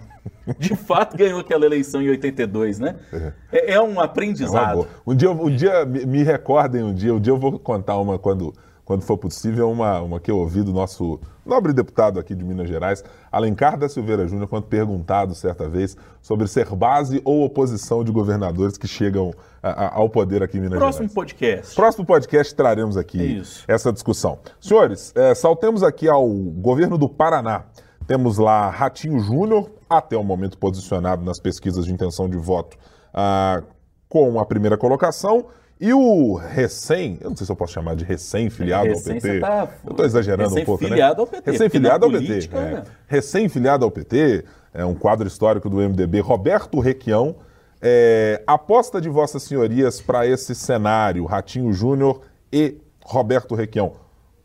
De 0.59 0.75
fato, 0.77 1.17
ganhou 1.17 1.41
aquela 1.41 1.67
eleição 1.67 2.01
em 2.01 2.09
82, 2.09 2.79
né? 2.79 2.97
É, 3.13 3.33
é, 3.53 3.73
é 3.73 3.83
um 3.83 4.01
aprendizado. 4.01 4.83
É 4.83 5.11
um 5.11 5.15
dia, 5.15 5.31
um 5.31 5.55
dia 5.55 5.85
me 5.85 6.23
recordem 6.23 6.83
um 6.83 6.95
dia, 6.95 7.15
um 7.15 7.21
dia 7.21 7.33
eu 7.33 7.39
vou 7.39 7.59
contar 7.59 7.99
uma 7.99 8.19
quando 8.19 8.55
quando 8.87 9.03
for 9.03 9.19
possível, 9.19 9.69
uma, 9.69 10.01
uma 10.01 10.21
que 10.21 10.31
eu 10.31 10.39
ouvi 10.39 10.63
do 10.63 10.73
nosso 10.73 11.21
nobre 11.45 11.73
deputado 11.73 12.21
aqui 12.21 12.37
de 12.37 12.45
Minas 12.45 12.69
Gerais, 12.69 13.03
Alencar 13.33 13.77
da 13.77 13.89
Silveira 13.89 14.29
Júnior, 14.29 14.49
quando 14.49 14.67
perguntado 14.67 15.35
certa 15.35 15.69
vez 15.69 15.97
sobre 16.23 16.47
ser 16.47 16.67
base 16.67 17.21
ou 17.25 17.45
oposição 17.45 18.05
de 18.05 18.13
governadores 18.13 18.79
que 18.79 18.87
chegam 18.87 19.35
a, 19.61 19.87
a, 19.87 19.97
ao 19.97 20.09
poder 20.09 20.41
aqui 20.41 20.57
em 20.57 20.61
Minas 20.61 20.79
Próximo 20.79 21.09
Gerais. 21.09 21.13
Próximo 21.13 21.15
podcast. 21.15 21.75
Próximo 21.75 22.07
podcast 22.07 22.55
traremos 22.55 22.97
aqui 22.97 23.43
essa 23.67 23.93
discussão. 23.93 24.39
Senhores, 24.61 25.13
é, 25.17 25.35
saltemos 25.35 25.83
aqui 25.83 26.09
ao 26.09 26.29
governo 26.29 26.97
do 26.97 27.09
Paraná. 27.09 27.65
Temos 28.07 28.39
lá 28.39 28.71
Ratinho 28.71 29.19
Júnior, 29.19 29.69
até 29.91 30.17
o 30.17 30.23
momento 30.23 30.57
posicionado 30.59 31.25
nas 31.25 31.41
pesquisas 31.41 31.87
de 31.87 31.93
intenção 31.93 32.29
de 32.29 32.37
voto 32.37 32.79
ah, 33.13 33.65
com 34.09 34.39
a 34.39 34.47
primeira 34.47 34.79
colocação. 34.79 35.47
E 35.79 35.93
o 35.93 36.35
recém, 36.35 37.19
eu 37.21 37.29
não 37.29 37.37
sei 37.37 37.45
se 37.45 37.53
eu 37.53 37.57
posso 37.57 37.75
chamar 37.75 37.97
de 37.97 38.05
recém-filiado 38.05 38.89
recém 38.89 39.17
ao 39.17 39.21
PT. 39.21 39.41
Tá... 39.41 39.69
Eu 39.85 39.91
estou 39.91 40.07
exagerando 40.07 40.55
um 40.59 40.65
pouco, 40.65 40.85
né? 40.85 40.91
Recém-filiado 40.91 41.21
ao 41.21 41.27
PT. 41.27 41.51
Recém-filiado 41.51 42.05
ao 42.07 42.11
PT. 42.11 42.49
É. 42.53 42.61
Né? 42.61 42.85
Recém-filiado 43.07 43.85
ao 43.85 43.91
PT, 43.91 44.45
é 44.73 44.85
um 44.85 44.95
quadro 44.95 45.29
histórico 45.29 45.69
do 45.69 45.77
MDB, 45.77 46.21
Roberto 46.21 46.81
Requião. 46.81 47.37
É, 47.81 48.43
aposta 48.47 49.03
de 49.03 49.09
Vossas 49.11 49.43
Senhorias 49.43 50.01
para 50.01 50.27
esse 50.27 50.55
cenário, 50.55 51.27
Ratinho 51.27 51.71
Júnior 51.75 52.23
e 52.51 52.79
Roberto 53.05 53.55
Requião. 53.55 53.93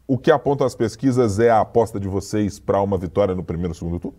O 0.06 0.18
que 0.18 0.30
apontam 0.30 0.68
as 0.68 0.76
pesquisas 0.76 1.40
é 1.40 1.50
a 1.50 1.62
aposta 1.62 1.98
de 1.98 2.10
vocês 2.10 2.60
para 2.60 2.82
uma 2.82 2.98
vitória 2.98 3.34
no 3.34 3.44
primeiro 3.44 3.72
e 3.72 3.76
segundo 3.76 3.98
turno? 3.98 4.18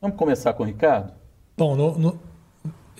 Vamos 0.00 0.16
começar 0.16 0.52
com 0.54 0.64
o 0.64 0.66
Ricardo? 0.66 1.12
Bom, 1.56 1.76
no, 1.76 1.96
no, 1.96 2.20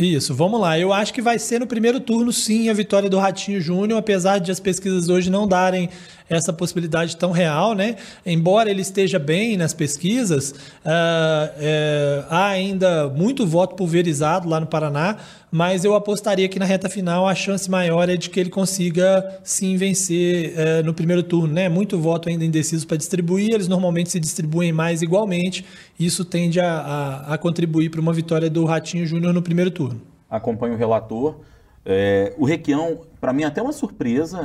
isso, 0.05 0.34
vamos 0.34 0.61
lá. 0.61 0.78
Eu 0.78 0.92
acho 0.92 1.12
que 1.12 1.20
vai 1.20 1.38
ser 1.38 1.61
no 1.61 1.66
primeiro 1.66 2.01
turno, 2.01 2.32
sim, 2.32 2.68
a 2.68 2.72
vitória 2.72 3.09
do 3.09 3.18
Ratinho 3.18 3.61
Júnior, 3.61 3.98
apesar 3.98 4.38
de 4.38 4.51
as 4.51 4.59
pesquisas 4.59 5.09
hoje 5.09 5.30
não 5.30 5.46
darem 5.46 5.88
essa 6.30 6.53
possibilidade 6.53 7.16
tão 7.16 7.32
real, 7.32 7.74
né? 7.74 7.96
Embora 8.24 8.70
ele 8.70 8.80
esteja 8.80 9.18
bem 9.18 9.57
nas 9.57 9.74
pesquisas, 9.74 10.53
uh, 10.53 12.24
há 12.30 12.46
ainda 12.46 13.09
muito 13.09 13.44
voto 13.44 13.74
pulverizado 13.74 14.48
lá 14.48 14.61
no 14.61 14.66
Paraná, 14.66 15.16
mas 15.51 15.84
eu 15.84 15.92
apostaria 15.96 16.48
que 16.48 16.61
na 16.61 16.64
reta 16.64 16.88
final 16.88 17.26
a 17.26 17.34
chance 17.34 17.68
maior 17.68 18.09
é 18.09 18.16
de 18.16 18.30
que 18.30 18.38
ele 18.38 18.51
consiga 18.51 19.40
sim 19.42 19.76
vencer 19.76 20.55
uh, 20.55 20.84
no 20.84 20.94
primeiro 20.94 21.24
turno, 21.24 21.53
né? 21.53 21.68
Muito 21.68 21.98
voto 21.98 22.28
ainda 22.28 22.44
indeciso 22.44 22.86
para 22.86 22.96
distribuir, 22.96 23.53
eles 23.53 23.66
normalmente 23.66 24.11
se 24.11 24.20
distribuem 24.20 24.72
mais 24.72 25.03
igualmente, 25.03 25.64
isso 26.01 26.24
tende 26.24 26.59
a, 26.61 26.80
a, 26.80 27.34
a 27.34 27.38
contribuir 27.38 27.90
para 27.90 28.01
uma 28.01 28.12
vitória 28.12 28.48
do 28.48 28.64
Ratinho 28.64 29.07
Júnior 29.07 29.32
no 29.34 29.42
primeiro 29.42 29.70
turno. 29.70 30.01
Acompanho 30.28 30.74
o 30.74 30.76
relator. 30.76 31.40
É, 31.84 32.34
o 32.38 32.44
Requião, 32.44 33.01
para 33.20 33.32
mim, 33.32 33.42
é 33.42 33.46
até 33.46 33.61
uma 33.62 33.72
surpresa 33.72 34.40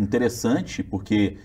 interessante, 0.00 0.82
porque 0.82 1.36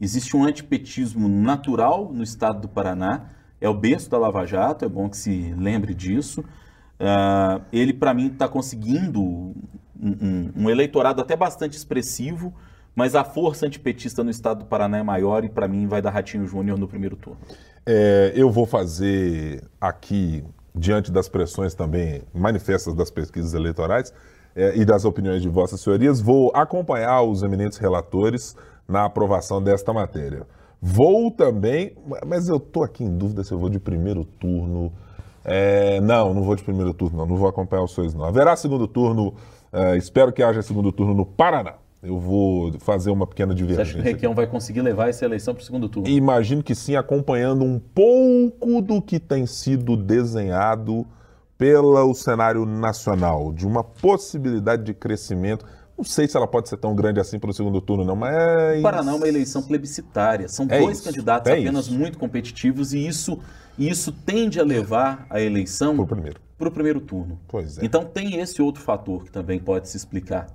existe 0.00 0.36
um 0.36 0.44
antipetismo 0.44 1.28
natural 1.28 2.10
no 2.12 2.22
estado 2.22 2.60
do 2.60 2.68
Paraná. 2.68 3.26
É 3.60 3.68
o 3.68 3.74
berço 3.74 4.10
da 4.10 4.18
Lava 4.18 4.44
Jato, 4.44 4.84
é 4.84 4.88
bom 4.88 5.08
que 5.08 5.16
se 5.16 5.54
lembre 5.56 5.94
disso. 5.94 6.40
Uh, 6.40 7.62
ele, 7.72 7.92
para 7.92 8.14
mim, 8.14 8.28
está 8.28 8.48
conseguindo 8.48 9.20
um, 9.22 9.54
um, 10.00 10.52
um, 10.56 10.70
eleitorado 10.70 11.20
até 11.20 11.36
bastante 11.36 11.76
expressivo, 11.76 12.52
mas 12.94 13.14
a 13.14 13.24
força 13.24 13.66
antipetista 13.66 14.22
no 14.22 14.30
estado 14.30 14.60
do 14.60 14.64
Paraná 14.66 14.98
é 14.98 15.02
maior 15.02 15.44
e, 15.44 15.48
para 15.48 15.66
mim, 15.66 15.86
vai 15.86 16.02
dar 16.02 16.10
Ratinho 16.10 16.46
Júnior 16.46 16.78
no 16.78 16.86
primeiro 16.86 17.16
turno. 17.16 17.40
É, 17.86 18.32
eu 18.34 18.50
vou 18.50 18.66
fazer 18.66 19.62
aqui, 19.80 20.44
diante 20.74 21.10
das 21.10 21.28
pressões 21.28 21.74
também 21.74 22.22
manifestas 22.34 22.94
das 22.94 23.10
pesquisas 23.10 23.54
eleitorais, 23.54 24.12
é, 24.54 24.76
e 24.76 24.84
das 24.84 25.04
opiniões 25.04 25.40
de 25.42 25.48
Vossas 25.48 25.80
Senhorias, 25.80 26.20
vou 26.20 26.52
acompanhar 26.54 27.22
os 27.22 27.42
eminentes 27.42 27.78
relatores 27.78 28.54
na 28.86 29.06
aprovação 29.06 29.62
desta 29.62 29.92
matéria. 29.92 30.46
Vou 30.80 31.30
também, 31.30 31.96
mas 32.26 32.48
eu 32.48 32.56
estou 32.56 32.84
aqui 32.84 33.04
em 33.04 33.16
dúvida 33.16 33.44
se 33.44 33.52
eu 33.52 33.58
vou 33.58 33.70
de 33.70 33.78
primeiro 33.78 34.24
turno. 34.24 34.92
É, 35.44 36.00
não, 36.00 36.34
não 36.34 36.42
vou 36.42 36.54
de 36.54 36.62
primeiro 36.62 36.92
turno, 36.92 37.18
não, 37.18 37.26
não 37.26 37.36
vou 37.36 37.48
acompanhar 37.48 37.82
os 37.82 37.94
seus, 37.94 38.14
não. 38.14 38.24
Haverá 38.24 38.54
segundo 38.56 38.86
turno, 38.86 39.34
é, 39.72 39.96
espero 39.96 40.32
que 40.32 40.42
haja 40.42 40.60
segundo 40.60 40.92
turno 40.92 41.14
no 41.14 41.24
Paraná. 41.24 41.81
Eu 42.02 42.18
vou 42.18 42.72
fazer 42.80 43.10
uma 43.10 43.26
pequena 43.26 43.54
divergência. 43.54 43.84
Você 43.84 43.90
acha 43.90 44.02
que 44.02 44.08
o 44.08 44.12
Requião 44.12 44.34
vai 44.34 44.46
conseguir 44.46 44.82
levar 44.82 45.08
essa 45.08 45.24
eleição 45.24 45.54
para 45.54 45.62
o 45.62 45.64
segundo 45.64 45.88
turno? 45.88 46.08
Imagino 46.08 46.60
que 46.60 46.74
sim, 46.74 46.96
acompanhando 46.96 47.64
um 47.64 47.78
pouco 47.78 48.82
do 48.82 49.00
que 49.00 49.20
tem 49.20 49.46
sido 49.46 49.96
desenhado 49.96 51.06
pelo 51.56 52.12
cenário 52.12 52.66
nacional, 52.66 53.52
de 53.52 53.64
uma 53.64 53.84
possibilidade 53.84 54.82
de 54.82 54.92
crescimento. 54.92 55.64
Não 55.96 56.04
sei 56.04 56.26
se 56.26 56.36
ela 56.36 56.48
pode 56.48 56.68
ser 56.68 56.76
tão 56.76 56.92
grande 56.92 57.20
assim 57.20 57.38
pelo 57.38 57.52
segundo 57.52 57.80
turno, 57.80 58.04
não, 58.04 58.16
mas. 58.16 58.80
O 58.80 58.82
Paraná 58.82 59.12
é 59.12 59.14
uma 59.14 59.28
eleição 59.28 59.62
plebiscitária. 59.62 60.48
São 60.48 60.66
é 60.68 60.80
dois 60.80 60.98
isso, 60.98 61.06
candidatos 61.06 61.52
é 61.52 61.54
apenas 61.54 61.86
isso. 61.86 61.94
muito 61.94 62.18
competitivos 62.18 62.92
e 62.92 63.06
isso, 63.06 63.38
isso 63.78 64.10
tende 64.10 64.58
a 64.58 64.64
levar 64.64 65.24
a 65.30 65.40
eleição 65.40 65.94
para 65.94 66.02
o 66.02 66.06
primeiro. 66.08 66.40
primeiro 66.58 67.00
turno. 67.00 67.38
Pois 67.46 67.78
é. 67.78 67.84
Então 67.84 68.04
tem 68.04 68.40
esse 68.40 68.60
outro 68.60 68.82
fator 68.82 69.22
que 69.22 69.30
também 69.30 69.60
pode 69.60 69.88
se 69.88 69.96
explicar. 69.96 70.48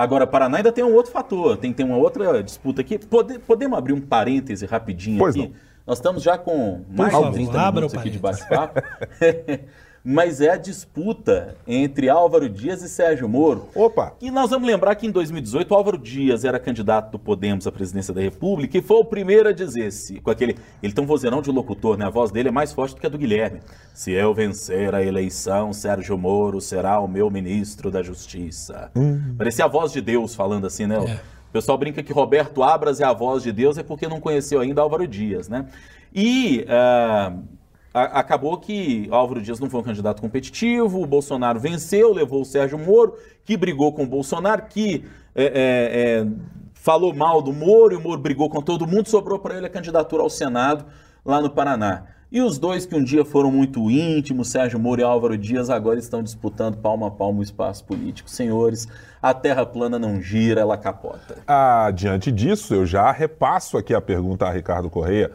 Agora, 0.00 0.26
Paraná 0.26 0.56
ainda 0.56 0.72
tem 0.72 0.82
um 0.82 0.94
outro 0.94 1.12
fator, 1.12 1.56
tem, 1.56 1.72
tem 1.72 1.84
uma 1.84 1.96
outra 1.96 2.42
disputa 2.42 2.80
aqui. 2.80 2.98
Pode, 2.98 3.38
podemos 3.40 3.76
abrir 3.76 3.92
um 3.92 4.00
parêntese 4.00 4.64
rapidinho 4.64 5.18
pois 5.18 5.34
aqui? 5.34 5.48
Não. 5.48 5.54
Nós 5.86 5.98
estamos 5.98 6.22
já 6.22 6.38
com 6.38 6.84
mais 6.88 7.12
de 7.12 7.32
30 7.32 7.72
minutos 7.72 7.98
aqui 7.98 8.10
de 8.10 8.18
bate-papo. 8.18 8.80
mas 10.04 10.40
é 10.40 10.50
a 10.50 10.56
disputa 10.56 11.56
entre 11.66 12.08
Álvaro 12.08 12.48
Dias 12.48 12.82
e 12.82 12.88
Sérgio 12.88 13.28
Moro. 13.28 13.68
Opa! 13.74 14.14
E 14.20 14.30
nós 14.30 14.50
vamos 14.50 14.66
lembrar 14.66 14.94
que 14.94 15.06
em 15.06 15.10
2018 15.10 15.74
Álvaro 15.74 15.98
Dias 15.98 16.44
era 16.44 16.58
candidato 16.58 17.12
do 17.12 17.18
Podemos 17.18 17.66
à 17.66 17.72
presidência 17.72 18.12
da 18.14 18.20
República 18.20 18.78
e 18.78 18.82
foi 18.82 18.96
o 18.96 19.04
primeiro 19.04 19.48
a 19.48 19.52
dizer-se, 19.52 20.20
com 20.20 20.30
aquele. 20.30 20.56
Ele 20.82 20.92
tem 20.92 21.04
um 21.04 21.06
vozeirão 21.06 21.42
de 21.42 21.50
locutor, 21.50 21.98
né? 21.98 22.06
A 22.06 22.10
voz 22.10 22.30
dele 22.30 22.48
é 22.48 22.52
mais 22.52 22.72
forte 22.72 22.94
do 22.94 23.00
que 23.00 23.06
a 23.06 23.10
do 23.10 23.18
Guilherme. 23.18 23.60
Se 23.92 24.12
eu 24.12 24.32
vencer 24.32 24.94
a 24.94 25.02
eleição, 25.02 25.72
Sérgio 25.72 26.16
Moro 26.16 26.60
será 26.60 26.98
o 26.98 27.06
meu 27.06 27.30
ministro 27.30 27.90
da 27.90 28.02
Justiça. 28.02 28.90
Hum. 28.96 29.34
Parecia 29.36 29.66
a 29.66 29.68
voz 29.68 29.92
de 29.92 30.00
Deus 30.00 30.34
falando 30.34 30.66
assim, 30.66 30.86
né? 30.86 30.96
É. 30.96 31.40
O 31.50 31.52
pessoal 31.52 31.76
brinca 31.76 32.02
que 32.02 32.12
Roberto 32.12 32.62
Abras 32.62 33.00
é 33.00 33.04
a 33.04 33.12
voz 33.12 33.42
de 33.42 33.52
Deus, 33.52 33.76
é 33.76 33.82
porque 33.82 34.06
não 34.06 34.20
conheceu 34.20 34.60
ainda 34.60 34.80
Álvaro 34.80 35.06
Dias, 35.06 35.48
né? 35.48 35.66
E. 36.14 36.64
Uh, 36.64 37.59
acabou 37.92 38.56
que 38.58 39.08
Álvaro 39.10 39.42
Dias 39.42 39.58
não 39.58 39.68
foi 39.68 39.80
um 39.80 39.84
candidato 39.84 40.22
competitivo, 40.22 41.02
o 41.02 41.06
Bolsonaro 41.06 41.58
venceu, 41.58 42.12
levou 42.12 42.42
o 42.42 42.44
Sérgio 42.44 42.78
Moro, 42.78 43.14
que 43.44 43.56
brigou 43.56 43.92
com 43.92 44.04
o 44.04 44.06
Bolsonaro, 44.06 44.62
que 44.68 45.04
é, 45.34 45.44
é, 45.44 45.50
é, 45.54 46.26
falou 46.74 47.14
mal 47.14 47.42
do 47.42 47.52
Moro, 47.52 47.92
e 47.92 47.96
o 47.96 48.00
Moro 48.00 48.20
brigou 48.20 48.48
com 48.48 48.62
todo 48.62 48.86
mundo, 48.86 49.08
sobrou 49.08 49.38
para 49.38 49.56
ele 49.56 49.66
a 49.66 49.70
candidatura 49.70 50.22
ao 50.22 50.30
Senado 50.30 50.86
lá 51.24 51.40
no 51.40 51.50
Paraná. 51.50 52.04
E 52.32 52.40
os 52.40 52.58
dois 52.58 52.86
que 52.86 52.94
um 52.94 53.02
dia 53.02 53.24
foram 53.24 53.50
muito 53.50 53.90
íntimos, 53.90 54.50
Sérgio 54.50 54.78
Moro 54.78 55.00
e 55.00 55.04
Álvaro 55.04 55.36
Dias, 55.36 55.68
agora 55.68 55.98
estão 55.98 56.22
disputando 56.22 56.76
palmo 56.76 57.04
a 57.04 57.10
palmo 57.10 57.40
o 57.40 57.42
espaço 57.42 57.84
político. 57.84 58.30
Senhores, 58.30 58.86
a 59.20 59.34
terra 59.34 59.66
plana 59.66 59.98
não 59.98 60.20
gira, 60.20 60.60
ela 60.60 60.78
capota. 60.78 61.38
Ah, 61.44 61.90
diante 61.92 62.30
disso, 62.30 62.72
eu 62.72 62.86
já 62.86 63.10
repasso 63.10 63.76
aqui 63.76 63.92
a 63.92 64.00
pergunta 64.00 64.46
a 64.46 64.52
Ricardo 64.52 64.88
Correia. 64.88 65.32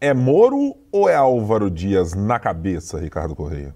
É 0.00 0.14
Moro 0.14 0.76
ou 0.92 1.08
é 1.08 1.14
Álvaro 1.16 1.68
Dias 1.68 2.14
na 2.14 2.38
cabeça, 2.38 2.98
Ricardo 2.98 3.34
Correia? 3.34 3.74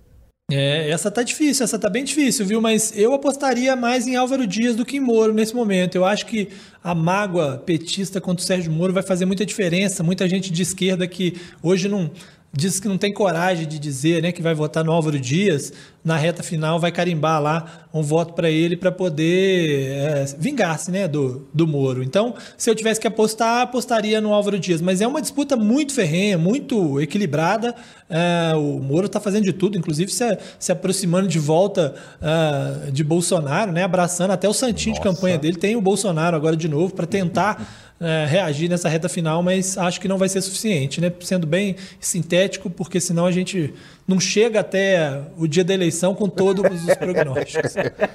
É, 0.51 0.91
essa 0.91 1.11
tá 1.11 1.23
difícil, 1.23 1.65
essa 1.65 1.79
tá 1.79 1.89
bem 1.89 2.05
difícil, 2.05 2.45
viu? 2.45 2.61
Mas 2.61 2.97
eu 2.97 3.13
apostaria 3.15 3.75
mais 3.75 4.07
em 4.07 4.17
Álvaro 4.17 4.47
Dias 4.47 4.77
do 4.77 4.85
que 4.85 4.99
em 4.99 5.01
Moro 5.01 5.33
nesse 5.33 5.55
momento. 5.55 5.95
Eu 5.97 6.05
acho 6.05 6.27
que 6.27 6.51
a 6.85 6.95
mágoa 6.95 7.59
petista 7.59 8.21
contra 8.21 8.43
o 8.43 8.47
Sérgio 8.47 8.71
Moro 8.71 8.93
vai 8.93 9.03
fazer 9.03 9.25
muita 9.25 9.47
diferença. 9.47 10.03
Muita 10.03 10.29
gente 10.29 10.53
de 10.53 10.63
esquerda 10.63 11.07
que 11.09 11.41
hoje 11.63 11.89
não 11.89 12.11
diz 12.55 12.79
que 12.79 12.87
não 12.87 12.99
tem 12.99 13.13
coragem 13.13 13.67
de 13.67 13.79
dizer 13.79 14.23
né, 14.23 14.31
que 14.31 14.43
vai 14.43 14.55
votar 14.55 14.85
no 14.85 14.93
Álvaro 14.93 15.19
Dias, 15.19 15.73
na 16.05 16.17
reta 16.17 16.43
final 16.43 16.79
vai 16.79 16.93
carimbar 16.93 17.41
lá 17.41 17.87
um 17.95 18.03
voto 18.03 18.35
para 18.35 18.51
ele 18.51 18.77
para 18.77 18.93
poder 18.93 19.91
é, 19.91 20.25
vingar-se 20.39 20.91
né, 20.91 21.09
do, 21.09 21.49
do 21.55 21.67
Moro. 21.67 22.03
Então, 22.03 22.35
se 22.59 22.69
eu 22.69 22.75
tivesse 22.75 23.01
que 23.01 23.07
apostar, 23.07 23.63
apostaria 23.63 24.21
no 24.21 24.35
Álvaro 24.35 24.59
Dias. 24.59 24.83
Mas 24.83 25.01
é 25.01 25.07
uma 25.07 25.23
disputa 25.23 25.57
muito 25.57 25.95
ferrenha, 25.95 26.37
muito 26.37 27.01
equilibrada. 27.01 27.75
É, 28.11 28.55
o 28.55 28.81
Moro 28.81 29.07
está 29.07 29.21
fazendo 29.21 29.45
de 29.45 29.53
tudo, 29.53 29.79
inclusive 29.79 30.11
se, 30.11 30.39
se 30.59 30.73
aproximando 30.73 31.29
de 31.29 31.39
volta 31.39 31.95
é, 32.21 32.91
de 32.91 33.03
Bolsonaro, 33.03 33.73
né, 33.73 33.85
abraçando 33.85 34.33
até 34.33 34.49
o 34.49 34.53
santinho 34.53 34.97
Nossa. 34.97 35.09
de 35.09 35.15
campanha 35.15 35.39
dele. 35.39 35.57
Tem 35.57 35.75
o 35.77 35.81
Bolsonaro 35.81 36.37
agora 36.37 36.57
de 36.57 36.69
novo 36.69 36.93
para 36.93 37.07
tentar 37.07 37.82
é, 38.03 38.27
reagir 38.27 38.69
nessa 38.69 38.89
reta 38.89 39.09
final, 39.09 39.43
mas 39.43 39.79
acho 39.79 40.01
que 40.01 40.09
não 40.09 40.19
vai 40.19 40.29
ser 40.29 40.41
suficiente, 40.41 41.01
né? 41.01 41.13
Sendo 41.21 41.47
bem 41.47 41.77
sintético, 42.01 42.69
porque 42.69 43.01
senão 43.01 43.27
a 43.27 43.31
gente 43.31 43.73
não 44.09 44.19
chega 44.19 44.61
até 44.61 45.23
o 45.39 45.47
dia 45.47 45.63
da 45.63 45.73
eleição 45.73 46.13
com 46.15 46.29
todos 46.29 46.65
os 46.85 46.95
prognósticos. 46.97 47.75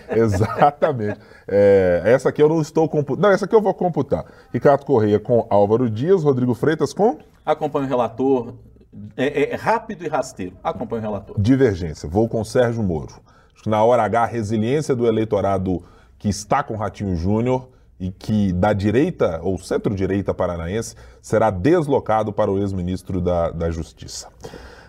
Exatamente. 0.10 1.20
É, 1.48 2.02
essa 2.06 2.30
aqui 2.30 2.42
eu 2.42 2.50
não 2.50 2.62
estou 2.62 2.90
computando. 2.90 3.22
Não, 3.22 3.34
essa 3.34 3.46
aqui 3.46 3.56
eu 3.56 3.62
vou 3.62 3.74
computar. 3.74 4.26
Ricardo 4.54 4.86
Correia 4.86 5.20
com 5.20 5.48
Álvaro 5.50 5.90
Dias, 5.90 6.22
Rodrigo 6.22 6.54
Freitas 6.54 6.94
com. 6.94 7.18
Acompanho 7.46 7.86
o 7.86 7.90
relator. 7.90 8.56
É, 9.16 9.52
é 9.52 9.56
rápido 9.56 10.04
e 10.04 10.10
rasteiro. 10.10 10.58
Acompanho 10.62 11.02
o 11.02 11.06
relator. 11.06 11.40
Divergência. 11.40 12.10
Vou 12.10 12.28
com 12.28 12.44
Sérgio 12.44 12.84
Moro. 12.84 13.22
Acho 13.54 13.64
que 13.64 13.70
na 13.70 13.82
hora 13.84 14.04
H, 14.04 14.24
a 14.24 14.26
resiliência 14.26 14.94
do 14.94 15.08
eleitorado 15.08 15.82
que 16.20 16.28
está 16.28 16.62
com 16.62 16.76
Ratinho 16.76 17.16
Júnior 17.16 17.70
e 18.00 18.12
que 18.12 18.54
da 18.54 18.74
direita 18.74 19.40
ou 19.42 19.58
centro-direita 19.58 20.34
paranaense 20.34 20.96
será 21.22 21.50
deslocado 21.50 22.32
para 22.32 22.52
o 22.52 22.60
ex-ministro 22.60 23.20
da, 23.20 23.50
da 23.50 23.72
Justiça. 23.72 24.28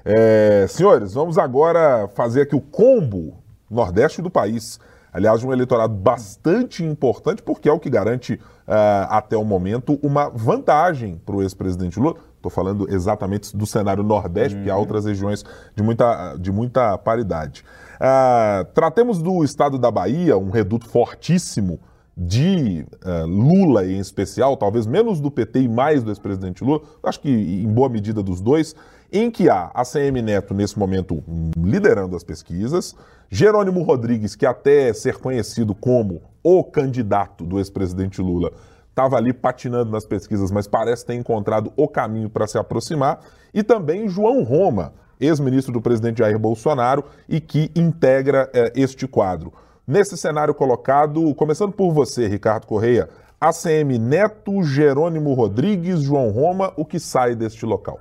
É, 0.05 0.67
senhores, 0.69 1.15
vamos 1.15 1.39
agora 1.39 2.09
fazer 2.15 2.43
aqui 2.43 2.55
o 2.57 2.61
combo 2.61 3.35
nordeste 3.71 4.23
do 4.23 4.31
país. 4.31 4.79
Aliás, 5.13 5.43
um 5.43 5.53
eleitorado 5.53 5.95
bastante 5.95 6.85
importante, 6.85 7.43
porque 7.43 7.69
é 7.69 7.73
o 7.73 7.81
que 7.81 7.91
garante, 7.91 8.35
uh, 8.35 9.09
até 9.09 9.37
o 9.37 9.45
momento, 9.45 9.99
uma 10.03 10.29
vantagem 10.29 11.21
para 11.25 11.35
o 11.35 11.43
ex-presidente 11.43 11.99
Lula. 11.99 12.17
Estou 12.37 12.51
falando 12.51 12.87
exatamente 12.89 13.57
do 13.57 13.67
cenário 13.67 14.03
Nordeste, 14.03 14.55
uhum. 14.55 14.61
porque 14.61 14.71
há 14.71 14.77
outras 14.77 15.07
regiões 15.07 15.45
de 15.75 15.83
muita, 15.83 16.37
de 16.37 16.53
muita 16.53 16.97
paridade. 16.99 17.65
Uh, 17.97 18.65
tratemos 18.75 19.21
do 19.21 19.43
estado 19.43 19.79
da 19.79 19.91
Bahia, 19.91 20.37
um 20.37 20.51
reduto 20.51 20.89
fortíssimo 20.89 21.81
de 22.21 22.85
uh, 23.05 23.25
Lula 23.25 23.87
em 23.87 24.01
especial, 24.01 24.57
talvez 24.57 24.89
menos 24.89 25.21
do 25.21 25.31
PT 25.31 25.61
e 25.61 25.69
mais 25.69 26.03
do 26.03 26.11
ex-presidente 26.11 26.65
Lula, 26.65 26.81
acho 27.05 27.21
que 27.21 27.31
em 27.31 27.69
boa 27.69 27.89
medida 27.89 28.25
dos 28.25 28.41
dois, 28.41 28.75
em 29.13 29.31
que 29.31 29.49
há 29.49 29.71
a 29.73 29.85
CM 29.85 30.21
Neto 30.21 30.53
nesse 30.53 30.77
momento 30.77 31.23
liderando 31.57 32.17
as 32.17 32.25
pesquisas, 32.25 32.97
Jerônimo 33.31 33.83
Rodrigues, 33.83 34.35
que 34.35 34.45
até 34.45 34.93
ser 34.93 35.19
conhecido 35.19 35.77
como 35.77 36.21
o 36.43 36.65
candidato 36.65 37.45
do 37.45 37.59
ex-presidente 37.59 38.21
Lula, 38.21 38.51
estava 38.91 39.17
ali 39.17 39.33
patinando 39.33 39.93
nas 39.93 40.05
pesquisas, 40.05 40.51
mas 40.51 40.67
parece 40.67 41.07
ter 41.07 41.15
encontrado 41.15 41.73
o 41.77 41.87
caminho 41.87 42.29
para 42.29 42.49
se 42.49 42.59
aproximar, 42.59 43.21
e 43.55 43.63
também 43.63 44.09
João 44.09 44.43
Roma, 44.43 44.93
ex-ministro 45.21 45.73
do 45.73 45.81
presidente 45.81 46.19
Jair 46.19 46.39
Bolsonaro 46.39 47.05
e 47.29 47.41
que 47.41 47.71
integra 47.77 48.51
eh, 48.53 48.73
este 48.75 49.07
quadro. 49.07 49.53
Nesse 49.89 50.19
cenário 50.19 50.53
colocado, 50.53 51.35
começando 51.35 51.73
por 51.73 51.95
você, 51.95 52.29
Ricardo 52.29 52.67
Correia, 52.67 53.09
ACM 53.41 53.99
Neto, 53.99 54.63
Jerônimo 54.63 55.33
Rodrigues, 55.33 56.03
João 56.03 56.29
Roma, 56.29 56.75
o 56.77 56.85
que 56.85 57.01
sai 57.01 57.35
deste 57.35 57.65
local? 57.65 57.99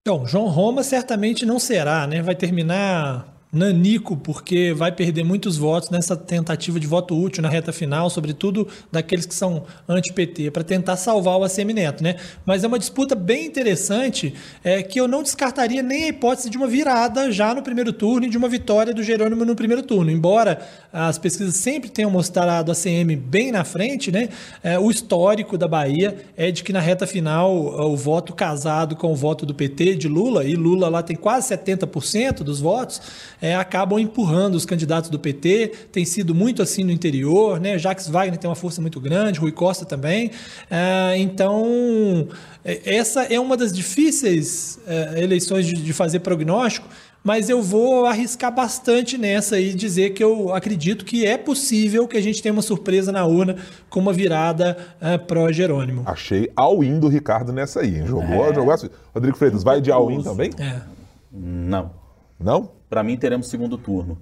Então, 0.00 0.24
João 0.24 0.46
Roma 0.46 0.84
certamente 0.84 1.44
não 1.44 1.58
será, 1.58 2.06
né? 2.06 2.22
Vai 2.22 2.36
terminar 2.36 3.33
nanico, 3.54 4.16
porque 4.16 4.72
vai 4.72 4.92
perder 4.92 5.24
muitos 5.24 5.56
votos 5.56 5.90
nessa 5.90 6.16
tentativa 6.16 6.78
de 6.80 6.86
voto 6.86 7.18
útil 7.18 7.42
na 7.42 7.48
reta 7.48 7.72
final, 7.72 8.10
sobretudo 8.10 8.66
daqueles 8.90 9.26
que 9.26 9.34
são 9.34 9.64
anti-PT, 9.88 10.50
para 10.50 10.64
tentar 10.64 10.96
salvar 10.96 11.38
o 11.38 11.44
ACM 11.44 11.72
Neto, 11.72 12.02
né? 12.02 12.16
Mas 12.44 12.64
é 12.64 12.66
uma 12.66 12.78
disputa 12.78 13.14
bem 13.14 13.46
interessante, 13.46 14.34
é, 14.62 14.82
que 14.82 15.00
eu 15.00 15.06
não 15.06 15.22
descartaria 15.22 15.82
nem 15.82 16.04
a 16.04 16.08
hipótese 16.08 16.50
de 16.50 16.56
uma 16.56 16.66
virada 16.66 17.30
já 17.30 17.54
no 17.54 17.62
primeiro 17.62 17.92
turno 17.92 18.26
e 18.26 18.30
de 18.30 18.36
uma 18.36 18.48
vitória 18.48 18.92
do 18.92 19.02
Jerônimo 19.02 19.44
no 19.44 19.54
primeiro 19.54 19.82
turno. 19.82 20.10
Embora 20.10 20.60
as 20.92 21.18
pesquisas 21.18 21.56
sempre 21.56 21.88
tenham 21.90 22.10
mostrado 22.10 22.70
a 22.70 22.74
ACM 22.74 23.16
bem 23.16 23.52
na 23.52 23.64
frente, 23.64 24.10
né? 24.10 24.28
É, 24.62 24.78
o 24.78 24.90
histórico 24.90 25.56
da 25.56 25.68
Bahia 25.68 26.16
é 26.36 26.50
de 26.50 26.62
que 26.62 26.72
na 26.72 26.80
reta 26.80 27.06
final 27.06 27.54
o 27.54 27.96
voto 27.96 28.32
casado 28.32 28.96
com 28.96 29.12
o 29.12 29.16
voto 29.16 29.46
do 29.46 29.54
PT 29.54 29.96
de 29.96 30.08
Lula, 30.08 30.44
e 30.44 30.54
Lula 30.54 30.88
lá 30.88 31.02
tem 31.02 31.16
quase 31.16 31.54
70% 31.54 32.42
dos 32.42 32.60
votos, 32.60 33.00
é, 33.44 33.54
acabam 33.54 33.98
empurrando 33.98 34.54
os 34.54 34.64
candidatos 34.64 35.10
do 35.10 35.18
PT, 35.18 35.70
tem 35.92 36.02
sido 36.06 36.34
muito 36.34 36.62
assim 36.62 36.82
no 36.82 36.90
interior, 36.90 37.60
né? 37.60 37.76
Jacques 37.76 38.08
Wagner 38.08 38.38
tem 38.38 38.48
uma 38.48 38.56
força 38.56 38.80
muito 38.80 38.98
grande, 38.98 39.38
Rui 39.38 39.52
Costa 39.52 39.84
também. 39.84 40.30
É, 40.70 41.18
então, 41.18 42.26
é, 42.64 42.80
essa 42.96 43.24
é 43.24 43.38
uma 43.38 43.54
das 43.54 43.70
difíceis 43.70 44.80
é, 44.86 45.22
eleições 45.22 45.66
de, 45.66 45.74
de 45.74 45.92
fazer 45.92 46.20
prognóstico, 46.20 46.88
mas 47.22 47.50
eu 47.50 47.60
vou 47.62 48.06
arriscar 48.06 48.50
bastante 48.50 49.18
nessa 49.18 49.60
e 49.60 49.74
dizer 49.74 50.14
que 50.14 50.24
eu 50.24 50.54
acredito 50.54 51.04
que 51.04 51.26
é 51.26 51.36
possível 51.36 52.08
que 52.08 52.16
a 52.16 52.22
gente 52.22 52.42
tenha 52.42 52.52
uma 52.54 52.62
surpresa 52.62 53.12
na 53.12 53.26
urna 53.26 53.56
com 53.90 54.00
uma 54.00 54.14
virada 54.14 54.78
uh, 55.02 55.22
pró-Jerônimo. 55.26 56.02
Achei 56.06 56.50
all-in 56.56 56.98
do 56.98 57.08
Ricardo 57.08 57.52
nessa 57.52 57.80
aí, 57.80 57.98
hein? 57.98 58.06
Jogou, 58.06 58.50
é. 58.50 58.54
jogou 58.54 58.72
assim. 58.72 58.88
Rodrigo 59.12 59.36
Freitas, 59.36 59.62
vai 59.62 59.82
de 59.82 59.92
all-in 59.92 60.22
também? 60.22 60.50
É. 60.58 60.80
Não. 61.30 61.90
Não? 62.40 62.70
Para 62.94 63.02
mim, 63.02 63.16
teremos 63.16 63.48
segundo 63.48 63.76
turno. 63.76 64.16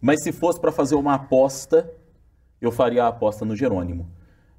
Mas 0.00 0.22
se 0.22 0.30
fosse 0.30 0.60
para 0.60 0.70
fazer 0.70 0.94
uma 0.94 1.14
aposta, 1.14 1.90
eu 2.60 2.70
faria 2.70 3.02
a 3.02 3.08
aposta 3.08 3.44
no 3.44 3.56
Jerônimo. 3.56 4.08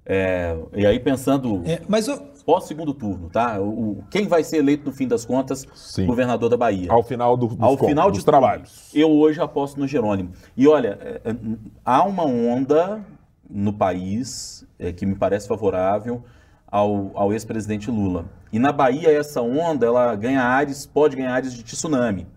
É, 0.05 0.53
e 0.73 0.85
aí 0.85 0.99
pensando 0.99 1.61
é, 1.63 1.81
mas 1.87 2.09
eu... 2.09 2.17
pós 2.45 2.65
segundo 2.65 2.93
turno, 2.93 3.29
tá? 3.29 3.61
O, 3.61 3.91
o, 3.91 4.03
quem 4.11 4.27
vai 4.27 4.43
ser 4.43 4.57
eleito 4.57 4.85
no 4.85 4.91
fim 4.91 5.07
das 5.07 5.23
contas, 5.23 5.65
Sim. 5.73 6.05
governador 6.05 6.49
da 6.49 6.57
Bahia. 6.57 6.91
Ao 6.91 7.01
final 7.03 7.37
do, 7.37 7.47
dos, 7.47 7.61
Ao 7.61 7.77
final 7.77 8.11
dos 8.11 8.19
de 8.19 8.25
trabalhos. 8.25 8.89
Eu 8.93 9.09
hoje 9.09 9.39
aposto 9.39 9.79
no 9.79 9.87
Jerônimo. 9.87 10.33
E 10.57 10.67
olha, 10.67 10.99
é, 10.99 11.21
é, 11.23 11.35
há 11.85 12.03
uma 12.03 12.25
onda 12.25 12.99
no 13.49 13.71
país 13.71 14.67
é, 14.77 14.91
que 14.91 15.05
me 15.05 15.15
parece 15.15 15.47
favorável 15.47 16.21
ao, 16.67 17.11
ao 17.13 17.31
ex-presidente 17.31 17.89
Lula. 17.89 18.25
E 18.51 18.59
na 18.59 18.73
Bahia 18.73 19.09
essa 19.09 19.41
onda 19.41 19.85
ela 19.85 20.13
ganha 20.17 20.41
ares, 20.43 20.85
pode 20.85 21.15
ganhar 21.15 21.33
ares 21.33 21.53
de 21.53 21.63
tsunami 21.63 22.27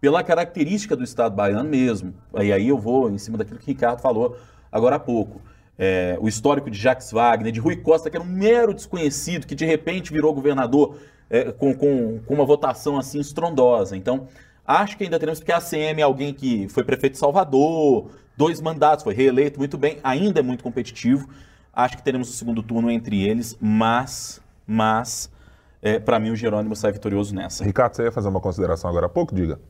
pela 0.00 0.22
característica 0.22 0.96
do 0.96 1.02
Estado 1.02 1.34
baiano 1.34 1.68
mesmo. 1.68 2.14
E 2.40 2.52
aí 2.52 2.68
eu 2.68 2.78
vou 2.78 3.10
em 3.10 3.18
cima 3.18 3.38
daquilo 3.38 3.58
que 3.58 3.64
o 3.64 3.68
Ricardo 3.68 4.00
falou 4.00 4.36
agora 4.70 4.96
há 4.96 5.00
pouco. 5.00 5.40
É, 5.78 6.18
o 6.20 6.28
histórico 6.28 6.70
de 6.70 6.78
Jacques 6.78 7.12
Wagner, 7.12 7.52
de 7.52 7.60
Rui 7.60 7.76
Costa, 7.76 8.10
que 8.10 8.16
era 8.16 8.24
um 8.24 8.28
mero 8.28 8.74
desconhecido, 8.74 9.46
que 9.46 9.54
de 9.54 9.64
repente 9.64 10.12
virou 10.12 10.34
governador 10.34 10.96
é, 11.30 11.52
com, 11.52 11.74
com, 11.74 12.20
com, 12.26 12.34
uma 12.34 12.44
votação 12.44 12.98
assim 12.98 13.20
estrondosa. 13.20 13.96
Então, 13.96 14.26
acho 14.66 14.96
que 14.96 15.04
ainda 15.04 15.18
teremos, 15.18 15.38
porque 15.38 15.52
a 15.52 15.58
ACM 15.58 16.00
é 16.00 16.02
alguém 16.02 16.34
que 16.34 16.68
foi 16.68 16.82
prefeito 16.82 17.12
de 17.12 17.18
Salvador, 17.18 18.10
dois 18.36 18.60
mandatos, 18.60 19.04
foi 19.04 19.14
reeleito 19.14 19.58
muito 19.58 19.78
bem, 19.78 19.98
ainda 20.02 20.40
é 20.40 20.42
muito 20.42 20.64
competitivo. 20.64 21.28
Acho 21.72 21.96
que 21.96 22.02
teremos 22.02 22.28
o 22.28 22.32
segundo 22.32 22.60
turno 22.60 22.90
entre 22.90 23.22
eles, 23.22 23.56
mas, 23.60 24.40
mas, 24.66 25.30
é, 25.80 26.00
para 26.00 26.18
mim 26.18 26.30
o 26.30 26.36
Jerônimo 26.36 26.74
sai 26.74 26.90
vitorioso 26.90 27.32
nessa. 27.32 27.62
Ricardo, 27.62 27.94
você 27.94 28.02
ia 28.02 28.12
fazer 28.12 28.28
uma 28.28 28.40
consideração 28.40 28.90
agora 28.90 29.06
há 29.06 29.08
pouco? 29.08 29.32
Diga. 29.32 29.60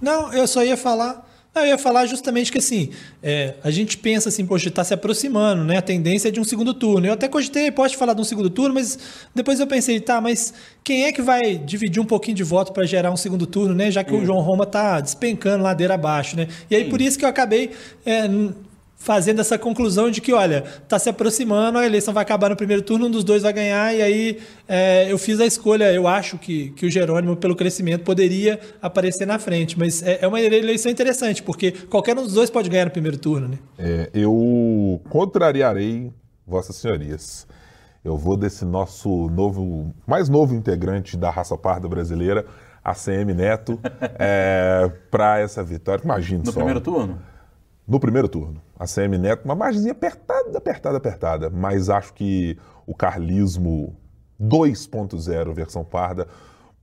Não, 0.00 0.32
eu 0.32 0.46
só 0.46 0.64
ia 0.64 0.76
falar. 0.76 1.28
eu 1.54 1.66
ia 1.66 1.78
falar 1.78 2.06
justamente 2.06 2.50
que 2.50 2.58
assim, 2.58 2.90
é, 3.22 3.54
a 3.62 3.70
gente 3.70 3.98
pensa 3.98 4.28
assim, 4.28 4.46
poxa, 4.46 4.68
está 4.68 4.82
se 4.84 4.94
aproximando, 4.94 5.64
né? 5.64 5.78
A 5.78 5.82
tendência 5.82 6.28
é 6.28 6.30
de 6.30 6.40
um 6.40 6.44
segundo 6.44 6.72
turno. 6.72 7.06
Eu 7.06 7.12
até 7.12 7.28
cogitei, 7.28 7.70
pode 7.70 7.96
falar 7.96 8.14
de 8.14 8.20
um 8.20 8.24
segundo 8.24 8.48
turno, 8.48 8.74
mas 8.74 8.98
depois 9.34 9.60
eu 9.60 9.66
pensei, 9.66 10.00
tá, 10.00 10.20
mas 10.20 10.54
quem 10.82 11.04
é 11.04 11.12
que 11.12 11.20
vai 11.20 11.58
dividir 11.58 12.00
um 12.00 12.06
pouquinho 12.06 12.36
de 12.36 12.44
voto 12.44 12.72
para 12.72 12.86
gerar 12.86 13.10
um 13.10 13.16
segundo 13.16 13.46
turno, 13.46 13.74
né? 13.74 13.90
Já 13.90 14.02
que 14.02 14.14
hum. 14.14 14.22
o 14.22 14.24
João 14.24 14.40
Roma 14.40 14.64
tá 14.64 15.00
despencando 15.00 15.62
ladeira 15.64 15.94
abaixo, 15.94 16.36
né? 16.36 16.48
E 16.70 16.76
aí 16.76 16.84
Sim. 16.84 16.90
por 16.90 17.00
isso 17.00 17.18
que 17.18 17.24
eu 17.24 17.28
acabei 17.28 17.70
é, 18.06 18.28
fazendo 19.00 19.40
essa 19.40 19.58
conclusão 19.58 20.10
de 20.10 20.20
que, 20.20 20.30
olha, 20.30 20.62
está 20.82 20.98
se 20.98 21.08
aproximando, 21.08 21.78
a 21.78 21.86
eleição 21.86 22.12
vai 22.12 22.22
acabar 22.22 22.50
no 22.50 22.56
primeiro 22.56 22.82
turno, 22.82 23.06
um 23.06 23.10
dos 23.10 23.24
dois 23.24 23.42
vai 23.42 23.52
ganhar, 23.52 23.96
e 23.96 24.02
aí 24.02 24.38
é, 24.68 25.10
eu 25.10 25.16
fiz 25.16 25.40
a 25.40 25.46
escolha. 25.46 25.90
Eu 25.90 26.06
acho 26.06 26.36
que, 26.36 26.70
que 26.72 26.84
o 26.84 26.90
Jerônimo, 26.90 27.34
pelo 27.34 27.56
crescimento, 27.56 28.04
poderia 28.04 28.60
aparecer 28.80 29.26
na 29.26 29.38
frente, 29.38 29.78
mas 29.78 30.02
é, 30.02 30.18
é 30.20 30.28
uma 30.28 30.38
eleição 30.38 30.92
interessante, 30.92 31.42
porque 31.42 31.72
qualquer 31.72 32.16
um 32.16 32.22
dos 32.22 32.34
dois 32.34 32.50
pode 32.50 32.68
ganhar 32.68 32.84
no 32.84 32.90
primeiro 32.90 33.16
turno. 33.16 33.48
Né? 33.48 33.58
É, 33.78 34.10
eu 34.12 35.00
contrariarei 35.08 36.12
Vossas 36.46 36.76
Senhorias. 36.76 37.46
Eu 38.04 38.18
vou 38.18 38.36
desse 38.36 38.66
nosso 38.66 39.28
novo, 39.30 39.94
mais 40.06 40.28
novo 40.28 40.54
integrante 40.54 41.16
da 41.16 41.30
raça 41.30 41.56
parda 41.56 41.88
brasileira, 41.88 42.44
ACM 42.84 43.34
Neto, 43.34 43.80
é, 44.18 44.90
para 45.10 45.38
essa 45.40 45.64
vitória. 45.64 46.02
Imagina 46.04 46.40
no 46.40 46.46
só. 46.46 46.50
No 46.50 46.56
primeiro 46.56 46.80
turno? 46.82 47.18
No 47.90 47.98
primeiro 47.98 48.28
turno 48.28 48.62
a 48.78 48.86
CM 48.86 49.18
Neto, 49.18 49.44
uma 49.44 49.56
margem 49.56 49.90
apertada, 49.90 50.56
apertada, 50.56 50.96
apertada, 50.96 51.50
mas 51.50 51.90
acho 51.90 52.14
que 52.14 52.56
o 52.86 52.94
carlismo 52.94 53.96
2.0, 54.40 55.52
versão 55.52 55.84
parda, 55.84 56.28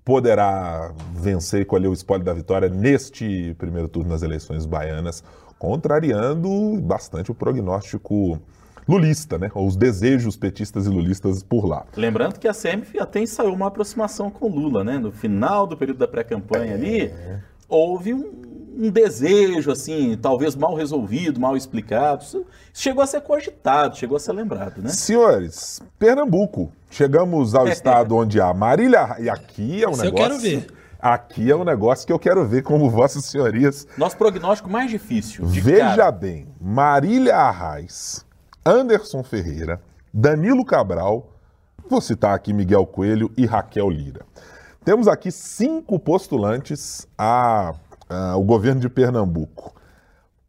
poderá 0.03 0.93
vencer 1.15 1.61
e 1.61 1.65
colher 1.65 1.87
o 1.87 1.93
espólio 1.93 2.25
da 2.25 2.33
vitória 2.33 2.67
neste 2.67 3.55
primeiro 3.57 3.87
turno 3.87 4.09
das 4.09 4.21
eleições 4.21 4.65
baianas, 4.65 5.23
contrariando 5.57 6.77
bastante 6.81 7.31
o 7.31 7.33
prognóstico 7.35 8.37
lulista, 8.85 9.37
né? 9.37 9.49
Ou 9.53 9.65
os 9.65 9.77
desejos 9.77 10.35
petistas 10.35 10.87
e 10.87 10.89
lulistas 10.89 11.41
por 11.41 11.65
lá. 11.65 11.85
Lembrando 11.95 12.37
que 12.37 12.49
a 12.49 12.53
CM 12.53 12.83
até 12.99 13.21
ensaiou 13.21 13.53
uma 13.53 13.67
aproximação 13.67 14.29
com 14.29 14.49
Lula, 14.49 14.83
né? 14.83 14.97
No 14.97 15.13
final 15.13 15.65
do 15.65 15.77
período 15.77 15.99
da 15.99 16.07
pré-campanha 16.07 16.71
é... 16.71 16.73
ali, 16.73 17.13
houve 17.69 18.13
um, 18.13 18.56
um 18.77 18.91
desejo, 18.91 19.71
assim, 19.71 20.17
talvez 20.21 20.55
mal 20.55 20.75
resolvido, 20.75 21.39
mal 21.39 21.57
explicado. 21.57 22.23
Isso 22.23 22.45
chegou 22.71 23.03
a 23.03 23.07
ser 23.07 23.21
cogitado, 23.21 23.97
chegou 23.97 24.17
a 24.17 24.19
ser 24.19 24.33
lembrado, 24.33 24.81
né? 24.81 24.89
Senhores, 24.89 25.81
Pernambuco. 25.97 26.71
Chegamos 26.89 27.55
ao 27.55 27.67
estado 27.69 28.15
onde 28.15 28.39
há 28.39 28.53
Marília. 28.53 29.15
E 29.19 29.29
aqui 29.29 29.83
é 29.83 29.87
um 29.87 29.91
Isso 29.91 30.03
negócio. 30.03 30.25
Eu 30.25 30.29
quero 30.29 30.39
ver. 30.39 30.67
Aqui 30.99 31.51
é 31.51 31.55
um 31.55 31.63
negócio 31.63 32.05
que 32.05 32.13
eu 32.13 32.19
quero 32.19 32.45
ver 32.45 32.61
como 32.61 32.89
vossas 32.91 33.25
senhorias. 33.25 33.87
Nosso 33.97 34.15
prognóstico 34.15 34.69
mais 34.69 34.91
difícil. 34.91 35.45
Veja 35.45 35.95
cara. 35.95 36.11
bem: 36.11 36.47
Marília 36.61 37.35
Arraes, 37.35 38.23
Anderson 38.63 39.23
Ferreira, 39.23 39.81
Danilo 40.13 40.63
Cabral, 40.63 41.31
vou 41.89 42.01
citar 42.01 42.35
aqui 42.35 42.53
Miguel 42.53 42.85
Coelho 42.85 43.31
e 43.35 43.45
Raquel 43.45 43.89
Lira. 43.89 44.25
Temos 44.85 45.07
aqui 45.07 45.31
cinco 45.31 45.99
postulantes 45.99 47.05
a 47.17 47.73
uh, 48.09 48.37
o 48.37 48.43
governo 48.43 48.81
de 48.81 48.89
Pernambuco. 48.89 49.73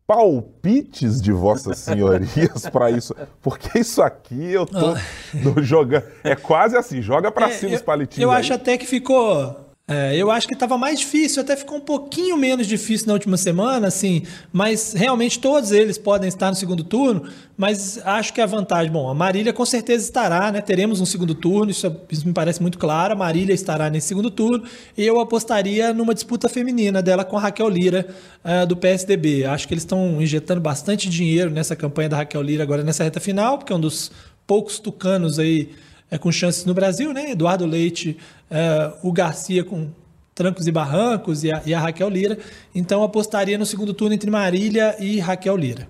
palpites 0.07 1.21
de 1.21 1.33
vossas 1.33 1.79
senhorias 1.81 2.69
para 2.73 2.91
isso, 2.91 3.15
porque 3.43 3.79
isso 3.79 4.01
aqui 4.01 4.53
eu 4.53 4.65
tô 4.65 4.95
ah. 4.95 5.63
jogando, 5.63 6.05
é 6.25 6.35
quase 6.35 6.77
assim, 6.77 7.03
joga 7.03 7.31
para 7.31 7.49
é, 7.49 7.53
cima 7.53 7.73
eu, 7.73 7.77
os 7.77 7.83
palitinhos. 7.83 8.23
Eu 8.23 8.31
aí. 8.31 8.41
acho 8.41 8.55
até 8.55 8.79
que 8.79 8.87
ficou 8.87 9.68
é, 9.91 10.15
eu 10.15 10.31
acho 10.31 10.47
que 10.47 10.53
estava 10.53 10.77
mais 10.77 11.01
difícil, 11.01 11.41
até 11.41 11.57
ficou 11.57 11.79
um 11.79 11.81
pouquinho 11.81 12.37
menos 12.37 12.67
difícil 12.67 13.07
na 13.07 13.15
última 13.15 13.39
semana, 13.39 13.87
assim, 13.87 14.23
mas 14.53 14.93
realmente 14.93 15.39
todos 15.39 15.73
eles 15.73 15.97
podem 15.97 16.29
estar 16.29 16.51
no 16.51 16.55
segundo 16.55 16.85
turno, 16.85 17.23
mas 17.57 17.99
acho 18.05 18.35
que 18.35 18.41
a 18.43 18.45
vantagem, 18.45 18.93
bom, 18.93 19.09
a 19.09 19.15
Marília 19.15 19.51
com 19.51 19.65
certeza 19.65 20.05
estará, 20.05 20.53
né? 20.53 20.61
Teremos 20.61 21.01
um 21.01 21.07
segundo 21.07 21.35
turno, 21.35 21.71
isso, 21.71 21.91
isso 22.11 22.27
me 22.27 22.35
parece 22.35 22.61
muito 22.61 22.77
claro, 22.77 23.15
a 23.15 23.17
Marília 23.17 23.55
estará 23.55 23.89
nesse 23.89 24.09
segundo 24.09 24.31
turno, 24.31 24.63
e 24.95 25.07
eu 25.07 25.19
apostaria 25.21 25.95
numa 25.95 26.13
disputa 26.13 26.51
feminina 26.51 27.01
dela 27.01 27.25
com 27.25 27.39
a 27.39 27.41
Raquel 27.41 27.71
Lira, 27.71 28.07
uh, 28.45 28.67
do 28.67 28.77
PSDB. 28.77 29.47
Acho 29.47 29.67
que 29.67 29.73
eles 29.73 29.85
estão 29.85 30.21
injetando 30.21 30.61
bastante 30.61 31.09
dinheiro 31.09 31.51
nessa 31.51 31.75
campanha 31.75 32.11
da 32.11 32.19
Raquel 32.19 32.43
Lira 32.43 32.63
agora 32.63 32.83
nessa 32.83 33.05
reta 33.05 33.21
final, 33.21 33.57
porque 33.57 33.73
é 33.73 33.77
um 33.77 33.81
dos 33.81 34.13
poucos 34.47 34.79
tucanos 34.79 35.39
aí 35.39 35.71
é, 36.11 36.19
com 36.19 36.31
chances 36.31 36.65
no 36.65 36.75
Brasil, 36.75 37.13
né? 37.13 37.31
Eduardo 37.31 37.67
Leite, 37.67 38.19
é, 38.51 38.93
o 39.03 39.13
Garcia 39.13 39.65
com 39.65 39.89
trancos 40.35 40.67
e 40.67 40.73
barrancos 40.73 41.43
e 41.43 41.51
a, 41.51 41.63
e 41.67 41.75
a, 41.75 41.81
Raquel 41.81 42.09
Lira. 42.09 42.39
Então 42.75 43.03
apostaria 43.03 43.59
no 43.59 43.67
segundo 43.67 43.93
turno 43.93 44.15
entre 44.15 44.31
Marília 44.31 44.97
e 44.99 45.19
Raquel 45.19 45.57
Lira. 45.57 45.89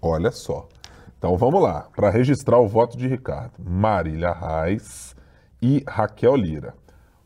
Olha 0.00 0.30
só. 0.30 0.68
Então 1.18 1.36
vamos 1.36 1.62
lá, 1.62 1.88
para 1.94 2.10
registrar 2.10 2.58
o 2.58 2.68
voto 2.68 2.96
de 2.96 3.06
Ricardo. 3.06 3.52
Marília 3.58 4.32
Reis 4.32 5.14
e 5.60 5.82
Raquel 5.86 6.36
Lira. 6.36 6.74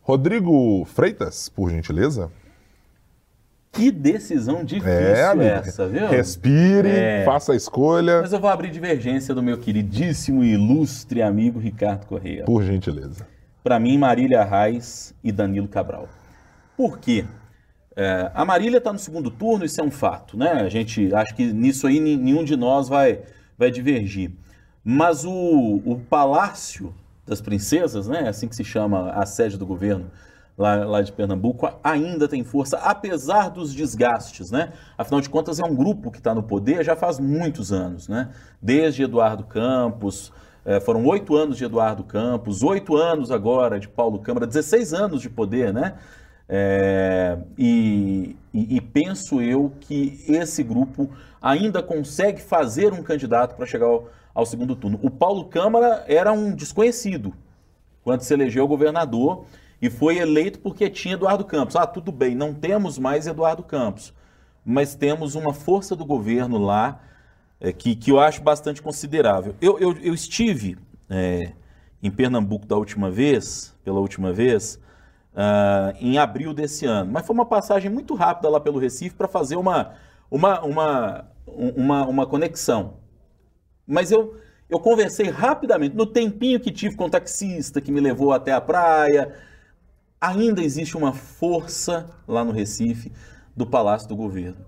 Rodrigo 0.00 0.84
Freitas, 0.86 1.48
por 1.48 1.70
gentileza. 1.70 2.30
Que 3.72 3.90
decisão 3.90 4.64
difícil 4.64 4.90
é, 4.90 5.60
essa, 5.64 5.86
viu? 5.86 6.08
Respire, 6.08 6.88
é. 6.88 7.24
faça 7.24 7.52
a 7.52 7.56
escolha. 7.56 8.20
Mas 8.20 8.32
eu 8.32 8.40
vou 8.40 8.50
abrir 8.50 8.70
divergência 8.70 9.32
do 9.34 9.42
meu 9.42 9.58
queridíssimo 9.58 10.42
e 10.42 10.54
ilustre 10.54 11.22
amigo 11.22 11.58
Ricardo 11.60 12.04
Correia. 12.06 12.44
Por 12.44 12.64
gentileza. 12.64 13.26
Para 13.62 13.78
mim, 13.78 13.96
Marília 13.96 14.42
Reis 14.42 15.14
e 15.22 15.30
Danilo 15.30 15.68
Cabral. 15.68 16.08
Por 16.76 16.98
quê? 16.98 17.24
É, 17.94 18.30
a 18.34 18.44
Marília 18.44 18.78
está 18.78 18.92
no 18.92 18.98
segundo 18.98 19.30
turno, 19.30 19.64
isso 19.64 19.80
é 19.80 19.84
um 19.84 19.90
fato, 19.90 20.36
né? 20.36 20.52
A 20.52 20.68
gente 20.68 21.14
acha 21.14 21.34
que 21.34 21.52
nisso 21.52 21.86
aí 21.86 22.00
nenhum 22.00 22.42
de 22.42 22.56
nós 22.56 22.88
vai, 22.88 23.20
vai 23.56 23.70
divergir. 23.70 24.32
Mas 24.82 25.24
o, 25.24 25.82
o 25.84 26.00
Palácio 26.08 26.94
das 27.26 27.40
Princesas, 27.40 28.08
né? 28.08 28.28
Assim 28.28 28.48
que 28.48 28.56
se 28.56 28.64
chama 28.64 29.10
a 29.12 29.24
sede 29.26 29.56
do 29.56 29.66
governo 29.66 30.10
lá, 30.60 30.84
lá 30.84 31.00
de 31.00 31.10
Pernambuco, 31.10 31.72
ainda 31.82 32.28
tem 32.28 32.44
força, 32.44 32.76
apesar 32.76 33.48
dos 33.48 33.74
desgastes, 33.74 34.50
né? 34.50 34.74
Afinal 34.98 35.22
de 35.22 35.30
contas, 35.30 35.58
é 35.58 35.64
um 35.64 35.74
grupo 35.74 36.10
que 36.10 36.18
está 36.18 36.34
no 36.34 36.42
poder 36.42 36.84
já 36.84 36.94
faz 36.94 37.18
muitos 37.18 37.72
anos, 37.72 38.08
né? 38.08 38.28
Desde 38.60 39.02
Eduardo 39.02 39.42
Campos, 39.44 40.30
é, 40.62 40.78
foram 40.78 41.06
oito 41.06 41.34
anos 41.34 41.56
de 41.56 41.64
Eduardo 41.64 42.04
Campos, 42.04 42.62
oito 42.62 42.94
anos 42.94 43.30
agora 43.30 43.80
de 43.80 43.88
Paulo 43.88 44.18
Câmara, 44.18 44.46
16 44.46 44.92
anos 44.92 45.22
de 45.22 45.30
poder, 45.30 45.72
né? 45.72 45.94
É, 46.46 47.38
e, 47.56 48.36
e, 48.52 48.76
e, 48.76 48.80
penso 48.82 49.40
eu 49.40 49.72
que 49.80 50.22
esse 50.28 50.62
grupo 50.62 51.08
ainda 51.40 51.82
consegue 51.82 52.42
fazer 52.42 52.92
um 52.92 53.02
candidato 53.02 53.54
para 53.54 53.64
chegar 53.64 53.86
ao, 53.86 54.08
ao, 54.34 54.44
segundo 54.44 54.76
turno. 54.76 54.98
O 55.00 55.08
Paulo 55.08 55.44
Câmara 55.44 56.04
era 56.06 56.32
um 56.32 56.54
desconhecido 56.54 57.32
quando 58.02 58.22
se 58.22 58.34
elegeu 58.34 58.66
governador 58.66 59.46
e 59.80 59.88
foi 59.88 60.18
eleito 60.18 60.58
porque 60.58 60.90
tinha 60.90 61.14
Eduardo 61.14 61.44
Campos. 61.44 61.76
Ah, 61.76 61.86
tudo 61.86 62.12
bem, 62.12 62.34
não 62.34 62.52
temos 62.52 62.98
mais 62.98 63.26
Eduardo 63.26 63.62
Campos, 63.62 64.12
mas 64.64 64.94
temos 64.94 65.34
uma 65.34 65.54
força 65.54 65.96
do 65.96 66.04
governo 66.04 66.58
lá 66.58 67.00
é, 67.60 67.72
que, 67.72 67.94
que 67.94 68.10
eu 68.10 68.20
acho 68.20 68.42
bastante 68.42 68.82
considerável. 68.82 69.54
Eu, 69.60 69.78
eu, 69.78 69.96
eu 69.98 70.14
estive 70.14 70.78
é, 71.08 71.52
em 72.02 72.10
Pernambuco 72.10 72.66
da 72.66 72.76
última 72.76 73.10
vez, 73.10 73.76
pela 73.84 74.00
última 74.00 74.32
vez, 74.32 74.80
uh, 75.34 75.96
em 76.00 76.18
abril 76.18 76.54
desse 76.54 76.86
ano, 76.86 77.12
mas 77.12 77.26
foi 77.26 77.34
uma 77.34 77.46
passagem 77.46 77.90
muito 77.90 78.14
rápida 78.14 78.48
lá 78.48 78.60
pelo 78.60 78.78
Recife 78.78 79.14
para 79.14 79.28
fazer 79.28 79.56
uma, 79.56 79.94
uma, 80.30 80.60
uma, 80.62 81.24
uma, 81.46 82.06
uma 82.06 82.26
conexão. 82.26 82.94
Mas 83.86 84.10
eu, 84.10 84.36
eu 84.68 84.78
conversei 84.78 85.28
rapidamente, 85.28 85.96
no 85.96 86.06
tempinho 86.06 86.60
que 86.60 86.70
tive 86.70 86.96
com 86.96 87.04
o 87.04 87.10
taxista 87.10 87.80
que 87.80 87.92
me 87.92 88.00
levou 88.00 88.32
até 88.32 88.52
a 88.52 88.60
praia, 88.60 89.34
ainda 90.20 90.62
existe 90.62 90.96
uma 90.96 91.12
força 91.12 92.10
lá 92.28 92.44
no 92.44 92.52
Recife 92.52 93.10
do 93.56 93.66
Palácio 93.66 94.08
do 94.08 94.16
Governo. 94.16 94.66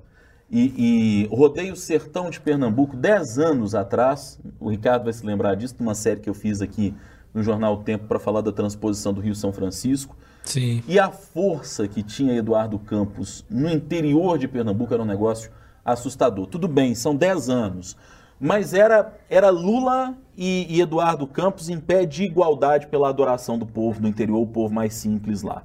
E, 0.50 1.26
e 1.30 1.34
rodei 1.34 1.70
o 1.70 1.76
sertão 1.76 2.28
de 2.28 2.38
Pernambuco 2.40 2.96
10 2.96 3.38
anos 3.38 3.74
atrás, 3.74 4.38
o 4.61 4.68
Ricardo 4.68 5.05
vai 5.05 5.12
se 5.12 5.24
lembrar 5.24 5.55
disso, 5.55 5.74
de 5.74 5.82
uma 5.82 5.94
série 5.94 6.20
que 6.20 6.28
eu 6.28 6.34
fiz 6.34 6.61
aqui 6.61 6.94
no 7.32 7.42
Jornal 7.42 7.74
o 7.74 7.82
Tempo 7.82 8.07
para 8.07 8.18
falar 8.18 8.42
da 8.42 8.53
transposição 8.53 9.14
do 9.14 9.20
Rio 9.20 9.34
São 9.34 9.53
Francisco. 9.53 10.16
Sim. 10.44 10.82
E 10.86 10.98
a 10.98 11.11
força 11.11 11.88
que 11.88 12.03
tinha 12.03 12.36
Eduardo 12.36 12.78
Campos 12.78 13.44
no 13.48 13.70
interior 13.70 14.38
de 14.38 14.46
Pernambuco 14.46 14.92
era 14.92 15.03
um 15.03 15.07
negócio 15.07 15.50
assustador. 15.84 16.46
Tudo 16.46 16.68
bem, 16.68 16.94
são 16.94 17.16
10 17.16 17.48
anos, 17.48 17.96
mas 18.43 18.74
era, 18.74 19.16
era 19.30 19.51
Lula 19.51 20.16
e, 20.36 20.66
e, 20.68 20.80
Eduardo 20.80 21.28
Campos 21.28 21.68
em 21.68 21.78
pé 21.78 22.05
de 22.05 22.24
igualdade 22.24 22.88
pela 22.88 23.09
adoração 23.09 23.57
do 23.57 23.64
povo 23.64 24.03
no 24.03 24.09
interior, 24.09 24.40
o 24.40 24.47
povo 24.49 24.74
mais 24.74 24.95
simples 24.95 25.43
lá. 25.43 25.62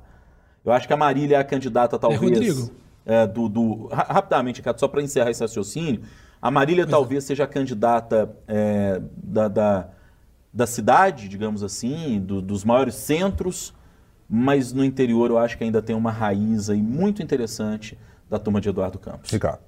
Eu 0.64 0.72
acho 0.72 0.86
que 0.86 0.94
a 0.94 0.98
Marília 0.98 1.38
é 1.38 1.40
a 1.40 1.44
candidata, 1.44 1.96
é, 1.96 2.00
talvez. 2.00 2.22
É, 2.22 2.26
Rodrigo. 2.26 2.72
É, 3.04 3.26
do, 3.26 3.50
do, 3.50 3.88
rapidamente, 3.88 4.58
Ricardo, 4.58 4.80
só 4.80 4.88
para 4.88 5.02
encerrar 5.02 5.32
esse 5.32 5.42
raciocínio, 5.42 6.04
a 6.40 6.52
Marília 6.52 6.84
Mas... 6.84 6.92
talvez 6.92 7.24
seja 7.24 7.46
a 7.46 7.48
candidata 7.48 8.30
é, 8.48 9.02
da, 9.16 9.48
da, 9.48 9.88
da, 10.54 10.68
cidade, 10.68 11.28
digamos 11.28 11.64
assim, 11.64 12.20
do, 12.20 12.44
dos 12.44 12.64
maiores 12.64 12.94
centros, 12.94 13.74
mas 14.30 14.72
no 14.72 14.86
interior 14.86 15.32
eu 15.32 15.40
acho 15.40 15.58
que 15.58 15.64
ainda 15.64 15.82
tem 15.82 15.96
uma 15.96 16.12
raiz 16.12 16.70
aí 16.70 16.82
muito 16.82 17.24
interessante 17.24 17.98
da 18.30 18.38
turma 18.38 18.62
de 18.62 18.70
Eduardo 18.70 19.00
Campos. 19.00 19.32
Ricardo. 19.32 19.67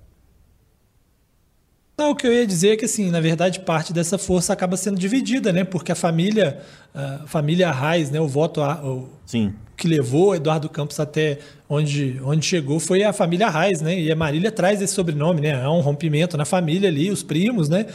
Não, 2.00 2.12
o 2.12 2.16
que 2.16 2.26
eu 2.26 2.32
ia 2.32 2.47
dizer 2.47 2.70
é 2.70 2.78
que, 2.78 2.86
assim, 2.86 3.12
na 3.12 3.20
verdade, 3.20 3.60
parte 3.60 3.91
dessa 3.91 4.18
força 4.18 4.54
acaba 4.54 4.78
sendo 4.78 4.97
dividida, 4.97 5.52
né? 5.52 5.66
Porque 5.66 5.91
a 5.91 5.95
família, 5.95 6.62
a 6.95 7.28
família 7.28 7.68
Arraes, 7.68 8.10
né? 8.10 8.22
O 8.22 8.28
voto 8.28 8.62
o, 8.62 9.10
Sim. 9.26 9.54
que 9.76 9.86
levou 9.86 10.34
Eduardo 10.34 10.70
Campos 10.70 10.97
até 10.97 11.39
onde, 11.68 12.18
onde 12.24 12.45
chegou 12.45 12.80
foi 12.80 13.04
a 13.04 13.12
família 13.12 13.47
Arraes, 13.47 13.82
né? 13.82 14.00
E 14.00 14.10
a 14.10 14.16
Marília 14.16 14.50
traz 14.50 14.82
esse 14.82 14.93
sobrenome, 14.93 15.41
né? 15.41 15.62
Há 15.62 15.70
um 15.74 15.82
rompimento 15.82 16.38
na 16.38 16.45
família 16.45 16.88
ali, 16.88 17.12
os 17.12 17.22
primos, 17.22 17.68
né? 17.68 17.86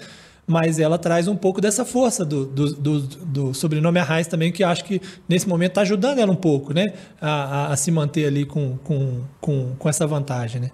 Mas 0.46 0.78
ela 0.78 0.98
traz 0.98 1.26
um 1.26 1.34
pouco 1.34 1.59
dessa 1.59 1.86
força 1.86 2.26
do, 2.26 2.44
do, 2.44 2.74
do, 2.74 3.00
do 3.00 3.55
sobrenome 3.55 3.98
Arraes 4.00 4.26
também, 4.26 4.52
que 4.52 4.62
acho 4.62 4.84
que 4.84 5.00
nesse 5.26 5.48
momento 5.48 5.70
está 5.70 5.80
ajudando 5.80 6.18
ela 6.18 6.30
um 6.30 6.36
pouco, 6.36 6.74
né? 6.74 6.92
A, 7.18 7.30
a, 7.30 7.72
a, 7.72 7.76
se 7.78 7.90
manter 7.90 8.26
ali 8.26 8.44
com, 8.44 8.76
com, 8.84 9.22
com, 9.40 9.74
com 9.78 9.88
essa 9.88 10.07
vantagem, 10.07 10.61
né? 10.61 10.70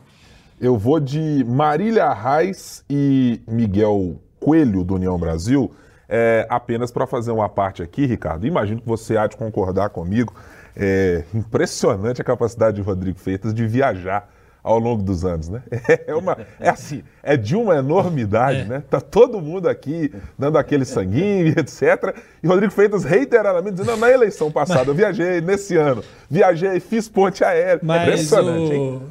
Eu 0.60 0.76
vou 0.76 1.00
de 1.00 1.42
Marília 1.48 2.04
Arraes 2.04 2.84
e 2.88 3.40
Miguel 3.48 4.20
Coelho, 4.38 4.84
do 4.84 4.96
União 4.96 5.18
Brasil, 5.18 5.72
é, 6.06 6.46
apenas 6.50 6.90
para 6.90 7.06
fazer 7.06 7.30
uma 7.30 7.48
parte 7.48 7.82
aqui, 7.82 8.04
Ricardo. 8.04 8.46
Imagino 8.46 8.78
que 8.78 8.86
você 8.86 9.16
há 9.16 9.26
de 9.26 9.38
concordar 9.38 9.88
comigo. 9.88 10.34
É 10.76 11.24
impressionante 11.32 12.20
a 12.20 12.24
capacidade 12.24 12.76
de 12.76 12.82
Rodrigo 12.82 13.18
Feitas 13.18 13.54
de 13.54 13.66
viajar 13.66 14.28
ao 14.62 14.78
longo 14.78 15.02
dos 15.02 15.24
anos, 15.24 15.48
né? 15.48 15.62
É 16.06 16.14
uma, 16.14 16.36
é 16.58 16.68
assim, 16.68 17.02
é 17.22 17.38
de 17.38 17.56
uma 17.56 17.76
enormidade, 17.76 18.60
é. 18.60 18.64
né? 18.64 18.82
Tá 18.90 19.00
todo 19.00 19.40
mundo 19.40 19.66
aqui 19.66 20.12
dando 20.38 20.58
aquele 20.58 20.84
sanguinho 20.84 21.54
etc. 21.58 22.14
E 22.42 22.46
Rodrigo 22.46 22.70
Feitas 22.70 23.02
reiteradamente 23.02 23.76
dizendo, 23.76 23.96
na 23.96 24.10
eleição 24.10 24.52
passada 24.52 24.90
eu 24.90 24.94
viajei, 24.94 25.40
nesse 25.40 25.74
ano, 25.78 26.04
viajei, 26.28 26.78
fiz 26.80 27.08
ponte 27.08 27.42
aérea. 27.42 27.80
Mas 27.82 28.02
impressionante, 28.02 28.70
o... 28.70 28.74
hein? 28.74 29.02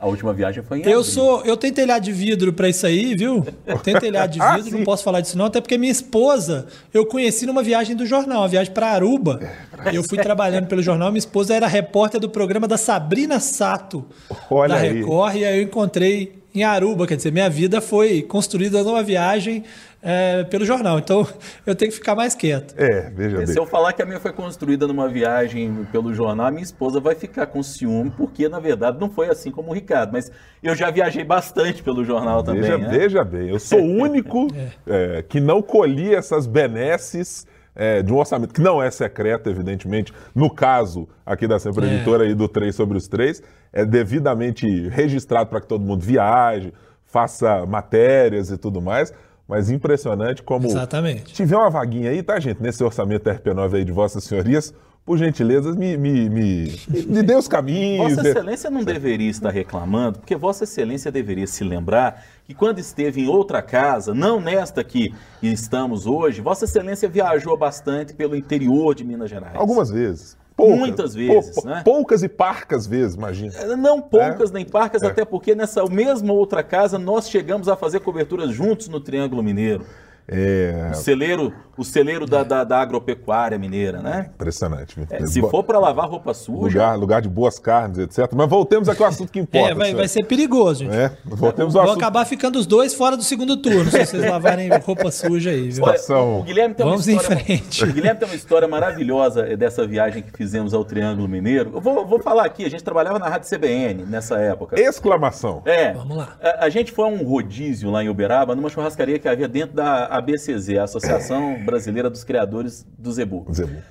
A 0.00 0.06
última 0.06 0.32
viagem 0.32 0.62
foi 0.62 0.78
em 0.78 0.88
Eu 0.88 1.02
sou, 1.02 1.44
eu 1.44 1.56
tenho 1.56 1.74
telhado 1.74 2.04
de 2.04 2.12
vidro 2.12 2.52
para 2.52 2.68
isso 2.68 2.86
aí, 2.86 3.16
viu? 3.16 3.44
Tenho 3.82 3.98
telhado 3.98 4.30
de 4.30 4.38
vidro, 4.38 4.76
ah, 4.76 4.78
não 4.78 4.84
posso 4.84 5.02
falar 5.02 5.20
disso 5.20 5.36
não, 5.36 5.46
até 5.46 5.60
porque 5.60 5.76
minha 5.76 5.90
esposa 5.90 6.66
eu 6.94 7.04
conheci 7.04 7.46
numa 7.46 7.64
viagem 7.64 7.96
do 7.96 8.06
jornal, 8.06 8.42
uma 8.42 8.48
viagem 8.48 8.72
para 8.72 8.90
Aruba. 8.90 9.40
É, 9.84 9.96
eu 9.96 10.04
fui 10.04 10.18
trabalhando 10.18 10.68
pelo 10.68 10.82
jornal, 10.82 11.10
minha 11.10 11.18
esposa 11.18 11.52
era 11.52 11.66
repórter 11.66 12.20
do 12.20 12.30
programa 12.30 12.68
da 12.68 12.76
Sabrina 12.76 13.40
Sato 13.40 14.04
Olha 14.48 14.74
da 14.74 14.80
Record 14.80 15.32
aí. 15.32 15.40
e 15.40 15.44
aí 15.44 15.58
eu 15.58 15.62
encontrei 15.64 16.38
em 16.54 16.62
Aruba, 16.62 17.06
quer 17.06 17.16
dizer, 17.16 17.32
minha 17.32 17.50
vida 17.50 17.80
foi 17.80 18.22
construída 18.22 18.82
numa 18.84 19.02
viagem 19.02 19.64
é, 20.02 20.44
pelo 20.44 20.64
jornal. 20.64 20.98
Então 20.98 21.26
eu 21.66 21.74
tenho 21.74 21.90
que 21.90 21.96
ficar 21.96 22.14
mais 22.14 22.34
quieto. 22.34 22.74
É, 22.76 23.10
veja 23.10 23.38
bem. 23.38 23.46
Se 23.46 23.58
eu 23.58 23.66
falar 23.66 23.92
que 23.92 24.02
a 24.02 24.06
minha 24.06 24.20
foi 24.20 24.32
construída 24.32 24.86
numa 24.86 25.08
viagem 25.08 25.86
pelo 25.90 26.14
jornal, 26.14 26.46
a 26.46 26.50
minha 26.50 26.62
esposa 26.62 27.00
vai 27.00 27.14
ficar 27.14 27.46
com 27.46 27.62
ciúme, 27.62 28.10
porque 28.16 28.48
na 28.48 28.60
verdade 28.60 28.98
não 29.00 29.10
foi 29.10 29.28
assim 29.28 29.50
como 29.50 29.70
o 29.70 29.74
Ricardo. 29.74 30.12
Mas 30.12 30.30
eu 30.62 30.74
já 30.74 30.90
viajei 30.90 31.24
bastante 31.24 31.82
pelo 31.82 32.04
jornal 32.04 32.42
também. 32.42 32.62
Veja, 32.62 32.78
né? 32.78 32.88
veja 32.88 33.24
bem, 33.24 33.48
eu 33.48 33.58
sou 33.58 33.80
o 33.80 34.02
único 34.02 34.48
é. 34.54 34.68
É, 35.18 35.22
que 35.22 35.40
não 35.40 35.60
colhi 35.62 36.14
essas 36.14 36.46
benesses. 36.46 37.46
É, 37.80 38.02
de 38.02 38.12
um 38.12 38.16
orçamento 38.16 38.52
que 38.52 38.60
não 38.60 38.82
é 38.82 38.90
secreto, 38.90 39.48
evidentemente, 39.48 40.12
no 40.34 40.50
caso 40.50 41.08
aqui 41.24 41.46
da 41.46 41.60
Sempre 41.60 41.86
é. 41.86 41.94
Editora 41.94 42.26
e 42.28 42.34
do 42.34 42.48
3 42.48 42.74
sobre 42.74 42.98
os 42.98 43.06
3, 43.06 43.40
é 43.72 43.84
devidamente 43.84 44.66
registrado 44.88 45.48
para 45.48 45.60
que 45.60 45.68
todo 45.68 45.84
mundo 45.84 46.04
viaje, 46.04 46.72
faça 47.08 47.64
matérias 47.66 48.50
e 48.50 48.58
tudo 48.58 48.80
mais. 48.80 49.12
Mas 49.48 49.70
impressionante 49.70 50.42
como. 50.42 50.66
Exatamente. 50.66 51.32
Tiver 51.32 51.56
uma 51.56 51.70
vaguinha 51.70 52.10
aí, 52.10 52.22
tá, 52.22 52.38
gente? 52.38 52.62
Nesse 52.62 52.84
orçamento 52.84 53.30
RP9 53.30 53.76
aí 53.76 53.84
de 53.84 53.90
Vossas 53.90 54.22
Senhorias, 54.24 54.74
por 55.06 55.16
gentileza, 55.16 55.72
me, 55.72 55.96
me, 55.96 56.28
me, 56.28 56.80
me 57.08 57.22
dê 57.22 57.34
os 57.34 57.48
caminhos. 57.48 58.14
Vossa 58.14 58.28
Excelência 58.28 58.68
não 58.68 58.84
deveria 58.84 59.30
estar 59.30 59.48
reclamando, 59.48 60.18
porque 60.18 60.36
Vossa 60.36 60.64
Excelência 60.64 61.10
deveria 61.10 61.46
se 61.46 61.64
lembrar 61.64 62.26
que 62.44 62.52
quando 62.52 62.78
esteve 62.78 63.22
em 63.22 63.26
outra 63.26 63.62
casa, 63.62 64.12
não 64.12 64.38
nesta 64.38 64.84
que 64.84 65.14
estamos 65.42 66.06
hoje, 66.06 66.42
Vossa 66.42 66.66
Excelência 66.66 67.08
viajou 67.08 67.56
bastante 67.56 68.12
pelo 68.12 68.36
interior 68.36 68.94
de 68.94 69.02
Minas 69.02 69.30
Gerais. 69.30 69.56
Algumas 69.56 69.88
vezes. 69.88 70.36
Poucas, 70.58 70.78
Muitas 70.80 71.14
vezes, 71.14 71.54
pou, 71.54 71.64
né? 71.66 71.82
Poucas 71.84 72.24
e 72.24 72.28
parcas 72.28 72.84
vezes, 72.84 73.14
imagina. 73.14 73.54
É, 73.54 73.76
não 73.76 74.02
poucas 74.02 74.50
é? 74.50 74.54
nem 74.54 74.64
parcas, 74.64 75.04
é. 75.04 75.06
até 75.06 75.24
porque 75.24 75.54
nessa 75.54 75.84
mesma 75.84 76.32
outra 76.32 76.64
casa 76.64 76.98
nós 76.98 77.30
chegamos 77.30 77.68
a 77.68 77.76
fazer 77.76 78.00
coberturas 78.00 78.50
juntos 78.50 78.88
no 78.88 78.98
Triângulo 78.98 79.40
Mineiro. 79.40 79.86
É... 80.30 80.90
O 80.92 80.94
celeiro, 80.94 81.54
o 81.76 81.84
celeiro 81.84 82.26
da, 82.26 82.42
da, 82.42 82.64
da 82.64 82.80
agropecuária 82.80 83.58
mineira, 83.58 84.02
né? 84.02 84.30
Impressionante. 84.34 84.94
É, 85.08 85.26
se 85.26 85.40
for 85.40 85.64
para 85.64 85.78
lavar 85.78 86.08
roupa 86.08 86.34
suja. 86.34 86.60
Lugar, 86.60 86.98
lugar 86.98 87.22
de 87.22 87.28
boas 87.28 87.58
carnes, 87.58 87.98
etc. 87.98 88.30
Mas 88.34 88.48
voltemos 88.48 88.88
aqui 88.88 89.02
ao 89.02 89.08
assunto 89.08 89.32
que 89.32 89.38
importa. 89.38 89.70
É, 89.70 89.74
vai, 89.74 89.94
vai 89.94 90.06
ser 90.06 90.24
perigoso, 90.24 90.84
gente. 90.84 90.94
É, 90.94 91.12
voltemos 91.24 91.74
ao 91.74 91.82
Vão 91.82 91.92
assunto... 91.92 92.02
acabar 92.02 92.26
ficando 92.26 92.58
os 92.58 92.66
dois 92.66 92.92
fora 92.92 93.16
do 93.16 93.22
segundo 93.22 93.56
turno, 93.56 93.90
se 93.90 94.04
vocês 94.04 94.28
lavarem 94.28 94.68
roupa 94.84 95.10
suja 95.10 95.50
aí, 95.50 95.70
viu? 95.70 95.84
Olha, 95.84 95.98
o 96.18 96.42
Guilherme 96.42 96.74
tem 96.74 96.84
Vamos 96.84 97.06
uma 97.06 97.16
história, 97.16 97.40
em 97.40 97.44
frente. 97.44 97.84
O 97.84 97.92
Guilherme 97.92 98.20
tem 98.20 98.28
uma 98.28 98.34
história 98.34 98.68
maravilhosa 98.68 99.56
dessa 99.56 99.86
viagem 99.86 100.22
que 100.22 100.36
fizemos 100.36 100.74
ao 100.74 100.84
Triângulo 100.84 101.26
Mineiro. 101.26 101.70
Eu 101.74 101.80
vou, 101.80 102.06
vou 102.06 102.20
falar 102.20 102.44
aqui, 102.44 102.64
a 102.66 102.70
gente 102.70 102.84
trabalhava 102.84 103.18
na 103.18 103.28
Rádio 103.28 103.48
CBN 103.48 104.04
nessa 104.04 104.36
época. 104.38 104.78
Exclamação. 104.78 105.62
É. 105.64 105.94
Vamos 105.94 106.16
lá. 106.16 106.36
A, 106.42 106.66
a 106.66 106.68
gente 106.68 106.92
foi 106.92 107.06
a 107.06 107.08
um 107.08 107.24
rodízio 107.24 107.90
lá 107.90 108.04
em 108.04 108.08
Uberaba, 108.08 108.54
numa 108.54 108.68
churrascaria 108.68 109.18
que 109.18 109.28
havia 109.28 109.48
dentro 109.48 109.74
da 109.76 110.17
ABCZ, 110.18 110.78
a 110.78 110.84
Associação 110.84 111.64
Brasileira 111.64 112.10
dos 112.10 112.24
Criadores 112.24 112.86
do 112.98 113.12
Zebu. 113.12 113.46
Zebu. 113.52 113.82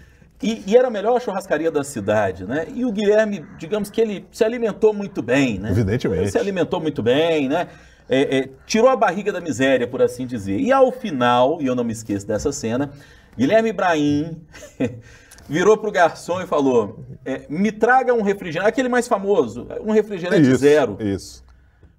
E, 0.42 0.64
e, 0.68 0.78
era 0.78 0.88
a 0.88 0.92
melhor 0.92 1.20
churrascaria 1.20 1.72
da 1.72 1.84
cidade, 1.84 2.46
né? 2.46 2.68
E 2.76 2.86
o 2.86 2.92
Guilherme, 2.92 3.44
digamos 3.58 3.90
que 3.90 4.00
ele 4.00 4.26
se 4.32 4.44
alimentou 4.44 4.94
muito 4.94 5.22
bem, 5.24 5.58
né? 5.58 5.72
Evidentemente. 5.72 6.22
Ele 6.22 6.32
se 6.32 6.38
alimentou 6.38 6.80
muito 6.80 7.02
bem, 7.02 7.50
né? 7.50 7.68
É, 8.08 8.38
é, 8.38 8.50
tirou 8.66 8.90
a 8.90 8.96
barriga 8.96 9.32
da 9.32 9.42
miséria, 9.42 9.88
por 9.88 10.02
assim 10.02 10.28
dizer. 10.28 10.60
E 10.60 10.72
ao 10.72 10.92
final, 10.92 11.60
e 11.60 11.66
eu 11.66 11.74
não 11.74 11.84
me 11.84 11.92
esqueço 11.92 12.28
dessa 12.28 12.52
cena, 12.52 12.92
Guilherme 13.36 13.70
Ibrahim 13.70 14.42
virou 15.50 15.76
pro 15.76 15.92
garçom 15.92 16.40
e 16.40 16.46
falou: 16.46 17.04
é, 17.26 17.42
me 17.50 17.72
traga 17.72 18.14
um 18.14 18.22
refrigerante, 18.22 18.70
aquele 18.70 18.90
mais 18.90 19.08
famoso, 19.08 19.68
um 19.82 19.92
refrigerante 19.92 20.48
isso, 20.48 20.58
zero. 20.58 20.98
Isso. 21.00 21.44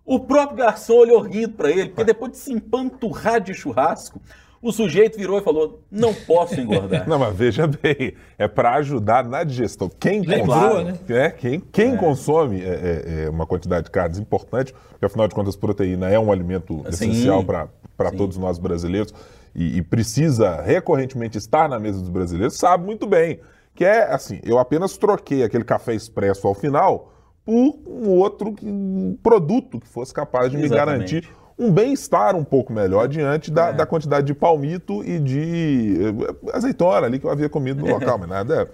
O 0.09 0.19
próprio 0.19 0.57
garçom 0.57 0.95
olhou 0.95 1.21
rindo 1.21 1.51
para 1.51 1.71
ele, 1.71 1.91
porque 1.91 2.03
depois 2.03 2.33
de 2.33 2.39
se 2.39 2.51
empanturrar 2.51 3.43
de 3.43 3.53
churrasco, 3.53 4.19
o 4.63 4.73
sujeito 4.73 5.19
virou 5.19 5.39
e 5.39 5.43
falou: 5.43 5.83
não 5.91 6.15
posso 6.15 6.59
engordar. 6.59 7.05
não, 7.07 7.19
mas 7.19 7.37
veja 7.37 7.67
bem, 7.67 8.15
é 8.39 8.49
para 8.49 8.73
ajudar 8.77 9.23
na 9.23 9.45
digestão. 9.45 9.91
Quem 10.01 10.25
consome, 10.25 10.93
né? 10.93 10.99
é, 11.11 11.31
quem, 11.31 11.61
quem 11.61 11.93
é. 11.93 11.97
consome 11.99 12.63
é, 12.63 12.65
é, 12.67 13.25
é, 13.25 13.29
uma 13.29 13.47
quantidade 13.47 13.85
de 13.85 13.91
carnes 13.91 14.19
importante, 14.19 14.75
porque 14.93 15.05
afinal 15.05 15.29
de 15.29 15.35
contas, 15.35 15.55
proteína 15.57 16.09
é 16.09 16.19
um 16.19 16.33
alimento 16.33 16.79
Sim. 16.85 16.89
essencial 16.89 17.45
para 17.45 18.11
todos 18.11 18.39
nós 18.39 18.59
brasileiros 18.59 19.13
e, 19.55 19.77
e 19.77 19.83
precisa 19.83 20.63
recorrentemente 20.63 21.37
estar 21.37 21.69
na 21.69 21.79
mesa 21.79 22.01
dos 22.01 22.09
brasileiros, 22.09 22.57
sabe 22.57 22.83
muito 22.83 23.07
bem 23.07 23.41
que 23.75 23.85
é 23.85 24.05
assim: 24.11 24.41
eu 24.43 24.59
apenas 24.59 24.97
troquei 24.97 25.43
aquele 25.43 25.65
café 25.65 25.95
expresso 25.95 26.49
ao 26.49 26.55
final 26.55 27.13
por 27.49 27.79
um 27.87 28.11
outro 28.11 28.55
produto 29.23 29.81
que 29.81 29.89
fosse 29.89 30.13
capaz 30.13 30.51
de 30.51 30.59
Exatamente. 30.59 30.71
me 30.71 30.77
garantir 30.77 31.29
um 31.59 31.73
bem-estar 31.73 32.37
um 32.37 32.45
pouco 32.45 32.73
melhor 32.73 33.09
diante 33.09 33.51
da, 33.51 33.69
é. 33.69 33.73
da, 33.73 33.87
quantidade 33.87 34.27
de 34.27 34.35
palmito 34.35 35.03
e 35.03 35.19
de 35.19 35.97
eh, 35.99 36.53
azeitona 36.53 37.07
ali 37.07 37.19
que 37.19 37.25
eu 37.25 37.31
havia 37.31 37.49
comido 37.49 37.85
no 37.85 37.91
local, 37.91 38.17
mas 38.21 38.29
nada, 38.29 38.71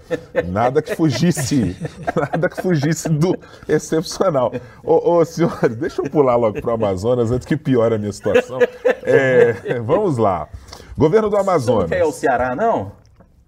nada 0.46 0.82
que 0.82 0.94
fugisse, 0.94 1.74
nada 2.14 2.48
que 2.48 2.60
fugisse 2.60 3.08
do 3.08 3.34
excepcional. 3.66 4.52
Ô, 4.82 5.12
ô 5.12 5.24
senhores, 5.24 5.76
deixa 5.76 6.02
eu 6.02 6.10
pular 6.10 6.36
logo 6.36 6.60
para 6.60 6.72
o 6.72 6.74
Amazonas 6.74 7.30
antes 7.30 7.46
que 7.46 7.56
piore 7.56 7.94
a 7.94 7.98
minha 7.98 8.12
situação. 8.12 8.58
É, 9.06 9.78
vamos 9.80 10.16
lá. 10.16 10.48
Governo 10.96 11.28
do 11.28 11.36
Amazonas. 11.36 11.90
Você 11.90 11.94
não 11.94 11.98
quer 11.98 12.00
ao 12.00 12.12
Ceará, 12.12 12.56
não? 12.56 12.92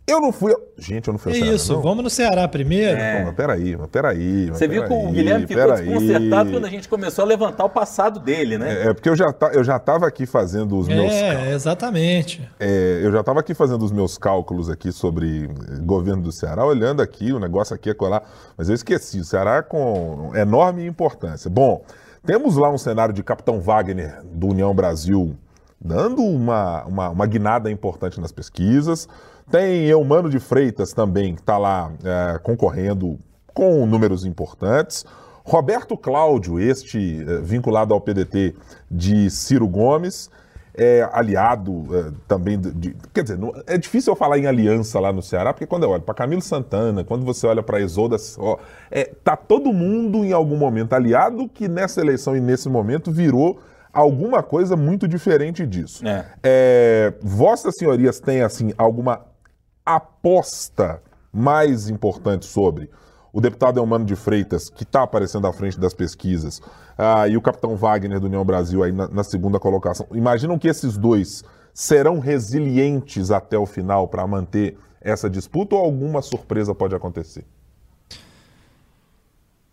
Eu 0.07 0.21
não 0.21 0.31
fui. 0.31 0.55
Gente, 0.79 1.09
eu 1.09 1.13
não 1.13 1.19
fui 1.19 1.33
ao 1.33 1.39
Ceará. 1.39 1.55
Isso, 1.55 1.73
não. 1.73 1.83
vamos 1.83 2.05
no 2.05 2.11
Ceará 2.11 2.47
primeiro. 2.47 2.97
É. 2.97 3.19
Pô, 3.19 3.27
mas 3.27 3.35
peraí, 3.35 3.77
mas 3.77 3.89
peraí. 3.89 4.47
Mas 4.49 4.59
Você 4.59 4.69
viu 4.69 4.85
que 4.85 4.93
o 4.93 5.11
Guilherme 5.11 5.47
ficou 5.49 5.73
desconcertado 5.73 6.51
quando 6.53 6.65
a 6.65 6.71
gente 6.71 6.89
começou 6.89 7.25
a 7.25 7.27
levantar 7.27 7.65
o 7.65 7.69
passado 7.69 8.21
dele, 8.21 8.57
né? 8.57 8.85
É, 8.85 8.89
é 8.89 8.95
porque 8.95 9.09
eu 9.09 9.17
já, 9.17 9.33
tá, 9.33 9.51
eu 9.53 9.65
já 9.65 9.77
estava 9.77 10.07
aqui 10.07 10.25
fazendo 10.25 10.79
os 10.79 10.87
meus. 10.87 11.13
É, 11.13 11.53
exatamente. 11.53 12.49
É, 12.61 13.01
eu 13.03 13.11
já 13.11 13.21
estava 13.21 13.41
aqui 13.41 13.53
fazendo 13.53 13.85
os 13.85 13.91
meus 13.91 14.17
cálculos 14.17 14.71
aqui 14.71 14.93
sobre 14.93 15.49
governo 15.83 16.23
do 16.23 16.31
Ceará, 16.31 16.65
olhando 16.65 17.03
aqui, 17.03 17.33
o 17.33 17.41
negócio 17.41 17.75
aqui 17.75 17.91
é 17.91 17.95
colar. 17.95 18.23
Mas 18.57 18.69
eu 18.69 18.77
esqueci, 18.77 19.19
o 19.19 19.25
Ceará 19.25 19.57
é 19.57 19.63
com 19.63 20.31
enorme 20.37 20.87
importância. 20.87 21.51
Bom, 21.51 21.85
temos 22.25 22.57
lá 22.57 22.71
um 22.71 22.79
cenário 22.79 23.13
de 23.13 23.25
Capitão 23.25 23.61
Wagner 23.61 24.21
do 24.25 24.49
União 24.49 24.73
Brasil 24.73 25.37
dando 25.81 26.23
uma, 26.23 26.85
uma, 26.85 27.11
uma 27.11 27.27
guinada 27.27 27.71
importante 27.71 28.21
nas 28.21 28.33
pesquisas. 28.33 29.09
Tem 29.51 29.85
Eumano 29.87 30.29
de 30.29 30.41
Freitas 30.41 30.93
também, 30.93 31.35
que 31.35 31.41
está 31.41 31.57
lá 31.57 31.93
é, 32.05 32.39
concorrendo 32.39 33.19
com 33.55 33.87
números 33.87 34.25
importantes. 34.25 35.05
Roberto 35.45 35.97
Cláudio, 35.97 36.59
este 36.59 37.25
é, 37.27 37.39
vinculado 37.39 37.95
ao 37.95 38.01
PDT 38.01 38.55
de 38.91 39.31
Ciro 39.31 39.69
Gomes, 39.69 40.29
é 40.75 41.09
aliado 41.13 41.87
é, 41.97 42.13
também 42.29 42.61
de, 42.61 42.73
de, 42.73 42.97
Quer 43.15 43.23
dizer, 43.23 43.39
não, 43.39 43.53
é 43.67 43.79
difícil 43.79 44.13
eu 44.13 44.17
falar 44.17 44.39
em 44.39 44.47
aliança 44.47 44.99
lá 44.99 45.13
no 45.13 45.23
Ceará, 45.23 45.53
porque 45.53 45.67
quando 45.67 45.85
eu 45.85 45.91
olho 45.91 46.03
para 46.03 46.15
Camilo 46.15 46.43
Santana, 46.43 47.05
quando 47.05 47.25
você 47.25 47.47
olha 47.47 47.63
para 47.63 47.81
Isolda, 47.81 48.17
ó, 48.39 48.59
é, 48.91 49.05
tá 49.25 49.37
todo 49.37 49.73
mundo 49.73 50.25
em 50.25 50.33
algum 50.33 50.57
momento 50.57 50.93
aliado 50.93 51.49
que 51.49 51.69
nessa 51.69 52.01
eleição 52.01 52.37
e 52.37 52.41
nesse 52.41 52.69
momento 52.69 53.11
virou 53.13 53.61
alguma 53.93 54.43
coisa 54.43 54.77
muito 54.77 55.09
diferente 55.09 55.67
disso. 55.67 56.07
É. 56.07 56.25
É, 56.43 57.15
Vossas 57.23 57.77
senhorias 57.79 58.21
têm, 58.21 58.43
assim, 58.43 58.73
alguma 58.77 59.25
aposta 59.87 61.01
mais 61.33 61.89
importante 61.89 62.45
sobre 62.45 62.91
o 63.33 63.41
deputado 63.41 63.79
Eumano 63.79 64.05
de 64.05 64.17
Freitas, 64.17 64.69
que 64.69 64.83
está 64.83 65.03
aparecendo 65.03 65.47
à 65.47 65.53
frente 65.53 65.79
das 65.79 65.95
pesquisas, 65.95 66.61
ah, 66.97 67.29
e 67.29 67.37
o 67.37 67.43
capitão 67.43 67.77
Wagner 67.77 68.19
do 68.19 68.27
União 68.27 68.45
Brasil 68.45 68.83
aí 68.83 68.91
na, 68.91 69.07
na 69.09 69.23
segunda 69.23 69.61
colocação. 69.61 70.07
Imaginam 70.13 70.59
que 70.59 70.67
esses 70.67 70.97
dois 70.97 71.45
serão 71.73 72.19
resilientes 72.19 73.31
até 73.31 73.59
o 73.59 73.67
final 73.67 74.09
para 74.09 74.27
manter 74.27 74.79
essa 75.01 75.29
disputa 75.29 75.77
ou 75.77 75.85
alguma 75.85 76.23
surpresa 76.23 76.75
pode 76.75 76.95
acontecer? 76.95 77.45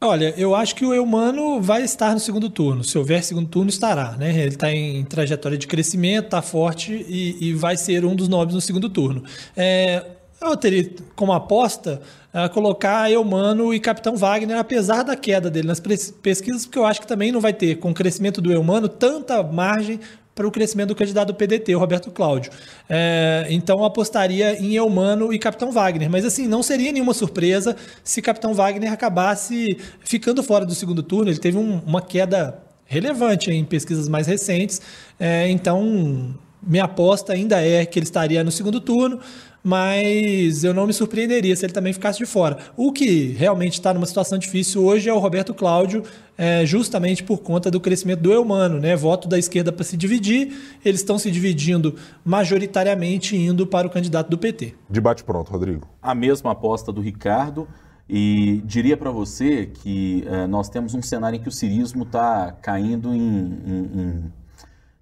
Olha, 0.03 0.33
eu 0.35 0.53
acho 0.53 0.75
que 0.75 0.85
o 0.85 0.93
Eumano 0.93 1.61
vai 1.61 1.81
estar 1.81 2.13
no 2.13 2.19
segundo 2.19 2.49
turno. 2.49 2.83
Se 2.83 2.97
houver 2.97 3.23
segundo 3.23 3.47
turno, 3.47 3.69
estará. 3.69 4.17
Né? 4.17 4.31
Ele 4.37 4.49
está 4.49 4.69
em 4.69 5.03
trajetória 5.05 5.57
de 5.57 5.65
crescimento, 5.65 6.25
está 6.25 6.41
forte 6.41 6.93
e, 7.07 7.37
e, 7.39 7.53
vai 7.53 7.77
ser 7.77 8.03
um 8.03 8.13
dos 8.13 8.27
nomes 8.27 8.53
no 8.53 8.59
segundo 8.59 8.89
turno. 8.89 9.23
É, 9.55 10.03
eu 10.41 10.57
teria 10.57 10.91
como 11.15 11.31
aposta 11.31 12.01
uh, 12.33 12.53
colocar 12.53 13.09
Eumano 13.09 13.73
e 13.73 13.79
Capitão 13.79 14.17
Wagner, 14.17 14.57
apesar 14.57 15.03
da 15.03 15.15
queda 15.15 15.49
dele 15.49 15.69
nas 15.69 15.79
pesquisas, 15.79 16.65
porque 16.65 16.79
eu 16.79 16.85
acho 16.85 16.99
que 16.99 17.07
também 17.07 17.31
não 17.31 17.39
vai 17.39 17.53
ter, 17.53 17.75
com 17.75 17.91
o 17.91 17.93
crescimento 17.93 18.41
do 18.41 18.51
Eumano, 18.51 18.89
tanta 18.89 19.41
margem 19.41 20.01
para 20.35 20.47
o 20.47 20.51
crescimento 20.51 20.89
do 20.89 20.95
candidato 20.95 21.27
do 21.27 21.35
PDT, 21.35 21.75
o 21.75 21.79
Roberto 21.79 22.09
Cláudio. 22.09 22.51
É, 22.89 23.45
então 23.49 23.83
apostaria 23.85 24.59
em 24.59 24.73
Eumano 24.73 25.31
e 25.31 25.37
Capitão 25.37 25.71
Wagner. 25.71 26.09
Mas 26.09 26.25
assim, 26.25 26.47
não 26.47 26.63
seria 26.63 26.91
nenhuma 26.91 27.13
surpresa 27.13 27.75
se 28.03 28.21
Capitão 28.21 28.53
Wagner 28.53 28.91
acabasse 28.91 29.77
ficando 29.99 30.41
fora 30.41 30.65
do 30.65 30.73
segundo 30.73 31.03
turno. 31.03 31.29
Ele 31.29 31.39
teve 31.39 31.57
um, 31.57 31.81
uma 31.85 32.01
queda 32.01 32.59
relevante 32.85 33.51
em 33.51 33.63
pesquisas 33.63 34.09
mais 34.09 34.25
recentes. 34.25 34.81
É, 35.19 35.47
então, 35.49 36.33
minha 36.61 36.85
aposta 36.85 37.33
ainda 37.33 37.61
é 37.61 37.85
que 37.85 37.99
ele 37.99 38.05
estaria 38.05 38.43
no 38.43 38.51
segundo 38.51 38.79
turno 38.79 39.19
mas 39.63 40.63
eu 40.63 40.73
não 40.73 40.85
me 40.85 40.93
surpreenderia 40.93 41.55
se 41.55 41.65
ele 41.65 41.71
também 41.71 41.93
ficasse 41.93 42.19
de 42.19 42.25
fora. 42.25 42.57
O 42.75 42.91
que 42.91 43.27
realmente 43.27 43.73
está 43.73 43.93
numa 43.93 44.05
situação 44.05 44.37
difícil 44.37 44.83
hoje 44.83 45.09
é 45.09 45.13
o 45.13 45.19
Roberto 45.19 45.53
Cláudio, 45.53 46.03
é, 46.37 46.65
justamente 46.65 47.23
por 47.23 47.39
conta 47.39 47.71
do 47.71 47.79
crescimento 47.79 48.19
do 48.19 48.33
Eumano, 48.33 48.79
né? 48.79 48.95
Voto 48.95 49.27
da 49.27 49.39
esquerda 49.39 49.71
para 49.71 49.85
se 49.85 49.95
dividir, 49.95 50.53
eles 50.83 50.99
estão 50.99 51.17
se 51.17 51.31
dividindo 51.31 51.95
majoritariamente 52.25 53.37
indo 53.37 53.65
para 53.65 53.87
o 53.87 53.89
candidato 53.89 54.29
do 54.29 54.37
PT. 54.37 54.75
Debate 54.89 55.23
pronto, 55.23 55.49
Rodrigo. 55.49 55.87
A 56.01 56.13
mesma 56.13 56.51
aposta 56.51 56.91
do 56.91 56.99
Ricardo. 56.99 57.67
E 58.09 58.61
diria 58.65 58.97
para 58.97 59.09
você 59.11 59.65
que 59.65 60.25
é, 60.27 60.45
nós 60.45 60.67
temos 60.67 60.93
um 60.93 61.01
cenário 61.01 61.37
em 61.37 61.41
que 61.41 61.47
o 61.47 61.51
cirismo 61.51 62.03
está 62.03 62.51
caindo 62.61 63.13
em, 63.13 63.17
em, 63.17 63.89
em 63.95 64.33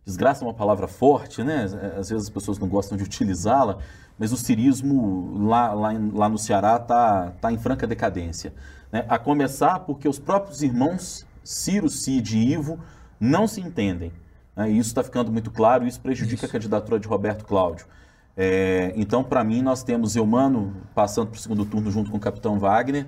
desgraça 0.05 0.43
é 0.43 0.47
uma 0.47 0.53
palavra 0.53 0.87
forte, 0.87 1.43
né? 1.43 1.65
Às 1.97 2.09
vezes 2.09 2.25
as 2.25 2.29
pessoas 2.29 2.59
não 2.59 2.67
gostam 2.67 2.97
de 2.97 3.03
utilizá-la, 3.03 3.79
mas 4.21 4.31
o 4.31 4.37
cirismo 4.37 5.33
lá, 5.47 5.73
lá, 5.73 5.93
lá 6.13 6.29
no 6.29 6.37
Ceará 6.37 6.75
está 6.75 7.31
tá 7.41 7.51
em 7.51 7.57
franca 7.57 7.87
decadência. 7.87 8.53
Né? 8.91 9.03
A 9.09 9.17
começar 9.17 9.79
porque 9.79 10.07
os 10.07 10.19
próprios 10.19 10.61
irmãos 10.61 11.25
Ciro, 11.43 11.89
Cid 11.89 12.37
e 12.37 12.51
Ivo 12.53 12.79
não 13.19 13.47
se 13.47 13.59
entendem. 13.61 14.13
Né? 14.55 14.69
E 14.69 14.77
isso 14.77 14.89
está 14.89 15.03
ficando 15.03 15.31
muito 15.31 15.49
claro, 15.49 15.87
isso 15.87 15.99
prejudica 15.99 16.35
isso. 16.35 16.45
a 16.45 16.49
candidatura 16.49 16.99
de 16.99 17.07
Roberto 17.07 17.45
Cláudio. 17.45 17.87
É, 18.37 18.93
então, 18.95 19.23
para 19.23 19.43
mim, 19.43 19.63
nós 19.63 19.81
temos 19.81 20.15
Eumano 20.15 20.71
passando 20.93 21.29
para 21.29 21.39
o 21.39 21.41
segundo 21.41 21.65
turno 21.65 21.89
junto 21.89 22.11
com 22.11 22.17
o 22.17 22.19
Capitão 22.19 22.59
Wagner. 22.59 23.07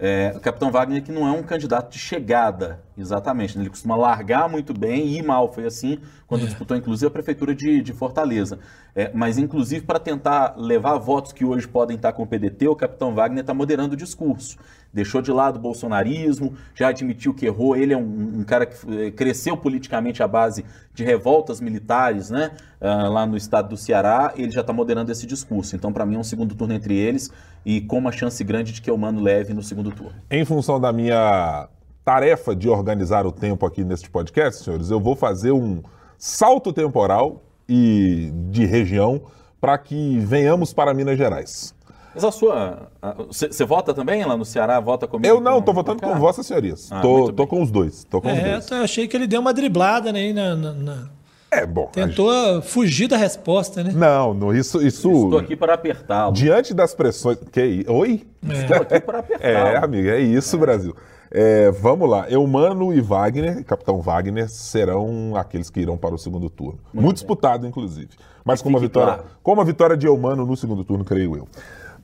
É, 0.00 0.32
o 0.36 0.40
Capitão 0.40 0.70
Wagner 0.70 1.02
que 1.02 1.10
não 1.10 1.26
é 1.26 1.32
um 1.32 1.42
candidato 1.42 1.90
de 1.90 1.98
chegada, 1.98 2.80
exatamente. 2.96 3.56
Né? 3.56 3.64
Ele 3.64 3.70
costuma 3.70 3.96
largar 3.96 4.48
muito 4.48 4.72
bem 4.72 5.06
e 5.06 5.18
ir 5.18 5.22
mal. 5.22 5.52
Foi 5.52 5.66
assim 5.66 5.98
quando 6.26 6.42
é. 6.42 6.44
disputou, 6.46 6.76
inclusive, 6.76 7.08
a 7.08 7.10
Prefeitura 7.10 7.54
de, 7.54 7.82
de 7.82 7.92
Fortaleza. 7.92 8.60
É, 8.94 9.10
mas, 9.12 9.38
inclusive, 9.38 9.84
para 9.84 9.98
tentar 9.98 10.54
levar 10.56 10.96
votos 10.98 11.32
que 11.32 11.44
hoje 11.44 11.66
podem 11.66 11.96
estar 11.96 12.12
com 12.12 12.22
o 12.22 12.26
PDT, 12.26 12.68
o 12.68 12.76
Capitão 12.76 13.14
Wagner 13.14 13.40
está 13.40 13.52
moderando 13.52 13.94
o 13.94 13.96
discurso 13.96 14.56
deixou 14.92 15.20
de 15.20 15.30
lado 15.30 15.56
o 15.56 15.58
bolsonarismo, 15.60 16.54
já 16.74 16.88
admitiu 16.88 17.34
que 17.34 17.46
errou. 17.46 17.76
Ele 17.76 17.92
é 17.92 17.96
um, 17.96 18.40
um 18.40 18.44
cara 18.44 18.66
que 18.66 18.76
eh, 18.88 19.10
cresceu 19.10 19.56
politicamente 19.56 20.22
à 20.22 20.28
base 20.28 20.64
de 20.94 21.04
revoltas 21.04 21.60
militares, 21.60 22.30
né? 22.30 22.50
Uh, 22.80 23.10
lá 23.10 23.26
no 23.26 23.36
estado 23.36 23.68
do 23.70 23.76
Ceará, 23.76 24.32
ele 24.36 24.50
já 24.50 24.60
está 24.60 24.72
moderando 24.72 25.10
esse 25.10 25.26
discurso. 25.26 25.74
Então, 25.76 25.92
para 25.92 26.06
mim, 26.06 26.16
é 26.16 26.18
um 26.18 26.24
segundo 26.24 26.54
turno 26.54 26.74
entre 26.74 26.96
eles 26.96 27.30
e 27.64 27.80
com 27.80 27.98
uma 27.98 28.12
chance 28.12 28.42
grande 28.42 28.72
de 28.72 28.80
que 28.80 28.90
o 28.90 28.96
Mano 28.96 29.20
leve 29.20 29.52
no 29.52 29.62
segundo 29.62 29.90
turno. 29.90 30.14
Em 30.30 30.44
função 30.44 30.80
da 30.80 30.92
minha 30.92 31.68
tarefa 32.04 32.56
de 32.56 32.68
organizar 32.68 33.26
o 33.26 33.32
tempo 33.32 33.66
aqui 33.66 33.84
neste 33.84 34.08
podcast, 34.08 34.64
senhores, 34.64 34.90
eu 34.90 34.98
vou 34.98 35.14
fazer 35.14 35.52
um 35.52 35.82
salto 36.16 36.72
temporal 36.72 37.42
e 37.68 38.32
de 38.50 38.64
região 38.64 39.20
para 39.60 39.76
que 39.76 40.18
venhamos 40.18 40.72
para 40.72 40.94
Minas 40.94 41.18
Gerais. 41.18 41.74
Mas 42.14 42.24
a 42.24 42.32
sua. 42.32 42.88
Você 43.28 43.64
vota 43.64 43.94
também 43.94 44.24
lá 44.24 44.36
no 44.36 44.44
Ceará? 44.44 44.80
Vota 44.80 45.06
comigo? 45.06 45.32
Eu 45.32 45.40
não, 45.40 45.58
estou 45.58 45.74
votando 45.74 46.02
com 46.02 46.14
Vossas 46.16 46.46
Senhorias. 46.46 46.88
Ah, 46.90 47.00
tô, 47.00 47.32
tô 47.32 47.46
com 47.46 47.62
os 47.62 47.70
dois. 47.70 48.04
Tô 48.04 48.20
com 48.20 48.28
é, 48.28 48.32
os 48.32 48.66
dois. 48.66 48.70
eu 48.70 48.78
achei 48.78 49.06
que 49.06 49.16
ele 49.16 49.26
deu 49.26 49.40
uma 49.40 49.52
driblada 49.52 50.12
né, 50.12 50.32
na, 50.32 50.54
na, 50.56 50.72
na... 50.72 51.08
É, 51.50 51.64
bom. 51.64 51.86
Tentou 51.86 52.30
gente... 52.32 52.66
fugir 52.66 53.08
da 53.08 53.16
resposta, 53.16 53.82
né? 53.82 53.92
Não, 53.94 54.34
não 54.34 54.54
isso. 54.54 54.84
isso... 54.84 55.10
Estou 55.10 55.38
aqui 55.38 55.56
para 55.56 55.74
apertá-lo. 55.74 56.32
Diante 56.32 56.74
das 56.74 56.94
pressões. 56.94 57.38
Que... 57.50 57.84
Oi? 57.88 58.26
É. 58.48 58.52
Estou 58.52 58.76
aqui 58.76 59.00
para 59.00 59.20
apertá-lo. 59.20 59.68
É, 59.68 59.76
amigo, 59.76 60.08
é 60.08 60.20
isso, 60.20 60.56
é. 60.56 60.58
Brasil. 60.58 60.94
É, 61.30 61.70
vamos 61.70 62.08
lá. 62.08 62.26
Eumano 62.30 62.92
e 62.92 63.00
Wagner, 63.00 63.64
Capitão 63.64 64.00
Wagner, 64.00 64.48
serão 64.48 65.36
aqueles 65.36 65.70
que 65.70 65.80
irão 65.80 65.96
para 65.96 66.14
o 66.14 66.18
segundo 66.18 66.48
turno. 66.48 66.78
Muito, 66.92 67.04
Muito 67.04 67.16
disputado, 67.16 67.66
inclusive. 67.66 68.10
Mas 68.44 68.62
com 68.62 68.68
uma, 68.70 68.80
vitória, 68.80 69.14
claro. 69.14 69.28
com 69.42 69.52
uma 69.52 69.64
vitória 69.64 69.96
de 69.96 70.06
Eumano 70.06 70.46
no 70.46 70.56
segundo 70.56 70.82
turno, 70.82 71.04
creio 71.04 71.36
eu. 71.36 71.48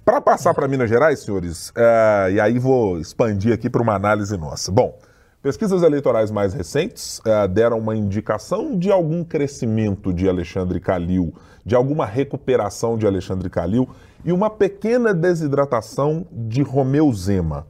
Para 0.05 0.21
passar 0.21 0.53
para 0.53 0.69
Minas 0.69 0.91
Gerais, 0.91 1.21
senhores, 1.21 1.71
uh, 1.71 2.31
e 2.31 2.39
aí 2.39 2.59
vou 2.59 3.01
expandir 3.01 3.55
aqui 3.55 3.71
para 3.71 3.81
uma 3.81 3.95
análise 3.95 4.37
nossa. 4.37 4.71
Bom, 4.71 4.99
pesquisas 5.43 5.83
eleitorais 5.83 6.31
mais 6.31 6.53
recentes 6.53 7.21
uh, 7.21 7.49
deram 7.49 7.79
uma 7.79 7.97
indicação 7.97 8.79
de 8.79 8.93
algum 8.93 9.25
crescimento 9.25 10.13
de 10.13 10.29
Alexandre 10.29 10.79
Calil, 10.79 11.33
de 11.65 11.75
alguma 11.75 12.05
recuperação 12.05 12.99
de 12.99 13.07
Alexandre 13.07 13.49
Calil 13.49 13.89
e 14.23 14.31
uma 14.31 14.51
pequena 14.51 15.15
desidratação 15.15 16.27
de 16.31 16.61
Romeu 16.61 17.11
Zema. 17.15 17.67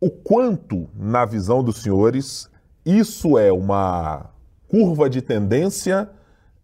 O 0.00 0.10
quanto, 0.10 0.88
na 0.94 1.24
visão 1.24 1.64
dos 1.64 1.82
senhores, 1.82 2.48
isso 2.86 3.36
é 3.36 3.52
uma 3.52 4.26
curva 4.68 5.10
de 5.10 5.20
tendência? 5.20 6.08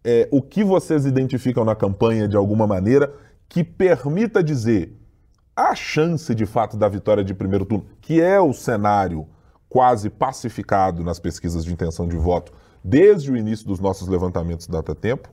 É, 0.05 0.29
o 0.31 0.41
que 0.41 0.63
vocês 0.63 1.05
identificam 1.05 1.65
na 1.65 1.75
campanha 1.75 2.29
de 2.29 2.37
alguma 2.37 2.65
maneira? 2.65 3.11
Que 3.47 3.63
permita 3.63 4.43
dizer 4.43 4.97
a 5.55 5.73
chance 5.73 6.33
de 6.35 6.45
fato 6.45 6.75
da 6.75 6.89
vitória 6.89 7.23
de 7.23 7.33
primeiro 7.33 7.65
turno, 7.65 7.85
que 8.01 8.21
é 8.21 8.39
o 8.39 8.53
cenário 8.53 9.27
quase 9.69 10.09
pacificado 10.09 11.03
nas 11.03 11.19
pesquisas 11.19 11.63
de 11.63 11.71
intenção 11.71 12.07
de 12.07 12.17
voto 12.17 12.51
desde 12.83 13.31
o 13.31 13.37
início 13.37 13.65
dos 13.65 13.79
nossos 13.79 14.07
levantamentos 14.07 14.67
data 14.67 14.93
tempo, 14.93 15.29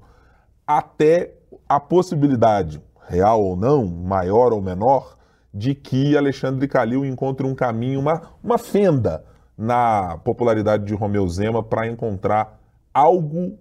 até 0.66 1.34
a 1.68 1.78
possibilidade, 1.78 2.80
real 3.06 3.42
ou 3.42 3.56
não, 3.56 3.84
maior 3.84 4.54
ou 4.54 4.62
menor, 4.62 5.18
de 5.52 5.74
que 5.74 6.16
Alexandre 6.16 6.66
Calil 6.66 7.04
encontre 7.04 7.46
um 7.46 7.54
caminho, 7.54 8.00
uma, 8.00 8.22
uma 8.42 8.56
fenda 8.56 9.22
na 9.56 10.18
popularidade 10.24 10.86
de 10.86 10.94
Romeu 10.94 11.28
Zema 11.28 11.62
para 11.62 11.86
encontrar 11.86 12.58
algo 12.94 13.58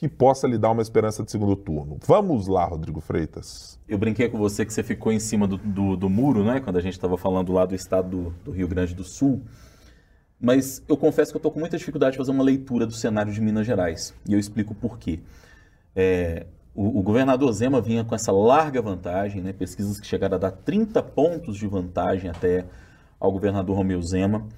que 0.00 0.08
possa 0.08 0.48
lhe 0.48 0.56
dar 0.56 0.70
uma 0.70 0.80
esperança 0.80 1.22
de 1.22 1.30
segundo 1.30 1.54
turno. 1.54 1.98
Vamos 2.06 2.48
lá, 2.48 2.64
Rodrigo 2.64 3.02
Freitas. 3.02 3.78
Eu 3.86 3.98
brinquei 3.98 4.30
com 4.30 4.38
você 4.38 4.64
que 4.64 4.72
você 4.72 4.82
ficou 4.82 5.12
em 5.12 5.18
cima 5.18 5.46
do, 5.46 5.58
do, 5.58 5.94
do 5.94 6.08
muro, 6.08 6.42
né? 6.42 6.58
Quando 6.58 6.78
a 6.78 6.80
gente 6.80 6.94
estava 6.94 7.18
falando 7.18 7.52
lá 7.52 7.66
do 7.66 7.74
estado 7.74 8.08
do, 8.08 8.30
do, 8.42 8.50
Rio 8.50 8.66
Grande 8.66 8.94
do 8.94 9.04
Sul. 9.04 9.42
Mas 10.40 10.82
eu 10.88 10.96
confesso 10.96 11.30
que 11.30 11.36
eu 11.36 11.38
estou 11.40 11.52
com 11.52 11.60
muita 11.60 11.76
dificuldade 11.76 12.12
de 12.12 12.16
fazer 12.16 12.30
uma 12.30 12.42
leitura 12.42 12.86
do 12.86 12.94
cenário 12.94 13.30
de 13.30 13.42
Minas 13.42 13.66
Gerais. 13.66 14.14
E 14.26 14.32
eu 14.32 14.38
explico 14.38 14.74
por 14.74 14.98
quê. 14.98 15.20
É, 15.94 16.46
o, 16.74 17.00
o, 17.00 17.02
governador 17.02 17.52
Zema 17.52 17.78
vinha 17.82 18.02
com 18.02 18.14
essa 18.14 18.32
larga 18.32 18.80
vantagem, 18.80 19.42
né? 19.42 19.52
pesquisas 19.52 20.00
que 20.00 20.06
chegaram 20.06 20.36
a 20.36 20.38
dar 20.38 20.50
30 20.50 21.02
pontos 21.02 21.58
de 21.58 21.66
vantagem 21.66 22.30
até 22.30 22.64
ao 23.20 23.30
governador 23.30 23.76
Romeu 23.76 24.00
Zema 24.00 24.48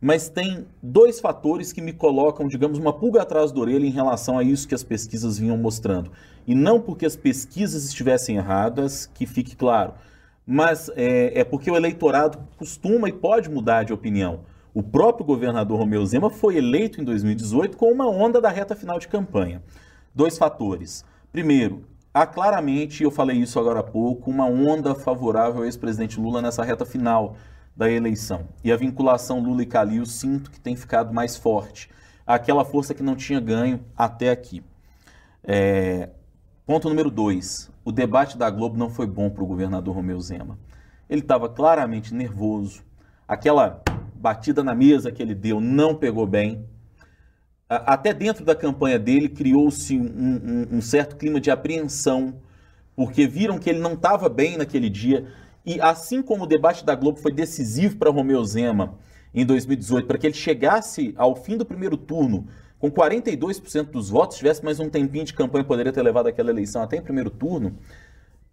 mas 0.00 0.28
tem 0.28 0.66
dois 0.82 1.18
fatores 1.18 1.72
que 1.72 1.80
me 1.80 1.92
colocam, 1.92 2.46
digamos, 2.46 2.78
uma 2.78 2.92
pulga 2.92 3.22
atrás 3.22 3.50
da 3.50 3.60
orelha 3.60 3.86
em 3.86 3.90
relação 3.90 4.38
a 4.38 4.44
isso 4.44 4.68
que 4.68 4.74
as 4.74 4.84
pesquisas 4.84 5.38
vinham 5.38 5.56
mostrando. 5.56 6.10
E 6.46 6.54
não 6.54 6.80
porque 6.80 7.04
as 7.04 7.16
pesquisas 7.16 7.84
estivessem 7.84 8.36
erradas, 8.36 9.06
que 9.12 9.26
fique 9.26 9.56
claro, 9.56 9.94
mas 10.46 10.88
é, 10.96 11.40
é 11.40 11.44
porque 11.44 11.70
o 11.70 11.76
eleitorado 11.76 12.38
costuma 12.56 13.08
e 13.08 13.12
pode 13.12 13.50
mudar 13.50 13.82
de 13.82 13.92
opinião. 13.92 14.40
O 14.72 14.82
próprio 14.82 15.26
governador 15.26 15.78
Romeu 15.78 16.06
Zema 16.06 16.30
foi 16.30 16.56
eleito 16.56 17.00
em 17.00 17.04
2018 17.04 17.76
com 17.76 17.90
uma 17.90 18.08
onda 18.08 18.40
da 18.40 18.48
reta 18.48 18.76
final 18.76 18.98
de 18.98 19.08
campanha. 19.08 19.62
Dois 20.14 20.38
fatores. 20.38 21.04
Primeiro, 21.32 21.84
há 22.14 22.24
claramente, 22.24 23.02
eu 23.02 23.10
falei 23.10 23.38
isso 23.38 23.58
agora 23.58 23.80
há 23.80 23.82
pouco, 23.82 24.30
uma 24.30 24.46
onda 24.46 24.94
favorável 24.94 25.58
ao 25.58 25.64
ex-presidente 25.64 26.20
Lula 26.20 26.40
nessa 26.40 26.62
reta 26.62 26.86
final 26.86 27.36
da 27.78 27.88
eleição. 27.88 28.48
E 28.64 28.72
a 28.72 28.76
vinculação 28.76 29.38
Lula 29.38 29.62
e 29.62 29.66
Calil 29.66 30.04
sinto 30.04 30.50
que 30.50 30.58
tem 30.58 30.74
ficado 30.74 31.14
mais 31.14 31.36
forte. 31.36 31.88
Aquela 32.26 32.64
força 32.64 32.92
que 32.92 33.04
não 33.04 33.14
tinha 33.14 33.38
ganho 33.38 33.84
até 33.96 34.32
aqui. 34.32 34.64
É... 35.44 36.10
Ponto 36.66 36.88
número 36.88 37.08
dois. 37.08 37.70
O 37.84 37.92
debate 37.92 38.36
da 38.36 38.50
Globo 38.50 38.76
não 38.76 38.90
foi 38.90 39.06
bom 39.06 39.30
para 39.30 39.44
o 39.44 39.46
governador 39.46 39.94
Romeu 39.94 40.20
Zema. 40.20 40.58
Ele 41.08 41.20
estava 41.20 41.48
claramente 41.48 42.12
nervoso. 42.12 42.82
Aquela 43.28 43.80
batida 44.16 44.64
na 44.64 44.74
mesa 44.74 45.12
que 45.12 45.22
ele 45.22 45.34
deu 45.34 45.60
não 45.60 45.94
pegou 45.94 46.26
bem. 46.26 46.66
Até 47.68 48.12
dentro 48.12 48.44
da 48.44 48.56
campanha 48.56 48.98
dele 48.98 49.28
criou-se 49.28 49.96
um, 49.96 50.02
um, 50.02 50.78
um 50.78 50.80
certo 50.82 51.16
clima 51.16 51.40
de 51.40 51.50
apreensão, 51.50 52.40
porque 52.96 53.26
viram 53.26 53.56
que 53.56 53.70
ele 53.70 53.78
não 53.78 53.92
estava 53.92 54.28
bem 54.28 54.56
naquele 54.56 54.90
dia 54.90 55.28
e 55.68 55.78
assim 55.82 56.22
como 56.22 56.44
o 56.44 56.46
debate 56.46 56.82
da 56.82 56.94
Globo 56.94 57.18
foi 57.18 57.30
decisivo 57.30 57.96
para 57.96 58.10
Romeu 58.10 58.42
Zema 58.42 58.94
em 59.34 59.44
2018, 59.44 60.06
para 60.06 60.16
que 60.16 60.26
ele 60.26 60.34
chegasse 60.34 61.14
ao 61.14 61.36
fim 61.36 61.58
do 61.58 61.66
primeiro 61.66 61.94
turno 61.94 62.46
com 62.78 62.90
42% 62.90 63.90
dos 63.90 64.08
votos, 64.08 64.38
tivesse 64.38 64.64
mais 64.64 64.80
um 64.80 64.88
tempinho 64.88 65.26
de 65.26 65.34
campanha, 65.34 65.64
poderia 65.64 65.92
ter 65.92 66.00
levado 66.00 66.26
aquela 66.26 66.48
eleição 66.48 66.82
até 66.82 66.96
em 66.96 67.02
primeiro 67.02 67.28
turno. 67.28 67.76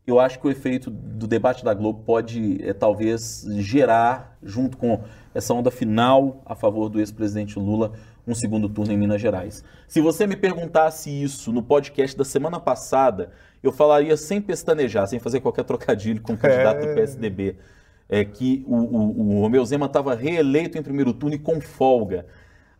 Eu 0.05 0.19
acho 0.19 0.39
que 0.39 0.45
o 0.45 0.51
efeito 0.51 0.89
do 0.89 1.25
debate 1.25 1.63
da 1.63 1.73
Globo 1.73 2.03
pode 2.03 2.61
é, 2.61 2.73
talvez 2.73 3.47
gerar, 3.59 4.37
junto 4.43 4.75
com 4.75 5.01
essa 5.33 5.53
onda 5.53 5.71
final 5.71 6.43
a 6.45 6.53
favor 6.53 6.89
do 6.89 6.99
ex-presidente 6.99 7.57
Lula, 7.57 7.93
um 8.27 8.35
segundo 8.35 8.67
turno 8.67 8.91
em 8.91 8.97
Minas 8.97 9.21
Gerais. 9.21 9.63
Se 9.87 10.01
você 10.01 10.27
me 10.27 10.35
perguntasse 10.35 11.09
isso 11.09 11.53
no 11.53 11.63
podcast 11.63 12.17
da 12.17 12.25
semana 12.25 12.59
passada, 12.59 13.31
eu 13.67 13.71
falaria 13.71 14.15
sem 14.17 14.41
pestanejar, 14.41 15.07
sem 15.07 15.19
fazer 15.19 15.39
qualquer 15.39 15.63
trocadilho 15.63 16.21
com 16.21 16.33
o 16.33 16.37
candidato 16.37 16.83
é... 16.83 16.87
do 16.87 16.95
PSDB, 16.95 17.55
é 18.07 18.23
que 18.23 18.63
o, 18.67 18.75
o, 18.75 19.37
o 19.37 19.41
Romeu 19.41 19.65
Zema 19.65 19.87
estava 19.87 20.13
reeleito 20.15 20.77
em 20.77 20.83
primeiro 20.83 21.13
turno 21.13 21.35
e 21.35 21.39
com 21.39 21.59
folga. 21.59 22.25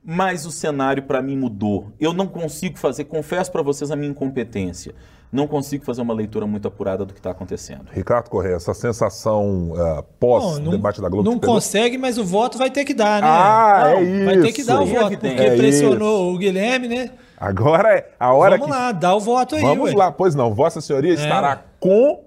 Mas 0.08 0.46
o 0.46 0.52
cenário 0.52 1.02
para 1.02 1.20
mim 1.20 1.36
mudou. 1.36 1.92
Eu 2.00 2.14
não 2.14 2.28
consigo 2.28 2.78
fazer, 2.78 3.06
confesso 3.06 3.52
para 3.52 3.64
vocês 3.64 3.90
a 3.90 3.96
minha 3.96 4.12
incompetência, 4.12 4.94
não 5.32 5.48
consigo 5.48 5.84
fazer 5.84 6.04
uma 6.04 6.14
leitura 6.14 6.46
muito 6.46 6.68
apurada 6.68 7.04
do 7.04 7.12
que 7.12 7.20
está 7.20 7.32
acontecendo. 7.32 7.86
Ricardo 7.92 8.30
Correia, 8.30 8.56
essa 8.56 8.74
sensação 8.76 9.72
uh, 9.72 10.04
pós-debate 10.20 11.02
da 11.02 11.10
Globo. 11.10 11.28
Não 11.28 11.40
consegue, 11.40 11.98
mas 11.98 12.20
o 12.20 12.24
voto 12.24 12.58
vai 12.58 12.70
ter 12.70 12.86
que 12.86 12.94
dar, 12.94 13.20
né? 13.20 13.28
Ah, 13.28 13.80
não, 13.80 13.98
é 13.98 14.04
isso. 14.04 14.26
Vai 14.26 14.38
ter 14.42 14.52
que 14.54 14.64
dar 14.64 14.82
o 14.82 14.86
voto, 14.86 15.18
porque 15.18 15.42
é 15.42 15.58
pressionou 15.58 16.28
isso. 16.28 16.36
o 16.36 16.38
Guilherme, 16.38 16.88
né? 16.88 17.12
Agora 17.38 17.90
é 17.94 18.12
a 18.20 18.34
hora 18.34 18.58
Vamos 18.58 18.74
que... 18.74 18.82
lá, 18.82 18.92
dá 18.92 19.16
o 19.16 19.20
voto 19.20 19.56
aí. 19.56 19.62
Vamos 19.62 19.92
ué. 19.92 19.96
lá, 19.96 20.12
pois 20.12 20.36
não. 20.36 20.54
Vossa 20.54 20.82
Senhoria 20.82 21.12
é. 21.12 21.16
estará 21.16 21.64
com 21.80 22.24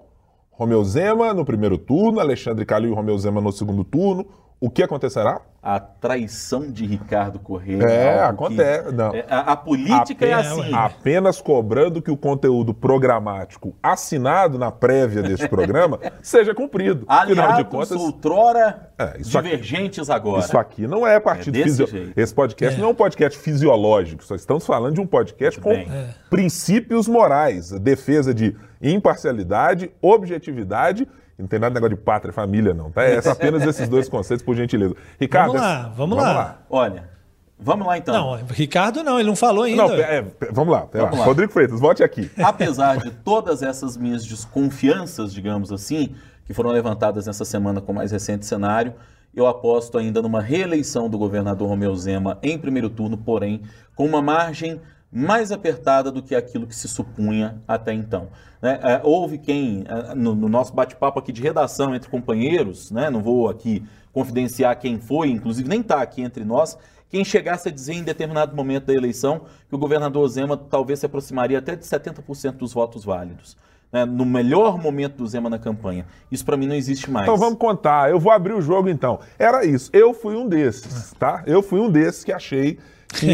Romeu 0.51 0.83
Zema 0.83 1.33
no 1.33 1.45
primeiro 1.45 1.77
turno, 1.77 2.19
Alexandre 2.19 2.65
Calil 2.65 2.91
e 2.91 2.95
Romeu 2.95 3.17
Zema 3.17 3.39
no 3.41 3.51
segundo 3.51 3.83
turno, 3.83 4.25
o 4.61 4.69
que 4.69 4.83
acontecerá? 4.83 5.39
A 5.63 5.79
traição 5.79 6.69
de 6.69 6.85
Ricardo 6.85 7.39
Correia. 7.39 7.83
É, 7.83 8.23
acontece. 8.23 8.91
Não. 8.93 9.13
É, 9.13 9.25
a, 9.29 9.39
a, 9.39 9.55
política 9.55 10.25
apenas, 10.25 10.45
é 10.45 10.49
assim. 10.49 10.73
Apenas 10.73 11.41
cobrando 11.41 12.01
que 12.01 12.11
o 12.11 12.17
conteúdo 12.17 12.73
programático 12.73 13.73
assinado 13.81 14.57
na 14.57 14.69
prévia 14.69 15.21
deste 15.21 15.47
programa 15.47 15.99
seja 16.21 16.53
cumprido. 16.53 17.05
Aliados 17.07 17.39
Afinal 17.39 17.63
de 17.63 17.69
contas, 17.69 17.91
outrora 17.91 18.91
é, 18.97 19.17
divergentes 19.19 20.09
aqui, 20.09 20.19
agora. 20.19 20.43
Isso 20.43 20.57
aqui 20.57 20.87
não 20.87 21.07
é 21.07 21.19
partido 21.19 21.57
é 21.57 21.63
fisiológico. 21.63 22.19
Esse 22.19 22.33
podcast 22.33 22.77
é. 22.77 22.81
não 22.81 22.89
é 22.89 22.91
um 22.91 22.95
podcast 22.95 23.39
fisiológico. 23.39 24.23
Só 24.25 24.35
estamos 24.35 24.65
falando 24.65 24.95
de 24.95 25.01
um 25.01 25.07
podcast 25.07 25.59
Muito 25.61 25.85
com 25.85 25.91
bem. 25.91 26.09
princípios 26.29 27.07
morais. 27.07 27.71
Defesa 27.71 28.33
de 28.33 28.55
imparcialidade, 28.81 29.91
objetividade 30.01 31.07
não 31.41 31.47
tem 31.47 31.59
nada 31.59 31.71
de 31.71 31.75
negócio 31.75 31.95
de 31.95 32.01
pátria 32.01 32.33
família, 32.33 32.73
não, 32.73 32.91
tá? 32.91 33.03
É 33.03 33.17
apenas 33.17 33.63
esses 33.63 33.87
dois 33.87 34.09
conceitos, 34.09 34.45
por 34.45 34.55
gentileza. 34.55 34.95
Ricardo. 35.19 35.53
Vamos 35.53 35.61
lá, 35.61 35.81
vamos, 35.83 35.97
vamos 35.97 36.17
lá. 36.17 36.33
lá. 36.33 36.59
Olha, 36.69 37.09
vamos 37.57 37.87
lá 37.87 37.97
então. 37.97 38.13
Não, 38.13 38.45
Ricardo 38.47 39.03
não, 39.03 39.19
ele 39.19 39.29
não 39.29 39.35
falou 39.35 39.63
ainda. 39.63 39.87
Não, 39.87 39.93
é, 39.93 40.25
vamos 40.51 40.73
lá, 40.73 40.87
vamos 40.91 41.17
lá. 41.17 41.25
Rodrigo 41.25 41.51
Freitas, 41.51 41.79
volte 41.79 42.03
aqui. 42.03 42.29
Apesar 42.43 42.97
de 42.97 43.11
todas 43.11 43.63
essas 43.63 43.95
minhas 43.95 44.25
desconfianças, 44.25 45.33
digamos 45.33 45.71
assim, 45.71 46.15
que 46.45 46.53
foram 46.53 46.71
levantadas 46.71 47.27
nessa 47.27 47.45
semana 47.45 47.79
com 47.79 47.91
o 47.91 47.95
mais 47.95 48.11
recente 48.11 48.45
cenário, 48.45 48.93
eu 49.33 49.47
aposto 49.47 49.97
ainda 49.97 50.21
numa 50.21 50.41
reeleição 50.41 51.09
do 51.09 51.17
governador 51.17 51.69
Romeu 51.69 51.95
Zema 51.95 52.37
em 52.43 52.57
primeiro 52.57 52.89
turno, 52.89 53.17
porém, 53.17 53.61
com 53.95 54.05
uma 54.05 54.21
margem 54.21 54.81
mais 55.11 55.51
apertada 55.51 56.11
do 56.11 56.21
que 56.21 56.35
aquilo 56.35 56.67
que 56.67 56.75
se 56.75 56.87
supunha 56.87 57.61
até 57.67 57.93
então. 57.93 58.27
Né? 58.61 58.79
É, 58.83 59.01
houve 59.03 59.37
quem, 59.37 59.83
é, 59.87 60.13
no, 60.13 60.35
no 60.35 60.47
nosso 60.47 60.73
bate-papo 60.73 61.19
aqui 61.19 61.31
de 61.31 61.41
redação 61.41 61.95
entre 61.95 62.09
companheiros, 62.09 62.91
né? 62.91 63.09
não 63.09 63.21
vou 63.21 63.49
aqui 63.49 63.83
confidenciar 64.13 64.77
quem 64.77 64.99
foi, 64.99 65.29
inclusive 65.29 65.67
nem 65.67 65.81
está 65.81 66.01
aqui 66.01 66.21
entre 66.21 66.43
nós, 66.43 66.77
quem 67.09 67.25
chegasse 67.25 67.69
a 67.69 67.71
dizer 67.71 67.93
em 67.93 68.03
determinado 68.03 68.55
momento 68.55 68.85
da 68.85 68.93
eleição 68.93 69.41
que 69.67 69.73
o 69.73 69.77
governador 69.77 70.27
Zema 70.27 70.55
talvez 70.55 70.99
se 70.99 71.05
aproximaria 71.07 71.57
até 71.57 71.75
de 71.75 71.83
70% 71.83 72.53
dos 72.53 72.73
votos 72.73 73.03
válidos. 73.03 73.57
Né? 73.91 74.05
no 74.05 74.23
melhor 74.23 74.77
momento 74.77 75.15
do 75.15 75.25
Zema 75.25 75.49
na 75.49 75.57
campanha. 75.57 76.05
Isso 76.31 76.45
para 76.45 76.55
mim 76.55 76.67
não 76.67 76.75
existe 76.75 77.09
mais. 77.09 77.25
Então 77.25 77.35
vamos 77.35 77.57
contar. 77.57 78.11
Eu 78.11 78.19
vou 78.19 78.31
abrir 78.31 78.53
o 78.53 78.61
jogo 78.61 78.87
então. 78.87 79.19
Era 79.39 79.65
isso. 79.65 79.89
Eu 79.91 80.13
fui 80.13 80.35
um 80.35 80.47
desses, 80.47 81.11
tá? 81.17 81.41
Eu 81.47 81.63
fui 81.63 81.79
um 81.79 81.89
desses 81.89 82.23
que 82.23 82.31
achei 82.31 82.77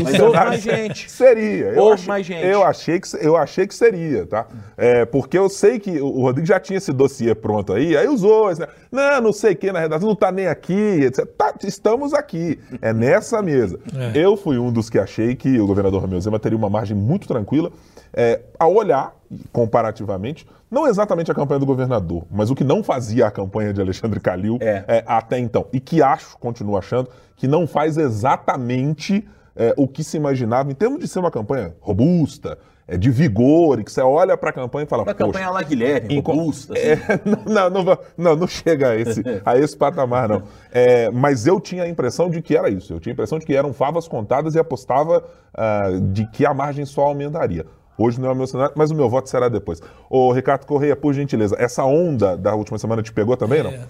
mas 0.04 0.20
houve 0.20 0.38
mais 0.38 0.62
gente. 0.62 1.12
Seria. 1.12 1.66
Eu 1.66 1.84
houve 1.84 2.08
mais 2.08 2.26
gente. 2.26 2.46
Eu 2.46 2.64
achei, 2.64 3.00
que, 3.00 3.08
eu 3.20 3.36
achei 3.36 3.68
que 3.68 3.76
seria, 3.76 4.26
tá? 4.26 4.48
É, 4.78 5.06
porque 5.06 5.38
eu 5.38 5.50
sei 5.50 5.80
que 5.80 6.00
o 6.00 6.22
Rodrigo 6.22 6.48
já 6.48 6.60
tinha 6.60 6.78
esse 6.78 6.94
dossiê 6.94 7.36
pronto 7.36 7.74
aí, 7.74 7.96
aí 7.96 8.08
usou. 8.08 8.54
Né? 8.56 8.68
Não, 8.92 9.22
não 9.22 9.34
sei 9.34 9.54
quem 9.54 9.72
na 9.72 9.80
redação, 9.80 10.08
não 10.08 10.16
tá 10.16 10.32
nem 10.32 10.48
aqui, 10.48 10.74
etc. 10.74 11.26
Tá, 11.38 11.54
estamos 11.64 12.14
aqui. 12.14 12.60
É 12.82 12.94
nessa 12.94 13.42
mesa. 13.42 13.80
É. 13.94 14.18
Eu 14.18 14.38
fui 14.38 14.58
um 14.58 14.72
dos 14.72 14.90
que 14.90 14.98
achei 14.98 15.36
que 15.36 15.60
o 15.60 15.68
governador 15.68 16.02
Romeu 16.02 16.22
Zema 16.22 16.40
teria 16.40 16.58
uma 16.58 16.70
margem 16.70 16.96
muito 16.96 17.28
tranquila 17.28 17.72
é, 18.14 18.42
a 18.58 18.68
olhar, 18.68 19.14
comparativamente, 19.52 20.48
não 20.72 20.88
exatamente 20.88 21.30
a 21.30 21.36
campanha 21.36 21.60
do 21.60 21.66
governador, 21.66 22.24
mas 22.32 22.50
o 22.50 22.56
que 22.56 22.64
não 22.64 22.82
fazia 22.84 23.28
a 23.28 23.32
campanha 23.32 23.74
de 23.74 23.82
Alexandre 23.82 24.20
Calil 24.20 24.58
é. 24.62 24.84
É, 24.88 25.04
até 25.06 25.38
então. 25.38 25.68
E 25.74 25.80
que 25.80 26.02
acho, 26.02 26.38
continuo 26.38 26.78
achando, 26.78 27.10
que 27.36 27.48
não 27.48 27.68
faz 27.68 27.98
exatamente 27.98 29.28
é, 29.56 29.74
o 29.78 29.88
que 29.88 30.04
se 30.04 30.18
imaginava 30.18 30.72
em 30.72 30.76
termos 30.76 31.00
de 31.00 31.08
ser 31.08 31.20
uma 31.20 31.32
campanha 31.32 31.76
robusta, 31.80 32.58
é, 32.88 32.98
de 32.98 33.10
vigor, 33.10 33.80
e 33.80 33.84
que 33.84 33.92
você 33.92 34.02
olha 34.02 34.38
para 34.38 34.52
a 34.52 34.54
campanha 34.54 34.86
e 34.86 34.88
fala. 34.88 35.04
Uma 35.04 35.14
campanha 35.14 35.50
lá 35.50 35.64
Guilherme, 35.64 36.20
robusta. 36.20 36.74
Assim. 36.74 36.84
É, 36.84 37.22
não, 37.50 37.70
não, 37.70 37.98
não, 38.18 38.36
não, 38.36 38.48
chega 38.48 38.90
a 38.90 38.96
esse, 38.96 39.24
a 39.44 39.58
esse 39.58 39.76
patamar, 39.76 40.30
não. 40.30 40.44
É, 40.72 41.10
mas 41.10 41.48
eu 41.48 41.60
tinha 41.60 41.84
a 41.84 41.90
impressão 41.90 42.30
de 42.30 42.42
que 42.42 42.56
era 42.56 42.70
isso. 42.70 42.94
Eu 42.94 43.00
tinha 43.00 43.12
a 43.12 43.16
impressão 43.16 43.40
de 43.40 43.46
que 43.46 43.56
eram 43.56 43.74
favas 43.74 44.08
contadas 44.08 44.54
e 44.56 44.60
apostava 44.60 45.24
uh, 45.58 46.00
de 46.12 46.28
que 46.28 46.46
a 46.46 46.54
margem 46.54 46.86
só 46.86 47.04
aumentaria. 47.04 47.66
Hoje 47.98 48.20
não 48.20 48.30
é 48.30 48.32
o 48.34 48.36
meu 48.36 48.46
cenário, 48.46 48.74
mas 48.76 48.92
o 48.92 48.96
meu 48.96 49.10
voto 49.10 49.30
será 49.30 49.48
depois. 49.48 49.82
Ô, 50.10 50.32
Ricardo 50.32 50.66
Correia, 50.66 50.96
por 50.96 51.14
gentileza, 51.14 51.56
essa 51.58 51.84
onda 51.86 52.36
da 52.36 52.54
última 52.54 52.78
semana 52.78 53.02
te 53.02 53.12
pegou 53.12 53.38
também, 53.38 53.64
não? 53.64 53.72
É. 53.72 53.88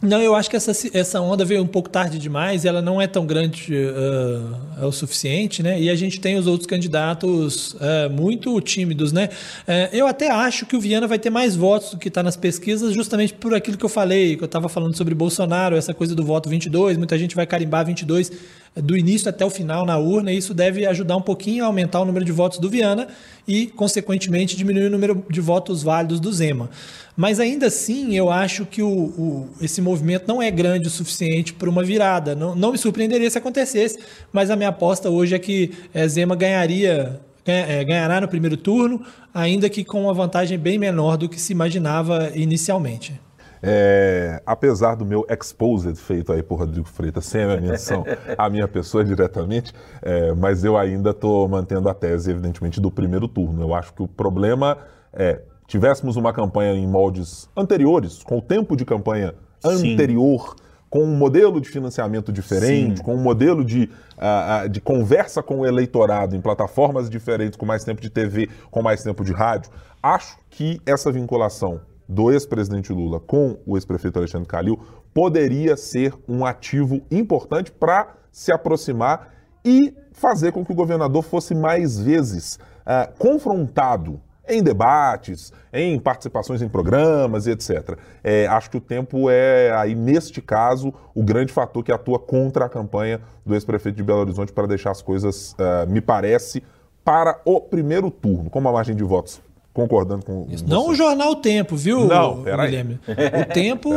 Não, 0.00 0.22
eu 0.22 0.32
acho 0.36 0.48
que 0.48 0.54
essa, 0.54 0.70
essa 0.96 1.20
onda 1.20 1.44
veio 1.44 1.60
um 1.60 1.66
pouco 1.66 1.90
tarde 1.90 2.20
demais, 2.20 2.64
ela 2.64 2.80
não 2.80 3.02
é 3.02 3.08
tão 3.08 3.26
grande 3.26 3.74
uh, 3.74 4.86
o 4.86 4.92
suficiente, 4.92 5.60
né? 5.60 5.80
E 5.80 5.90
a 5.90 5.96
gente 5.96 6.20
tem 6.20 6.36
os 6.36 6.46
outros 6.46 6.68
candidatos 6.68 7.72
uh, 7.74 8.08
muito 8.08 8.60
tímidos, 8.60 9.10
né? 9.10 9.28
Uh, 9.66 9.96
eu 9.96 10.06
até 10.06 10.30
acho 10.30 10.66
que 10.66 10.76
o 10.76 10.80
Viana 10.80 11.08
vai 11.08 11.18
ter 11.18 11.30
mais 11.30 11.56
votos 11.56 11.90
do 11.90 11.98
que 11.98 12.06
está 12.06 12.22
nas 12.22 12.36
pesquisas, 12.36 12.94
justamente 12.94 13.34
por 13.34 13.52
aquilo 13.52 13.76
que 13.76 13.84
eu 13.84 13.88
falei, 13.88 14.36
que 14.36 14.44
eu 14.44 14.46
estava 14.46 14.68
falando 14.68 14.96
sobre 14.96 15.16
Bolsonaro, 15.16 15.74
essa 15.74 15.92
coisa 15.92 16.14
do 16.14 16.24
voto 16.24 16.48
22, 16.48 16.96
muita 16.96 17.18
gente 17.18 17.34
vai 17.34 17.44
carimbar 17.44 17.84
22 17.84 18.30
do 18.74 18.96
início 18.96 19.28
até 19.28 19.44
o 19.44 19.50
final 19.50 19.84
na 19.84 19.96
urna, 19.98 20.32
e 20.32 20.36
isso 20.36 20.54
deve 20.54 20.86
ajudar 20.86 21.16
um 21.16 21.22
pouquinho 21.22 21.64
a 21.64 21.66
aumentar 21.66 22.00
o 22.00 22.04
número 22.04 22.24
de 22.24 22.32
votos 22.32 22.58
do 22.58 22.70
Viana 22.70 23.08
e, 23.46 23.66
consequentemente, 23.66 24.56
diminuir 24.56 24.86
o 24.86 24.90
número 24.90 25.24
de 25.30 25.40
votos 25.40 25.82
válidos 25.82 26.20
do 26.20 26.32
Zema. 26.32 26.70
Mas 27.16 27.40
ainda 27.40 27.66
assim, 27.66 28.14
eu 28.14 28.30
acho 28.30 28.64
que 28.64 28.80
o, 28.80 28.88
o, 28.88 29.48
esse 29.60 29.80
movimento 29.80 30.24
não 30.28 30.40
é 30.40 30.50
grande 30.50 30.86
o 30.86 30.90
suficiente 30.90 31.52
para 31.52 31.68
uma 31.68 31.82
virada. 31.82 32.34
Não, 32.34 32.54
não, 32.54 32.70
me 32.70 32.78
surpreenderia 32.78 33.28
se 33.28 33.36
acontecesse, 33.36 33.98
mas 34.32 34.50
a 34.50 34.56
minha 34.56 34.68
aposta 34.68 35.10
hoje 35.10 35.34
é 35.34 35.38
que 35.38 35.72
é, 35.92 36.06
Zema 36.06 36.36
ganharia, 36.36 37.20
é, 37.44 37.82
ganhará 37.84 38.20
no 38.20 38.28
primeiro 38.28 38.56
turno, 38.56 39.02
ainda 39.34 39.68
que 39.68 39.82
com 39.82 40.02
uma 40.02 40.14
vantagem 40.14 40.56
bem 40.56 40.78
menor 40.78 41.16
do 41.16 41.28
que 41.28 41.40
se 41.40 41.52
imaginava 41.52 42.30
inicialmente. 42.34 43.18
É, 43.62 44.40
apesar 44.46 44.94
do 44.94 45.04
meu 45.04 45.26
exposed 45.28 45.96
feito 45.96 46.32
aí 46.32 46.42
por 46.42 46.60
Rodrigo 46.60 46.86
Freitas, 46.88 47.26
sem 47.26 47.42
a 47.42 47.60
menção 47.60 48.04
à 48.36 48.48
minha 48.48 48.68
pessoa 48.68 49.04
diretamente, 49.04 49.72
é, 50.02 50.32
mas 50.34 50.64
eu 50.64 50.76
ainda 50.76 51.10
estou 51.10 51.48
mantendo 51.48 51.88
a 51.88 51.94
tese, 51.94 52.30
evidentemente, 52.30 52.80
do 52.80 52.90
primeiro 52.90 53.26
turno. 53.26 53.62
Eu 53.62 53.74
acho 53.74 53.92
que 53.92 54.02
o 54.02 54.08
problema 54.08 54.78
é 55.12 55.40
tivéssemos 55.68 56.16
uma 56.16 56.32
campanha 56.32 56.72
em 56.72 56.86
moldes 56.86 57.48
anteriores, 57.54 58.22
com 58.24 58.38
o 58.38 58.42
tempo 58.42 58.74
de 58.74 58.84
campanha 58.86 59.34
anterior, 59.62 60.56
Sim. 60.56 60.64
com 60.88 61.04
um 61.04 61.14
modelo 61.14 61.60
de 61.60 61.68
financiamento 61.68 62.32
diferente, 62.32 62.98
Sim. 62.98 63.04
com 63.04 63.14
um 63.14 63.22
modelo 63.22 63.62
de, 63.62 63.90
uh, 64.16 64.66
de 64.68 64.80
conversa 64.80 65.42
com 65.42 65.60
o 65.60 65.66
eleitorado 65.66 66.34
em 66.34 66.40
plataformas 66.40 67.10
diferentes, 67.10 67.56
com 67.56 67.66
mais 67.66 67.84
tempo 67.84 68.00
de 68.00 68.08
TV, 68.08 68.48
com 68.70 68.82
mais 68.82 69.02
tempo 69.02 69.22
de 69.22 69.32
rádio, 69.32 69.70
acho 70.02 70.38
que 70.48 70.80
essa 70.86 71.12
vinculação 71.12 71.80
do 72.08 72.32
ex-presidente 72.32 72.92
Lula 72.92 73.20
com 73.20 73.58
o 73.66 73.76
ex-prefeito 73.76 74.18
Alexandre 74.18 74.48
Calil 74.48 74.80
poderia 75.12 75.76
ser 75.76 76.14
um 76.26 76.46
ativo 76.46 77.02
importante 77.10 77.70
para 77.70 78.14
se 78.32 78.50
aproximar 78.50 79.34
e 79.64 79.94
fazer 80.12 80.52
com 80.52 80.64
que 80.64 80.72
o 80.72 80.74
governador 80.74 81.22
fosse 81.22 81.54
mais 81.54 81.98
vezes 81.98 82.58
uh, 82.86 83.12
confrontado 83.18 84.20
em 84.48 84.62
debates, 84.62 85.52
em 85.70 85.98
participações 86.00 86.62
em 86.62 86.68
programas 86.68 87.46
e 87.46 87.50
etc. 87.50 87.98
É, 88.24 88.46
acho 88.46 88.70
que 88.70 88.78
o 88.78 88.80
tempo 88.80 89.28
é, 89.28 89.70
aí, 89.76 89.94
neste 89.94 90.40
caso, 90.40 90.94
o 91.14 91.22
grande 91.22 91.52
fator 91.52 91.84
que 91.84 91.92
atua 91.92 92.18
contra 92.18 92.64
a 92.64 92.68
campanha 92.68 93.20
do 93.44 93.54
ex-prefeito 93.54 93.96
de 93.96 94.02
Belo 94.02 94.20
Horizonte 94.20 94.50
para 94.50 94.66
deixar 94.66 94.90
as 94.90 95.02
coisas, 95.02 95.52
uh, 95.52 95.90
me 95.90 96.00
parece, 96.00 96.62
para 97.04 97.38
o 97.44 97.60
primeiro 97.60 98.10
turno, 98.10 98.48
com 98.48 98.58
uma 98.58 98.72
margem 98.72 98.96
de 98.96 99.04
votos 99.04 99.42
concordando 99.78 100.24
com 100.24 100.44
Isso, 100.50 100.64
Não 100.66 100.88
o 100.88 100.94
jornal 100.94 101.36
Tempo, 101.36 101.76
viu, 101.76 102.06
Não, 102.06 102.42
Guilherme? 102.42 102.98
O 103.06 103.44
Tempo 103.54 103.90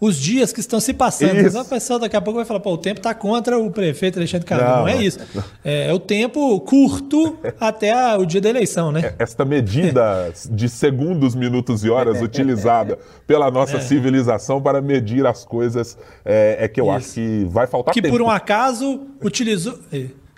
os 0.00 0.16
dias 0.16 0.52
que 0.52 0.60
estão 0.60 0.80
se 0.80 0.92
passando. 0.92 1.40
Isso. 1.40 1.58
A 1.58 1.64
pessoa 1.64 1.98
daqui 1.98 2.16
a 2.16 2.20
pouco 2.20 2.36
vai 2.36 2.44
falar, 2.44 2.60
pô, 2.60 2.72
o 2.72 2.78
tempo 2.78 2.98
está 2.98 3.14
contra 3.14 3.58
o 3.58 3.70
prefeito 3.70 4.18
Alexandre 4.18 4.46
Calil. 4.46 4.66
Não, 4.66 4.76
não, 4.80 4.88
é 4.88 4.96
isso. 4.96 5.18
É, 5.64 5.88
é, 5.88 5.94
o 5.94 5.98
tempo 5.98 6.60
curto 6.60 7.38
até 7.58 7.92
a, 7.92 8.18
o 8.18 8.26
dia 8.26 8.40
da 8.40 8.50
eleição, 8.50 8.92
né? 8.92 9.14
É, 9.18 9.22
esta 9.22 9.44
medida 9.44 10.32
de 10.50 10.68
segundos, 10.68 11.34
minutos 11.34 11.84
e 11.84 11.90
horas 11.90 12.20
utilizada 12.20 12.98
pela 13.26 13.50
nossa 13.50 13.78
é. 13.78 13.80
civilização 13.80 14.60
para 14.60 14.82
medir 14.82 15.26
as 15.26 15.44
coisas 15.44 15.96
é, 16.24 16.56
é 16.60 16.68
que 16.68 16.80
eu 16.80 16.86
isso. 16.86 16.94
acho 16.94 17.14
que 17.14 17.46
vai 17.48 17.66
faltar 17.66 17.94
que 17.94 18.02
tempo. 18.02 18.12
Que 18.12 18.18
por 18.18 18.26
um 18.26 18.30
acaso 18.30 19.06
utilizou 19.22 19.78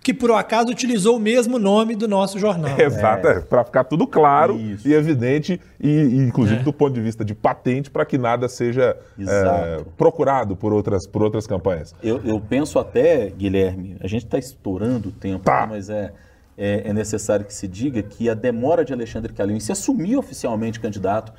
que 0.07 0.15
por 0.15 0.31
um 0.31 0.37
acaso 0.37 0.71
utilizou 0.71 1.17
o 1.17 1.19
mesmo 1.19 1.59
nome 1.59 1.97
do 1.97 2.07
nosso 2.07 2.39
jornal. 2.39 2.71
Exato, 2.79 3.27
é. 3.27 3.41
para 3.41 3.65
ficar 3.65 3.83
tudo 3.83 4.07
claro 4.07 4.57
Isso. 4.57 4.87
e 4.87 4.95
evidente, 4.95 5.61
e, 5.81 5.89
e 5.89 6.17
inclusive 6.19 6.61
é. 6.61 6.63
do 6.63 6.73
ponto 6.73 6.95
de 6.95 7.01
vista 7.01 7.25
de 7.25 7.35
patente, 7.35 7.91
para 7.91 8.07
que 8.07 8.17
nada 8.17 8.49
seja 8.49 8.97
é, 9.19 9.85
procurado 9.97 10.55
por 10.55 10.73
outras, 10.73 11.09
por 11.09 11.25
outras 11.25 11.45
campanhas. 11.45 11.93
Eu, 12.01 12.21
eu 12.25 12.39
penso 12.41 12.79
até, 12.79 13.31
Guilherme, 13.31 13.97
a 14.01 14.07
gente 14.07 14.25
está 14.25 14.39
estourando 14.39 15.09
o 15.09 15.13
tempo, 15.13 15.43
tá. 15.43 15.67
mas 15.69 15.91
é, 15.91 16.13
é, 16.57 16.89
é, 16.89 16.93
necessário 16.93 17.45
que 17.45 17.53
se 17.53 17.67
diga 17.67 18.01
que 18.01 18.31
a 18.31 18.35
demora 18.35 18.85
de 18.85 18.93
Alexandre 18.93 19.33
Calil 19.33 19.57
em 19.57 19.61
se 19.61 19.73
assumir 19.73 20.17
oficialmente 20.17 20.79
candidato 20.79 21.33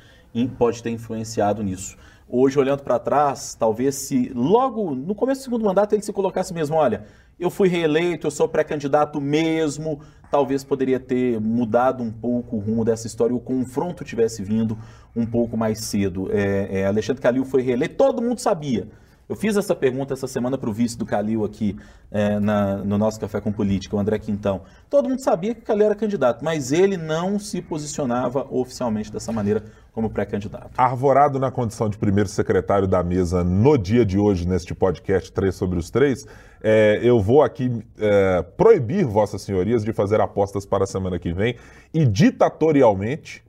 pode 0.58 0.82
ter 0.82 0.90
influenciado 0.90 1.62
nisso. 1.62 1.96
Hoje, 2.28 2.58
olhando 2.58 2.82
para 2.82 2.98
trás, 2.98 3.56
talvez 3.58 3.94
se 3.94 4.30
logo 4.34 4.94
no 4.94 5.14
começo 5.14 5.40
do 5.40 5.44
segundo 5.44 5.64
mandato 5.64 5.94
ele 5.94 6.02
se 6.02 6.12
colocasse 6.12 6.52
mesmo, 6.52 6.76
olha, 6.76 7.04
eu 7.38 7.50
fui 7.50 7.68
reeleito, 7.68 8.26
eu 8.26 8.30
sou 8.30 8.48
pré-candidato 8.48 9.20
mesmo, 9.20 10.00
talvez 10.30 10.64
poderia 10.64 10.98
ter 10.98 11.40
mudado 11.40 12.02
um 12.02 12.10
pouco 12.10 12.56
o 12.56 12.58
rumo 12.58 12.84
dessa 12.84 13.06
história, 13.06 13.34
o 13.34 13.40
confronto 13.40 14.04
tivesse 14.04 14.42
vindo 14.42 14.76
um 15.14 15.24
pouco 15.24 15.56
mais 15.56 15.80
cedo. 15.80 16.28
É, 16.32 16.80
é, 16.80 16.86
Alexandre 16.86 17.22
Calil 17.22 17.44
foi 17.44 17.62
reeleito, 17.62 17.96
todo 17.96 18.22
mundo 18.22 18.38
sabia. 18.38 18.88
Eu 19.28 19.36
fiz 19.36 19.56
essa 19.58 19.74
pergunta 19.74 20.14
essa 20.14 20.26
semana 20.26 20.56
para 20.56 20.70
o 20.70 20.72
vice 20.72 20.96
do 20.96 21.04
Calil 21.04 21.44
aqui 21.44 21.76
é, 22.10 22.40
na, 22.40 22.78
no 22.78 22.96
nosso 22.96 23.20
Café 23.20 23.40
com 23.42 23.52
Política, 23.52 23.94
o 23.94 23.98
André 23.98 24.18
Quintão. 24.18 24.62
Todo 24.88 25.06
mundo 25.06 25.22
sabia 25.22 25.54
que 25.54 25.60
o 25.60 25.64
Calil 25.64 25.84
era 25.84 25.94
candidato, 25.94 26.42
mas 26.42 26.72
ele 26.72 26.96
não 26.96 27.38
se 27.38 27.60
posicionava 27.60 28.46
oficialmente 28.50 29.12
dessa 29.12 29.30
maneira 29.30 29.62
como 29.92 30.08
pré-candidato. 30.08 30.70
Arvorado 30.78 31.38
na 31.38 31.50
condição 31.50 31.90
de 31.90 31.98
primeiro 31.98 32.28
secretário 32.28 32.88
da 32.88 33.02
mesa 33.02 33.44
no 33.44 33.76
dia 33.76 34.06
de 34.06 34.16
hoje, 34.16 34.48
neste 34.48 34.74
podcast 34.74 35.30
Três 35.30 35.56
sobre 35.56 35.78
os 35.78 35.90
Três, 35.90 36.26
é, 36.62 36.98
eu 37.02 37.20
vou 37.20 37.42
aqui 37.42 37.84
é, 37.98 38.42
proibir 38.56 39.04
Vossas 39.04 39.42
Senhorias 39.42 39.84
de 39.84 39.92
fazer 39.92 40.22
apostas 40.22 40.64
para 40.64 40.84
a 40.84 40.86
semana 40.86 41.18
que 41.18 41.32
vem 41.32 41.56
e 41.92 42.06
ditatorialmente 42.06 43.44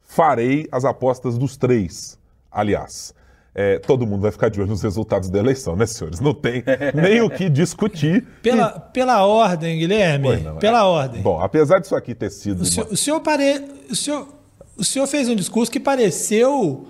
farei 0.00 0.68
as 0.70 0.84
apostas 0.84 1.38
dos 1.38 1.56
três. 1.56 2.18
Aliás, 2.50 3.14
é, 3.54 3.78
todo 3.78 4.06
mundo 4.06 4.22
vai 4.22 4.30
ficar 4.30 4.48
de 4.48 4.60
olho 4.60 4.70
nos 4.70 4.82
resultados 4.82 5.28
da 5.28 5.38
eleição, 5.38 5.76
né, 5.76 5.84
senhores? 5.84 6.20
Não 6.20 6.32
tem 6.32 6.64
nem 6.94 7.20
o 7.20 7.28
que 7.28 7.50
discutir. 7.50 8.26
Pela, 8.42 8.70
pela 8.70 9.26
ordem, 9.26 9.78
Guilherme. 9.78 10.36
Não, 10.38 10.56
pela 10.56 10.80
é, 10.80 10.82
ordem. 10.82 11.22
Bom, 11.22 11.38
apesar 11.38 11.78
disso 11.78 11.94
aqui 11.94 12.14
ter 12.14 12.30
sido. 12.30 12.60
O, 12.60 12.62
uma... 12.62 12.64
senhor, 12.64 12.88
o, 12.90 12.96
senhor 12.96 13.20
pare... 13.20 13.62
o, 13.90 13.94
senhor, 13.94 14.28
o 14.76 14.84
senhor 14.84 15.06
fez 15.06 15.28
um 15.28 15.34
discurso 15.34 15.70
que 15.70 15.80
pareceu 15.80 16.86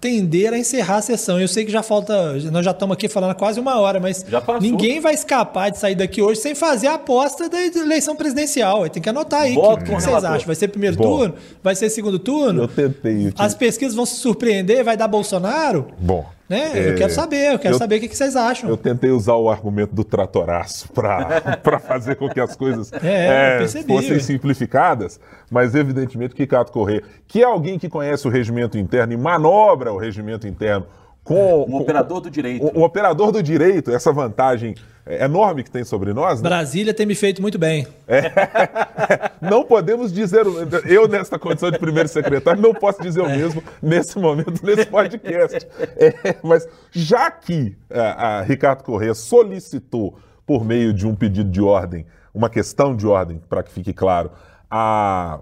tender 0.00 0.52
a 0.52 0.58
encerrar 0.58 0.96
a 0.96 1.02
sessão. 1.02 1.38
Eu 1.38 1.46
sei 1.46 1.64
que 1.64 1.70
já 1.70 1.82
falta, 1.82 2.34
nós 2.50 2.64
já 2.64 2.70
estamos 2.70 2.94
aqui 2.94 3.08
falando 3.08 3.32
há 3.32 3.34
quase 3.34 3.60
uma 3.60 3.78
hora, 3.78 4.00
mas 4.00 4.24
ninguém 4.60 4.98
vai 5.00 5.12
escapar 5.12 5.70
de 5.70 5.78
sair 5.78 5.94
daqui 5.94 6.22
hoje 6.22 6.40
sem 6.40 6.54
fazer 6.54 6.86
a 6.86 6.94
aposta 6.94 7.48
da 7.48 7.60
eleição 7.60 8.16
presidencial. 8.16 8.88
Tem 8.88 9.02
que 9.02 9.08
anotar 9.08 9.42
aí. 9.42 9.56
O 9.56 9.76
que, 9.76 9.90
vocês 9.90 10.24
acham? 10.24 10.46
Vai 10.46 10.56
ser 10.56 10.68
primeiro 10.68 10.96
Bom, 10.96 11.18
turno? 11.18 11.34
Vai 11.62 11.74
ser 11.74 11.90
segundo 11.90 12.18
turno? 12.18 12.62
Eu 12.62 12.68
tentei. 12.68 13.32
As 13.36 13.54
pesquisas 13.54 13.94
vão 13.94 14.06
se 14.06 14.16
surpreender? 14.16 14.82
Vai 14.82 14.96
dar 14.96 15.08
Bolsonaro? 15.08 15.88
Bom. 15.98 16.24
Né? 16.50 16.72
É, 16.74 16.90
eu 16.90 16.96
quero 16.96 17.12
saber, 17.12 17.52
eu 17.52 17.58
quero 17.60 17.76
eu, 17.76 17.78
saber 17.78 17.98
o 17.98 18.00
que, 18.00 18.08
vocês 18.08 18.34
acham. 18.34 18.68
Eu 18.68 18.76
tentei 18.76 19.12
usar 19.12 19.36
o 19.36 19.48
argumento 19.48 19.94
do 19.94 20.02
tratoraço 20.02 20.88
para 20.92 21.78
fazer 21.78 22.16
com 22.16 22.28
que 22.28 22.40
as 22.40 22.56
coisas 22.56 22.92
é, 23.04 23.54
é, 23.54 23.58
percebi, 23.58 23.86
fossem 23.86 24.18
simplificadas, 24.18 25.20
mas 25.48 25.76
evidentemente 25.76 26.34
que 26.34 26.44
Cato 26.48 26.72
Corrêa, 26.72 27.04
que 27.28 27.40
é 27.40 27.44
alguém 27.44 27.78
que 27.78 27.88
conhece 27.88 28.26
o 28.26 28.30
regimento 28.30 28.76
interno 28.76 29.12
e 29.12 29.16
manobra 29.16 29.92
o 29.92 29.96
regimento 29.96 30.48
interno 30.48 30.86
com 31.24 31.64
um 31.68 31.76
operador 31.76 32.20
do 32.20 32.30
direito. 32.30 32.64
O, 32.74 32.82
operador 32.82 33.30
do 33.30 33.42
direito, 33.42 33.90
essa 33.90 34.12
vantagem 34.12 34.74
enorme 35.06 35.62
que 35.62 35.70
tem 35.70 35.84
sobre 35.84 36.12
nós. 36.12 36.40
Né? 36.40 36.48
Brasília 36.48 36.94
tem 36.94 37.06
me 37.06 37.14
feito 37.14 37.42
muito 37.42 37.58
bem. 37.58 37.86
É, 38.06 38.30
não 39.40 39.64
podemos 39.64 40.12
dizer, 40.12 40.44
eu 40.86 41.08
nesta 41.08 41.38
condição 41.38 41.70
de 41.70 41.78
primeiro 41.78 42.08
secretário, 42.08 42.60
não 42.60 42.74
posso 42.74 43.02
dizer 43.02 43.20
o 43.20 43.26
é. 43.26 43.36
mesmo 43.36 43.62
nesse 43.82 44.18
momento, 44.18 44.64
nesse 44.64 44.86
podcast. 44.86 45.66
É, 45.96 46.36
mas 46.42 46.68
já 46.90 47.30
que 47.30 47.76
a, 47.90 48.38
a 48.38 48.42
Ricardo 48.42 48.82
Corrêa 48.82 49.14
solicitou, 49.14 50.18
por 50.46 50.64
meio 50.64 50.92
de 50.92 51.06
um 51.06 51.14
pedido 51.14 51.48
de 51.48 51.60
ordem, 51.60 52.04
uma 52.34 52.50
questão 52.50 52.96
de 52.96 53.06
ordem, 53.06 53.40
para 53.48 53.62
que 53.62 53.70
fique 53.70 53.92
claro, 53.92 54.32
a 54.68 55.40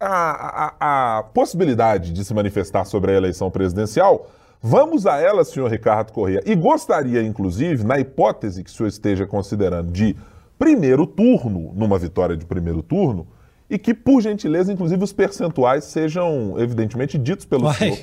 a, 0.00 0.76
a, 0.80 1.18
a, 1.18 1.22
possibilidade 1.24 2.12
de 2.12 2.24
se 2.24 2.32
manifestar 2.32 2.86
sobre 2.86 3.12
a 3.12 3.14
eleição 3.14 3.50
presidencial, 3.50 4.30
Vamos 4.62 5.06
a 5.06 5.18
ela, 5.18 5.42
senhor 5.42 5.70
Ricardo 5.70 6.12
Corrêa. 6.12 6.42
E 6.44 6.54
gostaria, 6.54 7.22
inclusive, 7.22 7.82
na 7.82 7.98
hipótese 7.98 8.62
que 8.62 8.70
o 8.70 8.72
senhor 8.72 8.88
esteja 8.88 9.26
considerando 9.26 9.90
de 9.90 10.14
primeiro 10.58 11.06
turno, 11.06 11.72
numa 11.74 11.98
vitória 11.98 12.36
de 12.36 12.44
primeiro 12.44 12.82
turno, 12.82 13.26
e 13.70 13.78
que, 13.78 13.94
por 13.94 14.20
gentileza, 14.20 14.70
inclusive, 14.70 15.02
os 15.02 15.12
percentuais 15.12 15.84
sejam, 15.84 16.56
evidentemente, 16.58 17.16
ditos 17.16 17.46
pelo 17.46 17.72
senhor. 17.72 17.96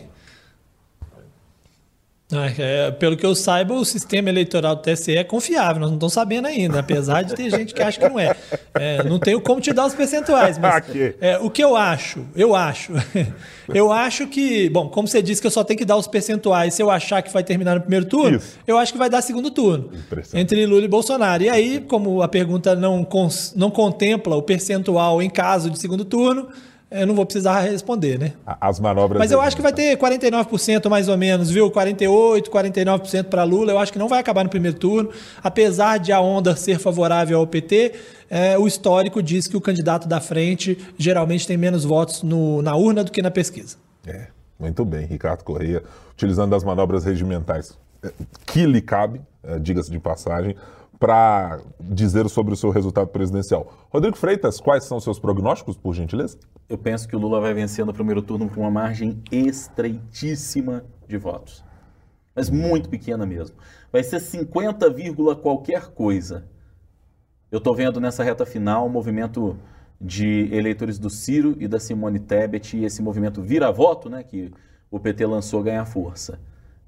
É, 2.30 2.92
pelo 2.92 3.16
que 3.16 3.26
eu 3.26 3.34
saiba, 3.34 3.74
o 3.74 3.86
sistema 3.86 4.28
eleitoral 4.28 4.76
do 4.76 4.82
TSE 4.82 5.16
é 5.16 5.24
confiável, 5.24 5.80
nós 5.80 5.90
não 5.90 5.96
estamos 5.96 6.14
sabendo 6.14 6.46
ainda, 6.46 6.80
apesar 6.80 7.22
de 7.22 7.34
ter 7.34 7.50
gente 7.50 7.74
que 7.74 7.82
acha 7.82 7.98
que 7.98 8.10
não 8.10 8.20
é. 8.20 8.36
é 8.74 9.02
não 9.02 9.18
tenho 9.18 9.40
como 9.40 9.62
te 9.62 9.72
dar 9.72 9.86
os 9.86 9.94
percentuais, 9.94 10.58
mas 10.58 10.84
é, 11.22 11.38
o 11.38 11.50
que 11.50 11.64
eu 11.64 11.78
acho, 11.78 12.26
eu 12.36 12.54
acho, 12.54 12.92
eu 13.74 13.94
acho 13.94 14.28
que, 14.28 14.70
bom, 14.70 14.90
como 14.90 15.08
você 15.08 15.22
disse 15.22 15.40
que 15.40 15.48
eu 15.48 15.52
só 15.52 15.64
tenho 15.64 15.78
que 15.78 15.86
dar 15.86 15.96
os 15.96 16.06
percentuais 16.06 16.74
se 16.74 16.82
eu 16.82 16.92
achar 16.92 17.22
que 17.22 17.32
vai 17.32 17.46
terminar 17.46 17.76
no 17.76 17.82
primeiro 17.82 18.06
turno, 18.06 18.40
Isso. 18.40 18.60
eu 18.68 18.78
acho 18.78 18.92
que 18.92 19.00
vai 19.00 19.10
dar 19.10 19.22
segundo 19.22 19.50
turno 19.50 19.90
entre 20.34 20.66
Lula 20.66 20.84
e 20.84 20.90
Bolsonaro. 20.90 21.44
E 21.44 21.50
aí, 21.50 21.80
como 21.80 22.22
a 22.22 22.28
pergunta 22.28 22.76
não, 22.76 23.08
não 23.56 23.72
contempla 23.72 24.36
o 24.36 24.42
percentual 24.42 25.22
em 25.22 25.30
caso 25.30 25.70
de 25.70 25.80
segundo 25.80 26.04
turno, 26.04 26.50
eu 26.90 27.06
não 27.06 27.14
vou 27.14 27.26
precisar 27.26 27.60
responder, 27.62 28.18
né? 28.18 28.34
As 28.46 28.80
manobras. 28.80 29.20
Mas 29.20 29.32
eu 29.32 29.42
acho 29.42 29.56
que 29.56 29.62
vai 29.62 29.74
ter 29.74 29.98
49% 29.98 30.90
mais 30.90 31.10
ou 31.10 31.18
menos, 31.18 31.50
viu? 31.50 31.70
48%, 31.70 32.50
49% 32.50 33.26
para 33.26 33.44
Lula. 33.44 33.74
Eu 33.74 33.80
acho 33.80 33.92
que 33.92 34.00
não 34.00 34.08
vai 34.08 34.20
acabar 34.20 34.44
no 34.44 34.50
primeiro 34.50 34.78
turno. 34.78 35.10
Apesar 35.44 35.98
de 35.98 36.14
a 36.14 36.22
onda 36.22 36.56
ser 36.56 36.80
favorável 36.80 37.40
ao 37.40 37.46
PT, 37.46 37.94
é, 38.30 38.58
o 38.58 38.66
histórico 38.66 39.22
diz 39.22 39.48
que 39.48 39.58
o 39.58 39.62
candidato 39.62 40.08
da 40.08 40.22
frente 40.22 40.78
geralmente 40.98 41.46
tem 41.46 41.58
menos 41.58 41.84
votos 41.84 42.24
no, 42.24 42.62
na 42.62 42.76
urna 42.76 43.04
do 43.04 43.12
que 43.12 43.22
na 43.22 43.32
pesquisa. 43.32 43.76
É, 44.06 44.28
muito 44.58 44.86
bem. 44.86 45.06
Ricardo 45.06 45.44
Correia, 45.44 45.84
utilizando 46.14 46.56
as 46.56 46.64
manobras 46.64 47.04
regimentais 47.04 47.78
é, 48.02 48.12
que 48.46 48.66
lhe 48.66 48.82
cabe, 48.82 49.20
é, 49.44 49.60
diga-se 49.60 49.92
de 49.92 50.00
passagem, 50.00 50.56
para 51.00 51.62
dizer 51.80 52.28
sobre 52.30 52.54
o 52.54 52.58
seu 52.58 52.70
resultado 52.70 53.08
presidencial. 53.08 53.72
Rodrigo 53.90 54.18
Freitas, 54.18 54.60
quais 54.60 54.84
são 54.84 55.00
seus 55.00 55.20
prognósticos, 55.20 55.78
por 55.78 55.94
gentileza? 55.94 56.38
Eu 56.68 56.78
penso 56.78 57.08
que 57.08 57.16
o 57.16 57.20
Lula 57.20 57.40
vai 57.40 57.54
vencer 57.54 57.86
no 57.86 57.94
primeiro 57.94 58.22
turno 58.22 58.50
com 58.50 58.62
uma 58.62 58.72
margem 58.72 59.22
estreitíssima 59.32 60.84
de 61.08 61.18
votos. 61.18 61.64
Mas 62.36 62.50
muito 62.50 62.90
pequena 62.90 63.26
mesmo. 63.26 63.56
Vai 63.92 64.04
ser 64.04 64.20
50, 64.20 64.94
qualquer 65.42 65.88
coisa. 65.88 66.46
Eu 67.52 67.60
estou 67.60 67.76
vendo 67.76 68.00
nessa 68.00 68.24
reta 68.24 68.46
final 68.46 68.84
o 68.84 68.88
um 68.88 68.92
movimento 68.92 69.58
de 70.00 70.50
eleitores 70.54 71.00
do 71.00 71.10
Ciro 71.10 71.56
e 71.60 71.68
da 71.68 71.80
Simone 71.80 72.20
Tebet 72.20 72.78
e 72.78 72.86
esse 72.86 73.02
movimento 73.02 73.42
vira-voto, 73.42 74.10
né, 74.10 74.22
que 74.22 74.52
o 74.92 75.00
PT 75.00 75.26
lançou 75.26 75.64
ganhar 75.64 75.86
força. 75.86 76.40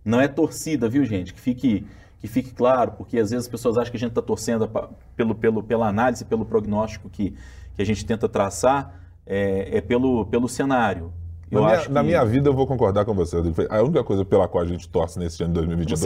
Não 0.03 0.21
é 0.21 0.27
torcida, 0.27 0.87
viu, 0.87 1.03
gente? 1.05 1.33
Que 1.33 1.39
fique 1.39 1.87
que 2.19 2.27
fique 2.27 2.53
claro, 2.53 2.91
porque 2.91 3.17
às 3.17 3.31
vezes 3.31 3.45
as 3.45 3.49
pessoas 3.49 3.77
acham 3.77 3.91
que 3.91 3.97
a 3.97 3.99
gente 3.99 4.09
está 4.09 4.21
torcendo 4.21 4.69
pelo, 5.15 5.33
pelo, 5.33 5.63
pela 5.63 5.87
análise, 5.87 6.25
pelo 6.25 6.45
prognóstico 6.45 7.09
que, 7.09 7.33
que 7.75 7.81
a 7.81 7.85
gente 7.85 8.05
tenta 8.05 8.27
traçar, 8.27 8.93
é, 9.25 9.77
é 9.77 9.81
pelo, 9.81 10.25
pelo 10.25 10.47
cenário. 10.49 11.13
Eu 11.51 11.61
na, 11.61 11.67
minha, 11.67 11.79
que... 11.79 11.91
na 11.91 12.03
minha 12.03 12.25
vida 12.25 12.49
eu 12.49 12.53
vou 12.53 12.67
concordar 12.67 13.05
com 13.05 13.13
você. 13.13 13.37
A 13.69 13.81
única 13.81 14.03
coisa 14.03 14.23
pela 14.23 14.47
qual 14.47 14.63
a 14.63 14.67
gente 14.67 14.87
torce 14.87 15.17
nesse 15.17 15.41
ano 15.43 15.53
de 15.53 15.59
2022 15.61 16.01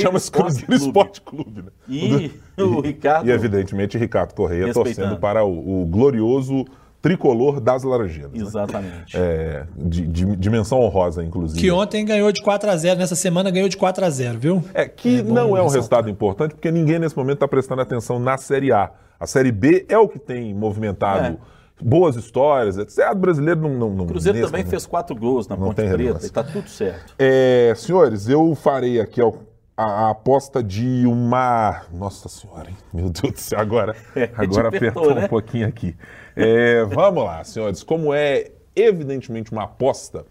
chama-se 0.00 0.30
Cruzeiro 0.32 0.74
Esporte 0.74 1.20
Clube. 1.20 1.62
Né? 1.62 1.70
E 1.88 2.32
o 2.60 2.80
Ricardo. 2.82 3.28
E 3.28 3.30
evidentemente 3.30 3.96
Ricardo 3.96 4.34
Correia 4.34 4.72
torcendo 4.72 5.16
para 5.18 5.44
o, 5.44 5.82
o 5.82 5.86
glorioso 5.86 6.64
tricolor 7.00 7.60
das 7.60 7.82
Laranjeiras. 7.82 8.32
Né? 8.32 8.40
Exatamente. 8.40 9.18
Né? 9.18 9.22
É, 9.22 9.66
de, 9.76 10.06
de, 10.06 10.36
dimensão 10.36 10.80
honrosa, 10.80 11.24
inclusive. 11.24 11.60
Que 11.60 11.70
ontem 11.70 12.04
ganhou 12.04 12.30
de 12.30 12.42
4 12.42 12.70
a 12.70 12.76
0 12.76 12.98
nessa 12.98 13.16
semana 13.16 13.50
ganhou 13.50 13.68
de 13.68 13.76
4 13.76 14.04
a 14.04 14.10
0 14.10 14.38
viu? 14.38 14.64
É, 14.74 14.86
que 14.86 15.20
é 15.20 15.22
não 15.22 15.56
é 15.56 15.62
um 15.62 15.68
resultado 15.68 16.08
importante, 16.10 16.54
porque 16.54 16.70
ninguém 16.70 16.98
nesse 16.98 17.16
momento 17.16 17.36
está 17.36 17.48
prestando 17.48 17.80
atenção 17.82 18.18
na 18.18 18.36
Série 18.36 18.72
A. 18.72 18.90
A 19.18 19.26
Série 19.26 19.52
B 19.52 19.86
é 19.88 19.98
o 19.98 20.08
que 20.08 20.18
tem 20.18 20.54
movimentado. 20.54 21.38
É. 21.46 21.60
Boas 21.82 22.14
histórias, 22.14 22.76
etc. 22.76 23.10
O 23.10 23.14
brasileiro 23.14 23.60
não. 23.62 23.70
não, 23.70 23.90
não 23.90 24.04
o 24.04 24.08
Cruzeiro 24.08 24.38
também 24.38 24.50
momento. 24.50 24.68
fez 24.68 24.84
quatro 24.84 25.16
gols 25.16 25.48
na 25.48 25.56
Ponte 25.56 25.76
Preta 25.76 26.18
e 26.20 26.26
está 26.26 26.44
tudo 26.44 26.68
certo. 26.68 27.14
É, 27.18 27.72
senhores, 27.74 28.28
eu 28.28 28.54
farei 28.54 29.00
aqui 29.00 29.22
a, 29.22 29.32
a, 29.78 30.10
aposta 30.10 30.62
de 30.62 31.06
uma. 31.06 31.80
Nossa 31.90 32.28
Senhora, 32.28 32.68
hein? 32.68 32.76
Meu 32.92 33.08
Deus 33.08 33.32
do 33.32 33.40
céu, 33.40 33.58
agora, 33.58 33.96
é, 34.14 34.28
agora 34.36 34.68
apertou 34.68 35.14
né? 35.14 35.24
um 35.24 35.28
pouquinho 35.28 35.66
aqui. 35.66 35.96
É, 36.40 36.84
vamos 36.84 37.24
lá, 37.24 37.44
senhores. 37.44 37.82
Como 37.82 38.14
é 38.14 38.50
evidentemente 38.74 39.52
uma 39.52 39.64
aposta, 39.64 40.24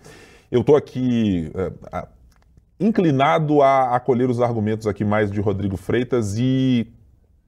eu 0.52 0.62
estou 0.62 0.76
aqui 0.76 1.52
é, 1.56 1.72
inclinado 2.80 3.62
a 3.62 3.96
acolher 3.96 4.28
os 4.30 4.42
argumentos 4.42 4.88
aqui 4.88 5.04
mais 5.04 5.30
de 5.32 5.42
Rodrigo 5.42 5.78
Freitas 5.78 6.36
e. 6.38 6.88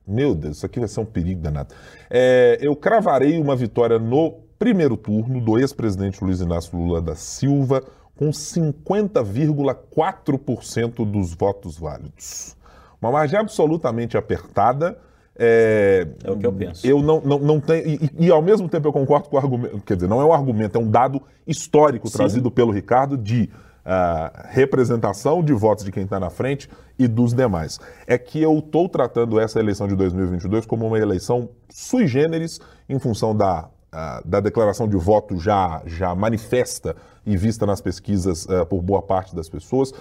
Meu 0.05 0.33
Deus, 0.33 0.57
isso 0.57 0.65
aqui 0.65 0.79
vai 0.79 0.87
ser 0.87 0.99
um 0.99 1.05
perigo 1.05 1.41
danado. 1.41 1.75
É, 2.09 2.57
eu 2.59 2.75
cravarei 2.75 3.39
uma 3.39 3.55
vitória 3.55 3.99
no 3.99 4.31
primeiro 4.57 4.97
turno 4.97 5.39
do 5.39 5.59
ex-presidente 5.59 6.23
Luiz 6.23 6.41
Inácio 6.41 6.75
Lula 6.77 6.99
da 7.01 7.15
Silva 7.15 7.83
com 8.15 8.29
50,4% 8.29 11.05
dos 11.09 11.33
votos 11.33 11.77
válidos. 11.77 12.57
Uma 13.01 13.11
margem 13.11 13.39
absolutamente 13.39 14.17
apertada 14.17 14.97
é, 15.43 16.07
é, 16.23 16.31
o 16.31 16.37
que 16.37 16.45
eu 16.45 16.53
penso. 16.53 16.85
Eu 16.85 17.01
não, 17.01 17.19
não, 17.21 17.39
não 17.39 17.59
tenho. 17.59 17.87
E, 17.87 18.11
e, 18.19 18.31
ao 18.31 18.43
mesmo 18.43 18.69
tempo 18.69 18.87
eu 18.87 18.93
concordo 18.93 19.27
com 19.27 19.35
o 19.35 19.39
argumento. 19.39 19.81
Quer 19.81 19.95
dizer, 19.95 20.07
não 20.07 20.21
é 20.21 20.25
um 20.25 20.31
argumento, 20.31 20.77
é 20.77 20.79
um 20.79 20.87
dado 20.87 21.19
histórico 21.47 22.07
Sim. 22.07 22.17
trazido 22.17 22.51
pelo 22.51 22.71
Ricardo 22.71 23.17
de 23.17 23.49
uh, 23.83 24.47
representação 24.49 25.43
de 25.43 25.51
votos 25.51 25.83
de 25.83 25.91
quem 25.91 26.03
está 26.03 26.19
na 26.19 26.29
frente 26.29 26.69
e 26.99 27.07
dos 27.07 27.33
demais. 27.33 27.79
É 28.05 28.19
que 28.19 28.39
eu 28.39 28.59
estou 28.59 28.87
tratando 28.87 29.39
essa 29.39 29.59
eleição 29.59 29.87
de 29.87 29.95
2022 29.95 30.67
como 30.67 30.85
uma 30.85 30.99
eleição 30.99 31.49
sui 31.69 32.05
generis 32.05 32.59
em 32.87 32.99
função 32.99 33.35
da, 33.35 33.63
uh, 33.65 34.27
da 34.27 34.39
declaração 34.41 34.87
de 34.87 34.95
voto 34.95 35.39
já, 35.39 35.81
já 35.87 36.13
manifesta 36.13 36.95
e 37.25 37.35
vista 37.35 37.65
nas 37.65 37.81
pesquisas 37.81 38.45
uh, 38.45 38.63
por 38.67 38.79
boa 38.79 39.01
parte 39.01 39.35
das 39.35 39.49
pessoas, 39.49 39.91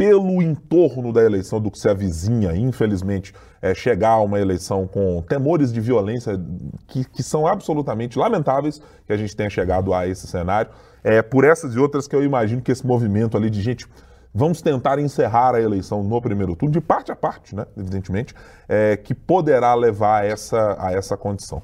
pelo 0.00 0.40
entorno 0.40 1.12
da 1.12 1.22
eleição 1.22 1.60
do 1.60 1.70
que 1.70 1.78
se 1.78 1.86
avizinha, 1.86 2.56
infelizmente, 2.56 3.34
é, 3.60 3.74
chegar 3.74 4.12
a 4.12 4.22
uma 4.22 4.40
eleição 4.40 4.86
com 4.86 5.20
temores 5.20 5.70
de 5.70 5.78
violência 5.78 6.40
que, 6.86 7.04
que 7.04 7.22
são 7.22 7.46
absolutamente 7.46 8.18
lamentáveis 8.18 8.80
que 9.06 9.12
a 9.12 9.16
gente 9.18 9.36
tenha 9.36 9.50
chegado 9.50 9.92
a 9.92 10.08
esse 10.08 10.26
cenário. 10.26 10.70
É 11.04 11.20
por 11.20 11.44
essas 11.44 11.74
e 11.74 11.78
outras 11.78 12.08
que 12.08 12.16
eu 12.16 12.24
imagino 12.24 12.62
que 12.62 12.72
esse 12.72 12.86
movimento 12.86 13.36
ali 13.36 13.50
de 13.50 13.60
gente 13.60 13.86
vamos 14.32 14.62
tentar 14.62 14.98
encerrar 14.98 15.54
a 15.54 15.60
eleição 15.60 16.02
no 16.02 16.22
primeiro 16.22 16.56
turno, 16.56 16.72
de 16.72 16.80
parte 16.80 17.12
a 17.12 17.16
parte, 17.16 17.54
né, 17.54 17.66
evidentemente, 17.76 18.34
é, 18.66 18.96
que 18.96 19.14
poderá 19.14 19.74
levar 19.74 20.22
a 20.22 20.24
essa, 20.24 20.76
a 20.78 20.92
essa 20.92 21.14
condição. 21.14 21.60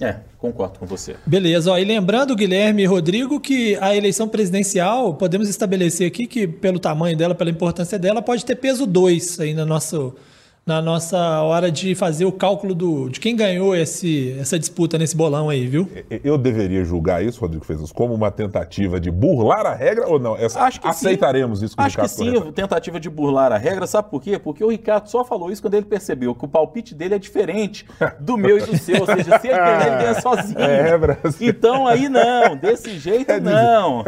É, 0.00 0.16
concordo 0.38 0.78
com 0.78 0.86
você. 0.86 1.16
Beleza, 1.26 1.72
ó, 1.72 1.78
e 1.78 1.84
lembrando, 1.84 2.36
Guilherme 2.36 2.82
e 2.82 2.86
Rodrigo, 2.86 3.40
que 3.40 3.76
a 3.80 3.96
eleição 3.96 4.28
presidencial, 4.28 5.14
podemos 5.14 5.48
estabelecer 5.48 6.06
aqui 6.06 6.24
que, 6.24 6.46
pelo 6.46 6.78
tamanho 6.78 7.16
dela, 7.16 7.34
pela 7.34 7.50
importância 7.50 7.98
dela, 7.98 8.22
pode 8.22 8.44
ter 8.44 8.54
peso 8.54 8.86
2 8.86 9.40
aí 9.40 9.54
no 9.54 9.66
nosso, 9.66 10.14
na 10.68 10.82
nossa 10.82 11.40
hora 11.40 11.72
de 11.72 11.94
fazer 11.94 12.26
o 12.26 12.30
cálculo 12.30 12.74
do, 12.74 13.08
de 13.08 13.18
quem 13.18 13.34
ganhou 13.34 13.74
esse, 13.74 14.36
essa 14.38 14.58
disputa 14.58 14.98
nesse 14.98 15.16
bolão 15.16 15.48
aí, 15.48 15.66
viu? 15.66 15.88
Eu 16.22 16.36
deveria 16.36 16.84
julgar 16.84 17.24
isso, 17.24 17.40
Rodrigo 17.40 17.64
Fezos, 17.64 17.90
como 17.90 18.12
uma 18.12 18.30
tentativa 18.30 19.00
de 19.00 19.10
burlar 19.10 19.64
a 19.64 19.74
regra 19.74 20.06
ou 20.06 20.18
não? 20.18 20.36
Essa, 20.36 20.60
Acho 20.60 20.78
que 20.78 20.86
aceitaremos 20.86 21.60
sim. 21.60 21.64
isso 21.64 21.74
que 21.74 21.82
Acho 21.82 21.98
que 21.98 22.06
sim, 22.06 22.52
tentativa 22.52 23.00
de 23.00 23.08
burlar 23.08 23.50
a 23.50 23.56
regra. 23.56 23.86
Sabe 23.86 24.10
por 24.10 24.20
quê? 24.20 24.38
Porque 24.38 24.62
o 24.62 24.68
Ricardo 24.68 25.06
só 25.06 25.24
falou 25.24 25.50
isso 25.50 25.62
quando 25.62 25.72
ele 25.72 25.86
percebeu 25.86 26.34
que 26.34 26.44
o 26.44 26.48
palpite 26.48 26.94
dele 26.94 27.14
é 27.14 27.18
diferente 27.18 27.86
do 28.20 28.36
meu 28.36 28.58
e 28.58 28.60
do 28.60 28.76
seu. 28.76 29.00
Ou 29.00 29.06
seja, 29.06 29.38
se 29.38 29.48
ele 29.48 29.56
ganhar, 29.56 29.86
ele 29.86 29.96
ganha 29.96 30.20
sozinho. 30.20 30.60
É, 30.60 30.98
Brasil. 30.98 31.48
Então 31.48 31.86
aí 31.86 32.10
não, 32.10 32.54
desse 32.56 32.90
jeito 33.00 33.32
é 33.32 33.40
não. 33.40 34.04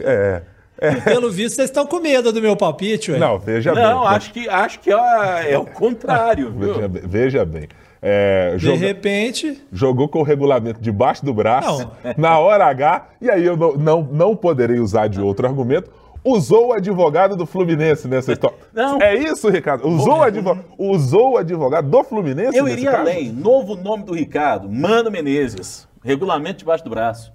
é. 0.00 0.42
É. 0.80 0.94
Pelo 0.94 1.30
visto, 1.30 1.56
vocês 1.56 1.68
estão 1.68 1.86
com 1.86 2.00
medo 2.00 2.32
do 2.32 2.40
meu 2.40 2.56
palpite, 2.56 3.12
ué. 3.12 3.18
Não, 3.18 3.38
veja 3.38 3.72
não, 3.72 3.82
bem. 3.82 3.90
Não, 3.90 4.06
acho 4.06 4.32
que, 4.32 4.48
acho 4.48 4.80
que 4.80 4.90
é, 4.90 5.52
é 5.52 5.58
o 5.58 5.66
contrário. 5.66 6.50
veja, 6.56 6.88
bem, 6.88 7.02
veja 7.04 7.44
bem. 7.44 7.68
É, 8.02 8.56
de 8.56 8.74
repente. 8.74 9.62
Jogou 9.70 10.08
com 10.08 10.20
o 10.20 10.22
regulamento 10.22 10.80
debaixo 10.80 11.22
do 11.24 11.34
braço, 11.34 11.90
não. 12.02 12.14
na 12.16 12.38
hora 12.38 12.64
H, 12.64 13.08
e 13.20 13.30
aí 13.30 13.44
eu 13.44 13.56
não, 13.56 13.74
não, 13.74 14.02
não 14.10 14.36
poderei 14.36 14.78
usar 14.78 15.06
de 15.06 15.20
outro 15.20 15.46
argumento. 15.46 15.90
Usou 16.24 16.68
o 16.68 16.72
advogado 16.72 17.34
do 17.34 17.46
Fluminense 17.46 18.06
nessa 18.06 18.32
história. 18.32 18.56
Não. 18.74 19.00
É 19.00 19.14
isso, 19.14 19.48
Ricardo? 19.48 19.88
Usou, 19.88 20.18
o 20.18 20.22
advogado, 20.22 20.64
usou 20.78 21.32
o 21.32 21.36
advogado 21.38 21.88
do 21.88 22.04
Fluminense? 22.04 22.56
Eu 22.56 22.68
iria 22.68 22.90
caso? 22.90 23.02
além. 23.02 23.32
Novo 23.32 23.74
nome 23.74 24.04
do 24.04 24.14
Ricardo, 24.14 24.68
Mano 24.68 25.10
Menezes. 25.10 25.88
Regulamento 26.04 26.58
debaixo 26.58 26.84
do 26.84 26.90
braço. 26.90 27.32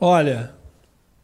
Olha, 0.00 0.52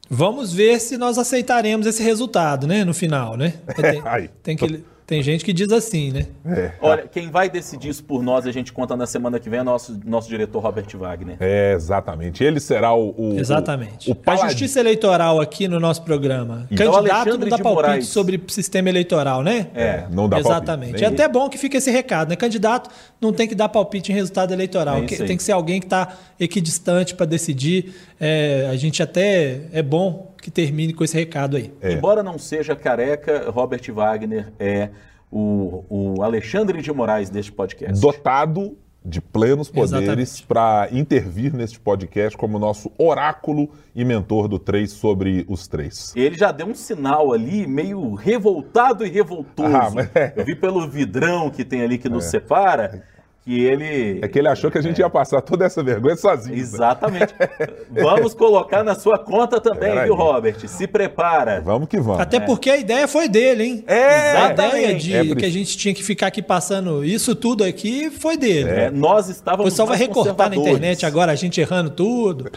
Vamos 0.09 0.53
ver 0.53 0.81
se 0.81 0.97
nós 0.97 1.19
aceitaremos 1.19 1.87
esse 1.87 2.03
resultado, 2.03 2.67
né? 2.67 2.85
No 2.85 2.95
final, 2.95 3.37
né? 3.37 3.55
Tem, 3.77 4.31
tem 4.43 4.57
que 4.57 4.85
tem 5.07 5.23
gente 5.23 5.45
que 5.45 5.53
diz 5.53 5.71
assim, 5.71 6.11
né? 6.11 6.27
É. 6.45 6.73
Olha, 6.81 7.07
quem 7.07 7.31
vai 7.31 7.49
decidir 7.49 7.91
isso 7.91 8.03
por 8.03 8.25
nós, 8.25 8.45
a 8.45 8.51
gente 8.51 8.73
conta 8.73 8.97
na 8.97 9.07
semana 9.07 9.39
que 9.39 9.49
vem, 9.49 9.61
é 9.61 9.63
nosso, 9.63 10.01
nosso 10.05 10.29
diretor 10.29 10.59
Robert 10.59 10.87
Wagner. 10.95 11.37
É, 11.39 11.75
exatamente. 11.75 12.43
Ele 12.43 12.59
será 12.59 12.93
o. 12.93 13.15
o 13.17 13.39
exatamente. 13.39 14.11
O, 14.11 14.15
o 14.15 14.31
a 14.31 14.37
justiça 14.37 14.81
eleitoral 14.81 15.41
aqui 15.41 15.69
no 15.69 15.79
nosso 15.79 16.03
programa. 16.03 16.67
Candidato 16.77 17.39
não 17.39 17.49
dá 17.49 17.57
palpite 17.57 17.87
Moraes. 17.87 18.09
sobre 18.09 18.43
sistema 18.49 18.89
eleitoral, 18.89 19.45
né? 19.45 19.69
É, 19.77 20.07
não 20.11 20.29
dá 20.29 20.41
Exatamente. 20.41 20.91
Palpite, 20.91 21.05
é 21.05 21.07
até 21.07 21.29
bom 21.29 21.49
que 21.49 21.57
fique 21.57 21.77
esse 21.77 21.91
recado, 21.91 22.31
né? 22.31 22.37
Candidato 22.37 22.91
não 23.21 23.33
tem 23.33 23.47
que 23.47 23.55
dar 23.55 23.69
palpite 23.69 24.11
em 24.11 24.15
resultado 24.15 24.53
eleitoral. 24.53 25.05
É 25.05 25.07
tem 25.07 25.37
que 25.37 25.43
ser 25.43 25.53
alguém 25.53 25.79
que 25.79 25.87
está 25.87 26.17
equidistante 26.41 27.15
para 27.15 27.27
decidir. 27.27 27.95
É, 28.19 28.69
a 28.73 28.77
gente 28.77 29.01
até 29.05 29.61
é 29.73 29.83
bom 29.83 30.35
que 30.47 30.51
termine 30.53 30.95
com 30.95 31.03
esse 31.03 31.19
recado 31.19 31.57
aí. 31.57 31.75
É. 31.81 31.95
Embora 31.95 32.23
não 32.23 32.39
seja 32.39 32.77
careca, 32.77 33.51
Robert 33.51 33.83
Wagner 33.93 34.53
é 34.61 34.91
o, 35.29 35.83
o 35.91 36.23
Alexandre 36.23 36.81
de 36.81 36.93
Moraes 36.93 37.29
deste 37.29 37.51
podcast. 37.51 38.01
Dotado 38.01 38.79
de 39.05 39.21
plenos 39.21 39.69
poderes 39.69 40.41
para 40.41 40.89
intervir 40.93 41.53
neste 41.53 41.81
podcast 41.81 42.39
como 42.39 42.61
nosso 42.61 42.93
oráculo 42.97 43.71
e 43.93 44.05
mentor 44.05 44.47
do 44.47 44.57
três 44.57 44.93
sobre 44.93 45.45
os 45.49 45.67
três. 45.67 46.13
Ele 46.15 46.39
já 46.39 46.53
deu 46.53 46.69
um 46.69 46.75
sinal 46.77 47.33
ali 47.33 47.67
meio 47.67 48.15
revoltado 48.15 49.05
e 49.05 49.11
revoltoso. 49.11 49.75
Ah, 49.77 49.91
mas... 49.93 50.09
Eu 50.37 50.45
vi 50.45 50.55
pelo 50.55 50.89
vidrão 50.89 51.51
que 51.51 51.65
tem 51.65 51.83
ali 51.83 51.99
que 51.99 52.09
nos 52.09 52.25
é. 52.27 52.29
separa 52.29 53.03
que 53.47 53.65
ele. 53.65 54.19
É 54.21 54.27
que 54.27 54.41
ele 54.41 54.49
achou 54.49 54.73
que 54.73 54.77
a 54.77 54.83
gente 54.83 55.01
é. 55.01 55.05
ia 55.05 55.09
passar 55.09 55.41
toda 55.41 55.65
essa 55.65 55.81
vergonha 55.81 56.17
sozinho. 56.17 56.59
Exatamente. 56.59 57.33
vamos 57.89 58.35
colocar 58.35 58.83
na 58.83 58.97
sua 58.97 59.19
conta 59.21 59.61
também, 59.61 59.91
Pera 59.91 60.03
viu, 60.03 60.15
aí. 60.15 60.19
Robert? 60.19 60.67
Se 60.67 60.87
prepara. 60.89 61.61
Vamos 61.61 61.89
que 61.89 62.01
vamos. 62.01 62.21
Até 62.21 62.39
é. 62.39 62.41
porque 62.41 62.69
a 62.69 62.77
ideia 62.77 63.07
foi 63.07 63.29
dele, 63.29 63.63
hein? 63.63 63.85
É, 63.87 64.33
a 64.33 64.51
ideia 64.51 64.95
de 64.97 65.15
é 65.15 65.35
que 65.37 65.45
a 65.45 65.51
gente 65.51 65.79
tinha 65.79 65.95
que 65.95 66.03
ficar 66.03 66.27
aqui 66.27 66.43
passando 66.43 67.05
isso 67.05 67.37
tudo 67.37 67.63
aqui 67.63 68.11
foi 68.11 68.37
dele. 68.37 68.69
É, 68.69 68.91
nós 68.91 69.29
estávamos. 69.29 69.67
O 69.67 69.71
pessoal 69.71 69.87
vai 69.87 69.97
recortar 69.97 70.51
na 70.51 70.57
internet 70.57 71.07
agora, 71.07 71.31
a 71.31 71.37
gente 71.37 71.61
errando 71.61 71.91
tudo. 71.91 72.51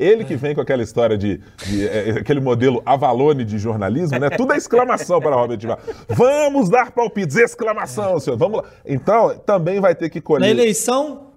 Ele 0.00 0.24
que 0.24 0.34
vem 0.34 0.54
com 0.54 0.62
aquela 0.62 0.82
história 0.82 1.18
de, 1.18 1.38
de 1.66 1.86
é, 1.86 2.10
aquele 2.20 2.40
modelo 2.40 2.82
Avalone 2.86 3.44
de 3.44 3.58
jornalismo, 3.58 4.18
né? 4.18 4.30
Tudo 4.30 4.54
é 4.54 4.56
exclamação 4.56 5.20
para 5.20 5.36
Robert 5.36 5.58
Wagner. 5.60 5.78
Vamos 6.08 6.70
dar 6.70 6.90
palpites, 6.90 7.36
exclamação, 7.36 8.18
senhor. 8.18 8.38
Vamos 8.38 8.62
lá. 8.62 8.68
Então, 8.86 9.36
também 9.44 9.78
vai 9.78 9.94
ter 9.94 10.08
que 10.08 10.20
colher. 10.20 10.46
Na 10.46 10.50
eleição, 10.50 11.29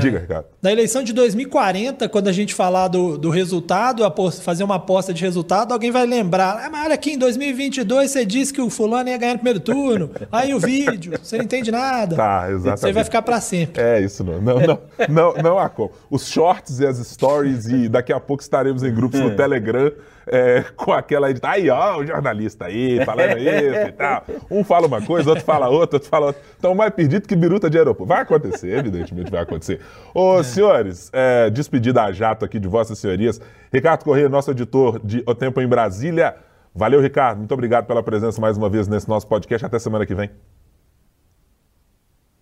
Diga, 0.00 0.18
Ricardo. 0.18 0.46
Na 0.60 0.72
eleição 0.72 1.04
de 1.04 1.12
2040, 1.12 2.08
quando 2.08 2.28
a 2.28 2.32
gente 2.32 2.52
falar 2.52 2.88
do, 2.88 3.16
do 3.16 3.30
resultado, 3.30 4.02
fazer 4.42 4.64
uma 4.64 4.74
aposta 4.76 5.14
de 5.14 5.22
resultado, 5.22 5.72
alguém 5.72 5.90
vai 5.90 6.04
lembrar. 6.04 6.60
Ah, 6.64 6.70
mas 6.70 6.86
olha 6.86 6.94
aqui, 6.94 7.12
em 7.12 7.18
2022 7.18 8.10
você 8.10 8.24
disse 8.24 8.52
que 8.52 8.60
o 8.60 8.68
fulano 8.68 9.08
ia 9.08 9.16
ganhar 9.16 9.34
no 9.34 9.38
primeiro 9.38 9.60
turno. 9.60 10.10
Aí 10.32 10.52
o 10.52 10.58
vídeo, 10.58 11.18
você 11.22 11.36
não 11.36 11.44
entende 11.44 11.70
nada. 11.70 12.16
Tá, 12.16 12.50
exatamente. 12.50 12.80
Você 12.80 12.92
vai 12.92 13.04
ficar 13.04 13.22
para 13.22 13.40
sempre. 13.40 13.80
É, 13.80 14.00
isso 14.00 14.24
não. 14.24 14.40
Não, 14.40 14.60
não, 14.60 14.78
não, 15.08 15.34
não 15.42 15.58
há 15.58 15.68
como. 15.68 15.92
Os 16.10 16.26
shorts 16.28 16.80
e 16.80 16.86
as 16.86 16.98
stories, 16.98 17.66
e 17.66 17.88
daqui 17.88 18.12
a 18.12 18.18
pouco 18.18 18.42
estaremos 18.42 18.82
em 18.82 18.92
grupos 18.92 19.20
no 19.20 19.36
Telegram 19.36 19.92
é, 20.26 20.64
com 20.76 20.92
aquela 20.92 21.32
de 21.32 21.40
aí, 21.42 21.68
ó, 21.70 21.98
o 21.98 22.06
jornalista 22.06 22.66
aí, 22.66 23.04
falando 23.04 23.38
isso 23.38 23.88
e 23.88 23.92
tal. 23.92 24.24
Um 24.50 24.64
fala 24.64 24.86
uma 24.86 25.00
coisa, 25.02 25.30
outro 25.30 25.44
fala 25.44 25.68
outra, 25.68 25.96
outro 25.96 26.08
fala 26.08 26.26
outra. 26.26 26.42
Então, 26.58 26.74
mais 26.74 26.92
perdido 26.92 27.26
que 27.26 27.36
biruta 27.36 27.68
de 27.68 27.78
aeroporto. 27.78 28.08
Vai 28.08 28.22
acontecer, 28.22 28.78
evidentemente 28.78 29.30
vai 29.30 29.42
acontecer. 29.42 29.80
Ô, 30.14 30.40
é. 30.40 30.42
senhores, 30.42 31.10
é, 31.12 31.50
despedida 31.50 32.02
a 32.02 32.12
jato 32.12 32.44
aqui 32.44 32.58
de 32.58 32.68
vossas 32.68 32.98
senhorias. 32.98 33.40
Ricardo 33.72 34.04
Corrêa, 34.04 34.28
nosso 34.28 34.50
editor 34.50 35.00
de 35.04 35.22
O 35.26 35.34
Tempo 35.34 35.60
em 35.60 35.66
Brasília. 35.66 36.36
Valeu, 36.74 37.00
Ricardo. 37.00 37.38
Muito 37.38 37.52
obrigado 37.54 37.86
pela 37.86 38.02
presença 38.02 38.40
mais 38.40 38.56
uma 38.56 38.68
vez 38.68 38.88
nesse 38.88 39.08
nosso 39.08 39.26
podcast. 39.26 39.64
Até 39.64 39.78
semana 39.78 40.04
que 40.04 40.14
vem. 40.14 40.30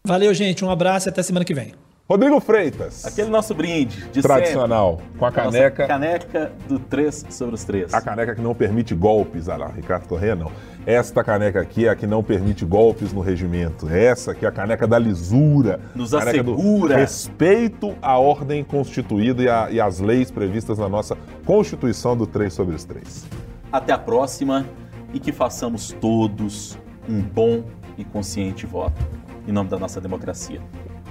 Valeu, 0.04 0.32
gente. 0.34 0.64
Um 0.64 0.70
abraço 0.70 1.08
e 1.08 1.10
até 1.10 1.22
semana 1.22 1.44
que 1.44 1.54
vem. 1.54 1.74
Rodrigo 2.12 2.38
Freitas. 2.40 3.06
Aquele 3.06 3.30
nosso 3.30 3.54
brinde 3.54 4.06
de 4.12 4.20
Tradicional. 4.20 4.98
Sempre. 4.98 5.18
Com 5.18 5.24
a 5.24 5.32
caneca. 5.32 5.82
Nossa 5.82 5.94
caneca 5.94 6.52
do 6.68 6.78
3 6.78 7.24
sobre 7.30 7.54
os 7.54 7.64
3. 7.64 7.94
A 7.94 8.02
caneca 8.02 8.34
que 8.34 8.42
não 8.42 8.54
permite 8.54 8.94
golpes. 8.94 9.48
Ah 9.48 9.56
lá, 9.56 9.68
Ricardo 9.68 10.06
Corrêa 10.06 10.36
não. 10.36 10.52
Esta 10.84 11.24
caneca 11.24 11.58
aqui 11.58 11.86
é 11.86 11.88
a 11.88 11.96
que 11.96 12.06
não 12.06 12.22
permite 12.22 12.66
golpes 12.66 13.14
no 13.14 13.22
regimento. 13.22 13.88
Essa 13.88 14.32
aqui 14.32 14.44
é 14.44 14.48
a 14.50 14.52
caneca 14.52 14.86
da 14.86 14.98
lisura. 14.98 15.80
Nos 15.94 16.12
assegura. 16.12 16.98
respeito 16.98 17.94
à 18.02 18.18
ordem 18.18 18.62
constituída 18.62 19.42
e, 19.42 19.48
a, 19.48 19.70
e 19.70 19.80
às 19.80 19.98
leis 19.98 20.30
previstas 20.30 20.76
na 20.76 20.90
nossa 20.90 21.16
Constituição 21.46 22.14
do 22.14 22.26
3 22.26 22.52
sobre 22.52 22.74
os 22.74 22.84
3. 22.84 23.24
Até 23.72 23.90
a 23.94 23.98
próxima 23.98 24.66
e 25.14 25.18
que 25.18 25.32
façamos 25.32 25.92
todos 25.98 26.78
um 27.08 27.22
bom 27.22 27.64
e 27.96 28.04
consciente 28.04 28.66
voto. 28.66 29.00
Em 29.48 29.52
nome 29.52 29.70
da 29.70 29.78
nossa 29.78 29.98
democracia. 29.98 30.60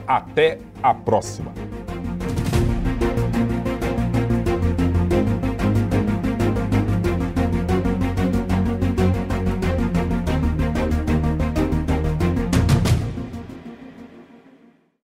Até 0.07 0.59
a 0.81 0.93
próxima! 0.93 1.51